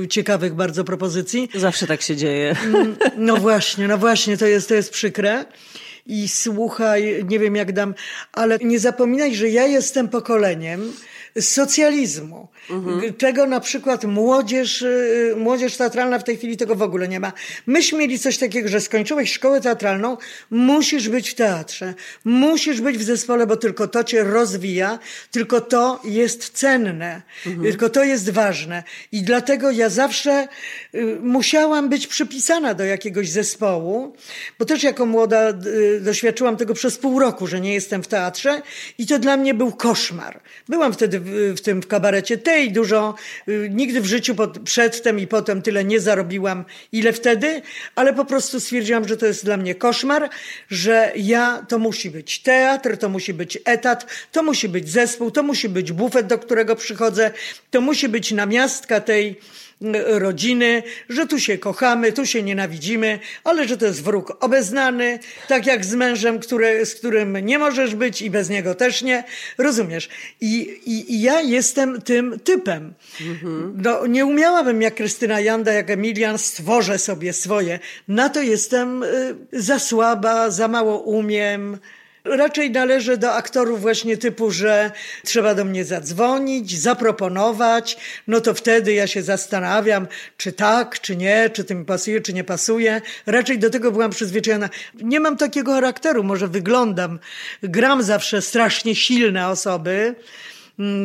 ciekawych 0.09 0.53
bardzo 0.53 0.83
propozycji. 0.83 1.49
Zawsze 1.55 1.87
tak 1.87 2.01
się 2.01 2.15
dzieje. 2.15 2.55
Mm, 2.65 2.95
no 3.17 3.37
właśnie, 3.37 3.87
no 3.87 3.97
właśnie, 3.97 4.37
to 4.37 4.45
jest, 4.45 4.69
to 4.69 4.75
jest 4.75 4.91
przykre. 4.91 5.45
I 6.07 6.27
słuchaj, 6.27 7.25
nie 7.27 7.39
wiem 7.39 7.55
jak 7.55 7.73
dam, 7.73 7.93
ale 8.31 8.57
nie 8.57 8.79
zapominaj, 8.79 9.35
że 9.35 9.49
ja 9.49 9.65
jestem 9.65 10.09
pokoleniem, 10.09 10.93
socjalizmu. 11.41 12.47
Mhm. 12.69 13.13
Czego 13.13 13.45
na 13.45 13.59
przykład 13.59 14.03
młodzież, 14.03 14.81
y, 14.81 15.33
młodzież 15.37 15.77
teatralna 15.77 16.19
w 16.19 16.23
tej 16.23 16.37
chwili 16.37 16.57
tego 16.57 16.75
w 16.75 16.81
ogóle 16.81 17.07
nie 17.07 17.19
ma. 17.19 17.33
Myśmy 17.67 17.99
mieli 17.99 18.19
coś 18.19 18.37
takiego, 18.37 18.69
że 18.69 18.81
skończyłeś 18.81 19.33
szkołę 19.33 19.61
teatralną, 19.61 20.17
musisz 20.49 21.09
być 21.09 21.29
w 21.29 21.35
teatrze, 21.35 21.93
musisz 22.25 22.81
być 22.81 22.97
w 22.97 23.03
zespole, 23.03 23.47
bo 23.47 23.57
tylko 23.57 23.87
to 23.87 24.03
cię 24.03 24.23
rozwija, 24.23 24.99
tylko 25.31 25.61
to 25.61 25.99
jest 26.03 26.49
cenne, 26.49 27.21
mhm. 27.45 27.63
tylko 27.63 27.89
to 27.89 28.03
jest 28.03 28.29
ważne. 28.29 28.83
I 29.11 29.23
dlatego 29.23 29.71
ja 29.71 29.89
zawsze 29.89 30.47
y, 30.95 31.17
musiałam 31.21 31.89
być 31.89 32.07
przypisana 32.07 32.73
do 32.73 32.85
jakiegoś 32.85 33.29
zespołu, 33.29 34.13
bo 34.59 34.65
też 34.65 34.83
jako 34.83 35.05
młoda 35.05 35.49
y, 35.49 36.01
doświadczyłam 36.01 36.57
tego 36.57 36.73
przez 36.73 36.97
pół 36.97 37.19
roku, 37.19 37.47
że 37.47 37.61
nie 37.61 37.73
jestem 37.73 38.03
w 38.03 38.07
teatrze 38.07 38.61
i 38.97 39.07
to 39.07 39.19
dla 39.19 39.37
mnie 39.37 39.53
był 39.53 39.71
koszmar. 39.71 40.41
Byłam 40.69 40.93
wtedy 40.93 41.19
w, 41.19 41.53
w 41.57 41.61
tym 41.61 41.81
w 41.81 41.87
kabarecie 41.87 42.37
tej 42.37 42.71
dużo, 42.71 43.15
y, 43.47 43.69
nigdy 43.73 44.01
w 44.01 44.05
życiu 44.05 44.35
pod, 44.35 44.59
przedtem 44.59 45.19
i 45.19 45.27
potem 45.27 45.61
tyle 45.61 45.83
nie 45.83 45.99
zarobiłam, 45.99 46.65
ile 46.91 47.13
wtedy, 47.13 47.61
ale 47.95 48.13
po 48.13 48.25
prostu 48.25 48.59
stwierdziłam, 48.59 49.07
że 49.07 49.17
to 49.17 49.25
jest 49.25 49.45
dla 49.45 49.57
mnie 49.57 49.75
koszmar, 49.75 50.29
że 50.69 51.11
ja, 51.15 51.65
to 51.67 51.79
musi 51.79 52.11
być 52.11 52.39
teatr, 52.39 52.97
to 52.97 53.09
musi 53.09 53.33
być 53.33 53.57
etat, 53.65 54.05
to 54.31 54.43
musi 54.43 54.69
być 54.69 54.89
zespół, 54.89 55.31
to 55.31 55.43
musi 55.43 55.69
być 55.69 55.91
bufet, 55.91 56.27
do 56.27 56.39
którego 56.39 56.75
przychodzę, 56.75 57.31
to 57.71 57.81
musi 57.81 58.09
być 58.09 58.31
namiastka 58.31 58.99
tej, 58.99 59.39
rodziny, 60.05 60.83
że 61.09 61.27
tu 61.27 61.39
się 61.39 61.57
kochamy, 61.57 62.11
tu 62.11 62.25
się 62.25 62.43
nienawidzimy, 62.43 63.19
ale 63.43 63.67
że 63.67 63.77
to 63.77 63.85
jest 63.85 64.03
wróg 64.03 64.37
obeznany, 64.43 65.19
tak 65.47 65.65
jak 65.65 65.85
z 65.85 65.95
mężem, 65.95 66.39
który, 66.39 66.85
z 66.85 66.95
którym 66.95 67.37
nie 67.37 67.59
możesz 67.59 67.95
być 67.95 68.21
i 68.21 68.29
bez 68.29 68.49
niego 68.49 68.75
też 68.75 69.01
nie. 69.01 69.23
Rozumiesz? 69.57 70.09
I, 70.41 70.79
i, 70.85 71.13
i 71.13 71.21
ja 71.21 71.41
jestem 71.41 72.01
tym 72.01 72.39
typem. 72.39 72.93
Mhm. 73.21 73.73
No, 73.83 74.07
nie 74.07 74.25
umiałabym 74.25 74.81
jak 74.81 74.95
Krystyna 74.95 75.39
Janda, 75.39 75.73
jak 75.73 75.89
Emilian, 75.89 76.37
stworzę 76.37 76.97
sobie 76.97 77.33
swoje. 77.33 77.79
Na 78.07 78.29
to 78.29 78.41
jestem 78.41 79.03
y, 79.03 79.35
za 79.53 79.79
słaba, 79.79 80.49
za 80.49 80.67
mało 80.67 80.99
umiem. 80.99 81.77
Raczej 82.25 82.71
należę 82.71 83.17
do 83.17 83.33
aktorów 83.33 83.81
właśnie 83.81 84.17
typu, 84.17 84.51
że 84.51 84.91
trzeba 85.23 85.55
do 85.55 85.65
mnie 85.65 85.85
zadzwonić, 85.85 86.79
zaproponować, 86.79 87.97
no 88.27 88.41
to 88.41 88.53
wtedy 88.53 88.93
ja 88.93 89.07
się 89.07 89.23
zastanawiam, 89.23 90.07
czy 90.37 90.51
tak, 90.51 90.99
czy 90.99 91.15
nie, 91.15 91.49
czy 91.49 91.63
to 91.63 91.75
mi 91.75 91.85
pasuje, 91.85 92.21
czy 92.21 92.33
nie 92.33 92.43
pasuje. 92.43 93.01
Raczej 93.25 93.59
do 93.59 93.69
tego 93.69 93.91
byłam 93.91 94.11
przyzwyczajona. 94.11 94.69
Nie 95.01 95.19
mam 95.19 95.37
takiego 95.37 95.73
charakteru, 95.73 96.23
może 96.23 96.47
wyglądam. 96.47 97.19
Gram 97.63 98.03
zawsze 98.03 98.41
strasznie 98.41 98.95
silne 98.95 99.47
osoby, 99.47 100.15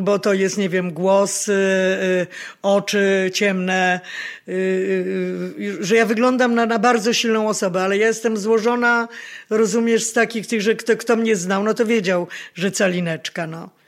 bo 0.02 0.18
to 0.18 0.34
jest, 0.34 0.58
nie 0.58 0.68
wiem, 0.68 0.92
głos, 0.92 1.48
y, 1.48 1.52
y, 1.52 2.26
oczy 2.62 3.30
ciemne, 3.34 4.00
y, 4.48 5.76
że 5.80 5.96
ja 5.96 6.06
wyglądam 6.06 6.54
na, 6.54 6.66
na 6.66 6.78
bardzo 6.78 7.12
silną 7.12 7.48
osobę, 7.48 7.82
ale 7.82 7.98
ja 7.98 8.06
jestem 8.06 8.36
złożona, 8.36 9.08
rozumiesz, 9.50 10.04
z 10.04 10.12
takich 10.12 10.46
tych, 10.46 10.62
że 10.62 10.74
kto, 10.74 10.96
kto 10.96 11.16
mnie 11.16 11.36
znał, 11.36 11.64
no 11.64 11.74
to 11.74 11.86
wiedział, 11.86 12.26
że 12.54 12.70
calineczka, 12.70 13.46
no 13.46 13.79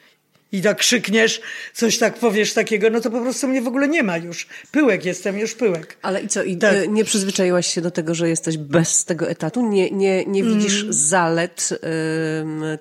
i 0.52 0.62
tak 0.62 0.78
krzykniesz, 0.78 1.40
coś 1.72 1.98
tak 1.98 2.14
powiesz 2.14 2.52
takiego, 2.52 2.90
no 2.90 3.00
to 3.00 3.10
po 3.10 3.20
prostu 3.20 3.48
mnie 3.48 3.62
w 3.62 3.68
ogóle 3.68 3.88
nie 3.88 4.02
ma 4.02 4.16
już. 4.16 4.46
Pyłek 4.70 5.04
jestem, 5.04 5.38
już 5.38 5.54
pyłek. 5.54 5.96
Ale 6.02 6.20
i 6.20 6.28
co, 6.28 6.42
i 6.42 6.56
tak. 6.56 6.88
nie 6.88 7.04
przyzwyczaiłaś 7.04 7.66
się 7.66 7.80
do 7.80 7.90
tego, 7.90 8.14
że 8.14 8.28
jesteś 8.28 8.56
bez 8.56 9.04
tego 9.04 9.30
etatu? 9.30 9.68
Nie, 9.68 9.90
nie, 9.90 10.24
nie 10.24 10.44
widzisz 10.44 10.80
mm. 10.80 10.92
zalet 10.92 11.68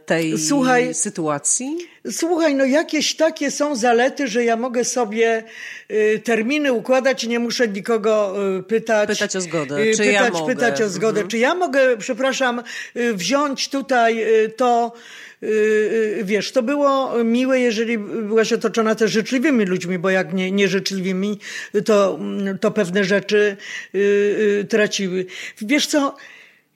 tej 0.05 0.37
Słuchaj, 0.37 0.93
sytuacji? 0.93 1.77
Słuchaj, 2.11 2.55
no 2.55 2.65
jakieś 2.65 3.15
takie 3.15 3.51
są 3.51 3.75
zalety, 3.75 4.27
że 4.27 4.43
ja 4.43 4.55
mogę 4.55 4.85
sobie 4.85 5.43
y, 5.91 6.21
terminy 6.23 6.73
układać 6.73 7.23
i 7.23 7.29
nie 7.29 7.39
muszę 7.39 7.67
nikogo 7.67 8.35
y, 8.59 8.63
pytać. 8.63 9.09
Pytać 9.09 9.35
o 9.35 9.41
zgodę. 9.41 9.79
Y, 9.81 9.91
czy 9.91 9.97
pytać, 9.97 10.13
ja 10.13 10.29
mogę? 10.29 10.55
pytać 10.55 10.81
o 10.81 10.89
zgodę. 10.89 11.19
Mhm. 11.19 11.27
Czy 11.27 11.37
ja 11.37 11.55
mogę, 11.55 11.97
przepraszam, 11.97 12.63
y, 12.95 13.13
wziąć 13.13 13.69
tutaj 13.69 14.43
y, 14.43 14.49
to 14.49 14.93
wiesz, 16.23 16.51
to 16.51 16.63
było 16.63 17.23
miłe, 17.23 17.59
jeżeli 17.59 17.97
byłaś 17.97 18.53
otoczona 18.53 18.95
też 18.95 19.11
życzliwymi 19.11 19.65
ludźmi, 19.65 19.99
bo 19.99 20.09
jak 20.09 20.33
nie, 20.33 20.51
nieżyczliwymi, 20.51 21.39
to, 21.85 22.19
to 22.61 22.71
pewne 22.71 23.03
rzeczy 23.03 23.57
y, 23.95 24.65
traciły. 24.69 25.25
Wiesz 25.61 25.87
co, 25.87 26.15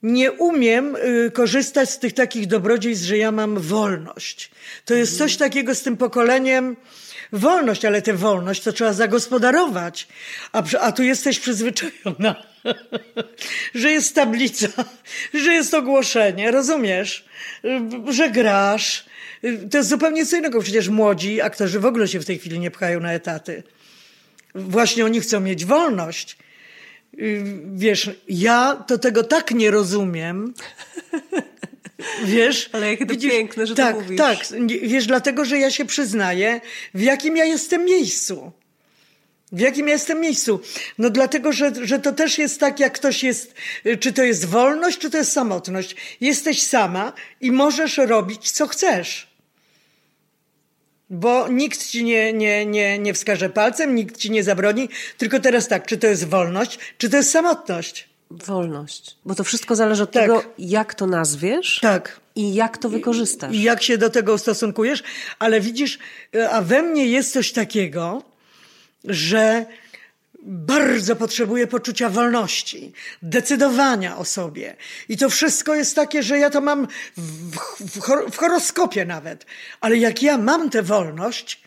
nie 0.04 0.32
umiem 0.32 0.98
korzystać 1.34 1.90
z 1.90 2.00
tych 2.00 2.14
takich 2.14 2.48
dobrodziejstw, 2.48 3.06
że 3.06 3.18
ja 3.18 3.32
mam 3.32 3.60
wolność. 3.60 4.52
To 4.86 4.94
jest 4.94 5.18
coś 5.18 5.38
takiego 5.38 5.76
z 5.76 5.82
tym 5.82 5.98
pokoleniem, 5.98 6.76
wolność, 7.32 7.86
ale 7.86 8.02
tę 8.02 8.14
wolność 8.14 8.62
to 8.62 8.74
trzeba 8.74 8.94
zagospodarować. 8.94 10.08
A, 10.52 10.64
a 10.82 10.92
tu 10.92 11.04
jesteś 11.04 11.40
przyzwyczajona, 11.40 12.36
że 13.76 13.92
jest 13.92 14.16
tablica, 14.16 14.68
że 15.34 15.54
jest 15.54 15.74
ogłoszenie, 15.74 16.52
rozumiesz? 16.52 17.26
Że 18.10 18.30
grasz. 18.30 19.06
To 19.72 19.78
jest 19.78 19.90
zupełnie 19.90 20.26
co 20.26 20.38
innego. 20.38 20.62
Przecież 20.62 20.90
młodzi 20.90 21.42
aktorzy 21.42 21.80
w 21.80 21.86
ogóle 21.86 22.08
się 22.08 22.20
w 22.20 22.26
tej 22.26 22.40
chwili 22.40 22.60
nie 22.60 22.72
pchają 22.72 23.00
na 23.00 23.14
etaty. 23.14 23.64
Właśnie 24.56 25.06
oni 25.06 25.22
chcą 25.22 25.40
mieć 25.40 25.66
wolność. 25.66 26.38
Wiesz, 27.76 28.12
ja 28.28 28.84
to 28.88 28.98
tego 28.98 29.24
tak 29.24 29.52
nie 29.52 29.72
rozumiem. 29.72 30.54
Wiesz? 32.24 32.70
Ale 32.74 32.92
jakie 32.92 33.06
to 33.06 33.14
widzisz, 33.14 33.32
piękne, 33.32 33.68
że 33.68 33.76
tak, 33.76 33.96
to 33.96 34.02
mówisz. 34.02 34.18
Tak, 34.18 34.38
wiesz, 34.82 35.08
dlatego, 35.08 35.46
że 35.46 35.60
ja 35.60 35.72
się 35.72 35.86
przyznaję, 35.86 36.62
w 36.94 37.02
jakim 37.02 37.38
ja 37.38 37.46
jestem 37.46 37.86
miejscu. 37.86 38.52
W 39.52 39.60
jakim 39.60 39.88
ja 39.88 39.94
jestem 39.94 40.22
miejscu? 40.22 40.60
No 40.98 41.10
dlatego, 41.10 41.54
że, 41.54 41.72
że 41.82 42.00
to 42.00 42.12
też 42.12 42.38
jest 42.38 42.60
tak, 42.60 42.80
jak 42.80 42.94
ktoś 42.94 43.24
jest, 43.24 43.54
czy 44.00 44.14
to 44.14 44.24
jest 44.24 44.46
wolność, 44.46 44.98
czy 44.98 45.10
to 45.10 45.18
jest 45.18 45.32
samotność. 45.32 45.96
Jesteś 46.22 46.64
sama 46.64 47.14
i 47.42 47.52
możesz 47.52 47.98
robić, 47.98 48.52
co 48.52 48.68
chcesz. 48.68 49.36
Bo 51.10 51.48
nikt 51.48 51.88
ci 51.88 52.04
nie, 52.04 52.34
nie, 52.34 52.66
nie, 52.66 53.00
nie 53.00 53.14
wskaże 53.14 53.50
palcem, 53.50 53.96
nikt 53.96 54.18
ci 54.18 54.32
nie 54.32 54.44
zabroni. 54.44 54.90
Tylko 55.18 55.40
teraz 55.40 55.68
tak, 55.68 55.86
czy 55.86 55.98
to 55.98 56.08
jest 56.08 56.28
wolność, 56.28 56.80
czy 56.98 57.10
to 57.10 57.18
jest 57.18 57.32
samotność. 57.32 58.10
Wolność. 58.44 59.18
Bo 59.26 59.36
to 59.36 59.44
wszystko 59.44 59.76
zależy 59.76 60.04
od 60.04 60.12
tak. 60.12 60.24
tego, 60.24 60.44
jak 60.58 60.94
to 60.94 61.08
nazwiesz. 61.08 61.80
Tak. 61.82 62.20
I 62.36 62.54
jak 62.54 62.78
to 62.78 62.90
wykorzystasz. 62.90 63.56
I 63.56 63.62
jak 63.62 63.84
się 63.84 63.98
do 63.98 64.10
tego 64.10 64.34
ustosunkujesz. 64.34 65.04
Ale 65.40 65.62
widzisz, 65.62 66.00
a 66.52 66.62
we 66.62 66.82
mnie 66.82 67.06
jest 67.06 67.34
coś 67.34 67.52
takiego, 67.52 68.24
że 69.04 69.66
bardzo 70.46 71.16
potrzebuję 71.16 71.68
poczucia 71.68 72.10
wolności, 72.10 72.94
decydowania 73.22 74.18
o 74.18 74.26
sobie. 74.26 74.76
I 75.10 75.18
to 75.18 75.30
wszystko 75.30 75.76
jest 75.76 75.96
takie, 75.96 76.24
że 76.24 76.40
ja 76.40 76.50
to 76.50 76.62
mam 76.62 76.88
w, 77.18 77.58
w, 77.80 78.32
w 78.32 78.38
horoskopie 78.38 79.06
nawet. 79.06 79.46
Ale 79.82 79.98
jak 79.98 80.24
ja 80.24 80.38
mam 80.38 80.70
tę 80.70 80.84
wolność, 80.84 81.62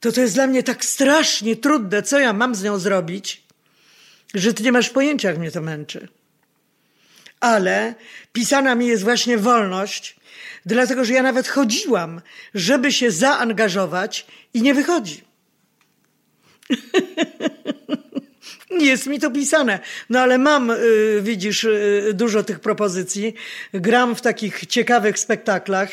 to 0.00 0.12
to 0.12 0.20
jest 0.20 0.34
dla 0.34 0.46
mnie 0.46 0.62
tak 0.62 0.84
strasznie 0.84 1.56
trudne, 1.56 2.02
co 2.02 2.18
ja 2.18 2.32
mam 2.32 2.54
z 2.54 2.62
nią 2.62 2.78
zrobić, 2.78 3.47
że 4.34 4.54
ty 4.54 4.62
nie 4.62 4.72
masz 4.72 4.90
pojęcia, 4.90 5.28
jak 5.28 5.38
mnie 5.38 5.50
to 5.50 5.60
męczy. 5.60 6.08
Ale 7.40 7.94
pisana 8.32 8.74
mi 8.74 8.86
jest 8.86 9.04
właśnie 9.04 9.38
wolność, 9.38 10.18
Dlatego, 10.66 11.04
że 11.04 11.12
ja 11.12 11.22
nawet 11.22 11.48
chodziłam, 11.48 12.20
żeby 12.54 12.92
się 12.92 13.10
zaangażować 13.10 14.26
i 14.54 14.62
nie 14.62 14.74
wychodzi. 14.74 15.24
Nie 18.70 18.86
jest 18.86 19.06
mi 19.06 19.20
to 19.20 19.30
pisane. 19.30 19.78
No 20.10 20.20
ale 20.20 20.38
mam, 20.38 20.70
y, 20.70 21.20
widzisz, 21.22 21.64
y, 21.64 22.10
dużo 22.14 22.42
tych 22.42 22.60
propozycji. 22.60 23.34
Gram 23.74 24.14
w 24.14 24.20
takich 24.20 24.66
ciekawych 24.66 25.18
spektaklach 25.18 25.88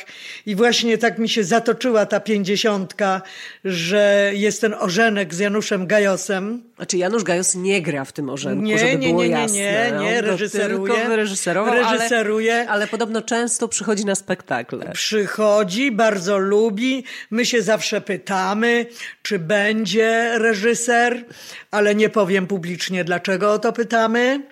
i 0.45 0.55
właśnie 0.55 0.97
tak 0.97 1.17
mi 1.17 1.29
się 1.29 1.43
zatoczyła 1.43 2.05
ta 2.05 2.19
pięćdziesiątka, 2.19 3.21
że 3.65 4.31
jest 4.33 4.61
ten 4.61 4.73
Orzenek 4.79 5.33
z 5.33 5.39
Januszem 5.39 5.87
Gajosem. 5.87 6.63
Znaczy 6.75 6.97
Janusz 6.97 7.23
Gajos 7.23 7.55
nie 7.55 7.81
gra 7.81 8.05
w 8.05 8.11
tym 8.11 8.29
Orzenku, 8.29 8.63
nie, 8.63 8.79
żeby 8.79 8.95
nie, 8.95 9.07
było 9.07 9.23
nie, 9.23 9.29
nie, 9.29 9.35
jasne. 9.35 9.57
nie, 9.57 10.11
nie, 10.11 10.21
go 10.21 10.27
reżyseruje. 10.27 10.93
Tylko 10.93 11.09
wyreżyserował, 11.09 11.73
Reżyseruje. 11.73 12.55
Ale, 12.55 12.69
ale 12.69 12.87
podobno 12.87 13.21
często 13.21 13.67
przychodzi 13.67 14.05
na 14.05 14.15
spektakle. 14.15 14.91
Przychodzi, 14.93 15.91
bardzo 15.91 16.37
lubi. 16.37 17.03
My 17.31 17.45
się 17.45 17.61
zawsze 17.61 18.01
pytamy, 18.01 18.85
czy 19.21 19.39
będzie 19.39 20.31
reżyser, 20.37 21.25
ale 21.71 21.95
nie 21.95 22.09
powiem 22.09 22.47
publicznie, 22.47 22.64
dlaczego 23.03 23.53
o 23.53 23.59
to 23.59 23.73
pytamy. 23.73 24.39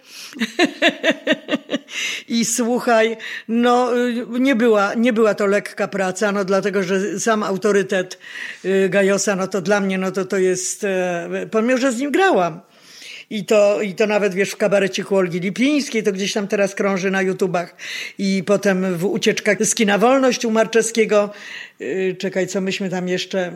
I 2.28 2.46
słuchaj, 2.46 3.18
no 3.48 3.98
y, 3.98 4.40
nie 4.40 4.56
była, 4.56 4.94
nie 4.94 5.14
była 5.14 5.34
to 5.34 5.46
lekka 5.46 5.88
praca, 5.88 6.32
no 6.32 6.46
dlatego, 6.46 6.84
że 6.84 7.20
sam 7.20 7.44
autorytet 7.44 8.20
y, 8.66 8.90
Gajosa, 8.90 9.36
no 9.36 9.48
to 9.48 9.62
dla 9.62 9.80
mnie, 9.80 9.98
no 9.98 10.12
to 10.12 10.26
to 10.26 10.38
jest, 10.38 10.84
e, 10.84 11.48
pomimo, 11.52 11.78
że 11.78 11.92
z 11.92 12.00
nim 12.00 12.12
grałam. 12.12 12.62
I 13.30 13.46
to, 13.46 13.82
I 13.82 13.96
to 13.96 14.08
nawet, 14.08 14.34
wiesz, 14.34 14.52
w 14.52 14.58
kabarecie 14.58 15.04
Olgi 15.10 15.40
Lipińskiej, 15.40 16.04
to 16.04 16.12
gdzieś 16.12 16.34
tam 16.34 16.48
teraz 16.48 16.76
krąży 16.76 17.12
na 17.12 17.22
YouTubach. 17.22 17.76
I 18.18 18.44
potem 18.46 18.98
w 18.98 19.06
Ucieczkach 19.06 19.66
z 19.66 19.76
kina 19.76 19.98
Wolność 19.98 20.46
u 20.46 20.52
Marczewskiego. 20.52 21.30
Yy, 21.80 22.16
czekaj, 22.16 22.48
co 22.48 22.62
myśmy 22.62 22.90
tam 22.90 23.08
jeszcze 23.08 23.54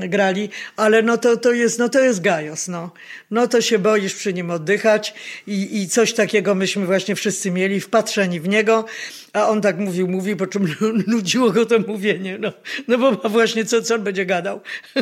yy, 0.00 0.08
grali. 0.08 0.48
Ale 0.76 1.02
no 1.02 1.18
to, 1.18 1.36
to 1.36 1.52
jest, 1.52 1.78
no 1.78 1.88
to 1.88 2.00
jest 2.00 2.20
Gajos, 2.20 2.68
no. 2.68 2.90
No 3.30 3.48
to 3.48 3.60
się 3.60 3.78
boisz 3.78 4.14
przy 4.14 4.32
nim 4.34 4.50
oddychać. 4.50 5.14
I, 5.46 5.82
I 5.82 5.88
coś 5.88 6.12
takiego 6.12 6.54
myśmy 6.54 6.86
właśnie 6.86 7.14
wszyscy 7.14 7.50
mieli, 7.50 7.80
wpatrzeni 7.80 8.40
w 8.40 8.48
niego. 8.48 8.84
A 9.32 9.48
on 9.48 9.60
tak 9.60 9.78
mówił, 9.78 10.08
mówił, 10.08 10.36
po 10.36 10.46
czym 10.46 10.74
nudziło 11.06 11.50
go 11.50 11.66
to 11.66 11.78
mówienie. 11.78 12.38
No, 12.40 12.52
no 12.88 12.98
bo 12.98 13.10
ma 13.10 13.28
właśnie 13.28 13.64
co, 13.64 13.82
co 13.82 13.94
on 13.94 14.02
będzie 14.02 14.26
gadał. 14.26 14.60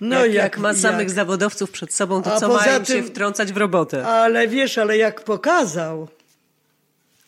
No 0.00 0.16
jak, 0.16 0.34
jak, 0.34 0.44
jak 0.44 0.58
ma 0.58 0.74
samych 0.74 0.98
jak. 0.98 1.10
zawodowców 1.10 1.70
przed 1.70 1.94
sobą, 1.94 2.22
to 2.22 2.34
A 2.34 2.40
co 2.40 2.48
mają 2.48 2.84
tym, 2.84 2.96
się 2.96 3.02
wtrącać 3.02 3.52
w 3.52 3.56
robotę? 3.56 4.06
Ale 4.06 4.48
wiesz, 4.48 4.78
ale 4.78 4.96
jak 4.96 5.24
pokazał, 5.24 6.08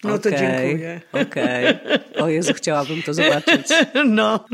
no 0.05 0.15
okay, 0.15 0.33
to 0.33 0.39
dziękuję. 0.39 1.01
Okej. 1.13 1.81
Okay. 1.81 2.23
O 2.23 2.29
Jezu, 2.29 2.55
chciałabym 2.55 3.03
to 3.03 3.15
zobaczyć. 3.15 3.69
No. 4.05 4.45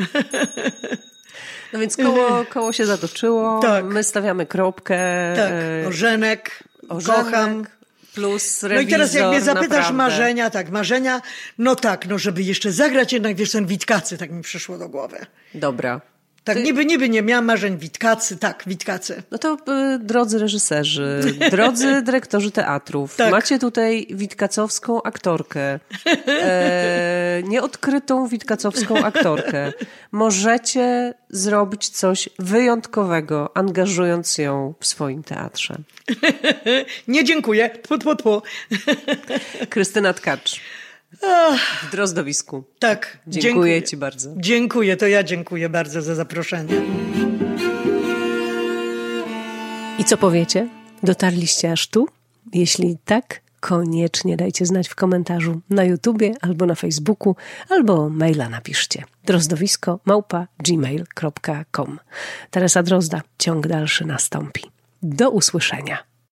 No 1.73 1.79
więc 1.79 1.97
koło, 1.97 2.45
koło 2.45 2.73
się 2.73 2.87
zatoczyło. 2.87 3.61
Tak. 3.61 3.85
My 3.85 4.05
stawiamy 4.05 4.47
kropkę. 4.47 4.99
Tak. 5.37 5.53
E, 5.85 5.89
Orzenek. 5.89 6.65
Orzenek. 6.89 7.25
Kocham 7.25 7.67
plus 8.15 8.63
rewizor, 8.63 8.85
No 8.85 8.89
i 8.89 8.93
teraz 8.93 9.15
jak 9.15 9.29
mnie 9.29 9.41
zapytasz 9.41 9.71
naprawdę. 9.71 9.93
marzenia, 9.95 10.51
tak, 10.51 10.71
marzenia, 10.71 11.23
no 11.59 11.77
tak, 11.77 12.07
no 12.07 12.19
żeby 12.19 12.43
jeszcze 12.43 12.73
zagrać 12.73 13.13
jednak, 13.13 13.37
wiesz, 13.37 13.51
ten 13.53 13.67
Witkacy, 13.67 14.19
tak 14.19 14.31
mi 14.31 14.43
przyszło 14.43 14.79
do 14.79 14.89
głowy. 14.89 15.27
Dobra. 15.55 16.01
Tak, 16.45 16.57
Ty... 16.57 16.63
niby, 16.63 16.87
niby 16.87 17.09
nie 17.09 17.23
miałam 17.23 17.45
marzeń 17.45 17.79
Witkacy, 17.79 18.37
tak, 18.37 18.63
Witkacy. 18.67 19.23
No 19.31 19.39
to 19.39 19.57
y, 19.95 19.99
drodzy 19.99 20.39
reżyserzy, 20.39 21.21
drodzy 21.51 22.03
dyrektorzy 22.07 22.51
teatrów, 22.51 23.17
tak. 23.17 23.31
macie 23.31 23.59
tutaj 23.59 24.07
witkacowską 24.11 25.03
aktorkę, 25.03 25.81
e, 26.29 27.43
nieodkrytą 27.45 28.27
witkacowską 28.27 29.05
aktorkę. 29.05 29.73
Możecie 30.13 31.15
zrobić 31.31 31.89
coś 31.89 32.29
wyjątkowego, 32.39 33.57
angażując 33.57 34.39
ją 34.39 34.75
w 34.81 34.87
swoim 34.87 35.23
teatrze. 35.23 35.77
nie 37.09 37.25
dziękuję. 37.25 37.71
Tfu, 37.83 37.99
tfu, 37.99 38.17
tfu. 38.17 38.43
Krystyna 39.69 40.13
Tkacz. 40.13 40.61
W 41.83 41.91
Drozdowisku. 41.93 42.65
Tak. 42.79 43.19
Dziękuję, 43.27 43.53
dziękuję 43.53 43.83
Ci 43.83 43.97
bardzo. 43.97 44.31
Dziękuję, 44.37 44.97
to 44.97 45.07
ja 45.07 45.23
dziękuję 45.23 45.69
bardzo 45.69 46.03
za 46.03 46.15
zaproszenie. 46.15 46.75
I 49.99 50.05
co 50.05 50.17
powiecie? 50.17 50.69
Dotarliście 51.03 51.73
aż 51.73 51.89
tu? 51.89 52.09
Jeśli 52.53 52.99
tak, 53.05 53.41
koniecznie 53.61 54.37
dajcie 54.37 54.67
znać 54.67 54.89
w 54.89 54.95
komentarzu 54.95 55.61
na 55.71 55.85
YouTubie 55.85 56.35
albo 56.41 56.67
na 56.67 56.75
Facebooku, 56.75 57.37
albo 57.69 58.09
maila 58.09 58.49
napiszcie. 58.49 59.05
Drozdowisko 59.25 60.01
małpa 60.05 60.47
gmail.com. 60.59 61.99
Teresa 62.51 62.83
Drozda, 62.83 63.23
ciąg 63.39 63.67
dalszy 63.67 64.05
nastąpi. 64.05 64.63
Do 65.03 65.31
usłyszenia. 65.31 66.10